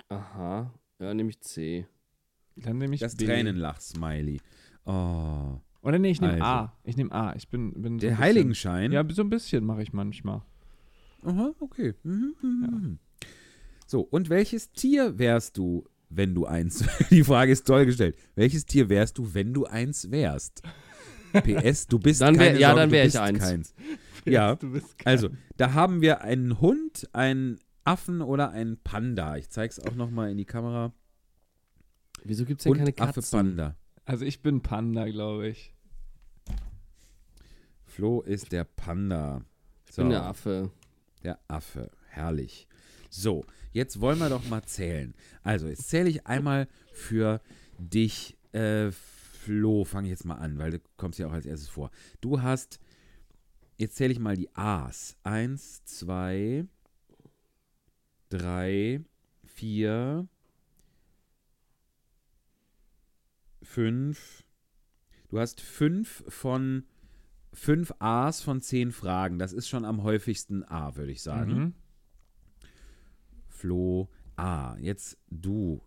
Aha. 0.09 0.73
Ja, 0.99 1.15
nehme 1.15 1.31
ich 1.31 1.41
C. 1.41 1.87
Dann 2.57 2.79
nehme 2.79 2.95
ich 2.95 3.01
Das 3.01 3.17
B. 3.17 3.27
Tränenlach-Smiley. 3.27 4.41
Oh. 4.85 5.59
Oder 5.83 5.99
nee, 5.99 6.11
ich 6.11 6.21
nehme 6.21 6.35
Also. 6.35 6.45
A. 6.45 6.77
Ich 6.85 6.97
nehme 6.97 7.13
A. 7.13 7.35
Ich 7.37 7.49
bin, 7.49 7.73
bin 7.81 7.95
so 7.95 8.01
Der 8.01 8.11
bisschen- 8.11 8.19
Heiligenschein? 8.19 8.93
Ja, 8.93 9.05
so 9.09 9.23
ein 9.23 9.31
bisschen 9.31 9.65
mache 9.65 9.83
ich 9.83 9.93
manchmal. 9.93 10.43
Aha, 11.23 11.55
okay. 11.61 11.95
Mhm, 12.03 12.35
mhm, 12.43 12.49
mhm. 12.71 12.99
So, 13.87 14.01
und 14.03 14.29
welches 14.31 14.73
Tier 14.73 15.19
wärst 15.19 15.57
du, 15.59 15.85
wenn 16.11 16.35
du 16.35 16.45
eins. 16.47 16.85
Die 17.11 17.25
Frage 17.25 17.53
ist 17.53 17.67
toll 17.67 17.87
gestellt. 17.87 18.17
Welches 18.35 18.67
Tier 18.67 18.89
wärst 18.89 19.17
du, 19.19 19.33
wenn 19.35 19.55
du 19.55 19.65
eins 19.65 20.11
wärst? 20.11 20.63
PS, 21.33 21.87
du 21.87 21.99
bist 21.99 22.21
Dann 22.21 22.37
wär- 22.39 22.49
keine 22.49 22.59
ja, 22.61 22.69
Sorge, 22.71 22.81
dann 22.81 22.89
du 22.91 22.95
wär 22.97 23.05
ich 23.07 23.19
eins. 23.19 23.39
Keins. 23.39 23.75
Ja, 24.27 24.55
Du 24.57 24.71
bist 24.73 24.99
kein- 24.99 25.13
also, 25.13 25.31
da 25.57 25.73
haben 25.73 26.03
wir 26.03 26.21
einen 26.21 26.61
Hund, 26.61 27.09
einen 27.15 27.59
Affen 27.85 28.21
oder 28.21 28.51
einen 28.51 28.77
Panda. 28.83 29.37
Ich 29.39 29.49
zeig's 29.49 29.81
auch 29.81 29.95
nochmal 29.95 30.31
in 30.31 30.37
die 30.37 30.45
Kamera. 30.45 30.93
Wieso 32.25 32.45
gibt 32.45 32.61
es 32.61 32.65
denn 32.65 32.73
Hund, 32.75 32.97
keine 32.97 33.09
Affe, 33.09 33.21
Katzen? 33.23 33.39
Panda. 33.39 33.77
Also 34.05 34.27
ich 34.27 34.43
bin 34.43 34.61
Panda, 34.61 35.07
glaube 35.09 35.49
ich. 35.49 35.73
Flo 37.87 38.21
ist 38.21 38.53
der 38.53 38.65
Panda. 38.65 39.43
Ich 39.89 39.97
bin 39.97 40.11
der 40.11 40.25
Affe. 40.25 40.71
Der 41.25 41.39
Affe. 41.49 41.91
Herrlich. 42.09 42.69
So, 43.11 43.45
jetzt 43.73 44.01
wollen 44.01 44.21
wir 44.21 44.29
doch 44.29 44.49
mal 44.49 44.63
zählen. 44.63 45.15
Also, 45.43 45.69
jetzt 45.69 45.89
zähle 45.89 46.09
ich 46.09 46.27
einmal 46.27 46.69
für 46.93 47.41
dich, 47.79 48.39
äh, 48.53 48.91
Flo, 48.93 49.85
fange 49.85 50.07
ich 50.09 50.13
jetzt 50.13 50.25
mal 50.25 50.37
an, 50.37 50.59
weil 50.59 50.71
du 50.71 50.81
kommst 50.97 51.19
ja 51.19 51.27
auch 51.27 51.33
als 51.33 51.47
erstes 51.47 51.69
vor. 51.69 51.91
Du 52.21 52.41
hast, 52.41 52.79
jetzt 53.79 53.97
zähle 53.97 54.13
ich 54.13 54.19
mal 54.19 54.37
die 54.37 54.55
A's. 54.55 55.17
Eins, 55.25 55.85
zwei, 55.85 56.67
drei, 58.29 59.01
vier, 59.45 60.29
fünf. 63.63 64.45
Du 65.29 65.39
hast 65.39 65.61
fünf 65.61 66.23
von 66.29 66.85
fünf 67.53 67.93
A's 67.99 68.41
von 68.41 68.61
zehn 68.61 68.93
Fragen. 68.93 69.39
Das 69.39 69.53
ist 69.53 69.69
schon 69.69 69.85
am 69.85 70.03
häufigsten 70.03 70.63
A, 70.65 70.97
würde 70.97 71.13
ich 71.13 71.23
sagen. 71.23 71.55
Mhm. 71.55 71.75
Flo 73.61 74.09
A. 74.37 74.75
Jetzt 74.79 75.19
du, 75.29 75.83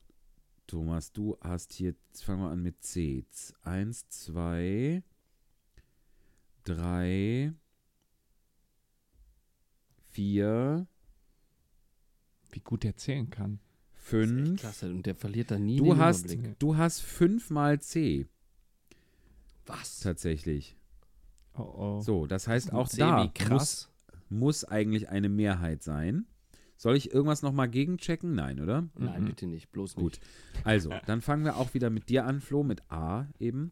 Thomas, 0.67 1.11
du 1.11 1.37
hast 1.41 1.73
hier, 1.73 1.95
jetzt 2.11 2.23
fangen 2.23 2.41
wir 2.43 2.51
an 2.51 2.61
mit 2.61 2.83
C. 2.83 3.25
Eins, 3.63 4.07
zwei, 4.09 5.01
drei, 6.63 7.51
vier, 10.11 10.85
Wie 12.51 12.59
gut 12.59 12.83
der 12.83 12.95
zählen 12.95 13.31
kann. 13.31 13.59
fünf. 13.93 14.59
Klasse, 14.59 14.91
und 14.91 15.07
der 15.07 15.15
verliert 15.15 15.49
da 15.49 15.57
nie 15.57 15.77
Du 15.77 15.85
den 15.85 15.97
hast, 15.97 16.25
Überblick. 16.31 16.59
du 16.59 16.77
hast 16.77 16.99
fünfmal 16.99 17.81
C 17.81 18.27
Was? 19.65 19.99
tatsächlich. 20.01 20.77
Oh 21.55 21.61
oh. 21.63 22.01
So, 22.01 22.27
das 22.27 22.47
heißt 22.47 22.71
auch 22.71 22.87
C 22.87 22.97
da 22.97 23.23
muss, 23.23 23.33
krass. 23.33 23.91
muss 24.29 24.63
eigentlich 24.63 25.09
eine 25.09 25.29
Mehrheit 25.29 25.81
sein. 25.81 26.27
Soll 26.77 26.95
ich 26.95 27.13
irgendwas 27.13 27.41
nochmal 27.41 27.69
gegenchecken? 27.69 28.35
Nein, 28.35 28.59
oder? 28.59 28.87
Nein, 28.97 29.23
Mhm. 29.23 29.27
bitte 29.27 29.47
nicht, 29.47 29.71
bloß 29.71 29.95
Gut. 29.95 30.13
nicht. 30.13 30.21
Also, 30.65 30.89
dann 31.07 31.21
fangen 31.21 31.45
wir 31.45 31.57
auch 31.57 31.73
wieder 31.73 31.89
mit 31.89 32.09
dir 32.09 32.25
an, 32.25 32.41
Flo, 32.41 32.63
mit 32.63 32.81
A 32.91 33.27
eben. 33.39 33.71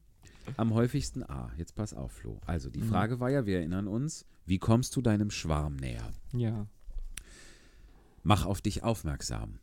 Am 0.58 0.74
häufigsten 0.74 1.24
A. 1.24 1.52
Jetzt 1.58 1.76
pass 1.76 1.94
auf, 1.94 2.12
Flo. 2.14 2.40
Also, 2.46 2.70
die 2.70 2.80
Mhm. 2.82 2.86
Frage 2.90 3.20
war 3.20 3.30
ja, 3.30 3.46
wir 3.46 3.58
erinnern 3.60 3.88
uns, 3.88 4.26
wie 4.46 4.58
kommst 4.60 4.96
du 4.96 5.02
deinem 5.02 5.30
Schwarm 5.32 5.76
näher? 5.76 6.12
Ja. 6.34 6.68
Mach 8.24 8.46
auf 8.46 8.62
dich 8.62 8.84
aufmerksam. 8.84 9.60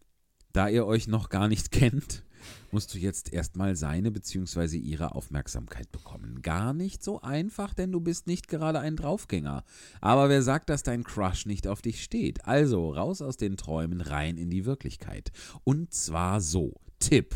Da 0.52 0.68
ihr 0.68 0.86
euch 0.86 1.06
noch 1.08 1.28
gar 1.28 1.48
nicht 1.48 1.70
kennt, 1.72 2.24
musst 2.70 2.94
du 2.94 2.98
jetzt 2.98 3.32
erstmal 3.32 3.76
seine 3.76 4.10
bzw. 4.10 4.76
ihre 4.76 5.14
Aufmerksamkeit 5.14 5.90
bekommen. 5.92 6.42
Gar 6.42 6.74
nicht 6.74 7.02
so 7.02 7.20
einfach, 7.20 7.74
denn 7.74 7.92
du 7.92 8.00
bist 8.00 8.26
nicht 8.26 8.48
gerade 8.48 8.80
ein 8.80 8.96
Draufgänger. 8.96 9.64
Aber 10.00 10.28
wer 10.28 10.42
sagt, 10.42 10.70
dass 10.70 10.82
dein 10.82 11.04
Crush 11.04 11.46
nicht 11.46 11.66
auf 11.66 11.82
dich 11.82 12.02
steht? 12.02 12.46
Also 12.46 12.92
raus 12.92 13.22
aus 13.22 13.36
den 13.36 13.56
Träumen, 13.56 14.00
rein 14.00 14.36
in 14.36 14.50
die 14.50 14.64
Wirklichkeit. 14.64 15.32
Und 15.64 15.92
zwar 15.92 16.40
so. 16.40 16.74
Tipp. 16.98 17.34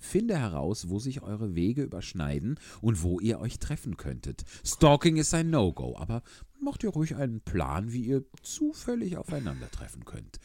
Finde 0.00 0.38
heraus, 0.38 0.88
wo 0.88 0.98
sich 0.98 1.22
eure 1.22 1.54
Wege 1.54 1.82
überschneiden 1.82 2.58
und 2.80 3.02
wo 3.02 3.18
ihr 3.18 3.40
euch 3.40 3.58
treffen 3.58 3.96
könntet. 3.96 4.44
Stalking 4.64 5.16
ist 5.16 5.34
ein 5.34 5.50
No-Go, 5.50 5.96
aber 5.96 6.22
macht 6.60 6.84
ihr 6.84 6.90
ruhig 6.90 7.16
einen 7.16 7.40
Plan, 7.40 7.92
wie 7.92 8.04
ihr 8.04 8.24
zufällig 8.42 9.16
aufeinandertreffen 9.16 10.04
könnt. 10.04 10.38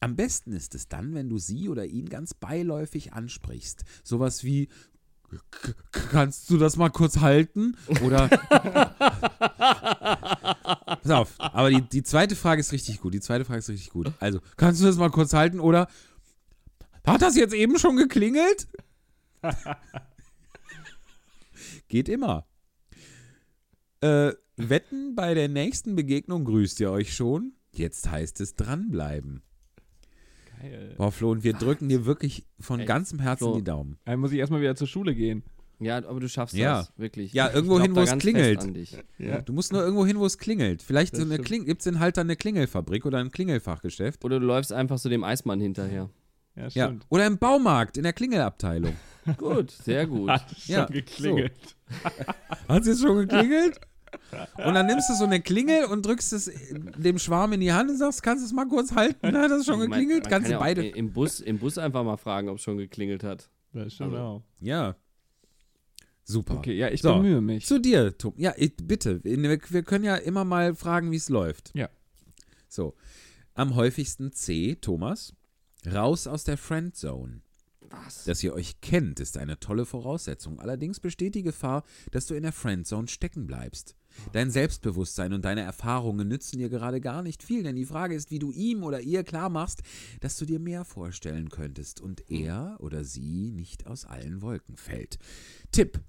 Am 0.00 0.14
besten 0.16 0.52
ist 0.52 0.74
es 0.74 0.88
dann, 0.88 1.14
wenn 1.14 1.28
du 1.28 1.38
sie 1.38 1.68
oder 1.68 1.84
ihn 1.86 2.08
ganz 2.08 2.34
beiläufig 2.34 3.12
ansprichst. 3.14 3.84
Sowas 4.04 4.44
wie, 4.44 4.68
"K- 5.50 5.74
kannst 6.10 6.48
du 6.50 6.56
das 6.56 6.76
mal 6.76 6.90
kurz 6.90 7.18
halten? 7.18 7.76
Oder. 8.04 8.28
Pass 11.02 11.10
auf, 11.10 11.34
aber 11.38 11.70
die, 11.70 11.82
die 11.82 12.02
zweite 12.02 12.36
Frage 12.36 12.60
ist 12.60 12.72
richtig 12.72 13.00
gut. 13.00 13.12
Die 13.14 13.20
zweite 13.20 13.44
Frage 13.44 13.58
ist 13.58 13.68
richtig 13.68 13.90
gut. 13.90 14.12
Also, 14.20 14.40
kannst 14.56 14.80
du 14.80 14.86
das 14.86 14.96
mal 14.96 15.10
kurz 15.10 15.32
halten? 15.32 15.60
Oder. 15.60 15.88
Hat 17.06 17.22
das 17.22 17.36
jetzt 17.36 17.54
eben 17.54 17.78
schon 17.78 17.96
geklingelt? 17.96 18.68
Geht 21.88 22.08
immer. 22.08 22.46
Äh, 24.00 24.32
wetten, 24.56 25.14
bei 25.14 25.34
der 25.34 25.48
nächsten 25.48 25.96
Begegnung 25.96 26.44
grüßt 26.44 26.80
ihr 26.80 26.90
euch 26.90 27.14
schon. 27.16 27.52
Jetzt 27.72 28.10
heißt 28.10 28.40
es 28.40 28.54
dranbleiben. 28.56 29.42
Geil. 30.60 30.94
Boah, 30.96 31.12
Flo, 31.12 31.30
und 31.30 31.44
wir 31.44 31.52
drücken 31.52 31.88
dir 31.88 32.04
wirklich 32.06 32.44
von 32.60 32.80
Ey, 32.80 32.86
ganzem 32.86 33.18
Herzen 33.20 33.44
Flo. 33.44 33.56
die 33.56 33.64
Daumen. 33.64 33.98
Dann 34.04 34.20
muss 34.20 34.32
ich 34.32 34.38
erstmal 34.38 34.60
wieder 34.60 34.74
zur 34.76 34.86
Schule 34.86 35.14
gehen. 35.14 35.42
Ja, 35.80 35.98
aber 35.98 36.18
du 36.18 36.28
schaffst 36.28 36.56
Ja. 36.56 36.78
das, 36.78 36.92
wirklich. 36.98 37.32
Ja, 37.32 37.50
irgendwo 37.52 37.80
hin, 37.80 37.94
wo 37.94 38.00
es 38.00 38.16
klingelt. 38.18 38.56
fest 38.56 38.66
An 38.68 38.74
dich. 38.74 38.96
Ja. 39.18 39.40
Du 39.42 39.52
musst 39.52 39.72
nur 39.72 39.80
irgendwo 39.82 40.04
hin, 40.04 40.18
wo 40.18 40.26
es 40.26 40.36
klingelt. 40.38 40.82
Vielleicht 40.82 41.12
Das 41.14 41.20
so 41.20 41.26
eine. 41.26 41.38
Kling 41.38 41.66
gibt 41.66 41.82
es 41.82 41.86
in 41.86 42.00
halt 42.00 42.16
dann 42.16 42.26
eine 42.26 42.34
Klingelfabrik 42.34 43.06
oder 43.06 43.18
ein 43.18 43.30
Klingelfachgeschäft. 43.30 44.24
Oder 44.24 44.40
du 44.40 44.46
läufst 44.46 44.72
einfach 44.72 44.98
so 44.98 45.08
dem 45.08 45.22
Eismann 45.22 45.60
hinterher. 45.60 46.10
Ja, 46.56 46.62
Ja. 46.68 46.70
stimmt. 46.86 47.06
Oder 47.10 47.26
im 47.28 47.38
Baumarkt, 47.38 47.96
in 47.96 48.02
der 48.02 48.12
Klingelabteilung. 48.12 48.94
gut, 49.36 49.70
sehr 49.70 50.08
gut. 50.08 50.28
Hat 50.30 50.46
schon 50.58 50.74
Ja, 50.74 50.84
geklingelt. 50.86 51.52
Hat 52.68 52.80
es 52.82 52.88
jetzt 52.88 53.02
schon 53.02 53.18
geklingelt? 53.18 53.78
Und 54.64 54.74
dann 54.74 54.86
nimmst 54.86 55.08
du 55.10 55.14
so 55.14 55.24
eine 55.24 55.40
Klingel 55.40 55.84
und 55.86 56.04
drückst 56.04 56.32
es 56.32 56.50
dem 56.96 57.18
Schwarm 57.18 57.52
in 57.52 57.60
die 57.60 57.72
Hand 57.72 57.90
und 57.90 57.96
sagst, 57.96 58.22
kannst 58.22 58.42
du 58.42 58.46
es 58.46 58.52
mal 58.52 58.66
kurz 58.66 58.92
halten? 58.92 59.26
Hat 59.36 59.50
das 59.50 59.66
schon 59.66 59.80
geklingelt? 59.80 60.24
man 60.24 60.30
Kannst 60.30 60.32
kann 60.32 60.44
du 60.44 60.50
ja 60.50 60.56
auch 60.58 60.62
beide. 60.62 60.86
Im 60.86 61.12
Bus, 61.12 61.40
Im 61.40 61.58
Bus 61.58 61.78
einfach 61.78 62.04
mal 62.04 62.16
fragen, 62.16 62.48
ob 62.48 62.56
es 62.56 62.62
schon 62.62 62.76
geklingelt 62.78 63.24
hat. 63.24 63.48
Das 63.72 63.94
stimmt 63.94 64.14
Also- 64.14 64.22
auch. 64.24 64.42
Ja. 64.60 64.96
Super. 66.24 66.56
Okay, 66.58 66.74
ja, 66.74 66.88
ich 66.90 67.00
So. 67.00 67.14
bemühe 67.14 67.40
mich. 67.40 67.64
Zu 67.64 67.78
dir, 67.80 68.16
Tom. 68.18 68.34
Ja, 68.36 68.52
ich, 68.56 68.76
bitte. 68.76 69.24
Wir 69.24 69.38
wir 69.38 69.82
können 69.82 70.04
ja 70.04 70.16
immer 70.16 70.44
mal 70.44 70.74
fragen, 70.74 71.10
wie 71.10 71.16
es 71.16 71.30
läuft. 71.30 71.70
Ja. 71.74 71.88
So. 72.68 72.94
Am 73.54 73.74
häufigsten 73.76 74.32
C, 74.32 74.76
Thomas. 74.78 75.32
Raus 75.90 76.26
aus 76.26 76.44
der 76.44 76.58
Friendzone. 76.58 77.40
Was? 77.80 78.24
Dass 78.24 78.42
ihr 78.42 78.52
euch 78.52 78.82
kennt, 78.82 79.20
ist 79.20 79.38
eine 79.38 79.58
tolle 79.58 79.86
Voraussetzung. 79.86 80.60
Allerdings 80.60 81.00
besteht 81.00 81.34
die 81.34 81.42
Gefahr, 81.42 81.84
dass 82.10 82.26
du 82.26 82.34
in 82.34 82.42
der 82.42 82.52
Friendzone 82.52 83.08
stecken 83.08 83.46
bleibst. 83.46 83.96
Dein 84.32 84.50
Selbstbewusstsein 84.50 85.32
und 85.32 85.44
deine 85.44 85.62
Erfahrungen 85.62 86.28
nützen 86.28 86.58
dir 86.58 86.68
gerade 86.68 87.00
gar 87.00 87.22
nicht 87.22 87.42
viel, 87.42 87.62
denn 87.62 87.76
die 87.76 87.86
Frage 87.86 88.14
ist, 88.14 88.30
wie 88.30 88.38
du 88.38 88.50
ihm 88.52 88.82
oder 88.82 89.00
ihr 89.00 89.24
klar 89.24 89.48
machst, 89.48 89.82
dass 90.20 90.36
du 90.36 90.44
dir 90.44 90.58
mehr 90.58 90.84
vorstellen 90.84 91.48
könntest 91.50 92.00
und 92.00 92.30
er 92.30 92.76
oder 92.80 93.04
sie 93.04 93.50
nicht 93.50 93.86
aus 93.86 94.04
allen 94.04 94.42
Wolken 94.42 94.76
fällt. 94.76 95.18
Tipp. 95.72 96.00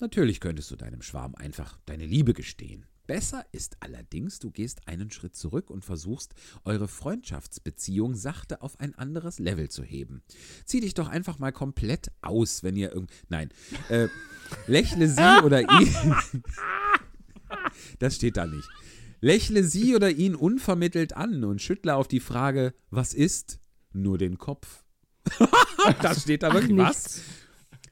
Natürlich 0.00 0.40
könntest 0.40 0.70
du 0.70 0.76
deinem 0.76 1.02
Schwarm 1.02 1.34
einfach 1.36 1.78
deine 1.86 2.06
Liebe 2.06 2.34
gestehen. 2.34 2.86
Besser 3.06 3.44
ist 3.50 3.76
allerdings, 3.80 4.38
du 4.38 4.50
gehst 4.50 4.86
einen 4.86 5.10
Schritt 5.10 5.34
zurück 5.34 5.70
und 5.70 5.84
versuchst, 5.84 6.34
eure 6.64 6.86
Freundschaftsbeziehung 6.86 8.14
sachte 8.14 8.62
auf 8.62 8.78
ein 8.78 8.94
anderes 8.94 9.38
Level 9.38 9.68
zu 9.68 9.82
heben. 9.82 10.22
Zieh 10.64 10.80
dich 10.80 10.94
doch 10.94 11.08
einfach 11.08 11.38
mal 11.38 11.52
komplett 11.52 12.12
aus, 12.20 12.62
wenn 12.62 12.76
ihr 12.76 12.92
irgend. 12.92 13.10
Nein. 13.28 13.50
Äh, 13.88 14.08
lächle 14.66 15.08
sie 15.08 15.44
oder 15.44 15.60
ihn. 15.80 16.14
Das 17.98 18.16
steht 18.16 18.36
da 18.36 18.46
nicht. 18.46 18.68
Lächle 19.20 19.62
sie 19.62 19.94
oder 19.94 20.10
ihn 20.10 20.34
unvermittelt 20.34 21.16
an 21.16 21.44
und 21.44 21.62
schüttle 21.62 21.94
auf 21.94 22.08
die 22.08 22.20
Frage, 22.20 22.74
was 22.90 23.14
ist? 23.14 23.60
Nur 23.92 24.18
den 24.18 24.38
Kopf. 24.38 24.82
das 26.02 26.22
steht 26.22 26.42
da 26.42 26.52
wirklich. 26.52 26.76
Was? 26.76 27.20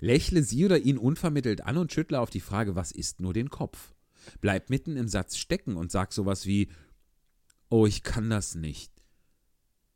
Lächle 0.00 0.42
sie 0.42 0.64
oder 0.64 0.78
ihn 0.78 0.98
unvermittelt 0.98 1.62
an 1.62 1.76
und 1.76 1.92
schüttle 1.92 2.18
auf 2.18 2.30
die 2.30 2.40
Frage, 2.40 2.74
was 2.74 2.90
ist 2.90 3.20
nur 3.20 3.32
den 3.32 3.50
Kopf. 3.50 3.94
Bleib 4.40 4.70
mitten 4.70 4.96
im 4.96 5.08
Satz 5.08 5.36
stecken 5.36 5.76
und 5.76 5.92
sag 5.92 6.12
sowas 6.12 6.46
wie, 6.46 6.68
oh, 7.68 7.86
ich 7.86 8.02
kann 8.02 8.28
das 8.30 8.54
nicht. 8.54 8.92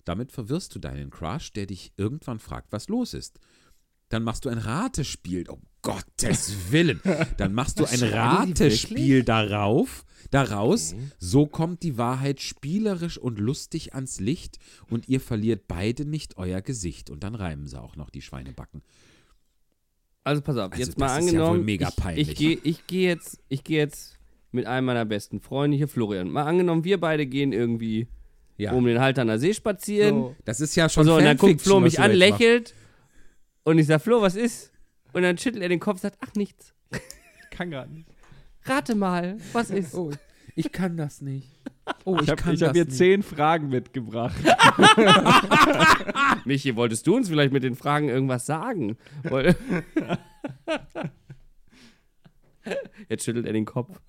Damit 0.04 0.30
verwirrst 0.30 0.74
du 0.74 0.78
deinen 0.78 1.10
Crush, 1.10 1.52
der 1.52 1.66
dich 1.66 1.92
irgendwann 1.96 2.38
fragt, 2.38 2.72
was 2.72 2.88
los 2.88 3.14
ist. 3.14 3.40
Dann 4.10 4.22
machst 4.22 4.44
du 4.44 4.50
ein 4.50 4.58
Ratespiel, 4.58 5.48
um 5.48 5.62
Gottes 5.84 6.72
Willen. 6.72 7.00
Dann 7.36 7.54
machst 7.54 7.78
du 7.78 7.84
ein 7.84 8.02
Ratespiel 8.02 9.22
darauf, 9.22 10.04
daraus. 10.30 10.96
So 11.18 11.46
kommt 11.46 11.82
die 11.82 11.96
Wahrheit 11.98 12.40
spielerisch 12.40 13.18
und 13.18 13.38
lustig 13.38 13.94
ans 13.94 14.18
Licht 14.18 14.58
und 14.90 15.08
ihr 15.08 15.20
verliert 15.20 15.68
beide 15.68 16.04
nicht 16.04 16.36
euer 16.38 16.60
Gesicht. 16.62 17.10
Und 17.10 17.22
dann 17.22 17.34
reimen 17.34 17.66
sie 17.66 17.80
auch 17.80 17.96
noch 17.96 18.10
die 18.10 18.22
Schweinebacken. 18.22 18.82
Also 20.24 20.40
pass 20.40 20.56
auf, 20.56 20.72
Also 20.72 20.82
jetzt 20.84 20.98
mal 20.98 21.08
ja 21.08 21.14
angenommen, 21.16 21.64
mega 21.66 21.92
ich, 22.16 22.30
ich 22.30 22.34
gehe 22.36 22.58
ich 22.62 22.86
geh 22.86 23.04
jetzt, 23.06 23.38
ich 23.50 23.62
geh 23.62 23.76
jetzt 23.76 24.18
mit 24.52 24.64
einem 24.66 24.86
meiner 24.86 25.04
besten 25.04 25.40
Freunde 25.40 25.76
hier, 25.76 25.86
Florian. 25.88 26.30
Mal 26.30 26.44
angenommen, 26.44 26.82
wir 26.84 26.98
beide 26.98 27.26
gehen 27.26 27.52
irgendwie 27.52 28.08
Ja. 28.56 28.72
um 28.72 28.86
den 28.86 29.00
Halterner 29.00 29.38
See 29.38 29.52
spazieren. 29.52 30.14
So. 30.14 30.36
Das 30.46 30.60
ist 30.60 30.74
ja 30.76 30.88
schon 30.88 31.04
so, 31.04 31.16
und 31.16 31.24
dann 31.24 31.36
guckt 31.36 31.60
Flo 31.60 31.78
mich 31.78 32.00
an, 32.00 32.06
machst. 32.12 32.18
lächelt. 32.18 32.74
Und 33.64 33.78
ich 33.78 33.86
sag, 33.86 34.00
Flo, 34.00 34.22
was 34.22 34.34
ist? 34.34 34.70
Und 35.14 35.22
dann 35.22 35.38
schüttelt 35.38 35.62
er 35.62 35.68
den 35.68 35.80
Kopf 35.80 35.94
und 35.94 36.00
sagt, 36.02 36.18
ach, 36.20 36.34
nichts. 36.34 36.74
Kann 37.50 37.70
gar 37.70 37.86
nicht. 37.86 38.08
Rate 38.64 38.94
mal, 38.94 39.38
was 39.52 39.70
ist? 39.70 39.94
Oh, 39.94 40.10
ich 40.56 40.72
kann 40.72 40.96
das 40.96 41.20
nicht. 41.20 41.48
Oh, 42.04 42.18
Ich 42.22 42.30
habe 42.30 42.42
hab 42.44 42.72
hier 42.72 42.88
zehn 42.88 43.22
Fragen 43.22 43.68
mitgebracht. 43.68 44.34
Michi, 46.44 46.74
wolltest 46.76 47.06
du 47.06 47.16
uns 47.16 47.28
vielleicht 47.28 47.52
mit 47.52 47.62
den 47.62 47.74
Fragen 47.76 48.08
irgendwas 48.08 48.46
sagen? 48.46 48.96
Woll- 49.24 49.54
Jetzt 53.08 53.24
schüttelt 53.24 53.46
er 53.46 53.52
den 53.52 53.66
Kopf. 53.66 54.00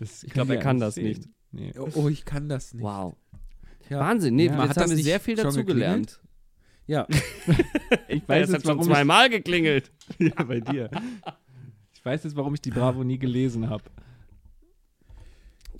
ich 0.00 0.30
glaub, 0.32 0.48
er 0.50 0.58
kann 0.58 0.78
das 0.78 0.96
nicht. 0.96 1.28
Nee. 1.52 1.72
Oh, 1.78 1.88
oh, 1.94 2.08
ich 2.08 2.24
kann 2.24 2.48
das 2.48 2.74
nicht. 2.74 2.82
Wow. 2.82 3.16
Ja. 3.88 4.00
Wahnsinn, 4.00 4.34
nee, 4.34 4.46
Ja. 4.46 4.52
jetzt 4.52 4.60
Hat 4.70 4.76
haben 4.82 4.90
das 4.90 4.96
wir 4.98 5.04
sehr 5.04 5.20
viel 5.20 5.36
dazugelernt. 5.36 6.20
Ja, 6.86 7.06
Ich 8.08 8.22
Weiß 8.28 8.48
hat 8.48 8.54
jetzt, 8.54 8.66
schon 8.66 8.76
warum 8.76 8.80
ich, 8.80 8.94
zweimal 8.94 9.30
geklingelt. 9.30 9.90
ja, 10.18 10.42
bei 10.42 10.60
dir. 10.60 10.90
Ich 11.94 12.04
weiß 12.04 12.24
jetzt, 12.24 12.36
warum 12.36 12.54
ich 12.54 12.60
die 12.60 12.70
Bravo 12.70 13.04
nie 13.04 13.18
gelesen 13.18 13.68
habe. 13.70 13.84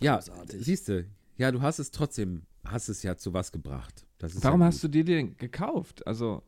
ja, 0.01 0.21
siehst 0.49 0.89
du. 0.89 1.07
Ja, 1.37 1.51
du 1.51 1.61
hast 1.63 1.79
es 1.79 1.91
trotzdem, 1.91 2.43
hast 2.65 2.89
es 2.89 3.03
ja 3.03 3.17
zu 3.17 3.33
was 3.35 3.53
gebracht. 3.53 4.07
Warum 4.41 4.61
ja 4.61 4.67
hast 4.67 4.83
du 4.83 4.89
dir 4.89 5.05
den 5.05 5.37
gekauft? 5.37 6.07
Also, 6.07 6.43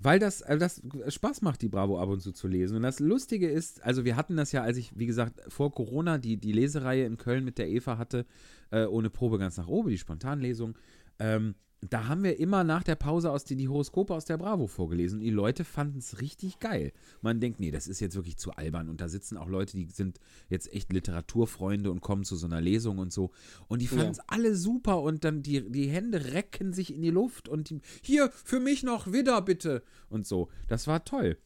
Weil 0.00 0.18
das, 0.18 0.42
äh, 0.42 0.58
das 0.58 0.82
Spaß 1.08 1.40
macht, 1.40 1.62
die 1.62 1.68
Bravo 1.68 1.98
ab 1.98 2.08
und 2.10 2.20
zu 2.20 2.32
zu 2.32 2.48
lesen. 2.48 2.76
Und 2.76 2.82
das 2.82 3.00
Lustige 3.00 3.48
ist, 3.48 3.82
also 3.82 4.04
wir 4.04 4.16
hatten 4.16 4.36
das 4.36 4.52
ja, 4.52 4.62
als 4.62 4.76
ich, 4.76 4.98
wie 4.98 5.06
gesagt, 5.06 5.40
vor 5.48 5.72
Corona 5.72 6.18
die, 6.18 6.36
die 6.36 6.52
Lesereihe 6.52 7.06
in 7.06 7.16
Köln 7.16 7.44
mit 7.44 7.56
der 7.56 7.68
Eva 7.68 7.96
hatte, 7.96 8.26
äh, 8.70 8.84
ohne 8.84 9.08
Probe 9.08 9.38
ganz 9.38 9.56
nach 9.56 9.68
oben, 9.68 9.88
die 9.88 9.98
Spontanlesung. 9.98 10.76
Ähm, 11.18 11.54
da 11.90 12.08
haben 12.08 12.22
wir 12.22 12.38
immer 12.38 12.64
nach 12.64 12.82
der 12.82 12.94
Pause 12.94 13.30
aus 13.30 13.44
die, 13.44 13.56
die 13.56 13.68
Horoskope 13.68 14.14
aus 14.14 14.24
der 14.24 14.38
Bravo 14.38 14.66
vorgelesen. 14.66 15.18
Und 15.18 15.24
die 15.24 15.30
Leute 15.30 15.64
fanden 15.64 15.98
es 15.98 16.20
richtig 16.20 16.58
geil. 16.58 16.92
Man 17.20 17.40
denkt, 17.40 17.60
nee, 17.60 17.70
das 17.70 17.86
ist 17.86 18.00
jetzt 18.00 18.16
wirklich 18.16 18.36
zu 18.36 18.52
albern. 18.52 18.88
Und 18.88 19.00
da 19.00 19.08
sitzen 19.08 19.36
auch 19.36 19.48
Leute, 19.48 19.76
die 19.76 19.88
sind 19.90 20.18
jetzt 20.48 20.72
echt 20.72 20.92
Literaturfreunde 20.92 21.90
und 21.90 22.00
kommen 22.00 22.24
zu 22.24 22.36
so 22.36 22.46
einer 22.46 22.60
Lesung 22.60 22.98
und 22.98 23.12
so. 23.12 23.30
Und 23.68 23.82
die 23.82 23.86
fanden 23.86 24.12
es 24.12 24.20
alle 24.26 24.54
super 24.54 25.02
und 25.02 25.24
dann 25.24 25.42
die, 25.42 25.70
die 25.70 25.88
Hände 25.88 26.32
recken 26.32 26.72
sich 26.72 26.94
in 26.94 27.02
die 27.02 27.10
Luft 27.10 27.48
und 27.48 27.70
die, 27.70 27.80
hier, 28.02 28.30
für 28.32 28.60
mich 28.60 28.82
noch 28.82 29.12
Widder 29.12 29.42
bitte. 29.42 29.82
Und 30.08 30.26
so. 30.26 30.48
Das 30.68 30.86
war 30.86 31.04
toll. 31.04 31.36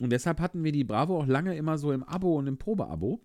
Und 0.00 0.10
deshalb 0.10 0.40
hatten 0.40 0.62
wir 0.62 0.72
die 0.72 0.84
Bravo 0.84 1.18
auch 1.18 1.26
lange 1.26 1.56
immer 1.56 1.76
so 1.76 1.92
im 1.92 2.04
Abo 2.04 2.38
und 2.38 2.46
im 2.46 2.58
Probeabo. 2.58 3.20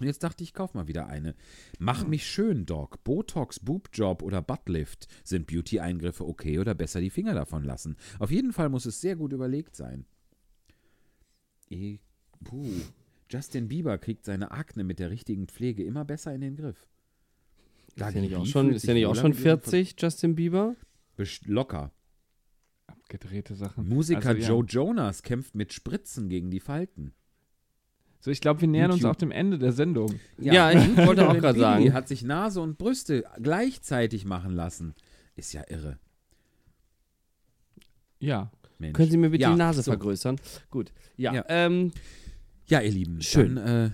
Und 0.00 0.06
jetzt 0.06 0.22
dachte 0.24 0.42
ich, 0.42 0.50
ich 0.50 0.54
kauf 0.54 0.74
mal 0.74 0.88
wieder 0.88 1.06
eine. 1.06 1.34
Mach 1.78 2.06
mich 2.06 2.26
schön, 2.26 2.66
Doc. 2.66 3.04
Botox, 3.04 3.60
Boobjob 3.60 4.22
oder 4.22 4.42
Buttlift. 4.42 5.06
Sind 5.22 5.46
Beauty-Eingriffe 5.46 6.26
okay 6.26 6.58
oder 6.58 6.74
besser 6.74 7.00
die 7.00 7.10
Finger 7.10 7.34
davon 7.34 7.62
lassen? 7.62 7.96
Auf 8.18 8.30
jeden 8.30 8.52
Fall 8.52 8.68
muss 8.68 8.86
es 8.86 9.00
sehr 9.00 9.16
gut 9.16 9.32
überlegt 9.32 9.76
sein. 9.76 10.04
E 11.70 11.98
Puh. 12.44 12.66
Justin 13.30 13.68
Bieber 13.68 13.96
kriegt 13.98 14.24
seine 14.24 14.50
Akne 14.50 14.84
mit 14.84 14.98
der 14.98 15.10
richtigen 15.10 15.46
Pflege 15.46 15.84
immer 15.84 16.04
besser 16.04 16.34
in 16.34 16.40
den 16.40 16.56
Griff. 16.56 16.88
Ist 17.94 17.98
der 18.00 18.20
nicht 18.22 18.34
auch 18.36 18.46
schon, 18.46 18.72
ist 18.72 18.86
nicht 18.86 19.06
auch 19.06 19.14
schon 19.14 19.30
mit 19.30 19.38
ihrem 19.38 19.60
40, 19.60 19.94
Justin 19.98 20.34
Bieber? 20.34 20.74
Best- 21.16 21.46
Locker. 21.46 21.92
abgedrehte 22.86 23.54
Sachen. 23.54 23.88
Musiker 23.88 24.30
Also, 24.30 24.40
ja. 24.42 24.48
Joe 24.48 24.64
Jonas 24.66 25.22
kämpft 25.22 25.54
mit 25.54 25.72
Spritzen 25.72 26.28
gegen 26.28 26.50
die 26.50 26.60
Falten. 26.60 27.12
So, 28.24 28.30
ich 28.30 28.40
glaube, 28.40 28.60
wir 28.60 28.68
nähern 28.68 28.92
uns 28.92 29.00
YouTube. 29.00 29.16
auch 29.16 29.18
dem 29.18 29.32
Ende 29.32 29.58
der 29.58 29.72
Sendung. 29.72 30.14
Ja, 30.38 30.70
ich 30.70 30.96
wollte 31.06 31.28
auch 31.28 31.34
gerade 31.34 31.58
sagen. 31.58 31.92
hat 31.92 32.06
sich 32.06 32.22
Nase 32.22 32.60
und 32.60 32.78
Brüste 32.78 33.24
gleichzeitig 33.42 34.24
machen 34.24 34.52
lassen. 34.52 34.94
Ist 35.34 35.52
ja 35.52 35.64
irre. 35.68 35.98
Ja. 38.20 38.52
Mensch. 38.78 38.94
Können 38.96 39.10
Sie 39.10 39.16
mir 39.16 39.30
bitte 39.30 39.42
ja, 39.42 39.50
die 39.50 39.56
Nase 39.58 39.82
so. 39.82 39.90
vergrößern? 39.90 40.36
Gut. 40.70 40.92
Ja, 41.16 41.34
Ja. 41.34 41.44
ähm, 41.48 41.90
Ja, 42.66 42.80
ihr 42.80 42.92
Lieben, 42.92 43.20
Schön. 43.22 43.56
Dann, 43.56 43.86
äh, 43.86 43.90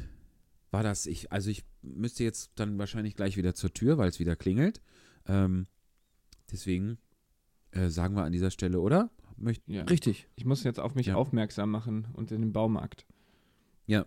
war 0.71 0.83
das 0.83 1.07
ich. 1.07 1.33
Also 1.33 1.49
ich 1.51 1.65
müsste 1.81 2.23
jetzt 2.23 2.53
dann 2.57 2.79
wahrscheinlich 2.79 3.15
gleich 3.15 3.39
wieder 3.39 3.55
zur 3.55 3.73
Tür, 3.73 3.97
weil 3.97 4.11
es 4.11 4.21
wieder 4.21 4.37
klingelt. 4.37 4.83
Ähm, 5.27 5.67
deswegen 6.53 6.99
äh, 7.71 7.89
sagen 7.89 8.15
wir 8.15 8.25
an 8.25 8.33
dieser 8.33 8.51
Stelle, 8.51 8.79
oder? 8.81 9.11
Möcht, 9.39 9.63
ja. 9.67 9.85
richtig. 9.85 10.29
Ich 10.37 10.45
muss 10.45 10.65
jetzt 10.65 10.81
auf 10.81 10.95
mich 10.95 11.07
Ja. 11.07 11.15
aufmerksam 11.15 11.71
machen 11.71 12.09
und 12.13 12.31
in 12.31 12.43
den 12.43 12.53
Baumarkt. 12.53 13.07
Ja, 13.89 14.05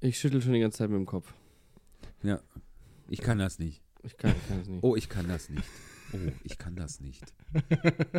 ich 0.00 0.18
schüttel 0.18 0.40
schon 0.40 0.52
die 0.52 0.60
ganze 0.60 0.78
Zeit 0.78 0.88
mit 0.88 0.98
dem 0.98 1.06
Kopf. 1.06 1.32
ich 3.10 3.20
kann 3.20 3.38
das 3.38 3.58
nicht. 3.58 3.82
Ich 4.02 4.16
kann, 4.16 4.30
ich 4.36 4.48
kann 4.48 4.60
es 4.60 4.68
nicht. 4.68 4.84
Oh, 4.84 4.96
ich 4.96 5.08
kann 5.08 5.28
das 5.28 5.48
nicht. 5.48 5.64
Oh, 6.12 6.18
ich 6.44 6.58
kann 6.58 6.76
das 6.76 7.00
nicht. 7.00 7.34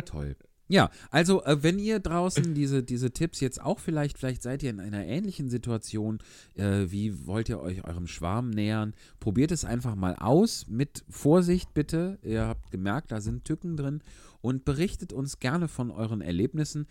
Toll. 0.04 0.36
Ja, 0.70 0.90
also 1.10 1.42
äh, 1.44 1.62
wenn 1.62 1.78
ihr 1.78 1.98
draußen 1.98 2.52
diese, 2.52 2.82
diese 2.82 3.10
Tipps 3.10 3.40
jetzt 3.40 3.60
auch 3.60 3.78
vielleicht, 3.78 4.18
vielleicht 4.18 4.42
seid 4.42 4.62
ihr 4.62 4.68
in 4.68 4.80
einer 4.80 5.06
ähnlichen 5.06 5.48
Situation, 5.48 6.18
äh, 6.56 6.90
wie 6.90 7.26
wollt 7.26 7.48
ihr 7.48 7.58
euch 7.60 7.84
eurem 7.84 8.06
Schwarm 8.06 8.50
nähern, 8.50 8.92
probiert 9.18 9.50
es 9.50 9.64
einfach 9.64 9.94
mal 9.94 10.14
aus, 10.16 10.66
mit 10.68 11.04
Vorsicht 11.08 11.72
bitte, 11.72 12.18
ihr 12.22 12.46
habt 12.46 12.70
gemerkt, 12.70 13.12
da 13.12 13.22
sind 13.22 13.46
Tücken 13.46 13.78
drin 13.78 14.02
und 14.42 14.66
berichtet 14.66 15.14
uns 15.14 15.40
gerne 15.40 15.68
von 15.68 15.90
euren 15.90 16.20
Erlebnissen. 16.20 16.86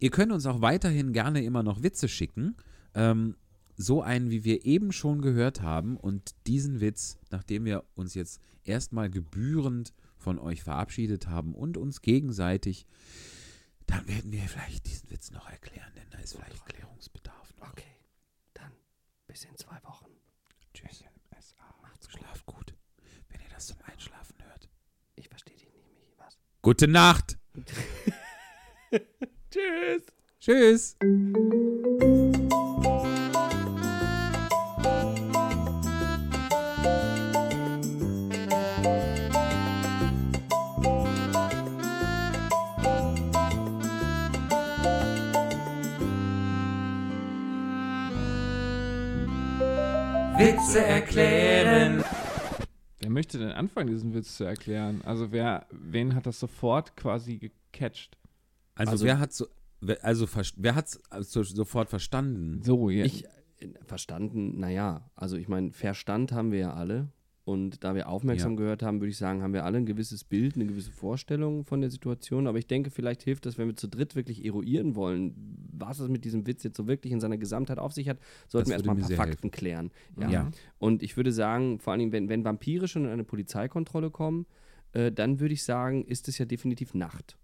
Ihr 0.00 0.10
könnt 0.10 0.32
uns 0.32 0.44
auch 0.44 0.60
weiterhin 0.60 1.12
gerne 1.12 1.44
immer 1.44 1.62
noch 1.62 1.84
Witze 1.84 2.08
schicken, 2.08 2.56
ähm, 2.94 3.36
so 3.76 4.02
einen, 4.02 4.30
wie 4.30 4.44
wir 4.44 4.64
eben 4.64 4.92
schon 4.92 5.20
gehört 5.22 5.62
haben 5.62 5.96
und 5.96 6.34
diesen 6.46 6.80
Witz, 6.80 7.18
nachdem 7.30 7.64
wir 7.64 7.84
uns 7.94 8.14
jetzt 8.14 8.40
erstmal 8.64 9.10
gebührend 9.10 9.92
von 10.16 10.38
euch 10.38 10.62
verabschiedet 10.62 11.28
haben 11.28 11.54
und 11.54 11.76
uns 11.76 12.00
gegenseitig, 12.00 12.86
dann 13.86 14.06
werden 14.08 14.32
wir 14.32 14.42
vielleicht 14.42 14.86
diesen 14.86 15.10
Witz 15.10 15.30
noch 15.30 15.48
erklären, 15.48 15.92
denn 15.96 16.08
da 16.10 16.18
ist 16.18 16.34
vielleicht 16.34 16.64
Klärungsbedarf. 16.66 17.54
Noch. 17.58 17.72
Okay, 17.72 17.84
dann 18.54 18.72
bis 19.26 19.44
in 19.44 19.56
zwei 19.56 19.82
Wochen. 19.84 20.06
Tschüss. 20.72 21.04
Macht's 21.82 22.10
Schlaft 22.10 22.46
gut, 22.46 22.74
wenn 23.28 23.40
ihr 23.40 23.48
das 23.50 23.66
zum 23.66 23.76
Einschlafen 23.84 24.36
hört. 24.42 24.68
Ich 25.16 25.28
verstehe 25.28 25.56
dich 25.56 25.72
nicht, 25.72 25.86
Michi. 25.88 26.12
Was? 26.18 26.38
Gute 26.62 26.88
Nacht. 26.88 27.38
Tschüss. 29.50 30.02
Tschüss. 30.40 30.96
Witze 50.64 50.82
erklären. 50.82 52.02
Wer 52.98 53.10
möchte 53.10 53.38
denn 53.38 53.50
anfangen, 53.50 53.88
diesen 53.88 54.14
Witz 54.14 54.34
zu 54.38 54.44
erklären? 54.44 55.02
Also 55.04 55.30
wer, 55.30 55.66
wen 55.70 56.14
hat 56.14 56.24
das 56.24 56.40
sofort 56.40 56.96
quasi 56.96 57.36
gecatcht? 57.36 58.16
Also, 58.74 58.92
Also- 58.92 59.04
wer 59.04 59.18
hat 59.18 59.34
so, 59.34 59.46
wer, 59.82 60.02
also 60.02 60.26
wer 60.56 60.74
hat's 60.74 60.98
also 61.10 61.42
sofort 61.42 61.90
verstanden? 61.90 62.62
So, 62.62 62.88
ja. 62.88 63.04
Ich 63.04 63.26
äh, 63.58 63.68
verstanden, 63.84 64.58
naja, 64.58 65.10
also 65.14 65.36
ich 65.36 65.48
meine, 65.48 65.70
Verstand 65.70 66.32
haben 66.32 66.50
wir 66.50 66.60
ja 66.60 66.72
alle. 66.72 67.08
Und 67.46 67.84
da 67.84 67.94
wir 67.94 68.08
aufmerksam 68.08 68.52
Ja. 68.52 68.56
gehört 68.56 68.82
haben, 68.82 69.00
würde 69.00 69.10
ich 69.10 69.18
sagen, 69.18 69.42
haben 69.42 69.52
wir 69.52 69.66
alle 69.66 69.76
ein 69.76 69.84
gewisses 69.84 70.24
Bild, 70.24 70.54
eine 70.56 70.64
gewisse 70.64 70.90
Vorstellung 70.90 71.64
von 71.66 71.82
der 71.82 71.90
Situation. 71.90 72.46
Aber 72.46 72.56
ich 72.56 72.66
denke, 72.66 72.90
vielleicht 72.90 73.22
hilft 73.22 73.44
es, 73.44 73.58
wenn 73.58 73.66
wir 73.68 73.76
zu 73.76 73.86
dritt 73.86 74.16
wirklich 74.16 74.42
eruieren 74.46 74.94
wollen, 74.94 75.34
was 75.70 75.98
es 75.98 76.08
mit 76.08 76.24
diesem 76.24 76.46
Witz 76.46 76.62
jetzt 76.62 76.78
so 76.78 76.86
wirklich 76.86 77.12
in 77.12 77.20
seiner 77.20 77.36
Gesamtheit 77.36 77.78
auf 77.78 77.92
sich 77.92 78.08
hat, 78.08 78.18
sollten 78.48 78.70
Das 78.70 78.82
wir 78.84 78.90
erstmal 78.90 78.96
ein 78.96 79.02
paar 79.18 79.26
Fakten 79.26 79.50
klären. 79.50 79.90
Ja. 80.18 80.30
Ja. 80.30 80.50
Und 80.78 81.02
ich 81.02 81.18
würde 81.18 81.32
sagen, 81.32 81.78
vor 81.80 81.92
allen 81.92 82.00
Dingen, 82.00 82.12
wenn, 82.12 82.30
wenn 82.30 82.44
Vampire 82.44 82.88
schon 82.88 83.04
in 83.04 83.10
eine 83.10 83.24
Polizeikontrolle 83.24 84.10
kommen, 84.10 84.46
äh, 84.92 85.12
dann 85.12 85.38
würde 85.38 85.52
ich 85.52 85.64
sagen, 85.64 86.06
ist 86.06 86.28
es 86.28 86.38
ja 86.38 86.46
definitiv 86.46 86.94
Nacht. 86.94 87.36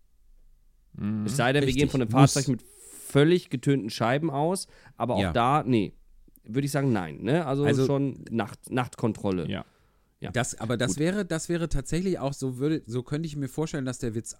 Mhm. 0.95 1.27
Es 1.27 1.37
sei 1.37 1.53
denn, 1.53 1.61
wir 1.63 1.67
Richtig, 1.69 1.83
gehen 1.83 1.91
von 1.91 2.01
einem. 2.01 2.11
Fahrzeug 2.11 2.49
mit 2.49 2.63
völlig 2.63 3.51
getönten 3.51 3.91
Scheiben 3.91 4.31
aus, 4.31 4.67
aber 4.97 5.17
auch 5.17 5.21
Ja. 5.23 5.33
da, 5.35 5.63
nee, 5.63 5.93
würde 6.45 6.65
ich 6.65 6.71
sagen, 6.73 6.91
nein. 6.91 7.19
Ne? 7.23 7.45
Also, 7.45 7.65
Also- 7.65 7.85
schon 7.85 8.25
Nacht, 8.31 8.71
Nachtkontrolle. 8.71 9.47
Ja. 9.51 9.67
Ja. 10.21 10.31
Das, 10.31 10.55
aber 10.61 10.77
das 10.77 10.99
wäre, 10.99 11.25
das 11.25 11.49
wäre 11.49 11.69
tatsächlich 11.69 12.19
auch 12.19 12.35
so, 12.35 12.59
würde, 12.59 12.83
so 12.87 13.03
könnte 13.03 13.27
ich 13.27 13.37
mir 13.37 13.49
vorstellen, 13.49 13.85
dass 13.87 13.99
der 13.99 14.15
Witz 14.15 14.37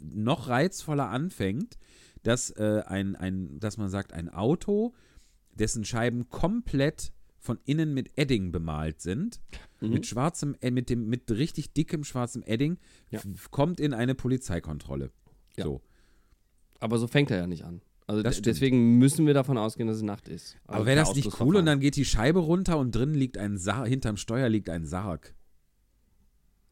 noch 0.00 0.48
reizvoller 0.48 1.08
anfängt, 1.10 1.76
dass 2.22 2.50
äh, 2.50 2.82
ein, 2.86 3.16
ein, 3.16 3.58
dass 3.58 3.76
man 3.76 3.88
sagt, 3.88 4.12
ein 4.12 4.28
Auto, 4.28 4.94
dessen 5.52 5.84
Scheiben 5.84 6.28
komplett 6.28 7.12
von 7.38 7.58
innen 7.64 7.92
mit 7.92 8.16
Edding 8.16 8.52
bemalt 8.52 9.00
sind, 9.02 9.40
Mhm. 9.80 9.90
mit 9.90 10.06
schwarzem, 10.06 10.56
äh, 10.62 10.70
mit 10.70 10.88
dem, 10.88 11.08
mit 11.08 11.30
richtig 11.30 11.74
dickem 11.74 12.02
schwarzem 12.04 12.42
Edding, 12.42 12.78
Ja. 13.10 13.20
kommt 13.50 13.80
in 13.80 13.92
eine 13.92 14.14
Polizeikontrolle. 14.14 15.10
Ja. 15.56 15.64
So. 15.64 15.82
Aber 16.80 16.98
so 16.98 17.06
fängt 17.06 17.30
er 17.30 17.36
ja 17.38 17.46
nicht 17.46 17.64
an. 17.64 17.82
Also 18.06 18.22
deswegen 18.22 18.98
müssen 18.98 19.26
wir 19.26 19.32
davon 19.32 19.56
ausgehen, 19.56 19.86
dass 19.88 19.96
es 19.96 20.02
Nacht 20.02 20.28
ist. 20.28 20.56
Also 20.66 20.76
Aber 20.76 20.86
wäre 20.86 20.96
das 21.00 21.14
nicht 21.14 21.40
cool 21.40 21.56
und 21.56 21.64
dann 21.66 21.80
geht 21.80 21.96
die 21.96 22.04
Scheibe 22.04 22.40
runter 22.40 22.78
und 22.78 22.94
drin 22.94 23.14
liegt 23.14 23.38
ein 23.38 23.56
Sarg, 23.56 23.88
hinterm 23.88 24.16
Steuer 24.18 24.48
liegt 24.50 24.68
ein 24.68 24.84
Sarg. 24.84 25.34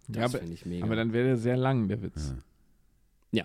Das 0.08 0.16
Ja, 0.16 0.24
aber, 0.24 0.38
finde 0.40 0.52
ich 0.54 0.66
mega. 0.66 0.84
aber 0.84 0.96
dann 0.96 1.12
wäre 1.12 1.28
der 1.28 1.36
sehr 1.38 1.56
lang, 1.56 1.88
der 1.88 2.02
Witz. 2.02 2.34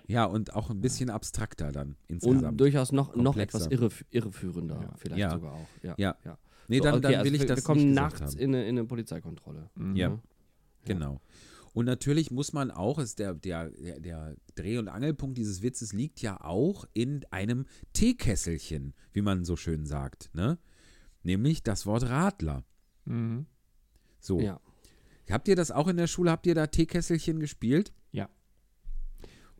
Ja, 0.06 0.26
und 0.26 0.54
auch 0.54 0.68
ein 0.68 0.82
bisschen 0.82 1.08
abstrakter 1.08 1.72
dann 1.72 1.96
insgesamt. 2.08 2.42
und 2.44 2.56
durchaus 2.60 2.92
noch, 2.92 3.16
noch 3.16 3.38
etwas 3.38 3.68
irref 3.68 4.04
irreführender, 4.10 4.80
Ja. 4.82 4.90
vielleicht 4.98 5.18
Ja. 5.20 5.30
sogar 5.30 5.54
auch. 5.54 5.68
Ja. 5.82 5.94
Ja. 5.96 6.14
ja. 6.26 6.38
nee, 6.68 6.76
So, 6.76 6.84
dann, 6.84 6.94
okay, 6.96 7.02
dann 7.04 7.14
also 7.14 7.24
will 7.24 7.34
ich 7.36 7.40
wir, 7.40 7.48
das 7.48 7.58
Wir 7.60 7.64
kommen 7.64 7.92
nachts 7.94 8.20
haben. 8.20 8.38
in 8.38 8.54
eine, 8.54 8.64
in 8.68 8.78
eine 8.78 8.86
Polizeikontrolle. 8.86 9.70
Mhm. 9.76 9.96
Ja. 9.96 10.10
Mhm. 10.10 10.20
Genau. 10.84 11.20
Und 11.78 11.84
natürlich 11.84 12.32
muss 12.32 12.52
man 12.52 12.72
auch, 12.72 12.98
ist 12.98 13.20
der, 13.20 13.34
der, 13.34 13.70
der, 13.70 14.34
Dreh- 14.56 14.78
und 14.78 14.88
Angelpunkt 14.88 15.38
dieses 15.38 15.62
Witzes 15.62 15.92
liegt 15.92 16.20
ja 16.20 16.40
auch 16.40 16.86
in 16.92 17.24
einem 17.30 17.66
Teekesselchen, 17.92 18.94
wie 19.12 19.22
man 19.22 19.44
so 19.44 19.54
schön 19.54 19.86
sagt, 19.86 20.28
ne? 20.32 20.58
Nämlich 21.22 21.62
das 21.62 21.86
Wort 21.86 22.02
Radler. 22.08 22.64
Mhm. 23.04 23.46
So. 24.18 24.40
Ja. 24.40 24.60
Habt 25.30 25.46
ihr 25.46 25.54
das 25.54 25.70
auch 25.70 25.86
in 25.86 25.96
der 25.96 26.08
Schule? 26.08 26.32
Habt 26.32 26.48
ihr 26.48 26.56
da 26.56 26.66
Teekesselchen 26.66 27.38
gespielt? 27.38 27.92
Ja. 28.10 28.28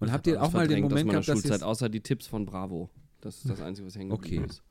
Und 0.01 0.11
habt 0.11 0.27
hab 0.27 0.33
ihr 0.33 0.43
auch 0.43 0.53
mal 0.53 0.67
den 0.67 0.83
Moment 0.83 1.11
gehabt, 1.11 1.29
dass 1.29 1.41
Schulzeit, 1.43 1.63
außer 1.63 1.89
die 1.89 2.01
Tipps 2.01 2.27
von 2.27 2.47
Bravo. 2.47 2.91
Das 3.21 3.37
ist 3.37 3.49
das 3.49 3.61
Einzige, 3.61 3.87
was 3.87 3.95
hängen 3.95 4.11
Okay. 4.11 4.43
ist. 4.45 4.65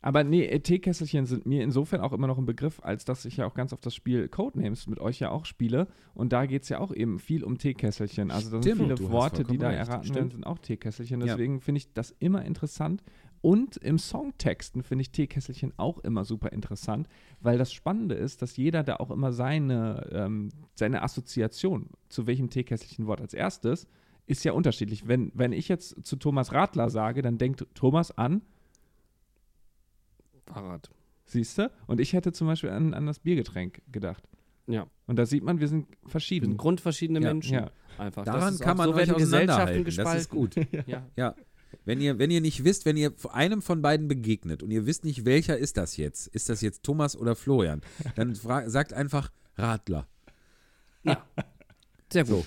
Aber 0.00 0.22
nee, 0.22 0.58
Teekesselchen 0.60 1.26
sind 1.26 1.46
mir 1.46 1.64
insofern 1.64 2.00
auch 2.00 2.12
immer 2.12 2.26
noch 2.26 2.38
ein 2.38 2.46
Begriff, 2.46 2.80
als 2.82 3.04
dass 3.04 3.24
ich 3.24 3.38
ja 3.38 3.46
auch 3.46 3.54
ganz 3.54 3.72
auf 3.72 3.80
das 3.80 3.94
Spiel 3.94 4.28
Codenames 4.28 4.86
mit 4.86 5.00
euch 5.00 5.18
ja 5.18 5.30
auch 5.30 5.44
spiele. 5.44 5.88
Und 6.14 6.32
da 6.32 6.46
geht 6.46 6.62
es 6.62 6.68
ja 6.68 6.78
auch 6.78 6.94
eben 6.94 7.18
viel 7.18 7.42
um 7.42 7.58
Teekesselchen. 7.58 8.30
Also 8.30 8.50
da 8.50 8.62
sind 8.62 8.76
viele 8.76 9.00
Worte, 9.10 9.44
die 9.44 9.58
da 9.58 9.68
recht. 9.68 9.88
erraten 9.88 10.14
werden, 10.14 10.30
sind 10.30 10.46
auch 10.46 10.58
Teekesselchen. 10.58 11.20
Ja. 11.20 11.26
Deswegen 11.26 11.60
finde 11.60 11.78
ich 11.78 11.92
das 11.92 12.14
immer 12.18 12.44
interessant. 12.44 13.02
Und 13.40 13.76
im 13.76 13.98
Songtexten 13.98 14.82
finde 14.82 15.02
ich 15.02 15.12
Teekesselchen 15.12 15.72
auch 15.76 15.98
immer 15.98 16.24
super 16.24 16.52
interessant, 16.52 17.08
weil 17.40 17.58
das 17.58 17.72
Spannende 17.72 18.14
ist, 18.14 18.42
dass 18.42 18.56
jeder 18.56 18.82
da 18.82 18.96
auch 18.96 19.10
immer 19.10 19.32
seine, 19.32 20.08
ähm, 20.12 20.48
seine 20.74 21.02
Assoziation 21.02 21.90
zu 22.08 22.26
welchem 22.26 22.50
Teekesselchen-Wort 22.50 23.20
als 23.20 23.34
erstes 23.34 23.86
ist 24.26 24.44
ja 24.44 24.52
unterschiedlich. 24.52 25.06
Wenn, 25.06 25.30
wenn 25.34 25.52
ich 25.52 25.68
jetzt 25.68 26.04
zu 26.04 26.16
Thomas 26.16 26.52
Radler 26.52 26.90
sage, 26.90 27.22
dann 27.22 27.38
denkt 27.38 27.66
Thomas 27.74 28.10
an 28.10 28.42
Fahrrad. 30.46 30.90
Siehst 31.24 31.58
du? 31.58 31.70
Und 31.86 32.00
ich 32.00 32.12
hätte 32.12 32.32
zum 32.32 32.46
Beispiel 32.46 32.70
an, 32.70 32.94
an 32.94 33.06
das 33.06 33.18
Biergetränk 33.18 33.82
gedacht. 33.90 34.24
Ja. 34.68 34.86
Und 35.06 35.16
da 35.16 35.26
sieht 35.26 35.42
man, 35.44 35.60
wir 35.60 35.68
sind 35.68 35.88
Wir 35.88 35.96
sind 36.02 36.10
verschieden. 36.10 36.56
grundverschiedene 36.56 37.20
Ja. 37.20 37.32
Menschen. 37.32 37.54
Ja. 37.54 37.70
Einfach. 37.98 38.24
daran 38.24 38.40
Das 38.40 38.54
ist 38.54 38.60
kann 38.60 38.76
man 38.76 38.88
so 38.90 38.94
euch 38.94 39.00
Gesellschaften 39.08 39.22
auseinanderhalten. 39.50 39.84
gespalten. 39.84 40.12
Das 40.12 40.22
ist 40.22 40.30
gut. 40.30 40.54
Ja. 40.86 41.06
Ja. 41.16 41.34
Wenn 41.84 42.00
ihr, 42.00 42.18
wenn 42.18 42.30
ihr 42.30 42.40
nicht 42.40 42.64
wisst, 42.64 42.84
wenn 42.84 42.96
ihr 42.96 43.12
einem 43.32 43.60
von 43.62 43.82
beiden 43.82 44.08
begegnet 44.08 44.62
und 44.62 44.70
ihr 44.70 44.86
wisst 44.86 45.04
nicht, 45.04 45.24
welcher 45.24 45.56
ist 45.58 45.76
das 45.76 45.96
jetzt, 45.96 46.26
ist 46.28 46.48
das 46.48 46.60
jetzt 46.60 46.82
Thomas 46.84 47.16
oder 47.16 47.36
Florian, 47.36 47.80
dann 48.14 48.34
sagt 48.34 48.92
einfach 48.92 49.30
Radler. 49.56 50.06
Sehr 52.12 52.24
gut. 52.24 52.28
So. 52.28 52.46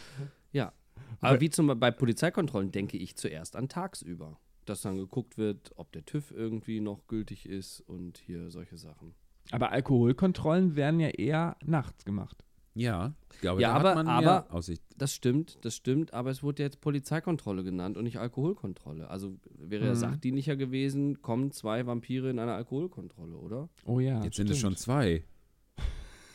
Ja. 0.51 0.73
Aber 1.21 1.39
wie 1.41 1.49
zum 1.49 1.67
Beispiel 1.67 1.80
bei 1.80 1.91
Polizeikontrollen 1.91 2.71
denke 2.71 2.97
ich 2.97 3.15
zuerst 3.15 3.55
an 3.55 3.67
tagsüber. 3.69 4.39
Dass 4.69 4.81
dann 4.83 4.97
geguckt 4.97 5.37
wird, 5.39 5.71
ob 5.77 5.91
der 5.93 6.05
TÜV 6.05 6.29
irgendwie 6.31 6.79
noch 6.79 7.07
gültig 7.07 7.47
ist 7.49 7.81
und 7.81 8.19
hier 8.19 8.51
solche 8.51 8.77
Sachen. 8.77 9.15
Aber 9.49 9.71
Alkoholkontrollen 9.71 10.75
werden 10.75 10.99
ja 10.99 11.07
eher 11.09 11.57
nachts 11.65 12.05
gemacht. 12.05 12.45
Ja, 12.75 13.13
ich 13.33 13.41
glaube, 13.41 13.61
Ja, 13.63 13.69
da 13.73 13.79
aber- 13.79 13.89
hat 13.89 13.95
man 13.95 14.05
mehr 14.21 14.31
aber- 14.31 14.53
Aussicht. 14.53 14.83
Das 14.95 15.11
stimmt, 15.11 15.57
das 15.65 15.73
stimmt, 15.75 16.13
aber 16.13 16.29
es 16.29 16.43
wurde 16.43 16.61
jetzt 16.61 16.81
Polizeikontrolle 16.81 17.63
genannt 17.63 17.97
und 17.97 18.03
nicht 18.03 18.19
Alkoholkontrolle. 18.19 19.09
Also 19.09 19.37
wäre 19.57 19.85
ja 19.85 19.91
Mhm. 19.93 19.95
sachdienlicher 19.97 20.55
gewesen, 20.55 21.21
kommen 21.23 21.51
zwei 21.51 21.87
Vampire 21.87 22.29
in 22.29 22.37
eine 22.37 22.53
Alkoholkontrolle, 22.53 23.35
oder? 23.37 23.69
Oh 23.85 23.99
ja. 23.99 24.23
Jetzt 24.23 24.35
sind 24.37 24.51
es 24.51 24.59
schon 24.59 24.75
zwei. 24.75 25.23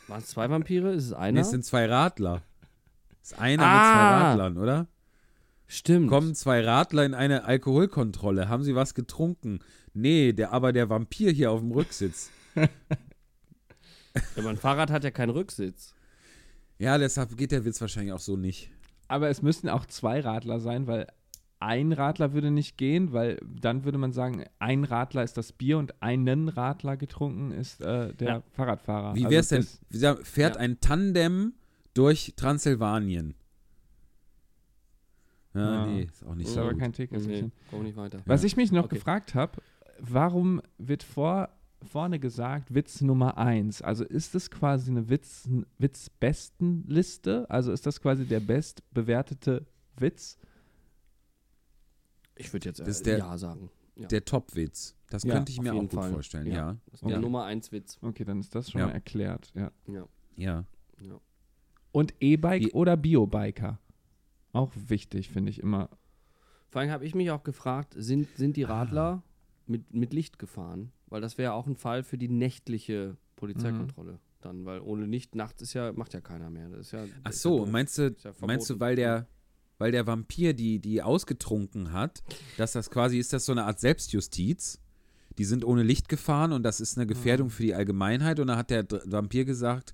Waren 0.09 0.19
es 0.19 0.27
zwei 0.27 0.49
Vampire? 0.49 0.91
Ist 0.93 1.05
es 1.05 1.09
Nee, 1.11 1.15
einer? 1.17 1.39
es 1.41 1.51
sind 1.51 1.63
zwei 1.63 1.85
Radler. 1.85 2.43
ist 3.23 3.39
einer 3.39 3.63
Ah. 3.63 3.71
mit 3.71 3.81
zwei 3.81 4.43
Radlern, 4.43 4.57
oder? 4.57 4.87
Stimmt. 5.67 6.09
Kommen 6.09 6.35
zwei 6.35 6.61
Radler 6.61 7.05
in 7.05 7.13
eine 7.13 7.45
Alkoholkontrolle. 7.45 8.49
Haben 8.49 8.63
sie 8.63 8.75
was 8.75 8.93
getrunken? 8.93 9.59
Nee, 9.93 10.33
der, 10.33 10.51
aber 10.53 10.73
der 10.73 10.89
Vampir 10.89 11.31
hier 11.31 11.51
auf 11.51 11.59
dem 11.61 11.71
Rücksitz. 11.71 12.29
Aber 14.37 14.49
ein 14.49 14.57
Fahrrad 14.57 14.91
hat 14.91 15.03
ja 15.03 15.11
keinen 15.11 15.29
Rücksitz. 15.31 15.93
Ja, 16.77 16.97
deshalb 16.97 17.35
geht 17.37 17.51
der 17.51 17.65
Witz 17.65 17.81
wahrscheinlich 17.81 18.13
auch 18.13 18.19
so 18.19 18.37
nicht. 18.37 18.69
Aber 19.07 19.29
es 19.29 19.41
müssten 19.41 19.69
auch 19.69 19.85
zwei 19.85 20.19
Radler 20.21 20.59
sein, 20.59 20.87
weil 20.87 21.07
ein 21.59 21.91
Radler 21.91 22.33
würde 22.33 22.51
nicht 22.51 22.77
gehen, 22.77 23.11
weil 23.13 23.39
dann 23.59 23.83
würde 23.85 23.97
man 23.97 24.11
sagen, 24.13 24.45
ein 24.59 24.83
Radler 24.83 25.23
ist 25.23 25.37
das 25.37 25.51
Bier 25.51 25.77
und 25.77 26.01
einen 26.01 26.49
Radler 26.49 26.97
getrunken 26.97 27.51
ist 27.51 27.81
äh, 27.81 28.13
der 28.13 28.27
Ja. 28.27 28.43
Fahrradfahrer. 28.53 29.15
Wie 29.15 29.25
Also 29.25 29.33
wär's 29.35 29.47
denn? 29.49 29.61
das- 29.61 29.79
Wie 29.89 29.97
sa- 29.97 30.17
Fährt 30.23 30.55
Ja. 30.55 30.61
ein 30.61 30.79
Tandem 30.79 31.53
durch 31.93 32.33
Transsilvanien? 32.35 33.35
Ja, 35.55 35.73
Ja. 35.73 35.85
nee, 35.87 36.03
ist 36.03 36.23
auch 36.25 36.35
nicht 36.35 36.47
ist 36.47 36.53
so 36.53 36.61
aber 36.61 36.73
gut. 36.73 36.79
kein. 36.81 36.93
Nee, 37.11 37.49
komm 37.71 37.83
nicht 37.83 37.95
weiter. 37.95 38.21
Was 38.25 38.43
ich 38.43 38.55
mich 38.57 38.71
noch 38.71 38.85
Okay. 38.85 38.95
gefragt 38.95 39.33
habe, 39.35 39.61
warum 39.99 40.61
wird 40.77 41.01
vor, 41.03 41.49
vorne 41.81 42.19
gesagt 42.19 42.73
Witz 42.73 43.01
Nummer 43.01 43.37
1? 43.37 43.81
Also 43.81 44.03
ist 44.03 44.35
das 44.35 44.51
quasi 44.51 44.91
eine 44.91 45.09
Witz, 45.09 45.47
Witzbestenliste? 45.77 47.49
Also 47.49 47.71
ist 47.71 47.85
das 47.85 48.01
quasi 48.01 48.25
der 48.25 48.39
bestbewertete 48.39 49.65
Witz? 49.97 50.37
Ich 52.35 52.51
würde 52.51 52.65
jetzt 52.69 52.79
ist 52.81 53.01
äh, 53.01 53.03
der- 53.11 53.17
Ja 53.19 53.37
sagen. 53.37 53.69
Ja. 53.97 54.07
Der 54.09 54.25
Top-Witz. 54.25 54.93
Das 55.09 55.23
Ja, 55.23 55.35
könnte 55.35 55.53
ich 55.53 55.61
mir 55.61 55.73
auch 55.73 55.79
gut 55.79 55.93
Fall. 55.93 56.11
vorstellen, 56.11 56.47
Ja. 56.47 56.53
ja. 56.53 56.77
Das 56.87 56.95
ist 56.95 57.01
der 57.07 57.11
Okay. 57.17 57.21
Nummer 57.21 57.45
1 57.45 57.71
Witz. 57.71 57.97
Okay, 58.01 58.25
dann 58.25 58.41
ist 58.41 58.53
das 58.53 58.69
schon 58.71 58.81
Ja. 58.81 58.87
mal 58.87 58.93
erklärt, 58.93 59.53
ja. 59.55 59.71
Ja. 59.87 60.05
Ja. 60.35 60.65
Und 61.93 62.13
E-Bike 62.19 62.63
Wie- 62.65 62.71
oder 62.73 62.97
Biobiker? 62.97 63.79
Auch 64.55 64.71
wichtig, 64.87 65.29
finde 65.29 65.49
ich 65.49 65.59
immer. 65.59 65.89
Vor 66.69 66.81
allem 66.81 66.91
habe 66.91 67.05
ich 67.05 67.13
mich 67.15 67.29
auch 67.31 67.43
gefragt, 67.43 67.93
sind, 67.97 68.27
sind 68.35 68.57
die 68.57 68.63
Radler 68.63 69.21
mit, 69.67 69.93
mit 69.93 70.13
Licht 70.13 70.39
gefahren? 70.39 70.91
Weil 71.07 71.21
das 71.21 71.37
wäre 71.37 71.53
auch 71.53 71.67
ein 71.67 71.75
Fall 71.75 72.03
für 72.03 72.17
die 72.17 72.29
nächtliche 72.29 73.17
Polizeikontrolle 73.35 74.13
Mhm. 74.13 74.19
dann, 74.41 74.65
weil 74.65 74.79
ohne 74.81 75.05
Licht 75.05 75.35
nachts 75.35 75.61
ist 75.61 75.73
ja, 75.73 75.91
macht 75.93 76.13
ja 76.13 76.21
keiner 76.21 76.49
mehr. 76.49 76.69
Das 76.69 76.87
ist 76.87 76.91
ja, 76.91 77.05
Ach 77.23 77.33
so, 77.33 77.65
ja 77.65 77.71
meinst 77.71 77.97
du, 77.97 78.15
ja 78.23 78.31
meinst 78.41 78.69
du, 78.69 78.79
weil 78.79 78.95
der, 78.95 79.27
weil 79.77 79.91
der 79.91 80.07
Vampir 80.07 80.53
die, 80.53 80.79
die 80.79 81.01
ausgetrunken 81.01 81.91
hat, 81.91 82.23
dass 82.57 82.71
das 82.73 82.89
quasi, 82.89 83.17
ist 83.19 83.33
das 83.33 83.45
so 83.45 83.51
eine 83.51 83.65
Art 83.65 83.79
Selbstjustiz? 83.79 84.79
Die 85.37 85.43
sind 85.45 85.65
ohne 85.65 85.83
Licht 85.83 86.07
gefahren 86.07 86.53
und 86.53 86.63
das 86.63 86.79
ist 86.79 86.97
eine 86.97 87.07
Gefährdung 87.07 87.49
für 87.49 87.63
die 87.63 87.73
Allgemeinheit 87.75 88.39
und 88.39 88.47
da 88.47 88.55
hat 88.55 88.69
der 88.69 88.85
Vampir 89.05 89.43
gesagt, 89.43 89.93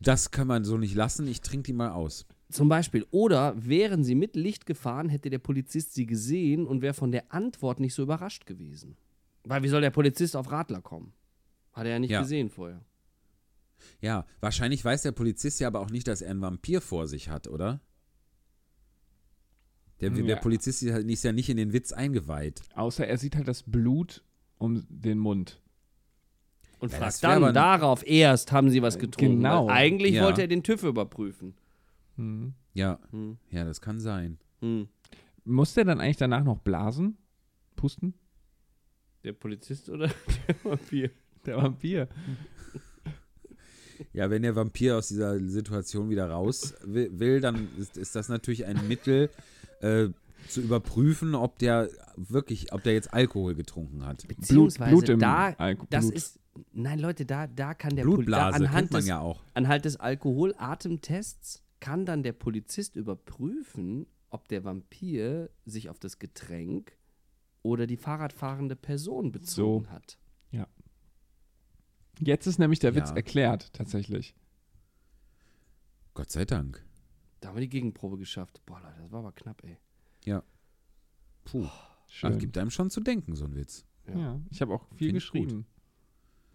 das 0.00 0.30
kann 0.30 0.46
man 0.46 0.64
so 0.64 0.76
nicht 0.76 0.94
lassen, 0.94 1.26
ich 1.28 1.40
trinke 1.40 1.68
die 1.68 1.72
mal 1.72 1.90
aus. 1.90 2.26
Zum 2.50 2.68
Beispiel. 2.68 3.04
Oder 3.10 3.54
wären 3.56 4.04
sie 4.04 4.14
mit 4.14 4.36
Licht 4.36 4.66
gefahren, 4.66 5.08
hätte 5.08 5.30
der 5.30 5.38
Polizist 5.40 5.94
sie 5.94 6.06
gesehen 6.06 6.66
und 6.66 6.80
wäre 6.82 6.94
von 6.94 7.10
der 7.10 7.32
Antwort 7.32 7.80
nicht 7.80 7.94
so 7.94 8.02
überrascht 8.02 8.46
gewesen. 8.46 8.96
Weil 9.44 9.62
wie 9.62 9.68
soll 9.68 9.80
der 9.80 9.90
Polizist 9.90 10.36
auf 10.36 10.50
Radler 10.50 10.80
kommen? 10.80 11.12
Hat 11.72 11.84
er 11.86 11.92
ja 11.92 11.98
nicht 11.98 12.10
Ja. 12.10 12.20
gesehen 12.22 12.48
vorher. 12.48 12.84
Ja, 14.00 14.26
wahrscheinlich 14.40 14.84
weiß 14.84 15.02
der 15.02 15.12
Polizist 15.12 15.60
ja 15.60 15.68
aber 15.68 15.80
auch 15.80 15.90
nicht, 15.90 16.06
dass 16.08 16.22
er 16.22 16.30
einen 16.30 16.40
Vampir 16.40 16.80
vor 16.80 17.06
sich 17.08 17.28
hat, 17.28 17.46
oder? 17.48 17.80
Der, 20.00 20.12
Ja. 20.12 20.22
der 20.24 20.36
Polizist 20.36 20.82
ist 20.82 21.24
ja- 21.24 21.32
nicht 21.32 21.48
in 21.48 21.56
den 21.56 21.72
Witz 21.72 21.92
eingeweiht. 21.92 22.62
Außer 22.74 23.06
er 23.06 23.18
sieht 23.18 23.34
halt 23.36 23.48
das 23.48 23.62
Blut 23.62 24.22
um 24.58 24.86
den 24.88 25.18
Mund. 25.18 25.60
Und 26.78 26.92
Ja, 26.92 26.98
fragt 26.98 27.24
dann, 27.24 27.54
darauf 27.54 28.06
erst 28.06 28.52
haben 28.52 28.68
sie 28.70 28.82
was 28.82 28.98
getrunken. 28.98 29.36
genau. 29.36 29.66
Weil 29.66 29.74
eigentlich 29.74 30.14
Ja. 30.14 30.24
wollte 30.24 30.42
er 30.42 30.48
den 30.48 30.62
TÜV 30.62 30.82
überprüfen. 30.84 31.54
Hm. 32.16 32.54
Ja, 32.74 32.98
Hm. 33.10 33.38
ja, 33.50 33.64
das 33.64 33.80
kann 33.80 34.00
sein. 34.00 34.38
Hm. 34.60 34.88
Muss 35.44 35.74
der 35.74 35.84
dann 35.84 36.00
eigentlich 36.00 36.16
danach 36.16 36.44
noch 36.44 36.58
blasen? 36.58 37.16
Pusten? 37.76 38.14
Der 39.24 39.32
Polizist 39.32 39.88
oder 39.90 40.08
der 40.48 40.56
Vampir? 40.64 41.10
Der 41.44 41.56
Vampir. 41.56 42.08
Ja, 44.12 44.28
wenn 44.30 44.42
der 44.42 44.54
Vampir 44.54 44.96
aus 44.98 45.08
dieser 45.08 45.38
Situation 45.48 46.10
wieder 46.10 46.28
raus 46.28 46.74
will, 46.84 47.40
dann 47.40 47.68
ist, 47.78 47.96
ist 47.96 48.14
das 48.14 48.28
natürlich 48.28 48.66
ein 48.66 48.86
Mittel, 48.88 49.30
äh, 49.80 50.08
zu 50.48 50.60
überprüfen, 50.60 51.34
ob 51.34 51.58
der 51.58 51.88
wirklich, 52.16 52.72
ob 52.72 52.82
der 52.82 52.92
jetzt 52.92 53.12
Alkohol 53.12 53.54
getrunken 53.54 54.04
hat. 54.06 54.26
Beziehungsweise 54.28 54.90
Blut 54.90 55.08
im 55.08 55.18
da, 55.18 55.48
Alko- 55.58 55.86
das 55.90 56.04
Blut. 56.06 56.14
ist, 56.14 56.38
nein 56.72 56.98
Leute, 57.00 57.24
da, 57.24 57.46
da 57.46 57.74
kann 57.74 57.96
der 57.96 58.04
Pol- 58.04 58.12
da 58.12 58.16
Blutblase 58.16 58.56
anhand 58.56 58.74
kennt 58.76 58.92
man 58.92 59.00
des, 59.00 59.08
ja 59.08 59.18
auch. 59.18 59.42
anhand 59.54 59.84
des 59.86 59.96
Alkoholatemtests 59.96 61.62
kann 61.80 62.06
dann 62.06 62.22
der 62.22 62.32
Polizist 62.32 62.96
überprüfen, 62.96 64.06
ob 64.30 64.48
der 64.48 64.64
Vampir 64.64 65.50
sich 65.64 65.88
auf 65.88 65.98
das 65.98 66.18
Getränk 66.18 66.96
oder 67.62 67.86
die 67.86 67.96
Fahrradfahrende 67.96 68.76
Person 68.76 69.32
bezogen 69.32 69.90
hat. 69.90 70.18
Jetzt 72.18 72.46
ist 72.46 72.58
nämlich 72.58 72.78
der 72.78 72.94
Witz 72.94 73.10
Ja. 73.10 73.16
erklärt, 73.16 73.74
tatsächlich. 73.74 74.34
Gott 76.14 76.30
sei 76.30 76.46
Dank. 76.46 76.82
Da 77.40 77.48
haben 77.48 77.56
wir 77.56 77.60
die 77.60 77.68
Gegenprobe 77.68 78.16
geschafft. 78.16 78.62
Boah, 78.64 78.80
Leute, 78.80 79.02
das 79.02 79.12
war 79.12 79.18
aber 79.20 79.32
knapp, 79.32 79.62
ey. 79.64 79.76
Puh. 81.44 81.66
Schön. 82.08 82.30
Das 82.32 82.40
gibt 82.40 82.56
einem 82.56 82.70
schon 82.70 82.88
zu 82.88 83.00
denken, 83.00 83.36
so 83.36 83.44
ein 83.44 83.54
Witz. 83.54 83.84
ja. 84.08 84.40
ich 84.50 84.60
habe 84.62 84.72
auch 84.74 84.88
viel 84.94 85.08
Find 85.10 85.18
ich 85.18 85.30
gut. 85.30 85.42
geschrieben. 85.42 85.66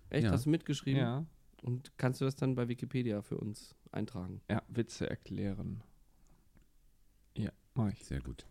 Echt, 0.09 0.23
Ja. 0.25 0.31
hast 0.31 0.45
du 0.45 0.49
mitgeschrieben? 0.49 0.99
Ja. 0.99 1.25
Und 1.61 1.95
kannst 1.97 2.19
du 2.21 2.25
das 2.25 2.35
dann 2.35 2.55
bei 2.55 2.67
Wikipedia 2.67 3.21
für 3.21 3.37
uns 3.37 3.75
eintragen? 3.91 4.41
ja, 4.49 4.61
Witze 4.67 5.09
erklären. 5.09 5.83
Ja, 7.37 7.51
mach 7.75 7.91
ich. 7.93 8.03
Sehr 8.03 8.19
gut. 8.21 8.45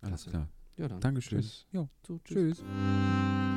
Alles 0.00 0.22
Klasse. 0.24 0.30
klar. 0.30 0.48
Ja, 0.76 0.88
dann. 0.88 1.00
Dankeschön. 1.00 1.40
Tschüss. 1.40 1.66
Ja, 1.72 1.88
So, 2.06 2.18
tschüss. 2.24 2.58
tschüss. 2.58 3.53